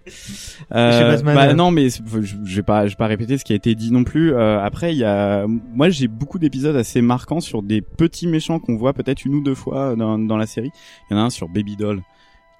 Euh, 0.73 1.21
bah, 1.21 1.53
non, 1.53 1.71
mais 1.71 1.89
je, 1.89 2.55
vais 2.55 2.63
pas, 2.63 2.85
je 2.85 2.91
vais 2.91 2.97
pas 2.97 3.07
répéter 3.07 3.37
ce 3.37 3.45
qui 3.45 3.53
a 3.53 3.55
été 3.55 3.75
dit 3.75 3.91
non 3.91 4.03
plus. 4.03 4.33
Euh, 4.33 4.59
après, 4.61 4.93
il 4.93 4.97
y 4.97 5.03
a, 5.03 5.45
moi, 5.47 5.89
j'ai 5.89 6.07
beaucoup 6.07 6.39
d'épisodes 6.39 6.75
assez 6.75 7.01
marquants 7.01 7.41
sur 7.41 7.61
des 7.61 7.81
petits 7.81 8.27
méchants 8.27 8.59
qu'on 8.59 8.75
voit 8.75 8.93
peut-être 8.93 9.25
une 9.25 9.35
ou 9.35 9.41
deux 9.41 9.55
fois 9.55 9.95
dans, 9.95 10.17
dans 10.17 10.37
la 10.37 10.45
série. 10.45 10.71
Il 11.09 11.13
y 11.13 11.17
en 11.17 11.21
a 11.21 11.25
un 11.25 11.29
sur 11.29 11.49
Baby 11.49 11.75
Doll 11.75 12.01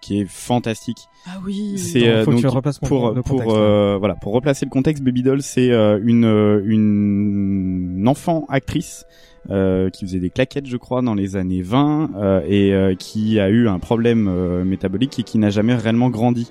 qui 0.05 0.21
est 0.21 0.29
fantastique. 0.29 1.09
Ah 1.25 1.39
oui. 1.43 1.79
C'est 1.79 2.07
euh, 2.07 2.23
faut 2.23 2.31
que 2.31 2.41
donc 2.41 2.79
pour 2.87 3.13
pour 3.23 3.55
euh, 3.55 3.97
voilà 3.97 4.13
pour 4.15 4.33
replacer 4.33 4.65
le 4.65 4.69
contexte. 4.69 5.03
Baby 5.03 5.23
Doll, 5.23 5.41
c'est 5.41 5.71
euh, 5.71 5.99
une 6.03 6.25
euh, 6.25 6.61
une 6.63 8.05
enfant 8.07 8.45
actrice 8.49 9.05
euh, 9.49 9.89
qui 9.89 10.05
faisait 10.05 10.19
des 10.19 10.29
claquettes, 10.29 10.65
je 10.67 10.77
crois, 10.77 11.01
dans 11.01 11.13
les 11.15 11.35
années 11.35 11.61
20 11.61 12.11
euh, 12.15 12.41
et 12.47 12.73
euh, 12.73 12.95
qui 12.95 13.39
a 13.39 13.49
eu 13.49 13.67
un 13.67 13.79
problème 13.79 14.27
euh, 14.27 14.63
métabolique 14.63 15.19
et 15.19 15.23
qui 15.23 15.37
n'a 15.37 15.49
jamais 15.49 15.75
réellement 15.75 16.09
grandi. 16.09 16.49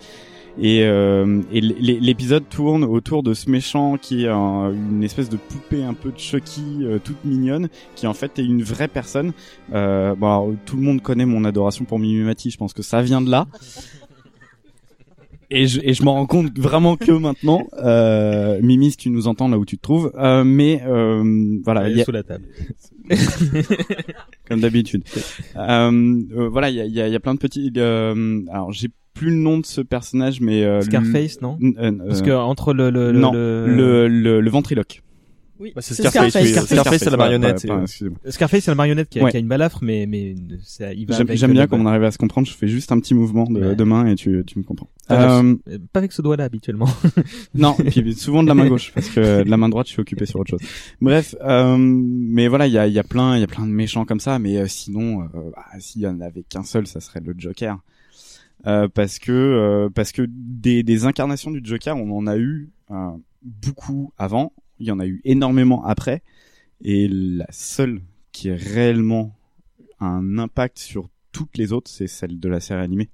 Et, 0.57 0.85
euh, 0.85 1.43
et 1.53 1.61
l'épisode 1.61 2.45
tourne 2.49 2.85
autour 2.85 3.25
de 3.25 3.35
ce 3.35 3.51
méchant 3.51 3.97
qui 4.01 4.25
est 4.25 4.29
un- 4.29 4.71
une 4.73 5.03
espèce 5.03 5.29
de 5.29 5.37
poupée 5.37 5.83
un 5.83 5.95
peu 5.95 6.13
de 6.13 6.19
Chucky, 6.19 6.63
euh, 6.83 7.01
toute 7.03 7.25
mignonne, 7.25 7.69
qui 7.97 8.07
en 8.07 8.15
fait 8.15 8.39
est 8.39 8.45
une 8.45 8.63
vraie 8.63 8.87
personne. 8.87 9.33
Bon, 9.73 9.77
alors, 10.21 10.49
tout 10.65 10.77
le 10.77 10.83
monde 10.83 11.03
connaît 11.03 11.27
mon 11.27 11.45
adoration 11.45 11.85
pour 11.85 11.99
Mimi 11.99 12.23
Mati, 12.23 12.51
je 12.51 12.57
pense 12.57 12.73
que 12.73 12.83
ça 12.85 13.03
vient 13.03 13.21
de 13.21 13.31
là. 13.33 13.47
Et 15.57 15.67
je, 15.69 15.81
et 15.83 15.95
je 15.95 16.03
m'en 16.03 16.15
rends 16.15 16.27
compte 16.27 16.59
vraiment 16.59 16.97
que 16.97 17.13
maintenant, 17.13 17.67
euh, 17.83 18.59
Mimi, 18.63 18.91
si 18.91 18.97
tu 18.97 19.11
nous 19.11 19.29
entends 19.29 19.49
là 19.49 19.59
où 19.59 19.65
tu 19.65 19.77
te 19.77 19.83
trouves, 19.83 20.11
euh, 20.19 20.43
mais 20.45 20.83
euh, 20.87 21.59
voilà, 21.65 21.89
il 21.89 21.97
y 21.97 22.01
a- 22.01 22.05
sous 22.05 22.13
la 22.13 22.23
table. 22.25 22.45
comme 24.49 24.61
d'habitude. 24.61 25.05
Euh, 25.57 26.21
euh, 26.37 26.49
voilà, 26.49 26.71
il 26.71 26.77
y 26.77 26.81
a, 26.81 26.85
il 26.87 26.93
y, 26.93 27.01
a, 27.01 27.09
y 27.09 27.15
a 27.15 27.21
plein 27.21 27.35
de 27.35 27.39
petits. 27.39 27.73
Euh, 27.77 28.41
alors, 28.51 28.73
j'ai 28.73 28.89
plus 29.15 29.31
le 29.31 29.37
nom 29.37 29.59
de 29.59 29.67
ce 29.67 29.81
personnage, 29.81 30.41
mais 30.41 30.65
euh, 30.65 30.81
Scarface, 30.81 31.41
non? 31.41 31.57
Euh, 31.79 31.93
Parce 32.09 32.23
que 32.23 32.33
entre 32.33 32.73
le 32.75 32.91
le 32.91 33.13
le, 33.13 33.19
non, 33.21 33.33
le... 33.33 33.67
le, 33.69 34.09
le, 34.09 34.41
le 34.41 34.51
ventriloque. 34.51 35.03
Oui, 35.61 35.73
Bah, 35.75 35.83
c'est 35.83 35.95
Scarface, 35.95 36.31
Scarface. 36.31 36.43
oui. 36.63 36.67
Scarface, 36.67 37.03
c'est 37.05 37.11
la 37.11 37.17
marionnette. 37.17 37.65
ouais, 37.65 37.71
et, 37.71 38.05
euh. 38.05 38.31
Scarface, 38.31 38.65
c'est 38.65 38.71
la 38.71 38.75
marionnette 38.75 39.09
qui 39.09 39.21
a, 39.21 39.25
Ouais. 39.25 39.31
qui 39.31 39.37
a 39.37 39.41
une 39.41 39.47
balafre, 39.47 39.79
mais 39.83 40.05
mais 40.07 40.35
ça, 40.65 40.93
il 40.93 41.07
va 41.07 41.17
J'aime 41.17 41.29
le- 41.29 41.53
bien 41.55 41.63
le- 41.63 41.67
comme 41.69 41.81
on 41.83 41.87
arrive 41.87 42.03
à 42.03 42.11
se 42.11 42.19
comprendre. 42.19 42.49
Je 42.49 42.53
fais 42.55 42.67
juste 42.67 42.91
un 42.91 42.99
petit 42.99 43.15
mouvement 43.15 43.45
de, 43.45 43.61
Ouais. 43.61 43.77
de 43.77 43.85
main 43.85 44.07
et 44.07 44.17
tu, 44.17 44.43
tu 44.47 44.59
me 44.59 44.65
comprends. 44.65 44.89
Ah, 45.09 45.39
Euh, 45.41 45.55
euh, 45.69 45.79
Pas 45.93 46.01
avec 46.01 46.11
ce 46.13 46.23
doigt-là 46.23 46.45
habituellement. 46.45 46.89
non, 47.55 47.77
et 47.85 47.91
puis 47.91 48.15
souvent 48.15 48.43
de 48.43 48.49
la 48.49 48.55
main 48.55 48.67
gauche 48.69 48.91
parce 48.95 49.09
que 49.09 49.45
de 49.45 49.49
la 49.49 49.57
main 49.57 49.69
droite 49.69 49.87
je 49.87 49.93
suis 49.93 50.01
occupé 50.01 50.27
sur 50.27 50.41
autre 50.41 50.51
chose. 50.51 50.61
Bref, 51.01 51.37
euh, 51.43 51.77
mais 51.79 52.49
voilà, 52.49 52.67
il 52.67 52.73
y 52.73 52.79
a, 52.79 52.87
il 52.89 52.93
y 52.93 52.99
a 52.99 53.05
plein, 53.05 53.37
il 53.37 53.41
y 53.41 53.45
a 53.45 53.47
plein 53.47 53.67
de 53.67 53.71
méchants 53.73 54.05
comme 54.05 54.21
ça, 54.21 54.39
mais 54.41 54.57
euh, 54.59 54.67
sinon, 54.67 55.23
euh, 55.23 55.27
bah, 55.55 55.65
s'il 55.79 56.03
y 56.03 56.07
en 56.09 56.21
avait 56.21 56.43
qu'un 56.43 56.65
seul, 56.65 56.87
ça 56.89 57.01
serait 57.01 57.21
le 57.25 57.35
Joker. 57.39 57.79
Euh, 58.67 58.89
parce 58.93 59.19
que 59.19 59.31
euh, 59.31 59.89
parce 59.95 60.11
que 60.11 60.23
des, 60.29 60.83
des 60.83 61.05
incarnations 61.05 61.51
du 61.51 61.61
Joker, 61.63 61.97
on 61.97 62.11
en 62.17 62.27
a 62.27 62.39
eu 62.39 62.71
euh, 62.91 63.11
beaucoup 63.43 64.13
avant, 64.17 64.53
il 64.79 64.87
y 64.87 64.91
en 64.91 65.01
a 65.01 65.07
eu 65.07 65.21
énormément 65.25 65.85
après, 65.85 66.23
et 66.83 67.09
la 67.09 67.47
seule 67.51 68.01
qui 68.33 68.51
a 68.51 68.57
réellement 68.57 69.35
un 70.01 70.39
impact 70.39 70.79
sur 70.79 71.09
toutes 71.33 71.59
les 71.59 71.73
autres, 71.73 71.91
c'est 71.91 72.07
celle 72.07 72.39
de 72.39 72.49
la 72.49 72.61
série 72.61 72.83
animée. 72.83 73.11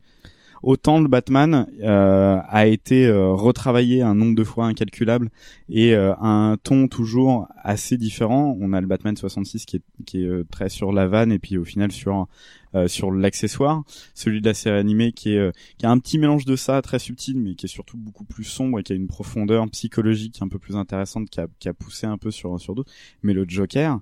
autant 0.63 1.01
le 1.01 1.09
Batman 1.09 1.67
euh, 1.83 2.39
a 2.47 2.67
été 2.67 3.07
euh, 3.07 3.33
retravaillé 3.33 4.03
un 4.03 4.15
nombre 4.15 4.35
de 4.35 4.45
fois 4.45 4.67
incalculable 4.67 5.31
et 5.71 5.95
euh, 5.95 6.15
un 6.21 6.57
ton 6.63 6.87
toujours 6.87 7.49
assez 7.63 7.97
différent. 7.97 8.57
On 8.61 8.73
a 8.75 8.81
le 8.81 8.87
Batman 8.87 9.17
66 9.17 9.65
qui 9.65 9.77
est, 9.77 9.83
qui 10.05 10.23
est 10.23 10.27
euh, 10.27 10.45
très 10.51 10.69
sur 10.69 10.93
la 10.93 11.07
vanne 11.07 11.33
et 11.33 11.39
puis 11.39 11.57
au 11.57 11.65
final 11.65 11.93
sur 11.93 12.29
euh, 12.75 12.89
sur 12.89 13.11
l'accessoire, 13.11 13.85
celui 14.15 14.41
de 14.41 14.47
la 14.47 14.55
série 14.55 14.79
animée 14.79 15.13
qui 15.13 15.35
est 15.35 15.39
euh, 15.39 15.53
qui 15.79 15.87
a 15.87 15.91
un 15.91 15.99
petit 15.99 16.19
mélange 16.19 16.45
de 16.45 16.57
ça 16.57 16.81
très 16.83 16.99
subtil 16.99 17.39
mais 17.39 17.55
qui 17.55 17.67
est 17.67 17.69
surtout 17.69 17.97
beaucoup 17.97 18.25
plus 18.25 18.45
sombre 18.45 18.79
et 18.79 18.83
qui 18.83 18.93
a 18.93 18.97
une 18.97 19.09
profondeur 19.09 19.69
psychologique 19.71 20.39
un 20.41 20.49
peu 20.49 20.59
plus 20.59 20.77
intéressante 20.77 21.29
qui 21.31 21.41
a, 21.41 21.47
qui 21.59 21.69
a 21.69 21.75
poussé 21.75 22.07
un 22.07 22.19
peu 22.19 22.31
sur 22.31 22.61
sur 22.61 22.75
d'autres. 22.75 22.93
Mais 23.23 23.33
le 23.33 23.45
Joker, 23.49 24.01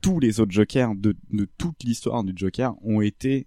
tous 0.00 0.20
les 0.20 0.40
autres 0.40 0.52
Jokers 0.52 0.94
de, 0.94 1.14
de 1.30 1.48
toute 1.58 1.82
l'histoire 1.84 2.24
du 2.24 2.32
Joker 2.34 2.74
ont 2.82 3.00
été 3.00 3.46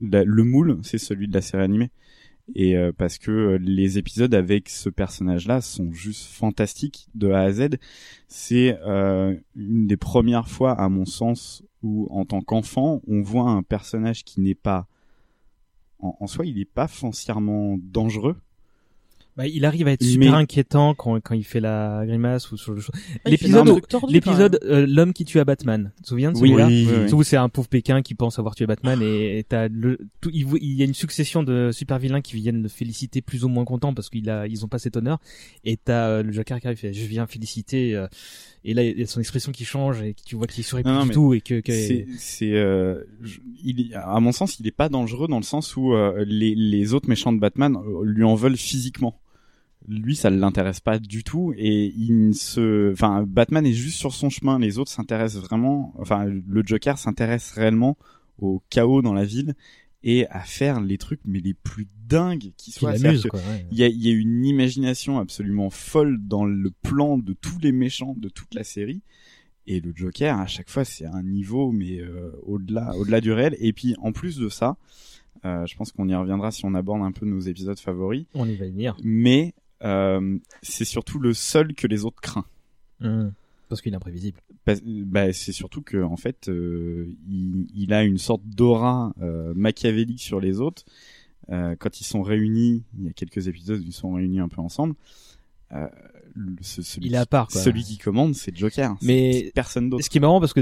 le 0.00 0.44
moule, 0.44 0.78
c'est 0.82 0.98
celui 0.98 1.28
de 1.28 1.34
la 1.34 1.40
série 1.40 1.64
animée. 1.64 1.90
Et 2.54 2.76
euh, 2.76 2.92
parce 2.96 3.18
que 3.18 3.30
euh, 3.30 3.58
les 3.58 3.98
épisodes 3.98 4.34
avec 4.34 4.68
ce 4.68 4.88
personnage-là 4.88 5.60
sont 5.60 5.92
juste 5.92 6.26
fantastiques 6.26 7.08
de 7.14 7.30
A 7.30 7.40
à 7.40 7.52
Z. 7.52 7.76
C'est 8.26 8.78
euh, 8.86 9.36
une 9.54 9.86
des 9.86 9.96
premières 9.96 10.48
fois, 10.48 10.72
à 10.72 10.88
mon 10.88 11.04
sens, 11.04 11.62
où 11.82 12.08
en 12.10 12.24
tant 12.24 12.40
qu'enfant, 12.40 13.00
on 13.06 13.20
voit 13.22 13.50
un 13.50 13.62
personnage 13.62 14.24
qui 14.24 14.40
n'est 14.40 14.54
pas 14.54 14.86
en, 16.00 16.16
en 16.20 16.26
soi, 16.26 16.46
il 16.46 16.56
n'est 16.56 16.64
pas 16.64 16.86
foncièrement 16.88 17.76
dangereux. 17.80 18.36
Bah, 19.36 19.46
il 19.46 19.64
arrive 19.64 19.86
à 19.86 19.92
être 19.92 20.02
super 20.02 20.32
Mais- 20.32 20.36
inquiétant 20.36 20.94
quand, 20.96 21.20
quand 21.20 21.34
il 21.36 21.44
fait 21.44 21.60
la 21.60 22.02
grimace 22.04 22.50
ou 22.50 22.56
sur 22.56 22.72
le. 22.72 22.80
Ah, 23.24 23.30
L'épisode, 23.30 23.80
l'épisode, 24.08 24.58
euh, 24.64 24.84
l'homme 24.88 25.12
qui 25.12 25.24
tue 25.24 25.38
à 25.38 25.44
Batman. 25.44 25.92
Tu 25.96 26.02
te 26.02 26.08
souviens 26.08 26.32
de 26.32 26.38
Oui, 26.38 26.48
celui-là? 26.48 26.66
oui, 26.66 26.88
oui, 26.90 27.12
oui. 27.12 27.24
C'est 27.24 27.36
un 27.36 27.48
pauvre 27.48 27.68
Pékin 27.68 28.02
qui 28.02 28.16
pense 28.16 28.40
avoir 28.40 28.56
tué 28.56 28.66
Batman 28.66 29.00
et 29.00 29.38
et 29.38 29.44
t'as 29.48 29.68
le, 29.68 29.96
tout, 30.20 30.30
il, 30.32 30.48
il 30.60 30.72
y 30.74 30.82
a 30.82 30.86
une 30.86 30.94
succession 30.94 31.44
de 31.44 31.70
super 31.72 32.00
vilains 32.00 32.20
qui 32.20 32.34
viennent 32.34 32.62
le 32.64 32.68
féliciter 32.68 33.22
plus 33.22 33.44
ou 33.44 33.48
moins 33.48 33.64
content 33.64 33.94
parce 33.94 34.10
qu'ils 34.10 34.28
a, 34.28 34.48
ils 34.48 34.64
ont 34.64 34.68
pas 34.68 34.80
cet 34.80 34.96
honneur. 34.96 35.20
Et 35.64 35.76
t'as 35.76 36.08
euh, 36.08 36.22
le 36.24 36.32
Joker 36.32 36.58
qui 36.60 36.66
arrive, 36.66 36.78
fait, 36.78 36.92
je 36.92 37.06
viens 37.06 37.28
féliciter, 37.28 37.94
euh, 37.94 38.08
et 38.64 38.74
là, 38.74 38.82
il 38.82 38.98
y 38.98 39.02
a 39.02 39.06
son 39.06 39.20
expression 39.20 39.52
qui 39.52 39.64
change 39.64 40.02
et 40.02 40.14
tu 40.26 40.36
vois 40.36 40.46
qu'il 40.46 40.64
sourit 40.64 40.82
Non, 40.84 40.92
non, 40.92 41.00
plus 41.02 41.08
du 41.08 41.14
tout 41.14 41.34
et 41.34 41.40
que, 41.40 41.60
que... 41.60 41.72
c'est 42.18 42.52
euh, 42.52 43.04
il 43.64 43.94
à 43.94 44.18
mon 44.20 44.32
sens 44.32 44.58
il 44.58 44.66
est 44.66 44.72
pas 44.72 44.88
dangereux 44.88 45.28
dans 45.28 45.38
le 45.38 45.44
sens 45.44 45.76
où 45.76 45.94
euh, 45.94 46.24
les 46.26 46.54
les 46.54 46.94
autres 46.94 47.08
méchants 47.08 47.32
de 47.32 47.38
Batman 47.38 47.76
euh, 47.76 48.04
lui 48.04 48.24
en 48.24 48.34
veulent 48.34 48.56
physiquement. 48.56 49.20
Lui 49.86 50.16
ça 50.16 50.30
ne 50.30 50.38
l'intéresse 50.38 50.80
pas 50.80 50.98
du 50.98 51.22
tout 51.22 51.54
et 51.56 51.92
il 51.96 52.28
ne 52.28 52.32
se 52.32 52.92
enfin 52.92 53.24
Batman 53.26 53.64
est 53.64 53.72
juste 53.72 53.96
sur 53.96 54.12
son 54.12 54.28
chemin. 54.28 54.58
Les 54.58 54.78
autres 54.78 54.90
s'intéressent 54.90 55.42
vraiment 55.42 55.94
enfin 55.98 56.24
le 56.24 56.62
Joker 56.64 56.98
s'intéresse 56.98 57.52
réellement 57.52 57.96
au 58.40 58.62
chaos 58.70 59.02
dans 59.02 59.14
la 59.14 59.24
ville 59.24 59.54
et 60.10 60.26
à 60.28 60.40
faire 60.40 60.80
les 60.80 60.96
trucs 60.96 61.20
mais 61.24 61.40
les 61.40 61.52
plus 61.54 61.86
dingues 62.06 62.52
qui 62.56 62.70
soient 62.72 62.94
quoi, 63.30 63.40
ouais. 63.40 63.66
il 63.70 63.76
y 63.78 63.82
a, 63.84 63.88
il 63.88 64.02
y 64.02 64.08
a 64.08 64.12
une 64.12 64.44
imagination 64.46 65.18
absolument 65.18 65.68
folle 65.70 66.18
dans 66.26 66.46
le 66.46 66.70
plan 66.70 67.18
de 67.18 67.34
tous 67.34 67.58
les 67.60 67.72
méchants 67.72 68.14
de 68.16 68.28
toute 68.30 68.54
la 68.54 68.64
série 68.64 69.02
et 69.66 69.80
le 69.80 69.92
Joker 69.94 70.38
à 70.38 70.46
chaque 70.46 70.70
fois 70.70 70.84
c'est 70.84 71.04
un 71.04 71.22
niveau 71.22 71.70
mais 71.72 71.98
euh, 72.00 72.30
au-delà 72.44 72.94
au-delà 72.96 73.20
du 73.20 73.32
réel 73.32 73.54
et 73.60 73.72
puis 73.74 73.94
en 74.00 74.12
plus 74.12 74.38
de 74.38 74.48
ça 74.48 74.76
euh, 75.44 75.66
je 75.66 75.76
pense 75.76 75.92
qu'on 75.92 76.08
y 76.08 76.14
reviendra 76.14 76.50
si 76.52 76.64
on 76.64 76.74
aborde 76.74 77.02
un 77.02 77.12
peu 77.12 77.26
nos 77.26 77.40
épisodes 77.40 77.78
favoris 77.78 78.24
On 78.34 78.48
y 78.48 78.56
va 78.56 78.64
venir. 78.66 78.96
mais 79.04 79.52
euh, 79.84 80.38
c'est 80.62 80.84
surtout 80.86 81.18
le 81.18 81.34
seul 81.34 81.74
que 81.74 81.86
les 81.86 82.04
autres 82.04 82.20
craint 82.22 82.46
Hum. 83.00 83.32
Parce 83.68 83.80
qu'il 83.82 83.92
est 83.92 83.96
imprévisible. 83.96 84.40
Bah, 84.66 85.32
c'est 85.32 85.52
surtout 85.52 85.82
que 85.82 86.02
en 86.02 86.16
fait 86.16 86.48
euh, 86.48 87.06
il, 87.28 87.66
il 87.74 87.92
a 87.92 88.02
une 88.04 88.18
sorte 88.18 88.42
d'aura 88.44 89.14
euh, 89.22 89.52
machiavélique 89.54 90.20
sur 90.22 90.40
les 90.40 90.60
autres 90.60 90.84
Euh, 91.50 91.76
quand 91.78 92.00
ils 92.00 92.04
sont 92.04 92.20
réunis 92.22 92.84
il 92.98 93.04
y 93.06 93.08
a 93.08 93.12
quelques 93.12 93.48
épisodes 93.48 93.82
ils 93.82 93.92
sont 93.94 94.12
réunis 94.12 94.38
un 94.40 94.48
peu 94.48 94.60
ensemble 94.60 94.94
le- 96.34 96.56
ce- 96.60 96.82
celui, 96.82 97.06
Il 97.06 97.14
est 97.14 97.18
à 97.18 97.26
part, 97.26 97.48
quoi. 97.48 97.60
celui 97.60 97.82
qui 97.82 97.98
commande 97.98 98.34
c'est 98.34 98.54
Joker 98.56 98.96
Mais 99.02 99.50
personne 99.54 99.88
d'autre 99.90 100.04
Ce 100.04 100.10
qui 100.10 100.18
est 100.18 100.20
marrant 100.20 100.40
parce 100.40 100.52
que 100.52 100.60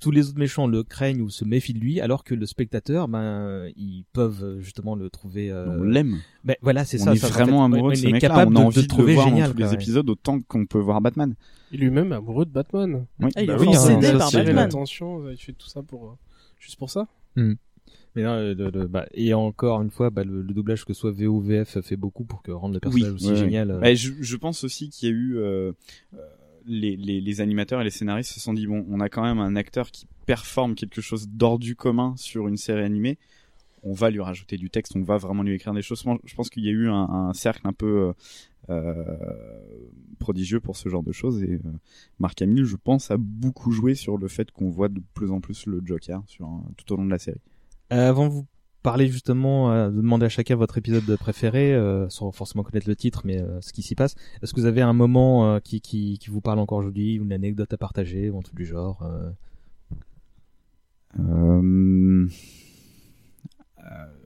tous 0.00 0.10
les 0.10 0.28
autres 0.28 0.38
méchants 0.38 0.66
le 0.66 0.82
craignent 0.82 1.20
ou 1.22 1.30
se 1.30 1.44
méfient 1.44 1.72
de 1.74 1.78
lui, 1.80 2.00
alors 2.00 2.24
que 2.24 2.34
le 2.34 2.46
spectateur, 2.46 3.08
ben, 3.08 3.68
ils 3.76 4.04
peuvent 4.12 4.42
euh, 4.42 4.60
justement 4.60 4.94
le 4.96 5.08
trouver. 5.10 5.50
euh, 5.50 5.78
on 5.78 5.82
l'aime 5.82 6.18
Ben 6.44 6.56
voilà, 6.62 6.84
c'est 6.84 7.00
on 7.00 7.04
ça. 7.04 7.12
est 7.14 7.16
ça, 7.16 7.26
en 7.26 7.30
vraiment 7.30 7.58
fait, 7.60 7.64
amoureux 7.76 7.90
on 7.90 7.94
de 7.94 7.96
ce 7.98 8.06
est 8.06 8.12
mec-là 8.12 8.28
capable 8.28 8.52
on 8.56 8.60
a 8.60 8.60
de- 8.62 8.66
envie 8.66 8.76
de 8.76 8.80
de, 8.80 8.84
le 8.84 8.88
trouver 8.88 9.12
le 9.12 9.14
voir 9.14 9.28
génial. 9.28 9.42
dans 9.48 9.52
tous 9.52 9.56
quoi, 9.56 9.64
les 9.66 9.70
ouais. 9.70 9.74
épisodes 9.82 10.10
autant 10.10 10.40
qu'on 10.42 10.66
peut 10.66 10.78
voir 10.78 11.00
Batman 11.00 11.34
lui-même 11.72 12.12
est 12.12 12.16
amoureux 12.16 12.44
de 12.44 12.50
Batman. 12.52 13.06
Oui. 13.20 13.30
Ah, 13.34 13.40
il 13.42 13.46
Bah 13.48 13.54
est 13.54 13.58
oui, 13.60 13.68
hein, 13.74 14.18
par 14.18 14.30
Batman. 14.30 14.58
Attention, 14.58 15.28
il 15.30 15.36
fait 15.38 15.52
tout 15.52 15.66
ça 15.68 15.82
pour 15.82 16.04
euh, 16.04 16.12
juste 16.60 16.76
pour 16.78 16.88
ça. 16.90 17.08
Hmm. 17.36 17.54
Mais 18.16 18.22
non, 18.22 18.36
le- 18.36 18.54
le- 18.54 18.70
le- 18.70 18.86
bah, 18.86 19.06
et 19.12 19.34
encore 19.34 19.82
une 19.82 19.90
fois, 19.90 20.10
bah, 20.10 20.22
le, 20.22 20.40
le 20.42 20.54
doublage 20.54 20.84
que 20.84 20.92
ce 20.94 21.00
soit 21.00 21.10
VO 21.10 21.30
ou 21.32 21.40
VF 21.40 21.80
fait 21.80 21.96
beaucoup 21.96 22.22
pour 22.24 22.42
que 22.42 22.52
rendre 22.52 22.74
le 22.74 22.78
personnage 22.80 23.12
aussi 23.14 23.30
ouais, 23.30 23.36
génial. 23.36 23.70
ouais. 23.70 23.74
euh. 23.74 23.80
Bah, 23.80 23.94
je, 23.94 24.12
je 24.20 24.36
pense 24.36 24.62
aussi 24.62 24.88
qu'il 24.88 25.08
y 25.08 25.12
a 25.12 25.14
eu 25.16 25.36
euh, 25.36 25.72
euh, 26.14 26.18
les, 26.66 26.96
les, 26.96 27.20
les 27.20 27.40
animateurs 27.40 27.80
et 27.80 27.84
les 27.84 27.90
scénaristes 27.90 28.32
se 28.32 28.40
sont 28.40 28.54
dit 28.54 28.66
bon, 28.66 28.84
on 28.88 29.00
a 29.00 29.08
quand 29.08 29.22
même 29.22 29.38
un 29.38 29.56
acteur 29.56 29.90
qui 29.90 30.06
performe 30.26 30.74
quelque 30.74 31.00
chose 31.00 31.28
d'hors 31.28 31.58
du 31.58 31.76
commun 31.76 32.14
sur 32.16 32.48
une 32.48 32.56
série 32.56 32.82
animée. 32.82 33.18
On 33.82 33.92
va 33.92 34.10
lui 34.10 34.20
rajouter 34.20 34.56
du 34.56 34.70
texte, 34.70 34.96
on 34.96 35.02
va 35.02 35.18
vraiment 35.18 35.42
lui 35.42 35.54
écrire 35.54 35.74
des 35.74 35.82
choses. 35.82 36.02
Je 36.24 36.34
pense 36.34 36.48
qu'il 36.48 36.64
y 36.64 36.68
a 36.68 36.72
eu 36.72 36.88
un, 36.88 37.08
un 37.08 37.34
cercle 37.34 37.66
un 37.68 37.74
peu 37.74 37.86
euh, 37.86 38.12
euh, 38.70 39.04
prodigieux 40.18 40.60
pour 40.60 40.76
ce 40.76 40.88
genre 40.88 41.02
de 41.02 41.12
choses 41.12 41.42
et 41.42 41.54
euh, 41.54 41.72
Marc 42.18 42.40
Hamill, 42.40 42.64
je 42.64 42.76
pense, 42.76 43.10
a 43.10 43.18
beaucoup 43.18 43.72
joué 43.72 43.94
sur 43.94 44.16
le 44.16 44.26
fait 44.26 44.50
qu'on 44.50 44.70
voit 44.70 44.88
de 44.88 45.02
plus 45.12 45.30
en 45.30 45.40
plus 45.40 45.66
le 45.66 45.82
Joker 45.84 46.22
sur 46.26 46.48
tout 46.78 46.90
au 46.92 46.96
long 46.96 47.04
de 47.04 47.10
la 47.10 47.18
série. 47.18 47.40
Euh, 47.92 48.08
avant 48.08 48.28
vous 48.28 48.46
parler 48.84 49.08
justement, 49.08 49.72
euh, 49.72 49.88
de 49.90 49.96
demander 49.96 50.26
à 50.26 50.28
chacun 50.28 50.54
votre 50.56 50.78
épisode 50.78 51.16
préféré, 51.16 51.74
euh, 51.74 52.08
sans 52.10 52.30
forcément 52.30 52.62
connaître 52.62 52.88
le 52.88 52.94
titre, 52.94 53.22
mais 53.24 53.40
euh, 53.40 53.60
ce 53.62 53.72
qui 53.72 53.82
s'y 53.82 53.94
passe, 53.94 54.14
est-ce 54.42 54.52
que 54.52 54.60
vous 54.60 54.66
avez 54.66 54.82
un 54.82 54.92
moment 54.92 55.54
euh, 55.54 55.58
qui, 55.58 55.80
qui, 55.80 56.18
qui 56.18 56.28
vous 56.30 56.42
parle 56.42 56.58
encore 56.58 56.78
aujourd'hui, 56.78 57.18
ou 57.18 57.24
une 57.24 57.32
anecdote 57.32 57.72
à 57.72 57.78
partager, 57.78 58.28
ou 58.28 58.38
un 58.38 58.42
truc 58.42 58.56
du 58.56 58.66
genre. 58.66 59.02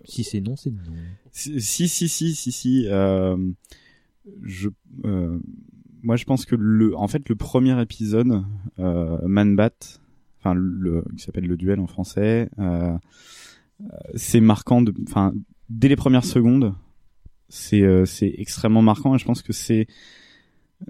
Si 0.04 0.24
c'est 0.24 0.40
non, 0.40 0.56
c'est 0.56 0.70
non. 0.70 0.82
Si, 1.30 1.60
si, 1.60 1.88
si, 1.88 2.08
si, 2.08 2.34
si, 2.34 2.52
si. 2.52 2.86
Je, 4.42 4.68
moi, 6.02 6.16
je 6.16 6.24
pense 6.24 6.44
que 6.44 6.56
le, 6.56 6.96
en 6.96 7.08
fait, 7.08 7.28
le 7.28 7.36
premier 7.36 7.80
épisode, 7.80 8.42
euh, 8.78 9.18
Man 9.26 9.54
Bat, 9.56 10.00
enfin, 10.40 10.54
le, 10.54 11.04
qui 11.16 11.22
s'appelle 11.22 11.46
le 11.46 11.56
duel 11.56 11.80
en 11.80 11.86
français, 11.86 12.48
euh, 12.58 12.96
c'est 14.14 14.40
marquant. 14.40 14.84
Enfin, 15.06 15.32
dès 15.68 15.88
les 15.88 15.96
premières 15.96 16.24
secondes, 16.24 16.74
c'est, 17.48 17.82
euh, 17.82 18.04
c'est 18.04 18.34
extrêmement 18.38 18.82
marquant. 18.82 19.14
Et 19.14 19.18
je 19.18 19.24
pense 19.24 19.42
que 19.42 19.52
c'est, 19.52 19.86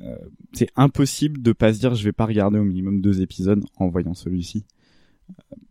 euh, 0.00 0.16
c'est 0.52 0.70
impossible 0.76 1.42
de 1.42 1.52
pas 1.52 1.72
se 1.72 1.80
dire, 1.80 1.94
je 1.94 2.04
vais 2.04 2.12
pas 2.12 2.26
regarder 2.26 2.58
au 2.58 2.64
minimum 2.64 3.00
deux 3.00 3.20
épisodes 3.22 3.64
en 3.76 3.88
voyant 3.88 4.14
celui-ci 4.14 4.64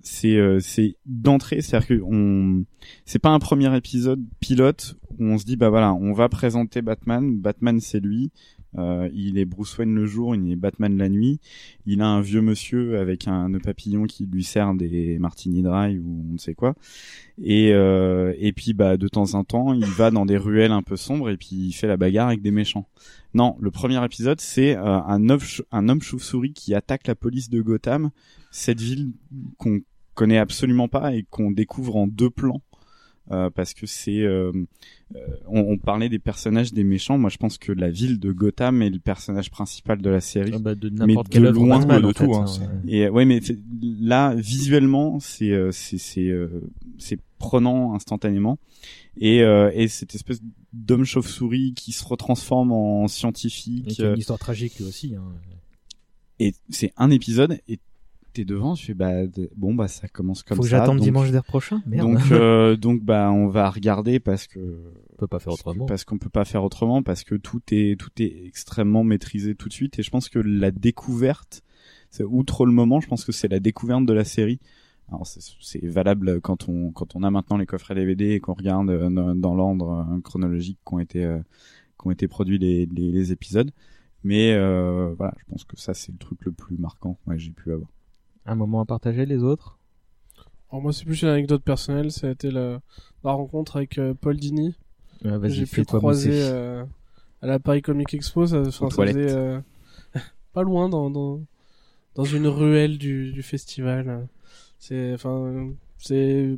c'est 0.02 0.38
euh, 0.38 0.60
c'est 0.60 0.96
d'entrée 1.06 1.62
c'est-à-dire 1.62 1.88
que 1.88 2.02
on 2.04 2.66
c'est 3.06 3.20
pas 3.20 3.30
un 3.30 3.40
premier 3.40 3.76
épisode 3.76 4.24
pilote 4.40 4.96
où 5.18 5.26
on 5.26 5.38
se 5.38 5.46
dit 5.46 5.56
bah 5.56 5.70
voilà 5.70 5.94
on 5.94 6.14
va 6.14 6.30
présenter 6.30 6.82
Batman 6.82 7.38
Batman 7.38 7.80
c'est 7.80 8.00
lui 8.00 8.32
euh, 8.78 9.10
il 9.14 9.38
est 9.38 9.46
Bruce 9.46 9.78
Wayne 9.78 9.94
le 9.94 10.06
jour 10.06 10.36
il 10.36 10.52
est 10.52 10.56
Batman 10.56 10.98
la 10.98 11.10
nuit. 11.10 11.40
Il 11.86 12.02
a 12.02 12.08
un 12.08 12.22
vieux 12.22 12.42
monsieur 12.42 13.00
avec 13.00 13.28
un 13.28 13.52
papillon 13.60 14.06
qui 14.06 14.26
lui 14.26 14.44
sert 14.44 14.74
des 14.74 15.20
martini 15.20 15.62
dry 15.62 15.98
ou 16.00 16.24
on 16.30 16.34
ne 16.34 16.38
sait 16.38 16.54
quoi. 16.54 16.76
Et 17.42 17.74
euh, 17.74 18.34
et 18.38 18.54
puis 18.54 18.74
bah 18.74 18.98
de 18.98 19.08
temps 19.08 19.36
en 19.36 19.44
temps 19.44 19.74
il 19.74 19.86
va 19.86 20.12
dans 20.12 20.26
des 20.26 20.38
ruelles 20.38 20.72
un 20.72 20.84
peu 20.84 20.96
sombres 20.96 21.30
et 21.30 21.38
puis 21.38 21.56
il 21.56 21.74
fait 21.74 21.88
la 21.88 21.98
bagarre 21.98 22.28
avec 22.28 22.42
des 22.42 22.52
méchants. 22.52 22.88
Non 23.34 23.56
le 23.60 23.72
premier 23.72 24.04
épisode 24.04 24.42
c'est 24.42 24.76
euh, 24.76 25.00
un 25.02 25.90
homme 25.90 26.02
chauve-souris 26.02 26.54
qui 26.54 26.74
attaque 26.74 27.08
la 27.08 27.16
police 27.16 27.50
de 27.50 27.62
Gotham 27.62 28.12
cette 28.52 28.82
ville 28.82 29.12
qu'on 29.58 29.82
connaît 30.14 30.40
absolument 30.40 30.88
pas 30.88 31.14
et 31.14 31.26
qu'on 31.30 31.52
découvre 31.52 31.96
en 31.96 32.08
deux 32.08 32.30
plans 32.30 32.62
euh, 33.32 33.50
parce 33.50 33.74
que 33.74 33.86
c'est 33.86 34.22
euh, 34.22 34.52
euh, 35.16 35.20
on, 35.48 35.60
on, 35.60 35.78
parlait 35.78 36.08
des 36.08 36.20
personnages 36.20 36.72
des 36.72 36.84
méchants 36.84 37.18
moi 37.18 37.30
je 37.30 37.38
pense 37.38 37.58
que 37.58 37.72
la 37.74 37.90
ville 37.90 38.20
de 38.20 38.32
Gotham 38.32 38.82
est 38.82 38.90
le 38.90 39.00
personnage 39.00 39.52
principal 39.52 40.02
de 40.02 40.10
la 40.10 40.22
série 40.22 40.54
ah 40.56 40.60
bah 40.60 40.76
de 40.76 40.90
mais 40.90 41.16
de 41.16 41.40
loin 41.50 41.80
Batman, 41.80 42.02
de 42.02 42.12
tout 42.14 42.26
fait, 42.26 42.36
hein. 42.36 42.46
hein, 42.48 42.82
ouais. 42.86 42.94
et 42.94 43.10
ouais 43.10 43.26
mais 43.26 43.42
là 43.82 44.34
visuellement 44.36 45.20
c'est 45.20 45.52
euh, 45.52 45.72
c'est 45.72 45.98
c'est 45.98 46.34
c'est 46.98 47.20
prenant 47.38 47.94
instantanément 47.96 48.60
et 49.18 49.44
euh, 49.44 49.72
et 49.74 49.90
cette 49.90 50.16
espèce 50.16 50.40
d'homme 50.72 51.04
chauve-souris 51.04 51.74
qui 51.74 51.92
se 51.92 52.06
retransforme 52.06 52.72
en 52.72 53.08
scientifique 53.08 54.00
et 54.00 54.04
une 54.04 54.18
histoire 54.18 54.40
tragique 54.40 54.78
lui 54.80 54.86
aussi 54.86 55.16
hein. 55.16 55.24
et 56.40 56.54
c'est 56.70 56.94
un 56.96 57.12
épisode 57.12 57.60
et 57.68 57.80
t'es 58.38 58.46
devant, 58.46 58.76
je 58.76 58.86
fais 58.86 58.94
bah 58.94 59.12
bon 59.56 59.74
bah 59.74 59.88
ça 59.88 60.08
commence 60.08 60.44
comme 60.44 60.58
Faut 60.58 60.64
ça. 60.64 60.70
que 60.70 60.76
j'attende 60.78 61.00
dimanche 61.00 61.32
d'air 61.32 61.44
prochain. 61.44 61.82
Merde. 61.86 62.08
Donc 62.12 62.20
euh, 62.32 62.76
donc 62.76 63.04
bah 63.04 63.32
on 63.32 63.48
va 63.48 63.70
regarder 63.70 64.20
parce 64.20 64.48
que 64.48 64.60
on 64.60 65.16
peut 65.18 65.28
pas 65.28 65.40
faire 65.40 65.54
autrement. 65.54 65.86
Parce 65.86 66.04
qu'on 66.06 66.18
peut 66.18 66.30
pas 66.30 66.46
faire 66.46 66.64
autrement 66.64 67.04
parce 67.04 67.24
que 67.24 67.36
tout 67.36 67.62
est 67.72 68.00
tout 68.00 68.10
est 68.20 68.46
extrêmement 68.46 69.04
maîtrisé 69.04 69.56
tout 69.56 69.68
de 69.70 69.74
suite 69.74 69.98
et 70.00 70.04
je 70.04 70.10
pense 70.10 70.30
que 70.30 70.40
la 70.40 70.72
découverte, 70.72 71.64
c'est 72.10 72.24
outre 72.24 72.66
le 72.66 72.72
moment, 72.72 73.00
je 73.02 73.08
pense 73.08 73.26
que 73.26 73.32
c'est 73.32 73.48
la 73.48 73.60
découverte 73.60 74.06
de 74.06 74.14
la 74.14 74.24
série 74.24 74.60
Alors 75.10 75.26
c'est- 75.28 75.86
valable 75.88 76.40
quand 76.42 76.70
on 76.70 76.92
quand 76.92 77.16
on 77.16 77.24
a 77.24 77.32
maintenant 77.32 77.58
les 77.58 77.66
coffrets 77.66 77.96
DVD 77.96 78.32
et 78.32 78.40
qu'on 78.40 78.54
regarde 78.54 78.90
euh, 78.90 79.10
dans, 79.10 79.36
dans 79.36 79.56
l'ordre 79.56 80.06
euh, 80.12 80.20
chronologique 80.22 80.80
qu'ont 80.84 81.00
été 81.00 81.24
euh, 81.26 81.40
qu'ont 81.98 82.12
été 82.12 82.28
produits 82.28 82.60
les, 82.60 82.86
les, 82.86 83.12
les 83.12 83.32
épisodes. 83.32 83.72
Mais 84.24 84.54
euh, 84.54 85.14
voilà, 85.18 85.34
je 85.40 85.46
pense 85.50 85.64
que 85.64 85.78
ça 85.80 85.94
c'est 85.94 86.12
le 86.12 86.18
truc 86.18 86.40
le 86.46 86.52
plus 86.52 86.78
marquant 86.78 87.18
que 87.28 87.38
j'ai 87.38 87.52
pu 87.52 87.72
avoir. 87.72 87.90
Un 88.48 88.56
moment 88.56 88.82
à 88.82 88.86
partager, 88.86 89.26
les 89.26 89.44
autres? 89.44 89.78
Alors 90.72 90.82
moi, 90.82 90.94
c'est 90.94 91.06
plus 91.06 91.22
une 91.22 91.28
anecdote 91.30 91.64
personnelle. 91.64 92.12
Ça 92.12 92.28
a 92.28 92.32
été 92.32 92.50
la, 92.52 92.80
la 93.24 93.32
rencontre 93.32 93.76
avec 93.78 93.98
euh, 93.98 94.14
Paul 94.20 94.38
Dini. 94.38 94.76
Vas-y, 95.24 95.52
J'ai 95.52 95.66
pu 95.66 95.84
croiser 95.86 96.40
euh, 96.44 96.84
à 97.42 97.48
la 97.48 97.60
Paris 97.60 97.82
Comic 97.82 98.14
Expo. 98.14 98.48
Ça, 98.48 98.72
ça 98.72 98.90
faisait, 98.90 99.32
euh, 99.32 99.60
pas 100.54 100.64
loin 100.64 100.90
dans, 100.90 101.10
dans 101.10 101.42
dans 102.16 102.24
une 102.26 102.48
ruelle 102.48 102.98
du, 102.98 103.32
du 103.32 103.44
festival. 103.44 104.28
C'est 104.80 105.14
enfin 105.14 105.70
c'est 105.98 106.58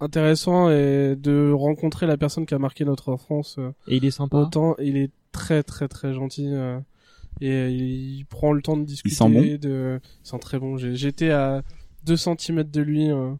intéressant 0.00 0.70
et 0.70 1.16
de 1.16 1.50
rencontrer 1.52 2.06
la 2.06 2.16
personne 2.16 2.46
qui 2.46 2.54
a 2.54 2.58
marqué 2.58 2.84
notre 2.84 3.10
enfance. 3.12 3.56
euh, 3.58 3.70
Et 3.88 3.96
il 3.96 4.04
est 4.04 4.10
sympa 4.10 4.38
Autant 4.38 4.74
il 4.78 4.96
est 4.96 5.10
très 5.32 5.62
très 5.62 5.88
très 5.88 6.12
gentil 6.14 6.48
euh, 6.52 6.78
et 7.40 7.70
il 7.70 8.24
prend 8.26 8.52
le 8.52 8.62
temps 8.62 8.76
de 8.76 8.84
discuter. 8.84 9.14
sent 9.14 9.28
bon 9.28 9.58
de... 9.60 10.00
Il 10.24 10.28
sent 10.28 10.38
très 10.40 10.58
bon. 10.58 10.76
J'étais 10.76 11.30
à 11.30 11.62
2 12.04 12.16
cm 12.16 12.64
de 12.64 12.80
lui. 12.80 13.10
euh, 13.10 13.32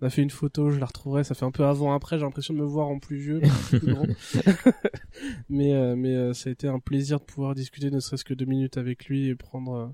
on 0.00 0.06
a 0.06 0.10
fait 0.10 0.22
une 0.22 0.30
photo, 0.30 0.70
je 0.70 0.80
la 0.80 0.86
retrouverai. 0.86 1.22
Ça 1.22 1.34
fait 1.34 1.44
un 1.44 1.52
peu 1.52 1.64
avant 1.64 1.94
après. 1.94 2.18
J'ai 2.18 2.24
l'impression 2.24 2.54
de 2.54 2.58
me 2.58 2.64
voir 2.64 2.88
en 2.88 2.98
plus 2.98 3.16
vieux, 3.18 3.40
plus 3.68 3.78
grand. 3.78 4.06
mais 5.48 5.74
euh, 5.74 5.94
mais 5.96 6.14
euh, 6.14 6.32
ça 6.34 6.48
a 6.48 6.52
été 6.52 6.66
un 6.66 6.80
plaisir 6.80 7.20
de 7.20 7.24
pouvoir 7.24 7.54
discuter 7.54 7.90
ne 7.90 8.00
serait-ce 8.00 8.24
que 8.24 8.34
deux 8.34 8.44
minutes 8.44 8.78
avec 8.78 9.06
lui 9.06 9.28
et 9.28 9.34
prendre 9.36 9.72
euh, 9.74 9.86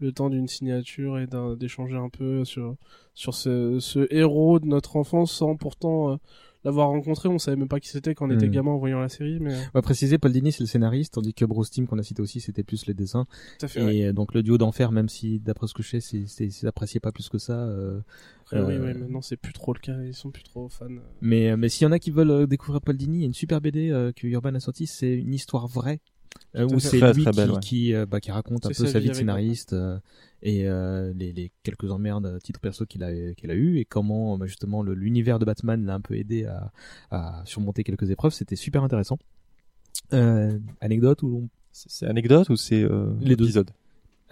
le 0.00 0.12
temps 0.12 0.28
d'une 0.28 0.48
signature 0.48 1.18
et 1.18 1.26
d'échanger 1.56 1.96
un 1.96 2.10
peu 2.10 2.44
sur 2.44 2.76
sur 3.14 3.32
ce, 3.34 3.78
ce 3.80 4.06
héros 4.12 4.58
de 4.58 4.66
notre 4.66 4.96
enfance 4.96 5.32
sans 5.32 5.56
pourtant 5.56 6.12
euh, 6.12 6.16
l'avoir 6.64 6.88
rencontré. 6.88 7.28
On 7.28 7.38
savait 7.38 7.56
même 7.56 7.68
pas 7.68 7.80
qui 7.80 7.88
c'était 7.88 8.14
quand 8.14 8.26
on 8.28 8.30
était 8.30 8.46
Hmm. 8.48 8.50
gamin 8.50 8.70
en 8.72 8.78
voyant 8.78 9.00
la 9.00 9.08
série. 9.08 9.38
Mais 9.40 9.52
euh, 9.54 9.58
On 9.74 9.78
va 9.78 9.82
préciser, 9.82 10.18
Paul 10.18 10.32
Dini 10.32 10.52
c'est 10.52 10.60
le 10.62 10.66
scénariste, 10.66 11.14
tandis 11.14 11.34
que 11.34 11.44
Bruce 11.44 11.70
Timm 11.70 11.86
qu'on 11.86 11.98
a 11.98 12.02
cité 12.02 12.22
aussi 12.22 12.40
c'était 12.40 12.62
plus 12.64 12.86
les 12.86 12.94
dessins. 12.94 13.26
Tout 13.58 13.66
à 13.66 13.68
fait, 13.68 13.80
Et 13.80 13.84
ouais. 13.84 14.04
euh, 14.06 14.12
donc 14.12 14.34
le 14.34 14.42
duo 14.42 14.58
d'enfer, 14.58 14.92
même 14.92 15.08
si 15.08 15.38
d'après 15.40 15.66
ce 15.66 15.74
que 15.74 15.82
je 15.82 15.98
sais, 15.98 16.26
c'est 16.26 16.66
apprécié 16.66 17.00
pas 17.00 17.12
plus 17.12 17.28
que 17.28 17.38
ça. 17.38 17.52
euh, 17.58 18.00
Après, 18.42 18.60
oui, 18.62 18.74
euh, 18.74 18.92
oui, 18.92 18.98
maintenant 18.98 19.20
c'est 19.22 19.36
plus 19.36 19.52
trop 19.52 19.72
le 19.74 19.80
cas, 19.80 19.96
ils 20.02 20.14
sont 20.14 20.30
plus 20.30 20.42
trop 20.44 20.68
fans. 20.68 20.86
Mais 21.20 21.56
mais 21.56 21.68
s'il 21.68 21.84
y 21.84 21.88
en 21.88 21.92
a 21.92 21.98
qui 21.98 22.10
veulent 22.10 22.46
découvrir 22.46 22.80
Paul 22.80 22.96
Dini, 22.96 23.18
il 23.18 23.20
y 23.20 23.24
a 23.24 23.26
une 23.26 23.34
super 23.34 23.60
BD 23.60 23.90
euh, 23.90 24.12
que 24.12 24.26
Urban 24.26 24.54
a 24.54 24.60
sorti, 24.60 24.86
c'est 24.86 25.12
une 25.14 25.34
histoire 25.34 25.66
vraie. 25.68 26.00
euh, 26.56 26.64
où 26.66 26.80
c'est 26.80 26.98
Très, 26.98 27.12
lui 27.12 27.22
très 27.22 27.30
qui, 27.30 27.36
belle, 27.36 27.50
ouais. 27.52 27.60
qui, 27.60 27.94
euh, 27.94 28.06
bah, 28.06 28.20
qui 28.20 28.32
raconte 28.32 28.66
un 28.66 28.70
peu 28.70 28.86
sa 28.86 28.98
vie 28.98 29.08
de 29.08 29.14
scénariste 29.14 29.72
euh, 29.72 29.98
et 30.44 30.68
euh, 30.68 31.12
les, 31.16 31.32
les 31.32 31.50
quelques 31.64 31.90
emmerdes 31.90 32.26
à 32.26 32.38
titre 32.38 32.60
perso 32.60 32.86
qu'il 32.86 33.02
a 33.02 33.34
qu'il 33.34 33.50
a 33.50 33.54
eu 33.54 33.78
et 33.78 33.84
comment 33.84 34.38
bah, 34.38 34.46
justement 34.46 34.82
le- 34.82 34.94
l'univers 34.94 35.38
de 35.40 35.44
Batman 35.44 35.84
l'a 35.84 35.94
un 35.94 36.00
peu 36.00 36.14
aidé 36.16 36.44
à, 36.44 36.70
à 37.10 37.42
surmonter 37.46 37.82
quelques 37.82 38.10
épreuves. 38.10 38.32
C'était 38.32 38.54
super 38.56 38.84
intéressant. 38.84 39.18
Euh, 40.12 40.58
anecdote 40.80 41.22
ou 41.22 41.48
C'est 41.72 41.90
c'est 41.90 42.06
anecdote 42.06 42.48
ou 42.50 42.56
c'est 42.56 42.82
euh, 42.82 43.12
Les 43.20 43.36
deux. 43.36 43.46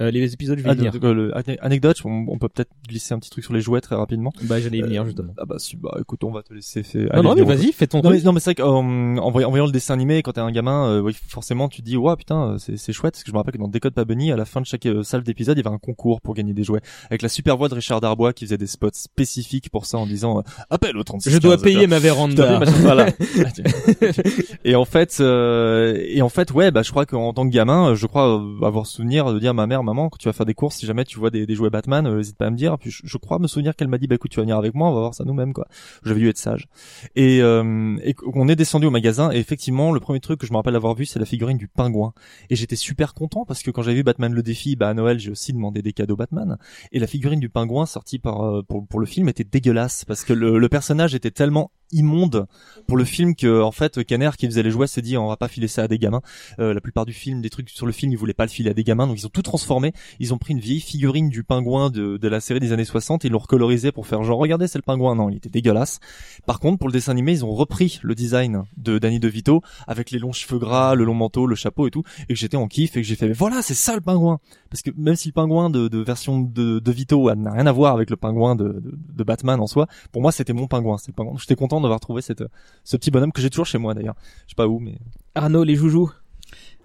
Euh, 0.03 0.11
les 0.11 0.33
épisodes 0.33 0.59
je 0.59 0.65
vais 0.65 0.71
Ah, 0.71 0.75
venir. 0.75 0.93
donc, 0.93 1.05
euh, 1.05 1.15
le- 1.15 1.37
ane- 1.37 1.57
anecdote, 1.61 1.97
on, 2.05 2.27
on 2.29 2.39
peut 2.39 2.49
peut-être 2.49 2.71
glisser 2.89 3.15
un 3.15 3.19
petit 3.19 3.31
truc 3.31 3.45
sur 3.45 3.53
les 3.53 3.61
jouets 3.61 3.81
très 3.81 3.97
rapidement. 3.97 4.33
Bah 4.43 4.61
j'allais 4.61 4.79
y 4.79 4.83
venir 4.83 5.05
justement. 5.05 5.33
Ah 5.39 5.45
bah, 5.47 5.57
si, 5.59 5.77
bah 5.77 5.97
écoute, 6.01 6.23
on 6.25 6.31
va 6.33 6.43
te 6.43 6.53
laisser 6.53 6.83
faire. 6.83 7.09
Non, 7.17 7.23
non, 7.23 7.35
mais 7.35 7.43
vas-y, 7.45 7.73
fais 7.73 7.87
ton 7.87 8.03
non, 8.03 8.11
mais, 8.11 8.21
non, 8.21 8.33
mais 8.33 8.41
c'est 8.41 8.51
vrai 8.51 8.55
qu'en 8.57 9.17
en 9.19 9.31
voyant, 9.31 9.49
en 9.49 9.51
voyant 9.51 9.67
le 9.67 9.73
dessin 9.73 9.95
animé, 9.95 10.23
quand 10.23 10.33
t'es 10.33 10.41
un 10.41 10.51
gamin, 10.51 10.87
euh, 10.89 11.01
oui, 11.01 11.17
forcément, 11.29 11.69
tu 11.69 11.81
te 11.83 11.87
dis, 11.87 11.97
ouais, 11.97 12.17
putain, 12.17 12.53
euh, 12.53 12.59
c'est, 12.59 12.77
c'est 12.77 12.93
chouette, 12.93 13.15
parce 13.15 13.25
que 13.25 13.29
je 13.31 13.33
me 13.33 13.39
rappelle 13.39 13.55
que 13.55 13.59
dans 13.59 13.69
Décode 13.69 13.95
pas 13.95 14.05
Bunny, 14.05 14.33
à 14.33 14.37
la 14.37 14.45
fin 14.45 14.61
de 14.61 14.67
chaque 14.67 14.87
euh, 14.87 15.03
salle 15.03 15.23
d'épisode, 15.23 15.57
il 15.59 15.65
y 15.65 15.67
avait 15.67 15.75
un 15.75 15.79
concours 15.79 16.21
pour 16.21 16.35
gagner 16.35 16.53
des 16.53 16.65
jouets. 16.65 16.81
Avec 17.11 17.23
la 17.23 17.29
super 17.29 17.57
voix 17.57 17.69
de 17.69 17.75
Richard 17.75 18.01
Darbois 18.01 18.33
qui 18.33 18.45
faisait 18.45 18.59
des 18.59 18.67
spots 18.67 18.89
spécifiques 18.93 19.71
pour 19.71 19.87
ça 19.87 19.99
en 19.99 20.07
disant, 20.07 20.39
euh, 20.39 20.43
appel 20.71 20.97
au 20.97 21.05
36 21.05 21.31
Je 21.31 21.39
dois 21.39 21.55
15, 21.57 21.63
payer 21.63 21.87
ma 21.87 21.99
véranda. 21.99 22.61
Voilà. 22.81 23.07
et 24.65 24.75
en 24.75 24.85
fait, 24.85 25.19
euh, 25.21 25.97
et 26.07 26.23
en 26.23 26.29
fait, 26.29 26.51
ouais, 26.53 26.71
bah, 26.71 26.83
je 26.83 26.91
crois 26.91 27.07
qu'en 27.07 27.33
tant 27.33 27.47
que 27.47 27.53
gamin, 27.53 27.91
euh, 27.91 27.95
je 27.95 28.07
crois 28.07 28.39
euh, 28.41 28.65
avoir 28.67 28.87
souvenir 28.87 29.33
de 29.33 29.39
dire 29.39 29.51
à 29.51 29.55
ma 29.55 29.67
mère, 29.67 29.83
maman, 29.93 30.09
quand 30.09 30.18
tu 30.18 30.28
vas 30.28 30.32
faire 30.32 30.47
des 30.47 30.55
courses, 30.55 30.76
si 30.76 30.86
jamais 30.86 31.05
tu 31.05 31.18
vois 31.18 31.30
des, 31.30 31.55
jouets 31.55 31.70
Batman, 31.70 32.07
euh, 32.07 32.16
n'hésite 32.16 32.36
pas 32.36 32.47
à 32.47 32.51
me 32.51 32.57
dire. 32.57 32.78
Puis 32.78 32.90
je, 32.90 33.16
crois 33.18 33.38
me 33.38 33.47
souvenir 33.47 33.76
qu'elle 33.76 33.88
m'a 33.88 33.99
dit, 33.99 34.07
bah 34.07 34.14
écoute, 34.14 34.30
tu 34.30 34.36
vas 34.36 34.43
venir 34.43 34.57
avec 34.57 34.74
moi, 34.74 34.88
on 34.88 34.95
va 34.95 35.01
voir 35.01 35.14
ça 35.14 35.24
nous-mêmes, 35.24 35.53
quoi. 35.53 35.66
J'avais 36.05 36.20
dû 36.20 36.28
être 36.28 36.38
sage. 36.38 36.68
Et, 37.16 37.40
euh, 37.43 37.97
et 38.03 38.14
qu'on 38.14 38.49
est 38.49 38.57
descendu 38.57 38.86
au 38.86 38.90
magasin, 38.90 39.30
et 39.32 39.38
effectivement, 39.38 39.93
le 39.93 40.01
premier 40.01 40.20
truc 40.20 40.40
que 40.40 40.47
je 40.47 40.53
me 40.53 40.57
rappelle 40.57 40.76
avoir 40.76 40.95
vu, 40.95 41.07
c'est 41.07 41.18
la 41.18 41.26
figurine 41.26 41.59
du 41.59 41.68
pingouin. 41.68 42.12
Et 42.51 42.57
j'étais 42.57 42.76
super 42.76 43.14
content 43.14 43.45
parce 43.45 43.62
que 43.62 43.70
quand 43.70 43.82
j'avais 43.82 43.97
vu 43.97 44.03
Batman 44.03 44.32
le 44.32 44.43
défi, 44.43 44.76
bah 44.76 44.88
à 44.88 44.95
Noël, 44.95 45.18
j'ai 45.18 45.30
aussi 45.30 45.53
demandé 45.53 45.82
des 45.82 45.93
cadeaux 45.93 46.16
Batman. 46.16 46.57
Et 46.93 46.99
la 46.99 47.07
figurine 47.07 47.40
du 47.40 47.49
pingouin 47.49 47.86
sortie 47.86 48.18
par 48.18 48.43
euh, 48.43 48.62
pour, 48.62 48.86
pour 48.86 49.01
le 49.01 49.07
film 49.07 49.28
était 49.28 49.45
dégueulasse 49.45 50.05
parce 50.05 50.24
que 50.24 50.32
le, 50.32 50.59
le 50.59 50.68
personnage 50.68 51.14
était 51.14 51.30
tellement 51.30 51.70
immonde 51.93 52.47
pour 52.86 52.97
le 52.97 53.05
film 53.05 53.34
que 53.34 53.61
en 53.61 53.70
fait 53.70 54.03
Kenner 54.05 54.30
qui 54.38 54.47
faisait 54.47 54.62
les 54.62 54.70
jouets 54.70 54.86
s'est 54.86 55.03
dit 55.03 55.18
on 55.18 55.28
va 55.28 55.36
pas 55.36 55.49
filer 55.49 55.68
ça 55.68 55.82
à 55.82 55.88
des 55.88 55.99
gamins. 55.99 56.22
La 56.59 56.80
plupart 56.80 57.05
du 57.05 57.12
film, 57.12 57.43
des 57.43 57.51
trucs 57.51 57.68
sur 57.68 57.86
le 57.86 57.93
film, 57.93 58.12
ils 58.12 58.16
voulaient 58.16 58.34
pas 58.34 58.45
le 58.45 58.51
filer 58.51 58.70
à 58.70 58.74
des 58.74 58.84
gamins, 58.84 59.07
donc 59.07 59.18
ils 59.18 59.26
ont 59.26 59.30
tout 59.30 59.43
transformé. 59.43 59.72
Ils 60.20 60.35
ont 60.35 60.39
pris 60.39 60.53
une 60.53 60.61
vieille 60.61 60.81
figurine 60.81 61.29
du 61.29 61.45
pingouin 61.45 61.91
de, 61.91 62.18
la 62.29 62.41
série 62.41 62.61
des 62.61 62.73
années 62.73 62.85
60 62.85 63.25
et 63.25 63.29
l'ont 63.29 63.39
recolorisé 63.39 63.93
pour 63.93 64.07
faire 64.07 64.23
genre 64.23 64.39
regardez 64.39 64.66
c'est 64.66 64.79
le 64.79 64.83
pingouin. 64.83 65.14
Non, 65.14 65.31
il 65.31 65.37
était 65.37 65.51
dégueulasse. 65.51 66.01
Par 66.47 66.61
contre 66.61 66.79
pour 66.79 66.89
le 66.89 66.93
dessin 66.93 67.12
animé 67.12 67.33
ils 67.33 67.45
ont 67.45 67.53
repris 67.53 68.01
le 68.03 68.14
design 68.14 68.64
de 68.77 68.99
Danny 68.99 69.20
DeVito 69.20 69.62
avec 69.87 70.11
les 70.11 70.18
longs 70.18 70.33
cheveux 70.33 70.59
gras, 70.59 70.95
le 70.95 71.05
long 71.05 71.14
manteau, 71.14 71.47
le 71.47 71.55
chapeau 71.55 71.87
et 71.87 71.91
tout 71.91 72.03
et 72.29 72.35
que 72.35 72.39
j'étais 72.39 72.57
en 72.57 72.68
kiff 72.68 72.97
et 72.97 73.03
que 73.03 73.07
j'ai 73.07 73.16
fait 73.16 73.33
voilà 73.33 73.62
c'est 73.62 73.75
ça 73.75 73.95
le 73.95 74.01
pingouin 74.01 74.39
parce 74.73 74.83
que 74.83 74.91
même 74.97 75.16
si 75.16 75.29
le 75.29 75.33
pingouin 75.33 75.68
de, 75.68 75.99
version 75.99 76.41
de, 76.41 76.79
de 76.79 76.93
Vito 76.93 77.33
n'a 77.35 77.53
rien 77.53 77.66
à 77.66 77.73
voir 77.73 77.95
avec 77.95 78.09
le 78.09 78.16
pingouin 78.16 78.57
de, 78.57 78.83
Batman 79.23 79.61
en 79.61 79.66
soi, 79.66 79.87
pour 80.11 80.23
moi 80.23 80.33
c'était 80.33 80.55
mon 80.55 80.66
pingouin, 80.66 80.97
c'était 80.99 81.12
le 81.12 81.16
pingouin. 81.16 81.37
J'étais 81.39 81.55
content 81.55 81.81
d'avoir 81.81 82.01
trouvé 82.01 82.23
cette, 82.23 82.43
ce 82.83 82.97
petit 82.97 83.11
bonhomme 83.11 83.33
que 83.33 83.43
j'ai 83.43 83.51
toujours 83.51 83.66
chez 83.66 83.79
moi 83.79 83.95
d'ailleurs. 83.95 84.14
Je 84.47 84.53
sais 84.53 84.57
pas 84.57 84.66
où 84.66 84.79
mais 84.79 84.99
Arnaud 85.35 85.64
les 85.64 85.77
joujoux. 85.77 86.11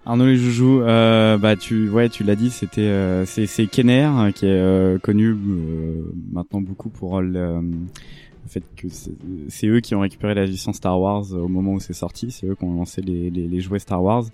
Arnaud 0.08 0.24
les 0.24 0.36
joujoux, 0.36 0.80
euh, 0.80 1.36
bah 1.36 1.54
tu 1.54 1.90
ouais 1.90 2.08
tu 2.08 2.24
l'as 2.24 2.34
dit 2.34 2.48
c'était 2.50 2.80
euh, 2.80 3.26
c'est 3.26 3.44
c'est 3.46 3.66
Kenner 3.66 4.06
euh, 4.10 4.30
qui 4.32 4.46
est 4.46 4.50
euh, 4.50 4.98
connu 4.98 5.28
euh, 5.28 6.02
maintenant 6.32 6.62
beaucoup 6.62 6.88
pour 6.88 7.20
le, 7.20 7.60
le 7.60 8.48
fait 8.48 8.62
que 8.74 8.88
c'est 8.88 9.66
eux 9.66 9.80
qui 9.80 9.94
ont 9.94 10.00
récupéré 10.00 10.32
la 10.34 10.46
licence 10.46 10.76
Star 10.76 10.98
Wars 10.98 11.30
au 11.32 11.48
moment 11.48 11.74
où 11.74 11.80
c'est 11.80 11.92
sorti, 11.92 12.30
c'est 12.30 12.46
eux 12.46 12.54
qui 12.54 12.64
ont 12.64 12.74
lancé 12.74 13.02
les, 13.02 13.28
les, 13.28 13.46
les 13.48 13.60
jouets 13.60 13.78
Star 13.80 14.02
Wars. 14.02 14.24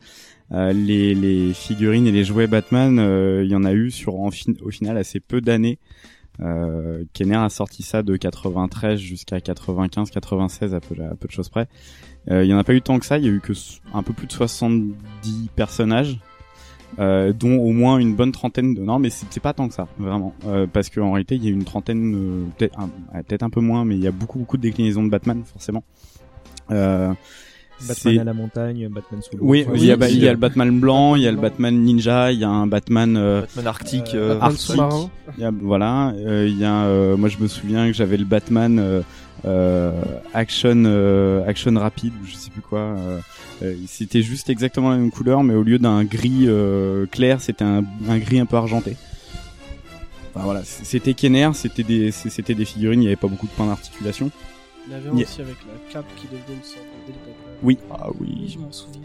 Euh, 0.52 0.72
les, 0.72 1.14
les 1.14 1.52
figurines 1.54 2.06
et 2.06 2.12
les 2.12 2.22
jouets 2.22 2.46
Batman, 2.46 2.98
euh, 3.00 3.42
il 3.44 3.50
y 3.50 3.56
en 3.56 3.64
a 3.64 3.72
eu 3.72 3.90
sur 3.90 4.20
en 4.20 4.30
fin- 4.30 4.52
au 4.62 4.70
final 4.70 4.96
assez 4.96 5.18
peu 5.18 5.40
d'années. 5.40 5.78
Euh, 6.40 7.04
Kenner 7.14 7.36
a 7.36 7.48
sorti 7.48 7.82
ça 7.82 8.02
de 8.02 8.16
93 8.16 9.00
jusqu'à 9.00 9.40
95, 9.40 10.10
96 10.10 10.74
à 10.74 10.80
peu, 10.80 10.94
à 11.02 11.14
peu 11.14 11.26
de 11.26 11.32
choses 11.32 11.48
près. 11.48 11.66
Euh, 12.30 12.44
il 12.44 12.50
y 12.50 12.54
en 12.54 12.58
a 12.58 12.64
pas 12.64 12.74
eu 12.74 12.80
tant 12.80 12.98
que 12.98 13.06
ça, 13.06 13.18
il 13.18 13.24
y 13.24 13.28
a 13.28 13.30
eu 13.30 13.40
que 13.40 13.52
un 13.92 14.02
peu 14.02 14.12
plus 14.12 14.26
de 14.26 14.32
70 14.32 15.50
personnages, 15.54 16.18
euh, 16.98 17.32
dont 17.32 17.58
au 17.58 17.72
moins 17.72 17.98
une 17.98 18.14
bonne 18.14 18.32
trentaine 18.32 18.74
de... 18.74 18.80
Non 18.80 18.98
mais 18.98 19.10
c'est 19.10 19.40
pas 19.40 19.52
tant 19.52 19.68
que 19.68 19.74
ça, 19.74 19.88
vraiment. 19.98 20.34
Euh, 20.46 20.66
parce 20.70 20.90
qu'en 20.90 21.12
réalité 21.12 21.36
il 21.36 21.44
y 21.44 21.48
a 21.48 21.50
une 21.50 21.64
trentaine, 21.64 22.14
euh, 22.14 22.66
peut-être 23.22 23.42
un, 23.42 23.50
peu 23.50 23.60
moins, 23.60 23.84
mais 23.84 23.96
il 23.96 24.02
y 24.02 24.06
a 24.06 24.12
beaucoup 24.12 24.38
beaucoup 24.38 24.56
de 24.56 24.62
déclinaisons 24.62 25.04
de 25.04 25.10
Batman 25.10 25.42
forcément. 25.44 25.84
Euh, 26.70 27.12
Batman 27.86 28.18
à 28.18 28.24
la 28.24 28.34
montagne, 28.34 28.88
Batman 28.88 29.20
sous 29.22 29.36
l'eau. 29.36 29.44
oui, 29.44 29.64
Ouais, 29.68 29.78
il 29.78 29.84
y, 29.84 29.92
a, 29.92 29.96
oui, 29.96 30.06
il 30.10 30.22
y 30.22 30.28
a 30.28 30.32
le 30.32 30.38
Batman 30.38 30.78
blanc, 30.78 31.16
il 31.16 31.22
y 31.22 31.28
a 31.28 31.32
le 31.32 31.38
Batman 31.38 31.74
ninja, 31.74 32.32
il 32.32 32.38
y 32.38 32.44
a 32.44 32.48
un 32.48 32.66
Batman, 32.66 33.16
euh, 33.16 33.40
Batman 33.42 33.66
arctique, 33.66 34.14
Batman 34.14 34.38
arctique. 34.40 34.80
Il 35.36 35.42
y 35.42 35.44
a, 35.44 35.50
voilà, 35.50 36.14
euh, 36.16 36.46
il 36.48 36.58
y 36.58 36.64
a, 36.64 36.84
euh, 36.84 37.16
moi 37.16 37.28
je 37.28 37.38
me 37.38 37.48
souviens 37.48 37.86
que 37.86 37.92
j'avais 37.92 38.16
le 38.16 38.24
Batman 38.24 39.02
action 40.32 40.84
euh, 40.86 41.44
action 41.46 41.74
rapide, 41.78 42.12
ou 42.22 42.26
je 42.26 42.34
sais 42.34 42.50
plus 42.50 42.62
quoi. 42.62 42.80
euh, 42.80 43.20
euh, 43.62 43.74
c'était 43.86 44.22
juste 44.22 44.50
exactement 44.50 44.90
la 44.90 44.96
même 44.96 45.10
couleur, 45.10 45.42
mais 45.44 45.54
au 45.54 45.62
lieu 45.62 45.78
d'un 45.78 46.04
gris 46.04 46.44
euh, 46.46 47.06
clair, 47.06 47.40
c'était 47.40 47.64
un, 47.64 47.84
un 48.08 48.18
gris 48.18 48.40
un 48.40 48.46
peu 48.46 48.56
argenté. 48.56 48.96
Enfin, 50.34 50.44
voilà, 50.44 50.62
c'était 50.64 51.14
Kenner, 51.14 51.50
c'était 51.54 51.84
des 51.84 52.10
c'était 52.10 52.54
des 52.54 52.64
figurines, 52.64 53.02
il 53.02 53.04
y 53.04 53.08
avait 53.08 53.16
pas 53.16 53.28
beaucoup 53.28 53.46
de 53.46 53.52
points 53.52 53.66
d'articulation. 53.68 54.30
Il 54.86 54.92
y 54.92 54.96
avait 54.96 55.08
aussi 55.10 55.40
avec 55.40 55.56
la 55.66 55.92
cape 55.92 56.06
qui 56.16 56.26
devenait 56.26 56.58
une 56.58 56.62
sorte 56.62 56.84
d'hélicoptère. 57.06 57.54
Oui. 57.62 57.78
Ah 57.90 58.08
oui. 58.20 58.48
je 58.52 58.58
m'en 58.58 58.70
souviens. 58.72 59.00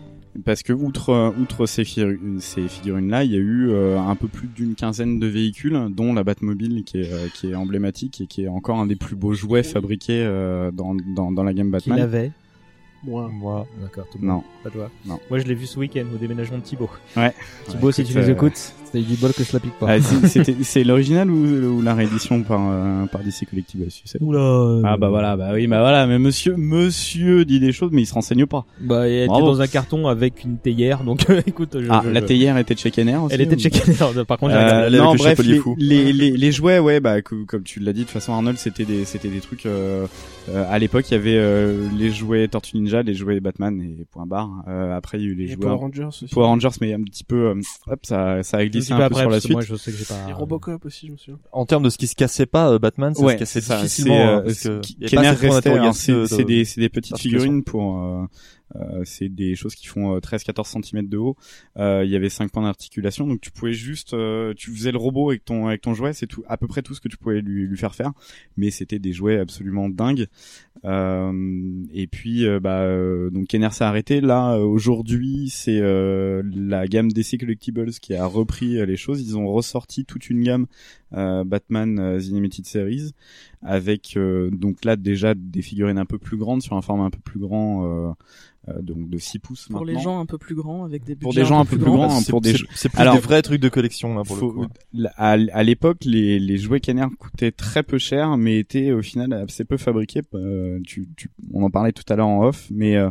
Parce 0.45 0.61
que 0.63 0.73
outre 0.73 1.09
euh, 1.09 1.31
outre 1.41 1.65
ces, 1.65 1.83
ces 1.83 2.67
figurines 2.67 3.09
là, 3.09 3.23
il 3.23 3.31
y 3.31 3.35
a 3.35 3.39
eu 3.39 3.69
euh, 3.71 3.99
un 3.99 4.15
peu 4.15 4.27
plus 4.27 4.47
d'une 4.47 4.75
quinzaine 4.75 5.19
de 5.19 5.27
véhicules, 5.27 5.87
dont 5.89 6.13
la 6.13 6.23
Batmobile 6.23 6.83
qui 6.83 7.01
est 7.01 7.11
euh, 7.11 7.27
qui 7.33 7.51
est 7.51 7.55
emblématique 7.55 8.21
et 8.21 8.27
qui 8.27 8.43
est 8.43 8.47
encore 8.47 8.79
un 8.79 8.85
des 8.85 8.95
plus 8.95 9.15
beaux 9.15 9.33
jouets 9.33 9.63
fabriqués 9.63 10.23
euh, 10.23 10.71
dans, 10.71 10.95
dans 11.15 11.31
dans 11.31 11.43
la 11.43 11.53
gamme 11.53 11.67
Qui 11.67 11.71
Batman. 11.71 11.97
l'avait 11.97 12.31
Moi. 13.03 13.65
D'accord, 13.81 14.05
tout 14.11 14.19
le 14.21 14.27
Non. 14.27 14.33
monde. 14.35 14.43
Pas 14.63 14.69
toi. 14.69 14.91
Non. 15.05 15.19
Moi, 15.29 15.39
je 15.39 15.45
l'ai 15.45 15.55
vu 15.55 15.65
ce 15.65 15.79
week-end 15.79 16.05
au 16.13 16.17
déménagement 16.17 16.57
de 16.57 16.63
Thibaut. 16.63 16.89
Ouais. 17.17 17.33
Thibaut, 17.67 17.87
Ouais, 17.87 17.93
si 17.93 18.03
tu 18.03 18.15
nous 18.17 18.29
écoutes, 18.29 18.73
C'est 18.91 19.01
du 19.01 19.15
bol 19.15 19.31
que 19.33 19.43
je 19.43 19.53
la 19.53 19.59
pique 19.59 19.73
pas. 19.79 19.85
Ah, 19.89 20.01
c'est- 20.01 20.27
c'était- 20.27 20.55
l'original 20.83 21.29
ou, 21.29 21.77
ou 21.77 21.81
la 21.81 21.93
réédition 21.93 22.41
par 22.43 22.59
euh, 22.69 23.05
par 23.05 23.21
DC 23.23 23.45
sais 24.05 24.17
Oula. 24.21 24.81
Ah 24.83 24.97
bah 24.97 25.09
voilà, 25.09 25.37
bah 25.37 25.49
oui, 25.53 25.67
bah 25.67 25.79
voilà, 25.79 26.07
mais 26.07 26.17
monsieur 26.19 26.55
monsieur 26.55 27.45
dit 27.45 27.59
des 27.59 27.71
choses 27.71 27.89
mais 27.91 28.01
il 28.01 28.05
se 28.05 28.13
renseigne 28.13 28.45
pas. 28.45 28.65
Bah, 28.81 29.07
elle 29.07 29.23
était 29.25 29.27
dans 29.27 29.61
un 29.61 29.67
carton 29.67 30.07
avec 30.07 30.43
une 30.43 30.57
théière, 30.57 31.03
donc 31.03 31.25
écoute. 31.47 31.77
Je, 31.79 31.87
Ah, 31.89 32.01
je- 32.03 32.09
la 32.09 32.21
théière 32.21 32.57
était 32.57 32.73
de 32.73 32.79
chez 32.79 32.91
Kenner 32.91 33.15
aussi 33.17 33.35
Elle 33.35 33.41
était 33.41 33.55
de 33.55 33.61
chez 33.61 33.69
Kenner. 33.69 33.95
Par 34.27 34.37
contre, 34.37 34.53
j'ai 34.53 34.59
Euh, 34.59 34.89
non, 34.89 35.13
le 35.13 35.17
bref, 35.17 35.39
les, 35.43 35.57
fou. 35.59 35.75
les, 35.77 36.11
les, 36.13 36.31
les 36.31 36.51
jouets, 36.51 36.79
ouais, 36.79 36.99
bah, 36.99 37.21
co- 37.21 37.45
comme 37.47 37.63
tu 37.63 37.79
l'as 37.79 37.93
dit, 37.93 37.99
de 38.01 38.05
toute 38.05 38.13
façon, 38.13 38.33
Arnold, 38.33 38.57
c'était 38.57 38.85
des, 38.85 39.05
c'était 39.05 39.27
des 39.29 39.39
trucs, 39.39 39.65
euh, 39.65 40.05
euh, 40.49 40.65
à 40.69 40.79
l'époque, 40.79 41.05
il 41.09 41.13
y 41.13 41.17
avait, 41.17 41.37
euh, 41.37 41.87
les 41.97 42.11
jouets 42.11 42.47
Tortue 42.47 42.77
Ninja, 42.77 43.01
les 43.03 43.13
jouets 43.13 43.39
Batman 43.39 43.79
et 43.81 44.05
point 44.11 44.25
barre. 44.25 44.49
Euh, 44.67 44.95
après, 44.97 45.19
il 45.19 45.23
y 45.23 45.27
a 45.27 45.29
eu 45.31 45.35
les 45.35 45.43
Et 45.45 45.47
jouets 45.49 45.57
Power 45.57 45.75
Rangers 45.77 46.05
aussi. 46.05 46.25
Power 46.27 46.47
Rangers, 46.47 46.69
mais 46.81 46.93
un 46.93 47.01
petit 47.03 47.23
peu, 47.23 47.47
euh, 47.49 47.61
hop, 47.87 47.99
ça, 48.03 48.41
ça 48.43 48.57
a 48.57 48.65
glissé 48.65 48.78
Un 48.79 48.95
peu 48.95 48.97
peu 48.97 49.03
après, 49.03 49.21
sur 49.21 49.29
la 49.29 49.35
parce 49.35 49.35
que 49.37 49.47
suite. 49.47 49.51
moi, 49.53 49.61
je 49.61 49.75
sais 49.75 49.91
que 49.91 49.97
j'ai 49.97 50.05
pas. 50.05 50.29
Et 50.29 50.33
Robocop 50.33 50.85
aussi, 50.85 51.07
je 51.07 51.11
me 51.11 51.17
souviens. 51.17 51.39
En 51.51 51.65
termes 51.65 51.83
de 51.83 51.89
ce 51.89 51.97
qui 51.97 52.07
se 52.07 52.15
cassait 52.15 52.45
pas, 52.45 52.71
euh, 52.71 52.79
Batman, 52.79 53.13
ça 53.15 53.23
ouais, 53.23 53.33
se 53.33 53.39
cassait 53.39 53.61
c'est 53.61 53.67
ça. 53.67 53.77
difficilement. 53.77 54.43
C'est, 54.47 54.69
euh, 54.69 56.43
des, 56.43 56.65
c'est 56.65 56.81
des 56.81 56.89
petites 56.89 57.17
figurines 57.17 57.63
pour, 57.63 57.99
euh, 58.03 58.25
euh, 58.75 59.01
c'est 59.03 59.29
des 59.29 59.55
choses 59.55 59.75
qui 59.75 59.87
font 59.87 60.15
euh, 60.15 60.19
13-14 60.19 60.83
cm 60.83 61.07
de 61.07 61.17
haut. 61.17 61.35
Euh, 61.77 62.03
Il 62.05 62.11
y 62.11 62.15
avait 62.15 62.29
5 62.29 62.51
points 62.51 62.63
d'articulation, 62.63 63.25
donc 63.27 63.41
tu 63.41 63.51
pouvais 63.51 63.73
juste, 63.73 64.13
euh, 64.13 64.53
tu 64.55 64.71
faisais 64.75 64.91
le 64.91 64.97
robot 64.97 65.29
avec 65.29 65.45
ton 65.45 65.67
avec 65.67 65.81
ton 65.81 65.93
jouet, 65.93 66.13
c'est 66.13 66.27
tout, 66.27 66.43
à 66.47 66.57
peu 66.57 66.67
près 66.67 66.81
tout 66.81 66.93
ce 66.93 67.01
que 67.01 67.07
tu 67.07 67.17
pouvais 67.17 67.41
lui, 67.41 67.67
lui 67.67 67.77
faire 67.77 67.95
faire. 67.95 68.11
Mais 68.57 68.69
c'était 68.71 68.99
des 68.99 69.13
jouets 69.13 69.39
absolument 69.39 69.89
dingues. 69.89 70.27
Euh, 70.85 71.83
et 71.93 72.07
puis, 72.07 72.45
euh, 72.45 72.59
bah, 72.59 72.81
euh, 72.81 73.29
donc 73.29 73.47
Kenner 73.47 73.69
s'est 73.71 73.83
arrêté. 73.83 74.21
Là, 74.21 74.57
aujourd'hui, 74.57 75.49
c'est 75.49 75.79
la 75.81 76.87
gamme 76.87 77.11
DC 77.11 77.37
Collectibles 77.39 77.91
qui 77.91 78.15
a 78.15 78.25
repris 78.25 78.85
les 78.85 78.97
choses. 78.97 79.21
Ils 79.21 79.37
ont 79.37 79.47
ressorti 79.47 80.05
toute 80.05 80.29
une 80.29 80.43
gamme 80.43 80.67
Batman 81.11 82.19
The 82.19 82.29
Animated 82.29 82.65
Series 82.65 83.11
avec 83.61 84.15
euh, 84.15 84.49
donc 84.51 84.85
là 84.85 84.95
déjà 84.95 85.33
des 85.35 85.61
figurines 85.61 85.97
un 85.97 86.05
peu 86.05 86.17
plus 86.17 86.37
grandes 86.37 86.61
sur 86.61 86.75
un 86.77 86.81
format 86.81 87.03
un 87.05 87.09
peu 87.09 87.19
plus 87.19 87.39
grand 87.39 87.85
euh, 87.85 88.11
euh, 88.69 88.81
donc 88.81 89.09
de 89.09 89.17
6 89.17 89.39
pouces 89.39 89.67
Pour 89.69 89.83
les 89.85 89.99
gens 89.99 90.19
un 90.19 90.25
peu 90.25 90.37
plus 90.37 90.55
grands, 90.55 90.85
avec 90.85 91.03
des 91.03 91.15
pour 91.15 91.33
des 91.33 91.43
gens 91.45 91.59
un 91.59 91.65
peu 91.65 91.77
plus 91.77 91.85
grands, 91.91 92.21
pour 92.29 92.39
des 92.41 92.53
c'est- 92.73 92.89
plus 92.89 92.97
Alors, 92.99 93.15
des 93.15 93.19
vrais 93.19 93.41
trucs 93.41 93.61
de 93.61 93.67
collection 93.69 94.15
là 94.15 94.23
pour 94.23 94.35
le 94.37 94.41
coup. 94.41 94.63
hein. 94.63 95.09
à, 95.17 95.31
à 95.31 95.63
l'époque, 95.63 96.05
les, 96.05 96.39
les 96.39 96.57
jouets 96.57 96.79
Kenner 96.79 97.05
coûtaient 97.17 97.51
très 97.51 97.83
peu 97.83 97.97
cher, 97.97 98.37
mais 98.37 98.59
étaient 98.59 98.91
au 98.91 99.01
final 99.01 99.33
assez 99.33 99.65
peu 99.65 99.77
fabriqués. 99.77 100.21
Euh, 100.35 100.79
tu, 100.85 101.07
tu, 101.17 101.29
on 101.53 101.63
en 101.63 101.69
parlait 101.69 101.91
tout 101.93 102.03
à 102.11 102.15
l'heure 102.15 102.27
en 102.27 102.43
off, 102.45 102.67
mais 102.71 102.95
euh, 102.97 103.09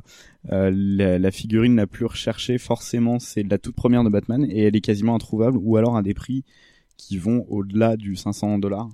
euh, 0.53 0.71
la, 0.75 1.19
la 1.19 1.31
figurine 1.31 1.77
la 1.77 1.87
plus 1.87 2.07
recherchée, 2.07 2.57
forcément, 2.59 3.19
c'est 3.19 3.43
la 3.43 3.59
toute 3.59 3.75
première 3.75 4.05
de 4.05 4.09
Batman, 4.11 4.47
et 4.49 4.65
elle 4.65 4.77
est 4.77 4.81
quasiment 4.81 5.15
introuvable, 5.15 5.59
ou 5.61 5.77
alors 5.77 5.97
à 5.97 6.03
des 6.03 6.15
prix 6.15 6.45
qui 6.97 7.17
vont 7.17 7.45
au-delà 7.49 7.97
du 7.97 8.17
500 8.17 8.59
dollars 8.59 8.89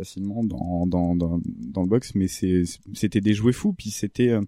facilement 0.00 0.42
dans, 0.44 0.86
dans, 0.86 1.14
dans, 1.14 1.40
dans 1.44 1.82
le 1.82 1.88
box. 1.88 2.14
Mais 2.14 2.26
c'était 2.28 3.20
des 3.20 3.34
jouets 3.34 3.52
fous, 3.52 3.72
puis 3.72 3.90
c'était... 3.90 4.30
euh, 4.30 4.42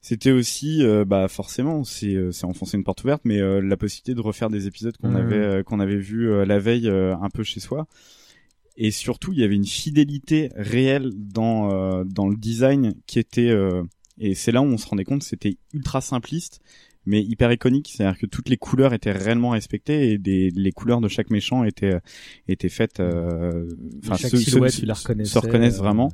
c'était 0.00 0.30
aussi, 0.30 0.82
euh, 0.84 1.04
bah 1.04 1.26
forcément, 1.28 1.82
c'est 1.84 2.14
euh, 2.14 2.30
c'est 2.30 2.46
enfoncer 2.46 2.76
une 2.76 2.84
porte 2.84 3.02
ouverte, 3.02 3.22
mais 3.24 3.40
euh, 3.40 3.60
la 3.60 3.76
possibilité 3.76 4.14
de 4.14 4.20
refaire 4.20 4.48
des 4.48 4.66
épisodes 4.68 4.96
qu'on 4.96 5.14
avait 5.14 5.34
euh, 5.36 5.62
qu'on 5.64 5.80
avait 5.80 5.98
vu 5.98 6.44
la 6.46 6.58
veille 6.60 6.88
un 6.88 7.28
peu 7.34 7.42
chez 7.42 7.60
soi. 7.60 7.86
Et 8.76 8.92
surtout, 8.92 9.32
il 9.32 9.40
y 9.40 9.44
avait 9.44 9.56
une 9.56 9.66
fidélité 9.66 10.50
réelle 10.54 11.10
dans 11.16 12.04
dans 12.04 12.28
le 12.28 12.36
design 12.36 12.94
qui 13.06 13.18
était 13.18 13.52
et 14.18 14.34
c'est 14.34 14.52
là 14.52 14.62
où 14.62 14.66
on 14.66 14.78
se 14.78 14.86
rendait 14.86 15.04
compte 15.04 15.24
c'était 15.24 15.58
ultra 15.74 16.00
simpliste 16.00 16.60
mais 17.08 17.22
hyper 17.22 17.50
iconique, 17.52 17.90
c'est-à-dire 17.92 18.18
que 18.20 18.26
toutes 18.26 18.48
les 18.48 18.56
couleurs 18.56 18.94
étaient 18.94 19.10
réellement 19.12 19.50
respectées 19.50 20.12
et 20.12 20.18
des, 20.18 20.50
les 20.50 20.70
couleurs 20.72 21.00
de 21.00 21.08
chaque 21.08 21.30
méchant 21.30 21.64
étaient 21.64 21.98
étaient 22.46 22.68
faites 22.68 23.00
euh, 23.00 23.66
enfin 24.04 24.16
Chaque 24.16 24.30
se- 24.30 24.36
se- 24.36 24.50
silhouette, 24.50 24.72
se- 24.72 24.80
tu 24.80 24.86
la 24.86 24.94
se 24.94 25.02
reconnaissais, 25.02 25.38
reconnaissent 25.38 25.78
euh, 25.78 25.82
vraiment 25.82 26.12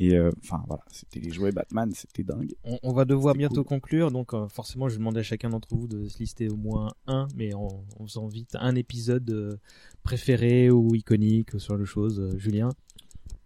et 0.00 0.14
euh, 0.16 0.30
enfin 0.44 0.62
voilà, 0.68 0.84
c'était 0.92 1.18
les 1.18 1.32
jouets 1.32 1.50
Batman, 1.50 1.90
c'était 1.92 2.22
dingue. 2.22 2.52
On, 2.62 2.78
on 2.84 2.92
va 2.92 3.04
devoir 3.04 3.34
bientôt 3.34 3.64
conclure, 3.64 4.12
donc 4.12 4.32
euh, 4.32 4.46
forcément, 4.46 4.86
je 4.88 4.94
vais 4.94 4.98
demander 4.98 5.20
à 5.20 5.22
chacun 5.24 5.48
d'entre 5.48 5.68
vous 5.74 5.88
de 5.88 6.06
se 6.06 6.18
lister 6.20 6.48
au 6.48 6.56
moins 6.56 6.92
un, 7.08 7.26
mais 7.34 7.52
en, 7.54 7.82
en 7.98 8.06
faisant 8.06 8.28
vite 8.28 8.54
un 8.60 8.76
épisode 8.76 9.28
euh, 9.30 9.56
préféré 10.04 10.70
ou 10.70 10.94
iconique 10.94 11.58
sur 11.58 11.76
le 11.76 11.84
chose. 11.84 12.20
Euh, 12.20 12.38
Julien. 12.38 12.68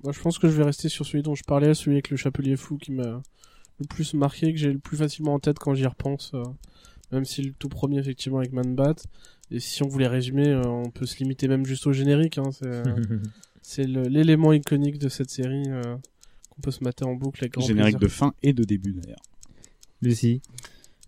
Moi, 0.03 0.13
je 0.13 0.21
pense 0.21 0.39
que 0.39 0.49
je 0.49 0.57
vais 0.57 0.65
rester 0.65 0.89
sur 0.89 1.07
celui 1.07 1.23
dont 1.23 1.35
je 1.37 1.45
parlais, 1.45 1.75
celui 1.75 1.93
avec 1.97 2.11
le 2.11 2.17
chapelier 2.17 2.57
fou 2.57 2.77
qui 2.77 2.91
m'a 2.93 3.23
le 3.81 3.87
plus 3.87 4.15
marqué, 4.15 4.53
que 4.53 4.59
j'ai 4.59 4.73
le 4.73 4.79
plus 4.79 4.97
facilement 4.97 5.35
en 5.35 5.39
tête 5.39 5.59
quand 5.59 5.75
j'y 5.75 5.87
repense. 5.87 6.33
euh, 6.35 6.45
même 7.13 7.25
si 7.25 7.43
le 7.43 7.53
tout 7.53 7.69
premier, 7.69 7.99
effectivement, 7.99 8.39
avec 8.39 8.53
Man 8.53 8.75
Bat. 8.75 8.95
Et 9.51 9.61
si 9.61 9.83
on 9.83 9.89
voulait 9.89 10.07
résumer, 10.07 10.49
euh, 10.49 10.63
on 10.65 10.91
peut 10.91 11.07
se 11.07 11.19
limiter 11.19 11.47
même 11.47 11.67
juste 11.67 11.87
au 11.87 11.93
générique. 11.93 12.39
Hein, 12.39 12.51
c'est 13.63 13.87
euh, 13.87 14.09
l'élément 14.09 14.53
iconique 14.53 14.99
de 14.99 15.09
cette 15.09 15.31
série 15.31 15.65
euh, 15.69 15.97
qu'on 16.49 16.63
peut 16.63 16.71
se 16.71 16.83
mater 16.83 17.05
en 17.05 17.15
boucle 17.15 17.45
avec 17.45 17.53
grand 17.53 17.67
Générique 17.67 17.99
de 17.99 18.09
fin 18.09 18.33
et 18.43 18.55
de 18.55 18.65
début 18.65 18.93
d'ailleurs. 18.95 19.23
Lucie. 20.01 20.41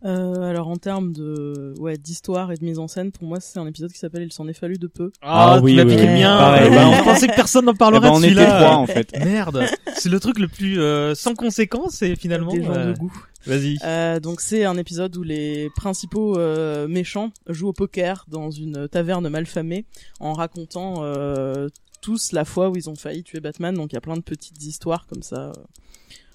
Euh, 0.05 0.43
alors 0.43 0.69
en 0.69 0.77
termes 0.77 1.13
de 1.13 1.73
ouais 1.79 1.97
d'histoire 1.97 2.53
et 2.53 2.57
de 2.57 2.65
mise 2.65 2.79
en 2.79 2.89
scène, 2.89 3.11
pour 3.11 3.25
moi 3.27 3.41
c'est 3.41 3.59
un 3.59 3.67
épisode 3.67 3.91
qui 3.91 3.99
s'appelle 3.99 4.23
Il 4.23 4.33
s'en 4.33 4.47
est 4.49 4.53
fallu 4.53 4.77
de 4.77 4.87
peu. 4.87 5.11
Ah, 5.23 5.59
tu 5.65 5.75
l'as 5.75 5.85
piqué 5.87 6.07
le 6.07 6.13
mien. 6.13 6.37
Pareil, 6.37 6.71
bah, 6.71 6.89
on 7.01 7.05
pensait 7.05 7.27
que 7.29 7.35
personne 7.35 7.65
n'en 7.65 7.75
parlerait 7.75 8.09
Eh 8.09 8.11
ben, 8.11 8.17
on 8.17 8.21
de 8.21 8.27
était 8.27 8.35
celui-là. 8.35 8.61
trois, 8.61 8.77
en 8.77 8.87
fait. 8.87 9.13
Merde. 9.25 9.65
C'est 9.95 10.11
le 10.11 10.21
truc 10.21 10.39
le 10.39 10.49
plus 10.49 10.79
euh, 10.81 11.15
sans 11.15 11.35
conséquence 11.35 12.03
et 12.03 12.17
finalement. 12.17 12.53
des 12.53 12.63
gens 12.63 12.73
euh, 12.73 12.93
de 12.93 12.99
goût. 12.99 13.13
Vas-y. 13.47 13.79
Euh, 13.85 14.21
donc 14.21 14.41
c'est 14.43 14.65
un 14.65 14.77
épisode 14.77 15.17
où 15.17 15.23
les 15.23 15.71
principaux 15.77 16.39
euh, 16.39 16.87
méchants 16.89 17.31
jouent 17.49 17.69
au 17.69 17.73
poker 17.73 18.27
dans 18.29 18.51
une 18.51 18.89
taverne 18.89 19.29
malfamée 19.29 19.85
en 20.21 20.33
racontant 20.35 20.97
euh, 20.99 21.69
tous 22.03 22.33
la 22.33 22.45
fois 22.45 22.69
où 22.71 22.77
ils 22.77 22.91
ont 22.91 22.95
failli 22.95 23.23
tuer 23.23 23.41
Batman. 23.41 23.75
Donc 23.75 23.93
il 23.93 23.95
y 23.95 23.99
a 23.99 24.03
plein 24.03 24.17
de 24.17 24.23
petites 24.23 24.63
histoires 24.65 25.07
comme 25.07 25.23
ça. 25.23 25.53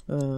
Euh, 0.09 0.37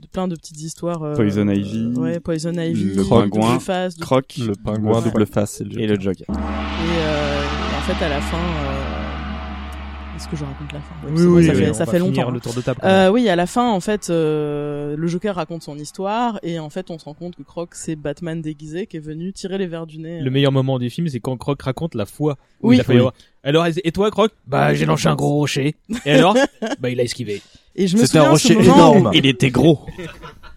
de 0.00 0.06
plein 0.10 0.28
de 0.28 0.34
petites 0.34 0.60
histoires. 0.62 1.02
euh, 1.02 1.14
Poison 1.14 1.46
Ivy, 1.48 1.92
euh, 1.96 2.00
ouais, 2.00 2.20
Poison 2.20 2.52
Ivy, 2.52 2.94
le 2.94 3.04
pingouin, 3.04 3.48
double 3.50 3.60
face, 3.60 3.94
double- 3.96 4.04
Croc, 4.06 4.34
Le 4.38 4.52
pingouin, 4.54 4.98
Ouais. 4.98 5.04
double 5.10 5.26
face 5.26 5.60
et 5.60 5.64
le 5.64 5.78
et 5.80 5.86
le 5.86 6.00
Joker. 6.00 6.26
Et 6.28 6.32
euh, 6.32 7.42
en 7.76 7.80
fait, 7.82 8.02
à 8.04 8.08
la 8.08 8.20
fin, 8.22 8.38
euh... 8.38 10.16
est-ce 10.16 10.26
que 10.28 10.36
je 10.36 10.44
raconte 10.44 10.72
la 10.72 10.80
fin? 10.80 10.94
Ouais, 11.06 11.12
Oui, 11.14 11.22
oui, 11.26 11.44
ça 11.46 11.52
oui, 11.52 11.58
fait, 11.58 11.70
on 11.70 11.74
ça 11.74 11.84
va 11.84 11.92
fait 11.92 11.98
finir 11.98 12.12
longtemps. 12.24 12.30
le 12.30 12.40
tour 12.40 12.54
de 12.54 12.60
table, 12.62 12.80
Euh, 12.84 13.10
oui, 13.10 13.28
à 13.28 13.36
la 13.36 13.46
fin, 13.46 13.70
en 13.70 13.80
fait, 13.80 14.08
euh, 14.08 14.96
le 14.96 15.06
Joker 15.06 15.34
raconte 15.34 15.62
son 15.62 15.76
histoire 15.76 16.38
et 16.42 16.58
en 16.58 16.70
fait, 16.70 16.90
on 16.90 16.98
se 16.98 17.04
rend 17.04 17.14
compte 17.14 17.36
que 17.36 17.42
Croc 17.42 17.74
c'est 17.74 17.96
Batman 17.96 18.40
déguisé 18.40 18.86
qui 18.86 18.96
est 18.96 19.00
venu 19.00 19.32
tirer 19.34 19.58
les 19.58 19.66
verres 19.66 19.86
du 19.86 19.98
nez. 19.98 20.20
Le 20.22 20.30
meilleur 20.30 20.52
moment 20.52 20.78
du 20.78 20.88
film, 20.88 21.08
c'est 21.08 21.20
quand 21.20 21.36
Croc 21.36 21.60
raconte 21.60 21.94
la 21.94 22.06
fois 22.06 22.36
où 22.62 22.70
Oui. 22.70 22.76
il 22.76 22.80
a 22.80 22.84
Oui. 22.88 22.96
avoir- 23.00 23.12
Alors, 23.42 23.66
et 23.66 23.92
toi, 23.92 24.10
Croc? 24.10 24.32
Bah, 24.46 24.72
j'ai 24.72 24.86
lancé 24.86 25.08
un 25.08 25.14
gros 25.14 25.34
rocher. 25.34 25.74
Et 26.06 26.12
alors? 26.12 26.34
Bah, 26.80 26.88
il 26.88 26.98
a 26.98 27.02
esquivé. 27.02 27.42
Et 27.76 27.86
je 27.86 27.96
me 27.96 28.02
souviens 28.06 28.36
ce 28.36 28.52
moment 28.68 28.96
où- 28.96 29.12
Il 29.14 29.26
était 29.26 29.50
gros. 29.50 29.80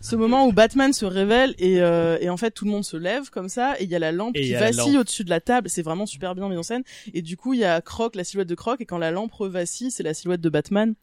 ce 0.02 0.16
moment 0.16 0.46
où 0.48 0.52
Batman 0.54 0.94
se 0.94 1.06
révèle 1.06 1.56
et, 1.58 1.82
euh, 1.82 2.18
et 2.22 2.30
en 2.30 2.38
fait 2.38 2.52
tout 2.52 2.66
le 2.66 2.72
monde 2.72 2.86
se 2.86 2.96
lève 2.96 3.30
comme 3.32 3.50
ça 3.50 3.76
et 3.80 3.84
il 3.86 3.90
y 3.90 3.96
a 3.96 4.00
la 4.00 4.12
lampe 4.12 4.36
Et 4.38 4.42
qui 4.44 4.54
vacille 4.60 4.98
au-dessus 4.98 5.24
de 5.24 5.30
la 5.30 5.42
table. 5.42 5.70
C'est 5.70 5.82
vraiment 5.82 6.06
super 6.06 6.36
bien 6.36 6.48
mis 6.48 6.56
en 6.58 6.64
scène. 6.64 6.84
Et 7.14 7.22
du 7.22 7.36
coup 7.36 7.54
il 7.54 7.60
y 7.60 7.66
a 7.66 7.82
Croc 7.82 8.16
la 8.16 8.24
silhouette 8.24 8.48
de 8.48 8.56
Croc 8.56 8.80
et 8.82 8.86
quand 8.86 9.00
la 9.00 9.12
lampe 9.12 9.34
revacille 9.34 9.90
c'est 9.92 10.04
la 10.04 10.14
silhouette 10.14 10.42
de 10.42 10.50
Batman. 10.50 10.94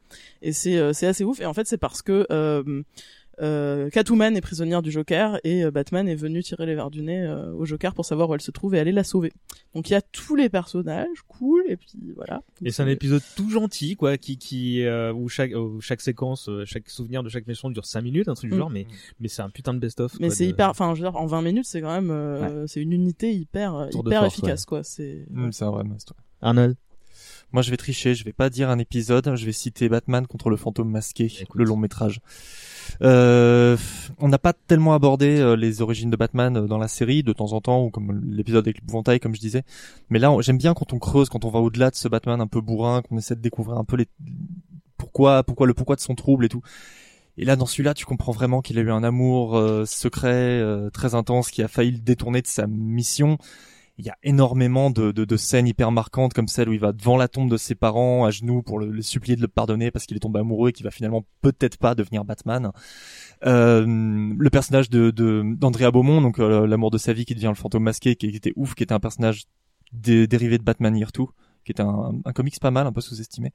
Et 0.43 0.53
c'est 0.53 0.77
euh, 0.77 0.93
c'est 0.93 1.07
assez 1.07 1.25
ouf. 1.25 1.41
Et 1.41 1.47
en 1.47 1.55
fait 1.55 1.67
c'est 1.67 1.79
parce 1.79 2.01
que 2.03 2.27
euh, 2.31 2.83
euh, 3.41 3.91
Catwoman 3.91 4.37
est 4.37 4.41
prisonnière 4.41 4.83
du 4.83 4.91
Joker 4.91 5.39
et 5.45 5.65
euh, 5.65 5.71
Batman 5.71 6.09
est 6.09 6.15
venu 6.15 6.43
tirer 6.43 6.67
les 6.67 6.75
verres 6.75 6.91
du 6.91 7.03
nez 7.03 7.21
euh, 7.23 7.53
au 7.53 7.65
Joker 7.65 7.95
pour 7.95 8.05
savoir 8.05 8.29
où 8.31 8.35
elle 8.35 8.41
se 8.41 8.51
trouve 8.51 8.75
et 8.75 8.79
aller 8.81 8.93
la 8.93 9.05
sauver 9.05 9.33
donc 9.75 9.89
il 9.91 9.93
y 9.93 9.97
a 9.97 10.03
tous 10.03 10.37
les 10.37 10.49
personnages 10.49 11.23
cool 11.29 11.63
et 11.69 11.77
puis 11.77 11.89
voilà 12.15 12.43
Et 12.65 12.71
c'est 12.71 12.83
un 12.83 12.89
épisode 12.89 13.23
tout 13.37 13.51
gentil, 13.51 13.97
quoi, 13.97 14.17
qui, 14.19 14.39
qui, 14.39 14.83
euh, 14.83 15.13
où 15.13 15.29
chaque, 15.29 15.53
où 15.55 15.81
chaque 15.81 16.01
séquence, 16.01 16.49
chaque 16.65 16.89
souvenir 16.89 17.23
de 17.23 17.29
chaque 17.29 17.47
méchant 17.47 17.71
dure 17.71 17.85
5 17.87 18.03
minutes, 18.03 18.29
un 18.29 18.35
truc 18.35 18.51
du 18.51 18.57
Mm. 18.57 18.61
genre, 18.61 18.71
mais, 18.71 18.87
mais 19.21 19.29
c'est 19.29 19.43
un 19.43 19.51
putain 19.51 19.75
de 19.75 19.79
best-of. 19.81 20.19
mais 20.21 20.31
c'est 20.31 20.45
de- 20.45 20.51
hyper 20.51 20.69
enfin 20.71 20.95
je 20.95 21.03
veux 21.03 21.11
dire 21.11 21.17
en 21.21 21.27
20 21.27 21.43
minutes 21.43 21.65
c'est 21.67 21.81
quand 21.81 21.93
même 21.95 22.11
euh, 22.11 22.67
c'est 22.67 22.81
une 22.81 22.93
unité 22.93 23.33
hyper 23.35 23.89
Tour 23.91 24.03
hyper 24.07 24.21
force, 24.23 24.35
efficace 24.35 24.61
ouais. 24.63 24.67
quoi 24.69 24.83
c'est 24.85 25.27
Mm, 25.31 25.51
c'est 25.53 25.65
un 25.65 25.71
vrai 25.71 25.85
must. 25.85 26.13
Arnold. 26.41 26.77
Moi, 27.55 27.63
je 27.63 27.71
vais 27.71 27.77
tricher. 27.77 28.17
Je 28.17 28.25
vais 28.25 28.33
pas 28.33 28.51
dire 28.51 28.69
un 28.69 28.81
épisode. 28.81 29.37
Je 29.37 29.47
vais 29.47 29.53
citer 29.53 29.89
Batman 29.89 30.27
contre 30.27 30.51
le 30.51 30.57
fantôme 30.57 30.91
masqué, 30.91 31.33
le 31.55 31.65
long 31.65 31.77
métrage. 31.77 32.21
Euh, 33.01 33.77
on 34.19 34.29
n'a 34.29 34.39
pas 34.39 34.53
tellement 34.53 34.93
abordé 34.93 35.39
euh, 35.39 35.55
les 35.55 35.81
origines 35.81 36.11
de 36.11 36.17
Batman 36.17 36.57
euh, 36.57 36.67
dans 36.67 36.79
la 36.79 36.89
série 36.89 37.23
de 37.23 37.33
temps 37.33 37.53
en 37.53 37.61
temps, 37.61 37.85
ou 37.85 37.91
comme 37.91 38.21
l'épisode 38.29 38.65
avec 38.65 38.81
l'épouvantail, 38.81 39.21
comme 39.21 39.37
je 39.37 39.41
disais. 39.41 39.63
Mais 40.11 40.19
là, 40.19 40.35
j'aime 40.41 40.59
bien 40.59 40.75
quand 40.75 40.93
on 40.93 40.99
creuse, 40.99 41.29
quand 41.29 41.45
on 41.45 41.51
va 41.51 41.61
au-delà 41.61 41.91
de 41.91 41.95
ce 41.95 42.09
Batman 42.09 42.41
un 42.41 42.49
peu 42.49 42.61
bourrin, 42.61 43.03
qu'on 43.03 43.19
essaie 43.19 43.37
de 43.37 43.41
découvrir 43.41 43.79
un 43.79 43.85
peu 43.85 43.97
les 43.97 44.09
pourquoi, 44.97 45.45
pourquoi 45.45 45.69
le 45.69 45.75
pourquoi 45.75 45.95
de 45.95 46.01
son 46.01 46.17
trouble 46.17 46.45
et 46.47 46.49
tout. 46.49 46.63
Et 47.37 47.45
là, 47.45 47.55
dans 47.55 47.67
celui-là, 47.67 47.95
tu 47.95 48.05
comprends 48.05 48.33
vraiment 48.33 48.63
qu'il 48.63 48.79
a 48.79 48.83
eu 48.83 48.91
un 48.91 49.05
amour 49.05 49.57
euh, 49.57 49.85
secret, 49.87 50.61
euh, 50.61 50.91
très 50.91 51.15
intense, 51.15 51.51
qui 51.53 51.63
a 51.63 51.69
failli 51.69 51.93
le 51.93 51.99
détourner 51.99 52.43
de 52.43 52.49
sa 52.49 52.67
mission. 52.67 53.39
Il 53.97 54.05
y 54.05 54.11
a 54.11 54.17
énormément 54.25 54.91
de, 54.91 55.13
de, 55.13 55.25
de 55.25 55.37
scènes 55.37 55.69
hyper 55.69 55.93
marquantes, 55.93 56.35
comme 56.35 56.49
celle 56.49 56.69
où 56.69 56.73
il 56.73 56.81
va 56.81 56.93
devant 56.93 57.17
la 57.17 57.29
tombe 57.29 57.49
de 57.49 57.57
ses 57.57 57.77
parents, 57.77 58.25
à 58.25 58.31
genoux, 58.31 58.61
pour 58.61 58.79
le, 58.81 58.91
le 58.91 59.03
supplier 59.03 59.37
de 59.37 59.41
le 59.41 59.47
pardonner 59.49 59.91
parce 59.93 60.07
qu'il 60.07 60.17
est 60.17 60.21
tombé 60.21 60.41
amoureux 60.41 60.71
et 60.71 60.73
qu'il 60.73 60.83
va 60.85 60.91
finalement 60.91 61.25
peut-être 61.43 61.79
pas 61.79 61.95
devenir 61.95 62.25
Batman. 62.25 62.73
Euh, 63.47 63.85
le 64.37 64.51
personnage 64.51 64.91
de 64.91 65.11
d'Andrea 65.11 65.91
Beaumont, 65.93 66.21
donc 66.21 66.39
euh, 66.39 66.67
l'amour 66.67 66.91
de 66.91 66.99
sa 66.99 67.13
vie 67.13 67.25
qui 67.25 67.35
devient 67.35 67.49
le 67.49 67.55
fantôme 67.55 67.85
masqué, 67.85 68.17
qui, 68.17 68.27
était 68.29 68.53
ouf, 68.57 68.75
qui 68.75 68.83
était 68.83 68.95
un 68.95 69.01
personnage 69.01 69.45
dé- 69.93 70.27
dérivé 70.27 70.59
de 70.59 70.65
Batman 70.65 70.97
Year 70.97 71.11
2, 71.13 71.25
qui 71.65 71.73
est 71.73 71.81
un, 71.81 72.15
un 72.25 72.33
comics 72.33 72.59
pas 72.61 72.71
mal, 72.71 72.87
un 72.87 72.93
peu 72.93 73.01
sous-estimé. 73.01 73.53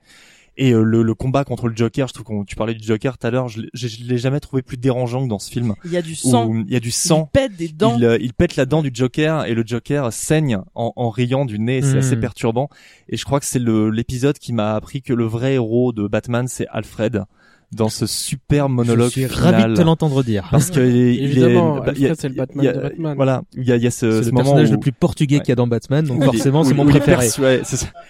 Et 0.62 0.74
euh, 0.74 0.84
le, 0.84 1.04
le 1.04 1.14
combat 1.14 1.46
contre 1.46 1.70
le 1.70 1.76
Joker, 1.76 2.10
je 2.10 2.14
trouve 2.14 2.26
qu'on 2.26 2.44
tu 2.44 2.58
parlais 2.58 2.74
du 2.74 2.86
Joker 2.86 3.18
tout 3.18 3.26
à 3.26 3.32
l'heure, 3.32 3.48
je 3.48 3.62
l'ai- 3.62 3.70
je 3.74 3.88
je 3.88 4.04
l'ai 4.04 4.18
jamais 4.18 4.42
trouvé 4.42 4.62
plus 4.62 4.76
dérangeant 4.76 5.24
que 5.24 5.30
dans 5.30 5.40
ce 5.40 5.50
film. 5.50 5.74
Il 5.86 5.92
y 5.92 5.96
a 5.98 6.02
du 6.02 6.12
Où 6.12 6.16
sang. 6.16 6.54
Il 6.68 6.74
y 6.74 6.76
a 6.76 6.82
du 6.82 6.92
sang. 6.92 7.30
Il 7.34 7.40
pète 7.40 7.56
des 7.56 7.70
dents. 7.70 7.96
Il, 7.98 8.04
euh, 8.04 8.18
il 8.20 8.34
pète 8.34 8.58
la 8.58 8.66
dent 8.66 8.82
du 8.82 8.92
Joker 8.94 9.46
et 9.46 9.54
le 9.54 9.64
Joker 9.66 10.12
saigne 10.12 10.60
en, 10.76 10.92
en 10.98 11.10
riant 11.10 11.46
du 11.46 11.60
nez. 11.60 11.82
C'est 11.82 11.94
Mhm. 11.94 11.98
assez 12.00 12.18
perturbant. 12.18 12.70
Et 13.08 13.16
je 13.16 13.24
crois 13.24 13.40
que 13.40 13.46
c'est 13.46 13.58
le 13.60 13.90
l'épisode 13.90 14.38
qui 14.38 14.52
m'a 14.52 14.76
appris 14.76 15.02
que 15.02 15.14
le 15.14 15.26
vrai 15.26 15.54
héros 15.54 15.94
de 15.94 16.08
Batman, 16.08 16.48
c'est 16.50 16.68
Alfred. 16.68 17.24
Dans 17.72 17.90
ce 17.90 18.08
super 18.08 18.68
monologue 18.68 19.12
suis 19.12 19.26
final. 19.28 19.54
ravi 19.56 19.72
de 19.72 19.76
te 19.78 19.82
l'entendre 19.82 20.24
dire. 20.24 20.48
Parce 20.50 20.72
que 20.72 20.80
il 20.80 20.96
est- 20.96 21.24
Évidemment, 21.24 21.84
c'est 22.18 22.30
le 22.30 22.34
Batman 22.34 22.64
il 22.64 22.66
y 22.66 22.68
a- 22.68 22.74
de 22.74 22.80
Batman. 22.82 23.16
Voilà, 23.16 23.44
il 23.56 23.64
y 23.64 23.72
a, 23.72 23.76
il 23.76 23.84
y 23.84 23.88
a 23.88 23.92
ce, 23.92 24.12
C'est 24.12 24.18
ce 24.22 24.26
le 24.26 24.32
moment 24.32 24.44
personnage 24.44 24.70
où- 24.70 24.74
le 24.74 24.80
plus 24.80 24.92
portugais 24.92 25.40
qu'il 25.40 25.50
y 25.50 25.52
a 25.52 25.56
dans 25.56 25.68
Batman, 25.68 26.04
donc 26.04 26.18
où 26.18 26.22
il 26.22 26.24
est- 26.24 26.32
forcément 26.32 26.64
c'est 26.64 26.74
mon 26.74 26.86
où 26.86 26.90
il 26.90 26.96
est 26.96 27.00
préféré. 27.00 27.28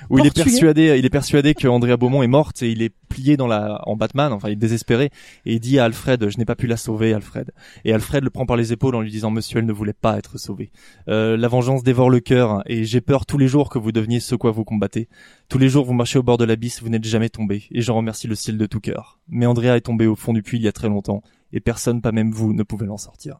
Où 0.09 0.17
il 0.19 0.25
est 0.25 0.33
persuadé, 0.33 0.95
il 0.97 1.05
est 1.05 1.09
persuadé 1.09 1.53
que 1.55 1.67
Andrea 1.67 1.97
Beaumont 1.97 2.23
est 2.23 2.27
morte 2.27 2.63
et 2.63 2.71
il 2.71 2.81
est 2.81 2.93
plié 3.09 3.35
dans 3.35 3.47
la 3.47 3.81
en 3.85 3.95
Batman. 3.97 4.31
Enfin, 4.31 4.47
il 4.47 4.53
est 4.53 4.55
désespéré 4.55 5.05
et 5.45 5.53
il 5.55 5.59
dit 5.59 5.77
à 5.77 5.83
Alfred, 5.85 6.29
je 6.29 6.37
n'ai 6.37 6.45
pas 6.45 6.55
pu 6.55 6.65
la 6.67 6.77
sauver, 6.77 7.13
Alfred. 7.13 7.51
Et 7.83 7.93
Alfred 7.93 8.23
le 8.23 8.29
prend 8.29 8.45
par 8.45 8.55
les 8.55 8.71
épaules 8.71 8.95
en 8.95 9.01
lui 9.01 9.11
disant, 9.11 9.29
Monsieur, 9.29 9.59
elle 9.59 9.65
ne 9.65 9.73
voulait 9.73 9.91
pas 9.93 10.17
être 10.17 10.37
sauvée. 10.39 10.71
Euh, 11.09 11.35
la 11.35 11.47
vengeance 11.49 11.83
dévore 11.83 12.09
le 12.09 12.21
cœur 12.21 12.63
et 12.65 12.85
j'ai 12.85 13.01
peur 13.01 13.25
tous 13.25 13.37
les 13.37 13.47
jours 13.49 13.69
que 13.69 13.77
vous 13.77 13.91
deveniez 13.91 14.19
ce 14.21 14.35
quoi 14.35 14.51
vous 14.51 14.63
combattez. 14.63 15.09
Tous 15.49 15.57
les 15.57 15.67
jours 15.67 15.83
vous 15.83 15.93
marchez 15.93 16.17
au 16.19 16.23
bord 16.23 16.37
de 16.37 16.45
l'abysse, 16.45 16.81
vous 16.81 16.89
n'êtes 16.89 17.03
jamais 17.03 17.29
tombé 17.29 17.63
et 17.71 17.81
j'en 17.81 17.95
remercie 17.97 18.27
le 18.27 18.35
ciel 18.35 18.57
de 18.57 18.65
tout 18.65 18.79
cœur. 18.79 19.18
Mais 19.29 19.45
Andrea 19.45 19.75
est 19.77 19.81
tombé 19.81 20.07
au 20.07 20.15
fond 20.15 20.33
du 20.33 20.41
puits 20.43 20.57
il 20.57 20.63
y 20.63 20.67
a 20.67 20.71
très 20.71 20.89
longtemps 20.89 21.21
et 21.53 21.59
personne, 21.59 22.01
pas 22.01 22.11
même 22.11 22.31
vous, 22.31 22.53
ne 22.53 22.63
pouvait 22.63 22.85
l'en 22.85 22.97
sortir. 22.97 23.39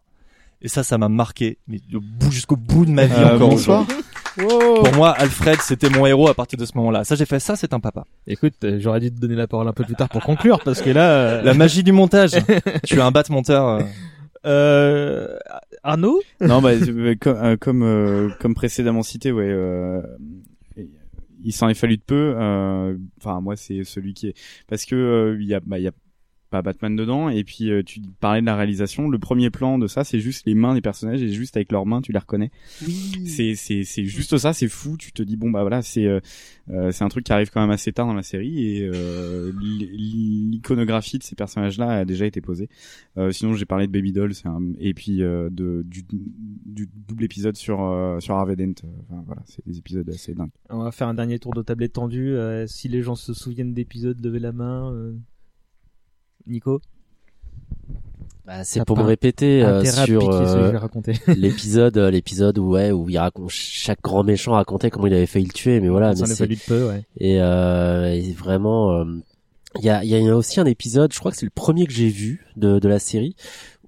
Et 0.61 0.68
ça, 0.68 0.84
ça 0.84 0.98
m'a 0.98 1.07
marqué, 1.10 1.57
mais 1.68 1.80
au 1.94 1.99
bout- 2.02 2.32
jusqu'au 2.32 2.57
bout 2.57 2.86
de 2.86 2.91
ma 2.91 3.06
vie 3.06 3.14
Euh, 3.18 3.36
encore 3.36 3.49
bonsoir. 3.52 3.88
Pour 4.38 4.94
moi, 4.95 5.11
Alfred, 5.11 5.60
c'était 5.61 5.90
mon 5.90 6.06
héros 6.06 6.28
à 6.30 6.34
partir 6.34 6.57
de 6.60 6.66
ce 6.66 6.78
moment-là. 6.78 7.03
Ça, 7.03 7.16
j'ai 7.16 7.26
fait 7.26 7.40
ça, 7.40 7.56
c'est 7.56 7.74
un 7.74 7.80
papa. 7.80 8.06
Écoute, 8.28 8.53
euh, 8.64 8.78
j'aurais 8.80 8.99
dû 8.99 9.11
te 9.11 9.20
donner 9.20 9.36
la 9.36 9.48
parole 9.48 9.68
un 9.68 9.74
peu 9.74 9.84
plus 9.84 9.95
tard 9.95 10.10
pour 10.10 10.22
conclure, 10.24 10.60
parce 10.64 10.82
que 10.82 10.90
là... 10.90 11.10
euh, 11.11 11.41
La 11.44 11.53
magie 11.53 11.84
du 11.84 11.91
montage. 11.91 12.32
tu 12.86 12.95
es 12.95 13.02
un 13.02 13.11
bat 13.11 13.24
monteur. 13.30 13.68
euh. 13.68 13.82
Euh... 14.45 15.38
Arnaud? 15.84 16.20
Non, 16.41 16.61
bah, 16.61 16.72
comme 17.20 17.36
euh, 17.38 17.56
comme, 17.57 17.84
euh, 17.84 18.30
comme 18.40 18.53
précédemment 18.53 19.03
cité, 19.03 19.32
ouais. 19.32 19.49
Il 21.44 21.53
s'en 21.53 21.70
est 21.70 21.74
fallu 21.74 21.98
de 21.98 22.02
peu. 22.02 22.36
euh, 22.38 22.98
Enfin, 23.20 23.41
moi, 23.41 23.56
c'est 23.56 23.84
celui 23.84 24.14
qui 24.14 24.28
est 24.30 24.34
parce 24.68 24.86
que 24.86 24.95
euh, 24.95 25.38
il 25.40 25.48
y 25.48 25.53
a, 25.53 25.60
bah, 25.61 25.80
y 25.80 25.88
a 25.88 25.91
pas 26.49 26.61
Batman 26.61 26.95
dedans. 26.95 27.30
Et 27.30 27.43
puis, 27.43 27.69
euh, 27.71 27.84
tu 27.84 28.01
parlais 28.19 28.41
de 28.41 28.45
la 28.45 28.55
réalisation. 28.55 29.09
Le 29.09 29.19
premier 29.19 29.49
plan 29.49 29.77
de 29.80 29.88
ça, 29.88 30.03
c'est 30.03 30.19
juste 30.19 30.45
les 30.45 30.55
mains 30.55 30.73
des 30.73 30.81
personnages 30.81 31.21
et 31.21 31.30
juste 31.30 31.55
avec 31.57 31.71
leurs 31.71 31.85
mains, 31.85 32.01
tu 32.01 32.11
les 32.11 32.19
reconnais. 32.19 32.51
C'est 33.26 33.55
c'est 33.55 33.84
c'est 33.84 34.05
juste 34.05 34.38
ça. 34.38 34.53
C'est 34.53 34.67
fou. 34.67 34.97
Tu 34.97 35.11
te 35.11 35.21
dis 35.23 35.35
bon 35.38 35.51
bah 35.51 35.61
voilà, 35.61 35.81
c'est 35.81 36.05
euh, 36.05 36.19
euh, 36.69 36.91
c'est 36.91 37.03
un 37.03 37.09
truc 37.09 37.26
qui 37.26 37.34
arrive 37.34 37.49
quand 37.51 37.61
même 37.61 37.71
assez 37.71 37.91
tard 37.93 38.07
dans 38.07 38.13
la 38.13 38.23
série 38.23 38.77
et 38.77 38.89
euh, 38.93 39.51
l'i- 39.59 40.49
l'iconographie 40.51 41.17
de 41.17 41.23
ces 41.23 41.35
personnages-là 41.35 41.89
a 41.89 42.05
déjà 42.05 42.26
été 42.26 42.41
posée. 42.41 42.69
Euh, 43.17 43.31
sinon, 43.31 43.53
j'ai 43.53 43.65
parlé 43.65 43.88
de 43.88 43.91
Baby 43.91 44.11
Doll, 44.11 44.34
c'est 44.34 44.47
un... 44.47 44.61
et 44.80 44.93
puis 44.93 45.23
euh, 45.23 45.49
de 45.51 45.84
du, 45.85 46.03
du 46.65 46.89
double 47.07 47.23
épisode 47.23 47.55
sur 47.55 47.84
euh, 47.84 48.19
sur 48.19 48.35
Harvey 48.35 48.55
Dent. 48.55 48.73
Enfin, 49.09 49.23
voilà, 49.26 49.41
c'est 49.45 49.65
des 49.65 49.77
épisodes 49.77 50.09
assez 50.09 50.34
dingues. 50.34 50.51
On 50.69 50.84
va 50.84 50.91
faire 50.91 51.07
un 51.07 51.13
dernier 51.13 51.39
tour 51.39 51.53
de 51.53 51.61
table 51.61 51.84
étendu. 51.84 52.35
euh, 52.35 52.67
si 52.67 52.88
les 52.88 53.01
gens 53.01 53.15
se 53.15 53.34
souviennent 53.34 53.73
d'épisodes, 53.73 54.19
levez 54.23 54.39
la 54.39 54.51
main. 54.51 54.93
Nico 56.49 56.81
Bah, 58.45 58.63
c'est 58.63 58.84
pour 58.84 58.97
me 58.97 59.03
répéter 59.03 59.63
euh, 59.63 59.84
sur 59.85 60.30
euh, 60.30 60.71
l'épisode, 61.27 61.97
euh, 61.97 62.09
l'épisode 62.11 62.57
où 62.57 62.71
ouais 62.71 62.91
où 62.91 63.09
il 63.09 63.17
raconte 63.17 63.49
chaque 63.51 64.01
grand 64.01 64.23
méchant 64.23 64.53
racontait 64.53 64.89
comment 64.89 65.07
il 65.07 65.13
avait 65.13 65.27
failli 65.27 65.45
le 65.45 65.53
tuer, 65.53 65.80
mais 65.80 65.89
voilà. 65.89 66.15
Ça 66.15 66.23
mais 66.23 66.30
c'est- 66.30 66.35
fallu 66.35 66.55
de 66.55 66.61
peu, 66.61 66.88
ouais. 66.89 67.03
Et, 67.19 67.39
euh, 67.41 68.11
et 68.13 68.31
vraiment, 68.34 68.93
euh, 68.93 69.05
il 69.77 69.85
y 69.85 69.89
a, 69.89 70.03
il 70.03 70.09
y 70.09 70.27
a 70.30 70.35
aussi 70.35 70.59
un 70.59 70.65
épisode, 70.65 71.13
je 71.13 71.19
crois 71.19 71.31
que 71.31 71.38
c'est 71.38 71.45
le 71.45 71.51
premier 71.53 71.85
que 71.85 71.93
j'ai 71.93 72.09
vu 72.09 72.45
de, 72.55 72.80
de 72.80 72.88
la 72.88 72.97
série, 72.97 73.35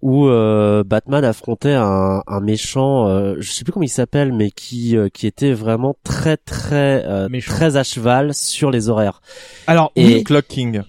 où 0.03 0.27
euh, 0.27 0.83
Batman 0.83 1.23
affrontait 1.25 1.73
un, 1.73 2.21
un 2.27 2.39
méchant, 2.39 3.07
euh, 3.07 3.35
je 3.39 3.51
sais 3.51 3.63
plus 3.63 3.71
comment 3.73 3.83
il 3.83 3.89
s'appelle, 3.89 4.31
mais 4.31 4.51
qui 4.51 4.95
euh, 4.95 5.09
qui 5.09 5.25
était 5.25 5.53
vraiment 5.53 5.95
très 6.03 6.37
très 6.37 7.03
euh, 7.07 7.27
très 7.45 7.77
à 7.77 7.83
cheval 7.83 8.35
sur 8.35 8.69
les 8.69 8.89
horaires. 8.89 9.21
Alors 9.65 9.91
et 9.95 10.23
Clock 10.23 10.45
King. 10.47 10.81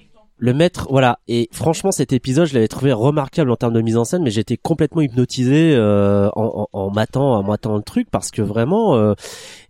Le 0.45 0.55
maître, 0.55 0.89
voilà. 0.91 1.21
Et 1.29 1.49
franchement, 1.53 1.93
cet 1.93 2.13
épisode, 2.13 2.49
je 2.49 2.55
l'avais 2.55 2.67
trouvé 2.67 2.93
remarquable 2.93 3.49
en 3.53 3.55
termes 3.55 3.75
de 3.75 3.81
mise 3.81 3.97
en 3.97 4.05
scène, 4.05 4.25
mais 4.25 4.33
j'étais 4.33 4.57
complètement 4.57 5.01
hypnotisé 5.01 5.73
euh, 5.73 6.29
en, 6.35 6.67
en, 6.73 6.79
en 6.81 6.91
matant, 6.91 7.35
en 7.37 7.45
matant 7.45 7.77
le 7.77 7.83
truc, 7.85 8.09
parce 8.11 8.33
que 8.33 8.43
vraiment, 8.43 8.97
euh, 8.97 9.15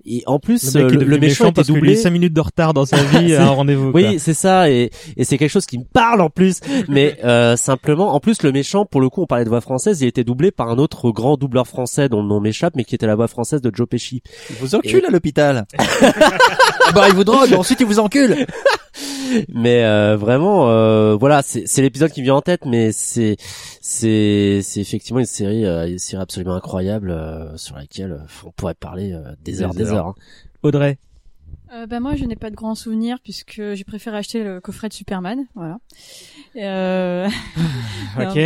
et 0.06 0.22
en 0.24 0.38
plus, 0.38 0.74
Le 0.74 0.88
le, 0.88 1.04
le 1.04 1.18
méchant 1.18 1.20
méchant 1.20 1.44
était 1.48 1.52
parce 1.56 1.68
doublé. 1.68 1.92
eu 1.92 1.96
5 1.96 2.08
minutes 2.10 2.32
de 2.32 2.40
retard 2.40 2.72
dans 2.72 2.86
sa 2.86 2.96
vie 3.02 3.34
à 3.34 3.48
un 3.48 3.50
rendez-vous, 3.50 3.92
quoi. 3.92 4.00
Oui, 4.00 4.18
c'est 4.18 4.32
ça, 4.32 4.70
et, 4.70 4.88
et 5.18 5.24
c'est 5.24 5.36
quelque 5.36 5.50
chose 5.50 5.66
qui 5.66 5.76
me 5.76 5.84
parle 5.84 6.22
en 6.22 6.30
plus. 6.30 6.60
Mais 6.88 7.18
euh, 7.22 7.54
simplement, 7.58 8.14
en 8.14 8.20
plus, 8.20 8.42
le 8.42 8.50
méchant, 8.50 8.86
pour 8.86 9.02
le 9.02 9.10
coup, 9.10 9.20
on 9.20 9.26
parlait 9.26 9.44
de 9.44 9.50
voix 9.50 9.60
française, 9.60 10.00
il 10.00 10.06
était 10.06 10.24
doublé 10.24 10.52
par 10.52 10.70
un 10.70 10.78
autre 10.78 11.10
grand 11.10 11.36
doubleur 11.36 11.66
français 11.66 12.08
dont 12.08 12.22
le 12.22 12.28
nom 12.28 12.40
m'échappe, 12.40 12.76
mais 12.76 12.84
qui 12.84 12.94
était 12.94 13.06
la 13.06 13.14
voix 13.14 13.28
française 13.28 13.60
de 13.60 13.70
Joe 13.74 13.86
Pesci. 13.86 14.22
Il 14.48 14.56
vous 14.56 14.74
encule 14.74 15.04
à 15.04 15.10
l'hôpital. 15.10 15.66
bah, 16.94 17.08
il 17.10 17.14
vous 17.14 17.24
drogue, 17.24 17.52
ensuite 17.52 17.80
il 17.80 17.86
vous 17.86 17.98
encule. 17.98 18.46
mais 19.48 19.84
euh, 19.84 20.16
vraiment, 20.16 20.68
euh, 20.70 21.14
voilà, 21.14 21.42
c'est 21.42 21.66
c'est 21.66 21.82
l'épisode 21.82 22.10
qui 22.10 22.20
me 22.20 22.24
vient 22.24 22.34
en 22.36 22.42
tête, 22.42 22.64
mais 22.66 22.92
c'est 22.92 23.36
c'est 23.80 24.60
c'est 24.62 24.80
effectivement 24.80 25.20
une 25.20 25.26
série, 25.26 25.64
euh, 25.64 25.88
une 25.88 25.98
série 25.98 26.22
absolument 26.22 26.54
incroyable 26.54 27.10
euh, 27.10 27.56
sur 27.56 27.76
laquelle 27.76 28.12
euh, 28.12 28.44
on 28.46 28.50
pourrait 28.50 28.74
parler 28.74 29.12
euh, 29.12 29.22
des, 29.44 29.52
Des 29.52 29.62
heures, 29.62 29.74
des 29.74 29.84
heures. 29.90 29.96
heures. 29.96 30.06
hein. 30.09 30.14
Audrey 30.62 30.98
Euh, 31.72 31.86
bah 31.86 32.00
moi 32.00 32.14
je 32.16 32.24
n'ai 32.26 32.36
pas 32.36 32.50
de 32.50 32.54
grands 32.54 32.74
souvenirs 32.74 33.18
puisque 33.22 33.72
j'ai 33.72 33.84
préféré 33.84 34.18
acheter 34.18 34.44
le 34.44 34.60
coffret 34.60 34.88
de 34.90 34.92
Superman, 34.92 35.46
voilà. 35.54 35.78
Euh... 36.56 37.28
Ok. 38.18 38.38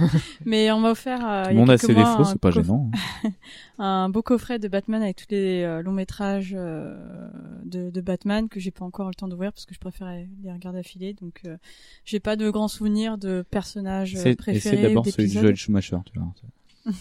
Mais 0.44 0.72
on 0.72 0.80
m'a 0.80 0.90
offert 0.90 1.24
euh, 1.24 1.44
Tout 1.44 1.50
le 1.50 1.54
monde 1.56 1.70
a 1.70 1.78
ses 1.78 1.94
défauts, 1.94 2.24
c'est 2.24 2.40
pas 2.40 2.50
coff- 2.50 2.64
gênant. 2.64 2.90
un 3.78 4.08
beau 4.08 4.22
coffret 4.22 4.58
de 4.58 4.66
Batman 4.66 5.00
avec 5.02 5.16
tous 5.16 5.26
les 5.30 5.62
euh, 5.62 5.80
longs 5.82 5.92
métrages 5.92 6.54
euh, 6.58 6.96
de, 7.64 7.90
de 7.90 8.00
Batman 8.00 8.48
que 8.48 8.58
j'ai 8.58 8.72
pas 8.72 8.84
encore 8.84 9.06
le 9.08 9.14
temps 9.14 9.28
d'ouvrir 9.28 9.52
parce 9.52 9.64
que 9.64 9.74
je 9.74 9.78
préférais 9.78 10.28
les 10.42 10.50
regarder 10.52 10.80
affilés. 10.80 11.14
Donc 11.14 11.42
euh, 11.46 11.56
j'ai 12.04 12.18
pas 12.18 12.34
de 12.34 12.50
grands 12.50 12.66
souvenirs 12.68 13.16
de 13.16 13.44
personnages 13.48 14.14
C'est 14.16 14.34
préférés. 14.34 14.74
essaie 14.76 14.82
d'abord 14.88 15.06
celui 15.06 15.28
de. 15.32 15.40
Joel 15.40 15.54
Schumacher, 15.56 15.98
tu 16.12 16.18
vois. 16.18 16.92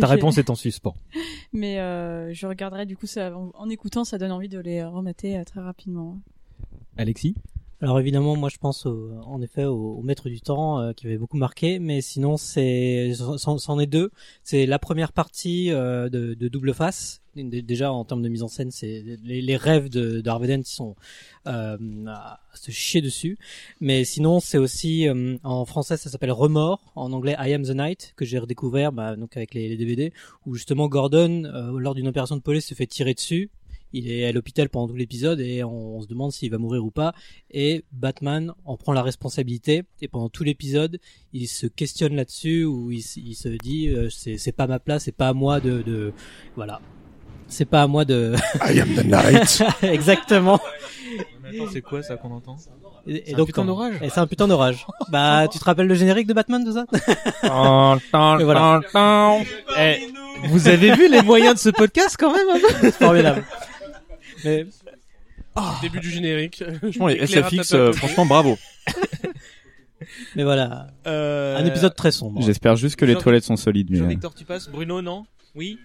Ta 0.00 0.06
réponse 0.06 0.38
est 0.38 0.50
en 0.50 0.54
suspens. 0.54 0.94
Mais 1.52 1.78
euh, 1.80 2.32
je 2.34 2.46
regarderai 2.46 2.86
du 2.86 2.96
coup 2.96 3.06
ça 3.06 3.36
en, 3.36 3.50
en 3.54 3.68
écoutant 3.70 4.04
ça 4.04 4.18
donne 4.18 4.32
envie 4.32 4.48
de 4.48 4.58
les 4.58 4.84
remater 4.84 5.38
euh, 5.38 5.44
très 5.44 5.60
rapidement. 5.60 6.18
Alexis? 6.96 7.34
Alors 7.82 8.00
évidemment, 8.00 8.36
moi 8.36 8.48
je 8.48 8.56
pense 8.56 8.86
au- 8.86 9.10
en 9.26 9.42
effet 9.42 9.64
au, 9.64 9.96
au 9.98 10.02
Maître 10.02 10.30
du 10.30 10.40
Temps 10.40 10.80
euh, 10.80 10.92
qui 10.94 11.06
avait 11.06 11.18
beaucoup 11.18 11.36
marqué, 11.36 11.78
mais 11.78 12.00
sinon 12.00 12.38
c'est 12.38 13.12
c'en 13.36 13.78
est 13.78 13.86
deux. 13.86 14.10
C'est 14.44 14.64
la 14.64 14.78
première 14.78 15.12
partie 15.12 15.70
euh, 15.72 16.08
de, 16.08 16.32
de 16.32 16.48
Double 16.48 16.72
Face. 16.72 17.20
Dé- 17.34 17.60
Déjà 17.60 17.92
en 17.92 18.06
termes 18.06 18.22
de 18.22 18.30
mise 18.30 18.42
en 18.42 18.48
scène, 18.48 18.70
c'est 18.70 19.04
les, 19.22 19.42
les 19.42 19.56
rêves 19.58 19.90
de, 19.90 20.22
de 20.22 20.30
Harvey 20.30 20.48
Dent 20.56 20.62
qui 20.62 20.72
sont 20.72 20.96
euh, 21.46 21.76
à 22.06 22.40
se 22.54 22.70
chier 22.70 23.02
dessus. 23.02 23.36
Mais 23.82 24.04
sinon 24.06 24.40
c'est 24.40 24.56
aussi 24.56 25.06
euh, 25.06 25.36
en 25.44 25.66
français 25.66 25.98
ça 25.98 26.08
s'appelle 26.08 26.32
Remords, 26.32 26.80
en 26.96 27.12
anglais 27.12 27.36
I 27.38 27.52
Am 27.52 27.62
the 27.62 27.74
Night 27.76 28.14
que 28.16 28.24
j'ai 28.24 28.38
redécouvert 28.38 28.90
bah, 28.90 29.16
donc 29.16 29.36
avec 29.36 29.52
les, 29.52 29.68
les 29.68 29.76
DVD 29.76 30.14
où 30.46 30.54
justement 30.54 30.88
Gordon 30.88 31.44
euh, 31.44 31.78
lors 31.78 31.94
d'une 31.94 32.08
opération 32.08 32.36
de 32.36 32.42
police 32.42 32.64
se 32.64 32.74
fait 32.74 32.86
tirer 32.86 33.12
dessus 33.12 33.50
il 33.92 34.10
est 34.10 34.26
à 34.26 34.32
l'hôpital 34.32 34.68
pendant 34.68 34.88
tout 34.88 34.96
l'épisode 34.96 35.40
et 35.40 35.64
on, 35.64 35.96
on 35.96 36.02
se 36.02 36.06
demande 36.06 36.32
s'il 36.32 36.50
va 36.50 36.58
mourir 36.58 36.84
ou 36.84 36.90
pas. 36.90 37.14
Et 37.50 37.84
Batman 37.92 38.52
en 38.64 38.76
prend 38.76 38.92
la 38.92 39.02
responsabilité. 39.02 39.84
Et 40.00 40.08
pendant 40.08 40.28
tout 40.28 40.44
l'épisode, 40.44 40.98
il 41.32 41.48
se 41.48 41.66
questionne 41.66 42.14
là-dessus 42.14 42.64
où 42.64 42.90
il, 42.90 43.02
se 43.02 43.48
dit 43.48 43.88
euh, 43.88 44.08
c'est 44.10 44.38
c'est 44.38 44.52
pas 44.52 44.66
ma 44.66 44.78
place, 44.78 45.04
c'est 45.04 45.12
pas 45.12 45.28
à 45.28 45.32
moi 45.32 45.60
de, 45.60 45.82
de 45.82 46.12
voilà. 46.54 46.80
C'est 47.48 47.64
pas 47.64 47.82
à 47.82 47.86
moi 47.86 48.04
de. 48.04 48.34
I 48.60 48.80
am 48.80 48.94
the 48.94 49.04
night. 49.04 49.62
Exactement. 49.82 50.60
c'est 51.72 51.82
quoi 51.82 52.02
ça 52.02 52.16
qu'on 52.16 52.32
entend? 52.32 52.56
Et, 53.06 53.22
C'est 53.26 53.40
un 53.40 53.44
putain 53.44 53.64
d'orage 53.64 53.94
Et 54.02 54.10
c'est 54.10 54.18
un 54.18 54.26
putain 54.26 54.48
d'orage. 54.48 54.84
bah, 55.10 55.46
tu 55.52 55.60
te 55.60 55.64
rappelles 55.64 55.86
le 55.86 55.94
générique 55.94 56.26
de 56.26 56.34
Batman, 56.34 56.64
tout 56.64 56.72
ça? 56.72 56.86
Et 58.40 58.44
voilà. 58.44 58.80
Eh, 59.78 60.12
vous 60.48 60.68
avez 60.68 60.92
vu 60.92 61.08
les 61.08 61.22
moyens 61.22 61.54
de 61.54 61.60
ce 61.60 61.70
podcast 61.70 62.16
quand 62.18 62.32
même 62.32 62.60
peu? 62.60 62.90
Formidable. 62.90 63.44
Mais 64.44 64.66
Début 65.82 66.00
du 66.00 66.10
générique. 66.10 66.62
Franchement, 66.78 67.06
les 67.08 67.26
SFX, 67.26 67.72
euh, 67.72 67.92
franchement, 67.92 68.26
bravo. 68.26 68.58
Mais 70.36 70.44
voilà. 70.44 70.88
Euh, 71.06 71.56
Un 71.56 71.64
épisode 71.64 71.94
très 71.94 72.10
sombre. 72.10 72.42
J'espère 72.42 72.76
juste 72.76 72.96
que 72.96 73.04
les 73.04 73.16
toilettes 73.16 73.44
sont 73.44 73.56
solides. 73.56 73.88
Mais... 73.90 73.96
euh, 73.98 74.02
Jean-Victor, 74.02 74.34
tu 74.34 74.44
passes 74.44 74.68
Bruno, 74.68 75.00
non? 75.00 75.24
Oui? 75.54 75.78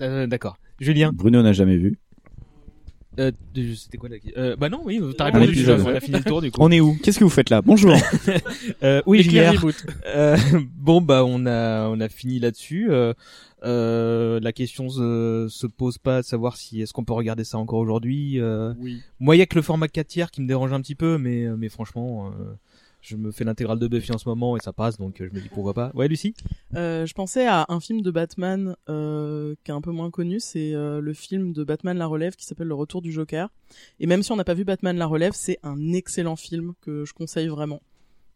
Euh, 0.00 0.26
D'accord. 0.26 0.56
Julien? 0.80 1.10
Bruno 1.12 1.42
n'a 1.42 1.52
jamais 1.52 1.76
vu. 1.76 1.98
Euh, 3.20 3.30
de- 3.54 3.74
c'était 3.74 3.98
quoi 3.98 4.08
la 4.08 4.16
euh, 4.36 4.56
Bah 4.56 4.68
non, 4.68 4.80
oui, 4.84 5.00
t'as 5.16 5.24
Un 5.26 5.30
répondu. 5.32 5.50
épisode. 5.52 5.80
On 5.80 5.94
a 5.94 6.00
fini 6.00 6.16
le 6.18 6.24
tour 6.24 6.40
du 6.40 6.50
coup. 6.50 6.58
On 6.62 6.70
est 6.70 6.80
où? 6.80 6.96
Qu'est-ce 7.02 7.18
que 7.18 7.24
vous 7.24 7.30
faites 7.30 7.50
là? 7.50 7.60
Bonjour. 7.62 7.94
euh, 8.82 9.02
oui, 9.06 9.22
JR. 9.22 9.52
Euh, 10.06 10.36
bon 10.78 11.00
bah 11.00 11.24
on 11.26 11.44
a 11.46 11.88
on 11.88 12.00
a 12.00 12.08
fini 12.08 12.38
là-dessus. 12.38 12.90
Euh, 12.90 13.12
euh, 13.62 14.40
la 14.40 14.52
question 14.52 14.88
se, 14.88 15.46
se 15.50 15.66
pose 15.66 15.98
pas 15.98 16.22
de 16.22 16.26
savoir 16.26 16.56
si 16.56 16.80
est-ce 16.80 16.92
qu'on 16.94 17.04
peut 17.04 17.12
regarder 17.12 17.44
ça 17.44 17.58
encore 17.58 17.78
aujourd'hui? 17.80 18.40
Euh, 18.40 18.72
Oui. 18.78 19.02
Moi, 19.18 19.36
il 19.36 19.38
y 19.38 19.42
a 19.42 19.46
que 19.46 19.56
le 19.56 19.60
format 19.62 19.86
4 19.88 20.06
tiers 20.06 20.30
qui 20.30 20.40
me 20.40 20.48
dérange 20.48 20.72
un 20.72 20.80
petit 20.80 20.94
peu, 20.94 21.18
mais 21.18 21.46
mais 21.58 21.68
franchement, 21.68 22.28
euh, 22.28 22.54
je 23.00 23.16
me 23.16 23.30
fais 23.32 23.44
l'intégrale 23.44 23.78
de 23.78 23.88
Buffy 23.88 24.12
en 24.12 24.18
ce 24.18 24.28
moment 24.28 24.56
et 24.56 24.60
ça 24.60 24.72
passe, 24.72 24.98
donc 24.98 25.20
euh, 25.20 25.28
je 25.30 25.34
me 25.34 25.42
dis 25.42 25.48
pourquoi 25.48 25.74
pas. 25.74 25.90
Ouais, 25.94 26.08
Lucie? 26.08 26.34
Euh, 26.74 27.06
je 27.06 27.14
pensais 27.14 27.46
à 27.46 27.66
un 27.68 27.80
film 27.80 28.02
de 28.02 28.10
Batman 28.10 28.76
euh, 28.88 29.54
qui 29.64 29.70
est 29.70 29.74
un 29.74 29.80
peu 29.80 29.90
moins 29.90 30.10
connu, 30.10 30.40
c'est 30.40 30.74
euh, 30.74 31.00
le 31.00 31.12
film 31.14 31.52
de 31.52 31.64
Batman 31.64 31.96
La 31.96 32.06
Relève 32.06 32.36
qui 32.36 32.44
s'appelle 32.44 32.68
Le 32.68 32.74
Retour 32.74 33.02
du 33.02 33.12
Joker. 33.12 33.48
Et 33.98 34.06
même 34.06 34.22
si 34.22 34.32
on 34.32 34.36
n'a 34.36 34.44
pas 34.44 34.54
vu 34.54 34.64
Batman 34.64 34.96
La 34.96 35.06
Relève, 35.06 35.32
c'est 35.34 35.58
un 35.62 35.92
excellent 35.92 36.36
film 36.36 36.74
que 36.80 37.04
je 37.04 37.12
conseille 37.12 37.48
vraiment. 37.48 37.80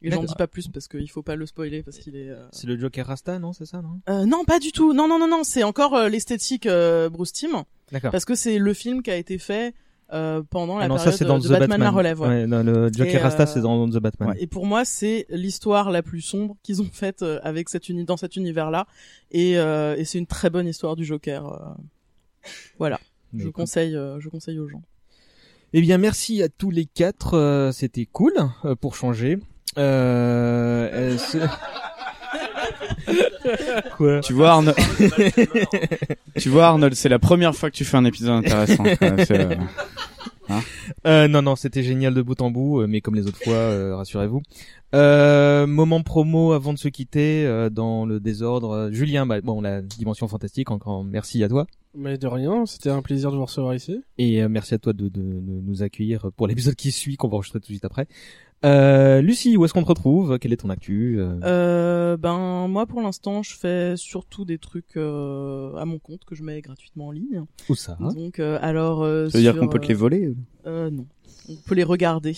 Et 0.02 0.10
j'en 0.10 0.22
dis 0.22 0.34
pas 0.34 0.46
plus 0.46 0.68
parce 0.68 0.86
qu'il 0.86 1.08
faut 1.10 1.22
pas 1.22 1.34
le 1.34 1.46
spoiler 1.46 1.82
parce 1.82 1.98
qu'il 1.98 2.14
est. 2.14 2.30
C'est 2.52 2.66
le 2.66 2.78
Joker 2.78 3.06
Rasta, 3.06 3.38
non 3.38 3.54
C'est 3.54 3.64
ça, 3.64 3.80
non? 3.80 4.26
Non, 4.26 4.44
pas 4.44 4.58
du 4.58 4.70
tout. 4.70 4.92
Non, 4.92 5.08
non, 5.08 5.18
non, 5.18 5.28
non. 5.28 5.44
C'est 5.44 5.62
encore 5.62 6.10
l'esthétique 6.10 6.68
Bruce 7.10 7.32
Timm. 7.32 7.64
D'accord. 7.90 8.10
Parce 8.10 8.26
que 8.26 8.34
c'est 8.34 8.58
le 8.58 8.74
film 8.74 9.02
qui 9.02 9.10
a 9.10 9.16
été 9.16 9.38
fait 9.38 9.74
euh, 10.12 10.42
pendant 10.48 10.78
la 10.78 10.84
Ah 10.84 10.88
non, 10.88 10.96
ça 10.98 11.04
période 11.04 11.18
c'est 11.18 11.24
dans 11.24 11.38
de 11.38 11.44
The 11.46 11.50
Batman, 11.50 11.68
Batman. 11.70 11.80
La 11.80 11.90
Relève. 11.90 12.20
ouais. 12.20 12.28
Ouais, 12.28 12.46
non, 12.46 12.62
le 12.62 12.92
Joker 12.92 13.14
Et, 13.14 13.18
Rasta 13.18 13.42
euh, 13.44 13.46
c'est 13.46 13.60
dans 13.60 13.88
The 13.88 13.98
Batman. 13.98 14.28
Ouais, 14.30 14.36
et 14.38 14.46
pour 14.46 14.66
moi, 14.66 14.84
c'est 14.84 15.26
l'histoire 15.30 15.90
la 15.90 16.02
plus 16.02 16.20
sombre 16.20 16.56
qu'ils 16.62 16.82
ont 16.82 16.88
faite 16.92 17.22
euh, 17.22 17.40
avec 17.42 17.68
cet 17.68 17.88
uni 17.88 18.04
dans 18.04 18.16
cet 18.16 18.36
univers-là, 18.36 18.86
et, 19.32 19.58
euh, 19.58 19.96
et 19.96 20.04
c'est 20.04 20.18
une 20.18 20.26
très 20.26 20.50
bonne 20.50 20.66
histoire 20.68 20.96
du 20.96 21.04
Joker. 21.04 21.46
euh. 21.46 22.48
Voilà, 22.78 23.00
je 23.36 23.48
conseille, 23.48 23.96
euh, 23.96 24.20
je 24.20 24.28
conseille 24.28 24.58
aux 24.58 24.68
gens. 24.68 24.82
Eh 25.72 25.80
bien, 25.80 25.98
merci 25.98 26.42
à 26.42 26.48
tous 26.48 26.70
les 26.70 26.84
quatre. 26.84 27.34
euh, 27.34 27.72
C'était 27.72 28.06
cool 28.06 28.32
euh, 28.64 28.74
pour 28.76 28.94
changer. 28.94 29.38
Euh, 29.76 31.16
Quoi 33.96 34.20
Tu 34.20 34.32
vois 34.32 34.50
Arnold 34.52 34.76
Tu 36.38 36.48
vois 36.48 36.66
Arnold, 36.66 36.94
c'est 36.94 37.08
la 37.08 37.18
première 37.18 37.54
fois 37.54 37.70
que 37.70 37.76
tu 37.76 37.84
fais 37.84 37.96
un 37.96 38.04
épisode 38.04 38.44
intéressant. 38.44 38.84
Euh, 40.46 40.50
hein 40.50 40.60
Euh, 41.06 41.26
non, 41.26 41.40
non, 41.40 41.56
c'était 41.56 41.82
génial 41.82 42.12
de 42.12 42.20
bout 42.20 42.38
en 42.42 42.50
bout, 42.50 42.80
euh, 42.82 42.86
mais 42.86 43.00
comme 43.00 43.14
les 43.14 43.26
autres 43.26 43.38
fois, 43.42 43.54
euh, 43.54 43.96
rassurez-vous. 43.96 44.42
Euh, 44.94 45.66
moment 45.66 46.02
promo 46.02 46.52
avant 46.52 46.74
de 46.74 46.78
se 46.78 46.88
quitter 46.88 47.46
euh, 47.46 47.70
dans 47.70 48.04
le 48.04 48.20
désordre. 48.20 48.90
Julien, 48.92 49.24
bah, 49.24 49.40
bon, 49.40 49.62
la 49.62 49.80
dimension 49.80 50.28
fantastique, 50.28 50.70
encore 50.70 51.02
merci 51.02 51.42
à 51.42 51.48
toi. 51.48 51.66
Mais 51.96 52.18
de 52.18 52.26
rien, 52.26 52.66
c'était 52.66 52.90
un 52.90 53.00
plaisir 53.00 53.30
de 53.32 53.36
vous 53.36 53.44
recevoir 53.46 53.74
ici. 53.74 54.02
Et 54.18 54.42
euh, 54.42 54.48
merci 54.50 54.74
à 54.74 54.78
toi 54.78 54.92
de, 54.92 55.04
de- 55.08 55.20
de 55.20 55.60
nous 55.66 55.82
accueillir 55.82 56.26
pour 56.36 56.46
l'épisode 56.46 56.74
qui 56.74 56.92
suit, 56.92 57.16
qu'on 57.16 57.28
va 57.28 57.36
enregistrer 57.36 57.60
tout 57.60 57.68
de 57.68 57.72
suite 57.72 57.84
après. 57.86 58.06
Euh, 58.64 59.20
Lucie, 59.20 59.56
où 59.56 59.64
est-ce 59.64 59.72
qu'on 59.74 59.82
te 59.82 59.88
retrouve? 59.88 60.38
Quelle 60.38 60.52
est 60.52 60.56
ton 60.58 60.70
actu 60.70 61.20
Euh, 61.20 61.38
Euh, 61.42 62.16
ben 62.16 62.66
moi, 62.68 62.86
pour 62.86 63.00
l'instant, 63.02 63.42
je 63.42 63.54
fais 63.56 63.96
surtout 63.96 64.44
des 64.44 64.58
trucs 64.58 64.96
euh, 64.96 65.74
à 65.76 65.84
mon 65.84 65.98
compte 65.98 66.24
que 66.24 66.34
je 66.34 66.42
mets 66.42 66.60
gratuitement 66.62 67.08
en 67.08 67.10
ligne. 67.12 67.44
Où 67.68 67.74
ça? 67.74 67.96
Donc, 68.00 68.38
euh, 68.38 68.58
alors. 68.62 69.02
euh, 69.02 69.28
Ça 69.28 69.38
veut 69.38 69.42
dire 69.44 69.56
qu'on 69.58 69.68
peut 69.68 69.78
te 69.80 69.88
les 69.88 69.94
voler 69.94 70.34
Euh, 70.66 70.90
non, 70.90 71.06
on 71.48 71.54
peut 71.56 71.74
les 71.74 71.84
regarder 71.84 72.36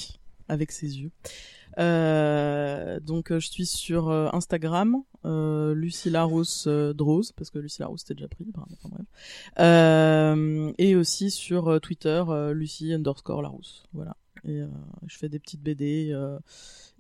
avec 0.49 0.73
ses 0.73 0.99
yeux. 0.99 1.11
Euh, 1.79 3.01
donc 3.01 3.31
euh, 3.31 3.39
je 3.39 3.49
suis 3.51 3.67
sur 3.67 4.09
euh, 4.09 4.29
Instagram, 4.33 4.97
euh, 5.27 5.75
Lucie 5.75 6.09
Larousse 6.09 6.65
euh, 6.69 6.95
Drose, 6.95 7.33
parce 7.33 7.51
que 7.51 7.59
Lucie 7.59 7.83
Larousse 7.83 8.03
était 8.05 8.15
déjà 8.15 8.29
pris, 8.29 8.47
enfin, 8.55 8.67
enfin, 8.73 8.89
bref. 8.91 9.07
Euh, 9.61 10.73
et 10.79 10.97
aussi 10.97 11.31
sur 11.31 11.69
euh, 11.69 11.79
Twitter, 11.79 12.23
euh, 12.29 12.55
Lucie 12.55 12.93
underscore 12.95 13.43
Larousse. 13.43 13.85
Voilà. 13.93 14.17
Et 14.47 14.61
euh, 14.61 14.69
je 15.07 15.17
fais 15.19 15.29
des 15.29 15.39
petites 15.39 15.61
BD 15.63 16.11
euh, 16.13 16.39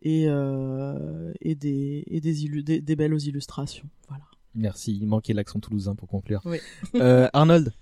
et, 0.03 0.25
euh, 0.29 1.33
et, 1.41 1.55
des, 1.55 2.03
et 2.09 2.21
des, 2.21 2.45
illu- 2.45 2.63
des, 2.65 2.81
des 2.81 2.97
belles 2.97 3.15
illustrations. 3.23 3.89
Voilà. 4.09 4.25
Merci, 4.55 4.97
il 4.97 5.07
manquait 5.07 5.33
l'accent 5.35 5.61
toulousain 5.61 5.95
pour 5.95 6.09
conclure. 6.09 6.41
Oui. 6.45 6.59
Euh, 6.97 7.29
Arnold 7.33 7.73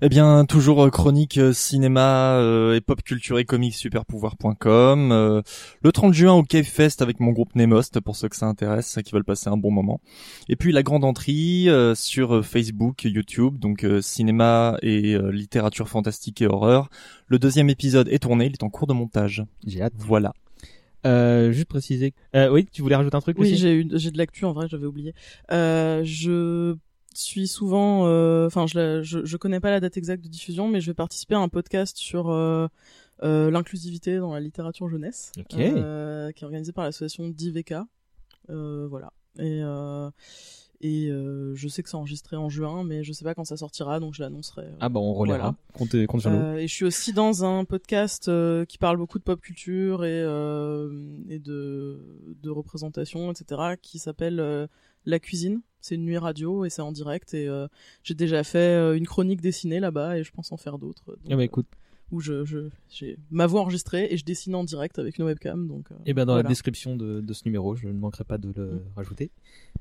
Eh 0.00 0.08
bien, 0.08 0.44
toujours 0.44 0.84
euh, 0.84 0.90
chronique 0.90 1.38
euh, 1.38 1.52
cinéma 1.52 2.36
euh, 2.36 2.74
et 2.74 2.80
pop 2.80 3.02
culture 3.02 3.38
et 3.38 3.44
comics 3.44 3.74
superpouvoir.com. 3.74 5.12
euh, 5.12 5.42
le 5.82 5.92
30 5.92 6.14
juin 6.14 6.32
au 6.34 6.42
Cave 6.42 6.64
Fest 6.64 7.02
avec 7.02 7.20
mon 7.20 7.32
groupe 7.32 7.54
Nemost 7.54 8.00
pour 8.00 8.16
ceux 8.16 8.28
que 8.28 8.36
ça 8.36 8.46
intéresse, 8.46 8.98
qui 9.04 9.12
veulent 9.12 9.24
passer 9.24 9.48
un 9.48 9.56
bon 9.56 9.70
moment. 9.70 10.00
Et 10.48 10.56
puis 10.56 10.72
la 10.72 10.82
grande 10.82 11.04
entrée 11.04 11.64
euh, 11.68 11.94
sur 11.94 12.36
euh, 12.36 12.42
Facebook, 12.42 13.04
YouTube, 13.04 13.58
donc 13.58 13.84
euh, 13.84 14.00
cinéma 14.00 14.76
et 14.82 15.14
euh, 15.14 15.30
littérature 15.30 15.88
fantastique 15.88 16.42
et 16.42 16.46
horreur. 16.46 16.88
Le 17.26 17.38
deuxième 17.38 17.70
épisode 17.70 18.08
est 18.08 18.20
tourné, 18.20 18.46
il 18.46 18.52
est 18.52 18.62
en 18.62 18.70
cours 18.70 18.86
de 18.86 18.92
montage. 18.92 19.44
J'ai 19.66 19.82
hâte. 19.82 19.94
Voilà. 19.96 20.32
Euh, 21.04 21.50
juste 21.50 21.66
préciser. 21.66 22.14
Euh, 22.36 22.48
oui, 22.50 22.66
tu 22.70 22.82
voulais 22.82 22.94
rajouter 22.94 23.16
un 23.16 23.20
truc 23.20 23.36
Oui, 23.38 23.56
j'ai 23.56 23.74
eu, 23.74 23.88
j'ai 23.94 24.10
de 24.10 24.18
l'actu 24.18 24.44
en 24.44 24.52
vrai, 24.52 24.68
j'avais 24.68 24.86
oublié. 24.86 25.14
Euh, 25.50 26.02
je 26.04 26.76
suis 27.20 27.48
souvent, 27.48 28.06
euh, 28.06 28.46
enfin, 28.46 28.66
je, 28.66 29.02
je, 29.02 29.24
je 29.24 29.36
connais 29.36 29.60
pas 29.60 29.70
la 29.70 29.80
date 29.80 29.96
exacte 29.96 30.22
de 30.24 30.28
diffusion, 30.28 30.68
mais 30.68 30.80
je 30.80 30.90
vais 30.90 30.94
participer 30.94 31.34
à 31.34 31.40
un 31.40 31.48
podcast 31.48 31.96
sur 31.96 32.30
euh, 32.30 32.66
euh, 33.22 33.50
l'inclusivité 33.50 34.18
dans 34.18 34.32
la 34.34 34.40
littérature 34.40 34.88
jeunesse, 34.88 35.32
Ok. 35.38 35.54
euh, 35.58 36.32
qui 36.32 36.42
est 36.42 36.46
organisé 36.46 36.72
par 36.72 36.84
l'association 36.84 37.28
d'IVK. 37.28 37.74
Voilà. 38.48 39.12
Et 39.38 39.62
et 40.84 41.06
euh, 41.12 41.54
je 41.54 41.68
sais 41.68 41.84
que 41.84 41.88
c'est 41.88 41.94
enregistré 41.96 42.34
en 42.36 42.48
juin, 42.48 42.82
mais 42.82 43.04
je 43.04 43.12
sais 43.12 43.22
pas 43.24 43.36
quand 43.36 43.44
ça 43.44 43.56
sortira, 43.56 44.00
donc 44.00 44.14
je 44.14 44.20
l'annoncerai. 44.20 44.62
euh, 44.62 44.76
Ah 44.80 44.88
bah 44.88 44.98
on 44.98 45.14
relèvera. 45.14 45.54
Compte, 45.74 45.94
compte 46.06 46.22
sur 46.22 46.30
nous. 46.32 46.38
euh, 46.38 46.56
et 46.56 46.66
je 46.66 46.74
suis 46.74 46.84
aussi 46.84 47.12
dans 47.12 47.44
un 47.44 47.64
podcast 47.64 48.28
qui 48.66 48.78
parle 48.78 48.96
beaucoup 48.96 49.20
de 49.20 49.22
pop 49.22 49.40
culture 49.40 50.04
et, 50.04 50.18
et 51.28 51.38
de, 51.38 52.34
de 52.42 52.50
représentation, 52.50 53.30
etc., 53.30 53.76
qui 53.80 54.00
s'appelle 54.00 54.68
La 55.06 55.18
Cuisine. 55.18 55.60
C'est 55.80 55.96
une 55.96 56.04
nuit 56.04 56.18
radio 56.18 56.64
et 56.64 56.70
c'est 56.70 56.82
en 56.82 56.92
direct. 56.92 57.34
Et 57.34 57.48
euh, 57.48 57.66
j'ai 58.04 58.14
déjà 58.14 58.44
fait 58.44 58.58
euh, 58.58 58.96
une 58.96 59.06
chronique 59.06 59.40
dessinée 59.40 59.80
là-bas 59.80 60.18
et 60.18 60.24
je 60.24 60.30
pense 60.30 60.52
en 60.52 60.56
faire 60.56 60.78
d'autres. 60.78 61.04
Donc, 61.06 61.18
Ah 61.30 61.36
bah 61.36 61.44
écoute. 61.44 61.66
Où 62.12 62.20
je, 62.20 62.44
je, 62.44 62.68
j'ai 62.90 63.18
ma 63.30 63.46
voix 63.46 63.62
enregistrée 63.62 64.08
et 64.10 64.16
je 64.16 64.24
dessine 64.24 64.54
en 64.54 64.64
direct 64.64 64.98
avec 64.98 65.18
une 65.18 65.24
webcam. 65.24 65.66
Donc, 65.66 65.86
euh, 65.90 65.94
Et 66.06 66.12
ben 66.14 66.24
dans 66.26 66.34
voilà. 66.34 66.44
la 66.44 66.48
description 66.48 66.94
de, 66.94 67.20
de 67.20 67.32
ce 67.32 67.42
numéro, 67.46 67.74
je 67.74 67.88
ne 67.88 67.92
manquerai 67.94 68.24
pas 68.24 68.38
de 68.38 68.52
le 68.54 68.82
rajouter. 68.94 69.30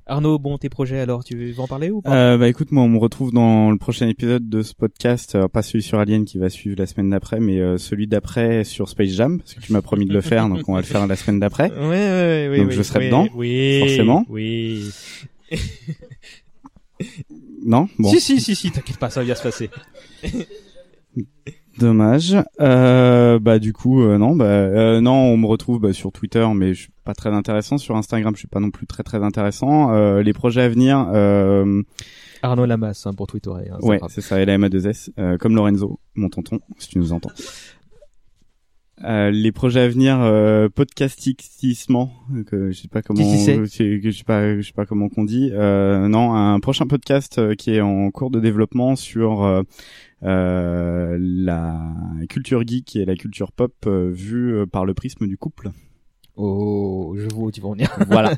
Arnaud, 0.07 0.39
bon 0.39 0.57
tes 0.57 0.69
projets 0.69 0.99
alors, 0.99 1.23
tu 1.23 1.35
veux 1.37 1.59
en 1.59 1.67
parler 1.67 1.91
ou 1.91 2.01
pas? 2.01 2.33
Euh, 2.33 2.37
bah 2.37 2.47
écoute, 2.47 2.71
moi 2.71 2.83
on 2.83 2.89
me 2.89 2.97
retrouve 2.97 3.31
dans 3.31 3.69
le 3.69 3.77
prochain 3.77 4.07
épisode 4.07 4.49
de 4.49 4.61
ce 4.61 4.73
podcast, 4.73 5.35
euh, 5.35 5.47
pas 5.47 5.61
celui 5.61 5.83
sur 5.83 5.99
Alien 5.99 6.25
qui 6.25 6.37
va 6.37 6.49
suivre 6.49 6.75
la 6.79 6.87
semaine 6.87 7.09
d'après, 7.09 7.39
mais 7.39 7.59
euh, 7.59 7.77
celui 7.77 8.07
d'après 8.07 8.63
sur 8.63 8.89
Space 8.89 9.09
Jam, 9.09 9.39
parce 9.39 9.53
que 9.53 9.59
tu 9.59 9.73
m'as 9.73 9.81
promis 9.81 10.05
de 10.05 10.13
le 10.13 10.21
faire, 10.21 10.47
donc 10.49 10.67
on 10.67 10.73
va 10.73 10.79
le 10.79 10.85
faire 10.85 11.05
la 11.05 11.15
semaine 11.15 11.39
d'après. 11.39 11.69
Ouais, 11.81 11.87
ouais, 11.87 12.47
ouais, 12.49 12.57
donc 12.57 12.69
oui, 12.69 12.75
je 12.75 12.81
serai 12.83 12.99
oui, 12.99 13.05
dedans, 13.07 13.27
oui, 13.35 13.79
forcément. 13.79 14.25
Oui. 14.29 14.89
Non, 17.65 17.87
bon. 17.99 18.09
Si 18.09 18.21
si 18.21 18.39
si 18.39 18.55
si, 18.55 18.71
t'inquiète 18.71 18.97
pas, 18.97 19.09
ça 19.09 19.19
va 19.19 19.25
bien 19.25 19.35
se 19.35 19.43
passer. 19.43 19.69
Dommage. 21.77 22.37
Euh, 22.59 23.39
bah 23.39 23.59
du 23.59 23.73
coup 23.73 24.03
euh, 24.03 24.17
non 24.17 24.35
bah 24.35 24.45
euh, 24.45 25.01
non 25.01 25.13
on 25.13 25.37
me 25.37 25.45
retrouve 25.47 25.79
bah, 25.79 25.93
sur 25.93 26.11
Twitter 26.11 26.45
mais 26.53 26.73
je 26.73 26.81
suis 26.81 26.91
pas 27.03 27.13
très 27.13 27.29
intéressant 27.29 27.77
sur 27.77 27.95
Instagram 27.95 28.35
je 28.35 28.39
suis 28.39 28.47
pas 28.47 28.59
non 28.59 28.71
plus 28.71 28.87
très 28.87 29.03
très 29.03 29.23
intéressant. 29.23 29.93
Euh, 29.93 30.21
les 30.21 30.33
projets 30.33 30.61
à 30.61 30.69
venir 30.69 31.07
euh, 31.13 31.81
Arnaud 32.41 32.65
Lamas 32.65 33.03
hein, 33.05 33.13
pour 33.13 33.27
Twitter. 33.27 33.51
Hein, 33.51 33.77
ouais 33.81 33.99
c'est 34.09 34.21
ça 34.21 34.43
LAMA2S 34.43 35.11
euh, 35.17 35.37
comme 35.37 35.55
Lorenzo 35.55 35.99
mon 36.15 36.29
tonton 36.29 36.59
si 36.77 36.89
tu 36.89 36.99
nous 36.99 37.13
entends. 37.13 37.31
Euh, 39.03 39.31
les 39.31 39.51
projets 39.51 39.81
à 39.81 39.87
venir 39.87 40.19
euh, 40.21 40.69
podcastissement 40.69 42.11
que 42.45 42.71
je 42.71 42.81
sais 42.81 42.87
pas 42.87 43.01
comment 43.01 43.19
que 43.19 43.65
je 43.65 44.11
sais 44.11 44.23
pas 44.23 44.57
je 44.57 44.61
sais 44.61 44.73
pas 44.73 44.85
comment 44.85 45.09
qu'on 45.09 45.23
dit 45.23 45.49
euh, 45.53 46.07
non 46.07 46.35
un 46.35 46.59
prochain 46.59 46.85
podcast 46.85 47.39
euh, 47.39 47.55
qui 47.55 47.71
est 47.71 47.81
en 47.81 48.11
cours 48.11 48.29
de 48.29 48.39
développement 48.39 48.95
sur 48.95 49.63
euh, 50.23 51.17
la 51.19 51.95
culture 52.29 52.61
geek 52.67 52.95
et 52.95 53.05
la 53.05 53.15
culture 53.15 53.51
pop 53.51 53.73
vue 53.87 54.67
par 54.71 54.85
le 54.85 54.93
prisme 54.93 55.27
du 55.27 55.37
couple. 55.37 55.71
Oh, 56.35 57.15
je 57.17 57.27
vois 57.33 57.45
où 57.45 57.51
tu 57.51 57.61
vas 57.61 57.69
en 57.69 57.73
venir. 57.73 57.91
Voilà. 58.07 58.35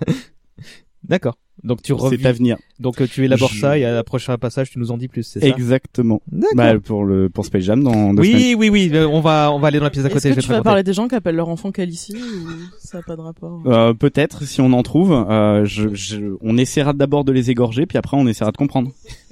D'accord. 1.04 1.38
Donc 1.64 1.82
tu 1.82 1.94
C'est 1.94 2.00
reviens. 2.02 2.30
à 2.30 2.32
venir. 2.34 2.58
Donc 2.80 3.00
euh, 3.00 3.08
tu 3.08 3.24
élabores 3.24 3.50
Je- 3.54 3.60
ça 3.62 3.78
et 3.78 3.86
à 3.86 3.92
la 3.94 4.04
prochaine 4.04 4.36
passage 4.38 4.72
tu 4.72 4.80
nous 4.80 4.92
en 4.92 4.98
dis 4.98 5.08
plus, 5.08 5.24
c'est 5.24 5.40
ça? 5.40 5.48
Exactement. 5.48 6.22
D'accord. 6.32 6.50
Bah, 6.56 6.80
pour 6.80 7.06
le 7.06 7.30
pour 7.30 7.46
Space 7.46 7.64
Jam 7.64 7.84
dans 7.84 8.14
deux 8.14 8.24
semaines. 8.24 8.36
Oui, 8.42 8.56
oui, 8.58 8.70
oui. 8.70 8.92
euh, 8.94 9.08
On 9.08 9.22
va, 9.22 9.52
on 9.54 9.60
va 9.60 9.68
aller 9.68 9.78
dans 9.78 9.84
la 9.86 9.90
pièce 9.92 10.04
à 10.04 10.08
Est-ce 10.08 10.14
côté. 10.16 10.30
que 10.30 10.32
je 10.32 10.36
vais 10.36 10.42
tu 10.42 10.48
te 10.50 10.54
vas 10.54 10.62
parler 10.64 10.84
des 10.84 10.94
gens 10.94 11.08
qui 11.08 11.16
appellent 11.16 11.36
leur 11.36 11.50
enfant 11.50 11.72
Calici 11.72 12.16
ou 12.16 12.50
ça 12.80 12.98
n'a 12.98 13.04
pas 13.04 13.16
de 13.16 13.22
rapport? 13.22 13.62
Euh, 13.68 13.94
peut-être 13.94 14.44
si 14.46 14.62
on 14.62 14.74
en 14.74 14.84
trouve. 14.84 15.14
Euh, 15.14 15.64
je, 15.66 15.94
je- 15.94 16.36
on 16.42 16.58
essaiera 16.58 16.92
d'abord 16.94 17.24
de 17.24 17.32
les 17.32 17.52
égorger 17.52 17.86
puis 17.86 17.98
après 17.98 18.18
on 18.18 18.28
essaiera 18.28 18.52
de 18.52 18.58
comprendre. 18.58 18.92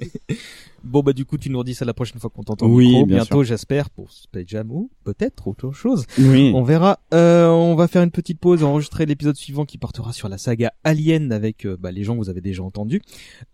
Bon 0.84 1.00
bah 1.00 1.12
du 1.12 1.24
coup 1.24 1.38
tu 1.38 1.48
nous 1.50 1.58
redis 1.58 1.74
ça 1.74 1.84
la 1.84 1.94
prochaine 1.94 2.18
fois 2.20 2.30
qu'on 2.30 2.42
t'entend 2.42 2.66
Oui, 2.66 2.86
micro. 2.88 3.06
bien 3.06 3.16
bientôt 3.18 3.42
j'espère 3.44 3.88
pour 3.90 4.10
Space 4.12 4.44
Jam 4.46 4.70
ou 4.70 4.90
peut-être 5.04 5.46
autre 5.48 5.72
chose. 5.72 6.04
Oui. 6.18 6.52
On 6.54 6.62
verra. 6.62 6.98
Euh, 7.14 7.48
on 7.48 7.74
va 7.74 7.88
faire 7.88 8.02
une 8.02 8.10
petite 8.10 8.38
pause, 8.40 8.62
enregistrer 8.64 9.06
l'épisode 9.06 9.36
suivant 9.36 9.64
qui 9.64 9.78
portera 9.78 10.12
sur 10.12 10.28
la 10.28 10.38
saga 10.38 10.72
Alien 10.84 11.32
avec 11.32 11.66
euh, 11.66 11.76
bah, 11.78 11.90
les 11.92 12.04
gens 12.04 12.14
que 12.14 12.18
vous 12.18 12.30
avez 12.30 12.40
déjà 12.40 12.62
entendus. 12.62 13.00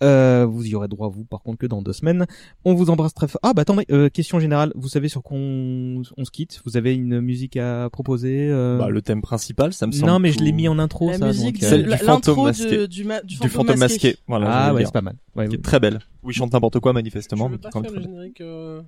Euh, 0.02 0.46
vous 0.48 0.66
y 0.66 0.74
aurez 0.74 0.88
droit 0.88 1.08
vous 1.08 1.24
par 1.24 1.42
contre 1.42 1.58
que 1.58 1.66
dans 1.66 1.82
deux 1.82 1.92
semaines. 1.92 2.26
On 2.64 2.74
vous 2.74 2.90
embrasse 2.90 3.14
très 3.14 3.28
fort. 3.28 3.40
Ah 3.42 3.52
bah 3.54 3.62
attendez, 3.62 3.84
euh, 3.90 4.08
question 4.08 4.40
générale. 4.40 4.72
Vous 4.74 4.88
savez 4.88 5.08
sur 5.08 5.22
quoi 5.22 5.36
on, 5.38 6.02
on 6.16 6.24
se 6.24 6.30
quitte? 6.30 6.60
Vous 6.64 6.76
avez 6.76 6.94
une 6.94 7.20
musique 7.20 7.56
à 7.56 7.88
proposer 7.90 8.48
euh? 8.50 8.78
Bah, 8.78 8.88
le 8.88 9.02
thème 9.02 9.22
principal, 9.22 9.72
ça 9.72 9.86
me 9.86 9.92
semble. 9.92 10.10
Non 10.10 10.18
mais 10.18 10.32
je 10.32 10.40
l'ai 10.40 10.52
mis 10.52 10.68
en 10.68 10.78
intro 10.78 11.10
La 11.10 11.18
ça. 11.18 11.26
musique, 11.26 11.60
donc, 11.60 11.64
euh, 11.64 11.68
Celle 11.70 11.82
du 11.84 11.88
l'intro 11.90 12.06
fantôme 12.06 12.44
masqué. 12.44 12.88
du 12.88 13.04
ma- 13.04 13.20
du 13.22 13.36
Du 13.38 13.48
fantôme 13.48 13.78
masqué. 13.78 14.08
masqué. 14.08 14.16
Voilà. 14.26 14.46
Ah 14.50 14.74
ouais 14.74 14.84
c'est 14.84 14.92
pas 14.92 15.02
mal. 15.02 15.16
Ouais, 15.36 15.46
Qui 15.48 15.54
est 15.54 15.58
ouais. 15.58 15.62
très 15.62 15.78
belle. 15.80 16.00
Oui, 16.24 16.34
chante 16.34 16.52
n'importe 16.52 16.80
quoi 16.80 16.92
manifestement, 17.18 17.48
veux 17.48 17.58
pas 17.58 17.70
faire 17.70 17.90
le 17.90 18.02
générique 18.02 18.40
euh, 18.40 18.82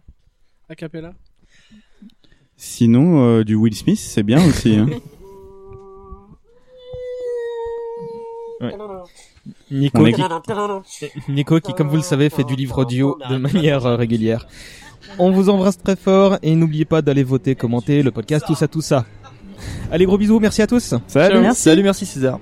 a 0.69 0.74
cappella? 0.74 1.12
Sinon, 2.57 3.24
euh, 3.24 3.44
du 3.44 3.55
Will 3.55 3.74
Smith, 3.74 3.98
c'est 3.98 4.23
bien 4.23 4.44
aussi. 4.44 4.77
Hein. 4.77 4.89
Ouais. 8.61 8.77
Nico, 9.70 10.05
qui... 10.05 10.23
Nico 11.31 11.61
qui, 11.61 11.73
comme 11.73 11.89
vous 11.89 11.97
le 11.97 12.02
savez, 12.02 12.28
fait 12.28 12.44
du 12.44 12.57
livre 12.57 12.82
audio 12.82 13.19
de 13.31 13.36
manière 13.39 13.86
euh, 13.86 13.97
régulière. 13.97 14.47
On 15.19 15.31
vous 15.31 15.48
embrasse 15.48 15.78
très 15.78 15.97
fort 15.97 16.36
et 16.43 16.55
n'oubliez 16.55 16.85
pas 16.85 17.01
d'aller 17.01 17.23
voter, 17.23 17.55
commenter 17.55 18.02
le 18.02 18.11
podcast, 18.11 18.44
tout 18.47 18.55
ça, 18.55 18.69
tout 18.69 18.82
ça. 18.82 19.07
Allez, 19.90 20.05
gros 20.05 20.19
bisous, 20.19 20.40
merci 20.40 20.61
à 20.61 20.66
tous. 20.66 20.94
Salut. 21.07 21.40
Merci. 21.40 21.62
Salut, 21.62 21.82
merci 21.82 22.05
César. 22.05 22.39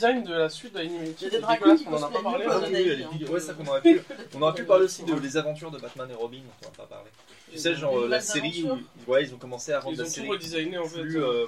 Design 0.00 0.24
de 0.24 0.32
la 0.32 0.48
suite 0.48 0.72
de 0.72 0.78
l'animé. 0.78 1.14
Il 1.20 1.24
y 1.24 1.26
a 1.26 1.30
des 1.30 1.40
dragons 1.40 1.76
qui 1.76 1.86
on 1.86 1.92
en 1.94 2.02
a 2.02 2.08
pas 2.10 2.22
parlé. 2.22 2.44
hein. 2.46 2.60
mieux, 2.60 2.68
Oui, 2.70 2.88
elle 2.88 3.00
est 3.02 3.18
dégueu. 3.18 3.30
Ouais, 3.32 3.40
ça 3.40 3.52
qu'on 3.54 3.66
aurait 3.66 3.82
pu. 3.82 4.00
On 4.34 4.42
aurait 4.42 4.54
pu 4.54 4.64
parler 4.64 4.84
aussi 4.86 5.04
de 5.04 5.14
les 5.14 5.36
aventures 5.36 5.70
de 5.70 5.78
Batman 5.78 6.08
et 6.10 6.14
Robin, 6.14 6.38
dont 6.38 6.68
on 6.68 6.70
va 6.70 6.86
pas 6.86 6.94
parler. 6.94 7.10
Tu 7.52 7.58
sais, 7.58 7.74
genre 7.74 7.98
euh, 7.98 8.08
la 8.08 8.20
série, 8.20 8.64
où- 8.64 9.10
ouais, 9.10 9.24
ils 9.24 9.34
ont 9.34 9.38
commencé 9.38 9.72
à 9.72 9.80
rendre 9.80 9.92
Ils 9.94 9.98
la 9.98 10.04
ont 10.04 10.06
tout 10.06 10.12
série 10.14 10.28
redesigné 10.28 10.78
en 10.78 10.84
fait. 10.84 11.00
plus. 11.02 11.22
euh, 11.22 11.46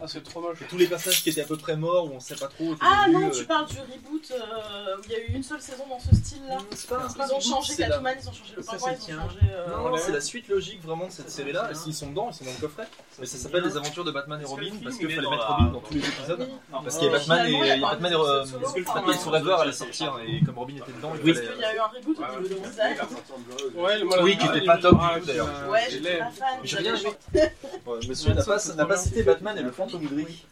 Ah, 0.00 0.06
c'est 0.06 0.22
trop 0.22 0.40
moche. 0.40 0.58
tous 0.68 0.76
les 0.78 0.86
personnages 0.86 1.22
qui 1.22 1.30
étaient 1.30 1.40
à 1.40 1.46
peu 1.46 1.56
près 1.56 1.76
morts 1.76 2.06
ou 2.06 2.14
on 2.16 2.20
sait 2.20 2.36
pas 2.36 2.46
trop. 2.48 2.74
Ah 2.80 3.04
début, 3.06 3.18
non, 3.18 3.28
euh, 3.28 3.30
tu 3.30 3.44
parles 3.46 3.66
du 3.66 3.76
reboot 3.78 4.30
euh, 4.32 4.96
où 4.96 5.00
il 5.06 5.12
y 5.12 5.14
a 5.14 5.18
eu 5.20 5.32
une 5.34 5.42
seule 5.42 5.60
saison 5.60 5.84
dans 5.88 5.98
ce 5.98 6.14
style-là. 6.14 6.58
c'est 6.74 6.88
pas 6.88 6.96
un 6.98 7.26
Ils 7.26 7.32
ont 7.34 7.40
changé 7.40 7.74
Catwoman, 7.76 8.14
ils 8.22 8.28
ont 8.28 8.32
changé 8.32 8.52
le 8.56 8.62
pingouin, 8.62 8.78
c'est 9.00 9.12
ils 9.12 9.16
ont 9.16 9.20
changé. 9.22 9.38
euh, 9.50 9.76
Non, 9.76 9.88
non, 9.90 9.96
c'est 9.96 10.12
la 10.12 10.20
suite 10.20 10.48
logique 10.48 10.82
vraiment 10.84 11.06
de 11.06 11.12
cette 11.12 11.30
série-là. 11.30 11.70
Et 11.70 11.74
s'ils 11.74 11.94
sont 11.94 12.08
dedans, 12.10 12.28
ils 12.30 12.34
sont 12.36 12.44
dans 12.44 12.50
le 12.52 12.60
coffret. 12.60 12.86
Mais 13.18 13.26
ça 13.26 13.36
s'appelle 13.38 13.64
les 13.64 13.76
aventures 13.76 14.04
de 14.04 14.10
Batman 14.12 14.40
et 14.40 14.44
Robin 14.44 14.70
parce 14.82 14.96
il 14.96 15.06
qu'il 15.06 15.14
fallait 15.16 15.30
mettre 15.30 15.48
Robin 15.48 15.70
dans 15.72 15.80
tous 15.80 15.94
les 15.94 16.00
épisodes. 16.06 16.48
Parce 16.70 16.98
qu'il 16.98 17.06
y 17.06 17.08
a 17.08 17.12
Batman 17.18 17.46
et 17.46 17.80
Batman 17.80 18.12
et 18.12 19.14
Forever 19.18 19.56
allait 19.60 19.72
sortir 19.72 20.18
et 20.26 20.44
comme 20.44 20.58
Robin 20.58 20.74
était 20.76 20.92
dedans, 20.92 21.12
il 21.24 21.28
y 21.34 21.64
a 21.64 21.74
eu 21.74 21.78
un 21.78 21.86
reboot 21.86 22.16
au 22.18 22.40
niveau 22.42 22.54
de. 22.54 23.78
Ouais, 23.78 24.02
Oui, 24.22 24.36
qui 24.36 24.46
était 24.46 24.64
pas 24.64 24.78
top 24.78 24.97
ah, 25.00 25.16
d'ailleurs. 25.24 25.48
Ouais, 25.68 25.80
je 25.90 25.98
l'ai. 25.98 26.18
pas 26.18 26.30
fan. 26.30 26.58
J'ai 26.64 26.76
rien 26.78 26.94
aimé. 26.94 27.10
j'avais- 27.34 27.52
Ouais, 27.86 27.98
Monsieur 28.08 28.32
n'a 28.34 28.86
pas, 28.86 28.96
cité 28.96 29.22
Batman 29.22 29.56
et 29.58 29.62
le 29.62 29.70
fantôme 29.70 30.04
gris. 30.06 30.44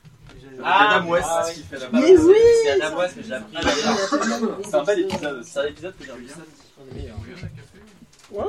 Ah, 0.64 0.96
Adam 0.96 1.08
West, 1.10 1.28
ah, 1.30 1.44
ce 1.44 1.52
qui 1.54 1.62
fait 1.62 1.78
la 1.78 1.88
Mais 1.92 2.00
balance. 2.00 2.20
oui 2.26 2.34
C'est 2.62 2.80
Adam 2.80 2.98
West 2.98 3.14
que 3.16 3.22
j'ai 3.22 3.34
appris. 3.34 3.56
C'est 4.64 4.74
un 4.74 4.84
bel 4.84 5.00
épisode. 5.00 5.42
C'est 5.44 5.58
un 5.60 5.64
épisode 5.66 5.94
que 5.98 6.04
j'ai 6.04 6.10
appris. 6.10 6.26
Ouais, 8.30 8.44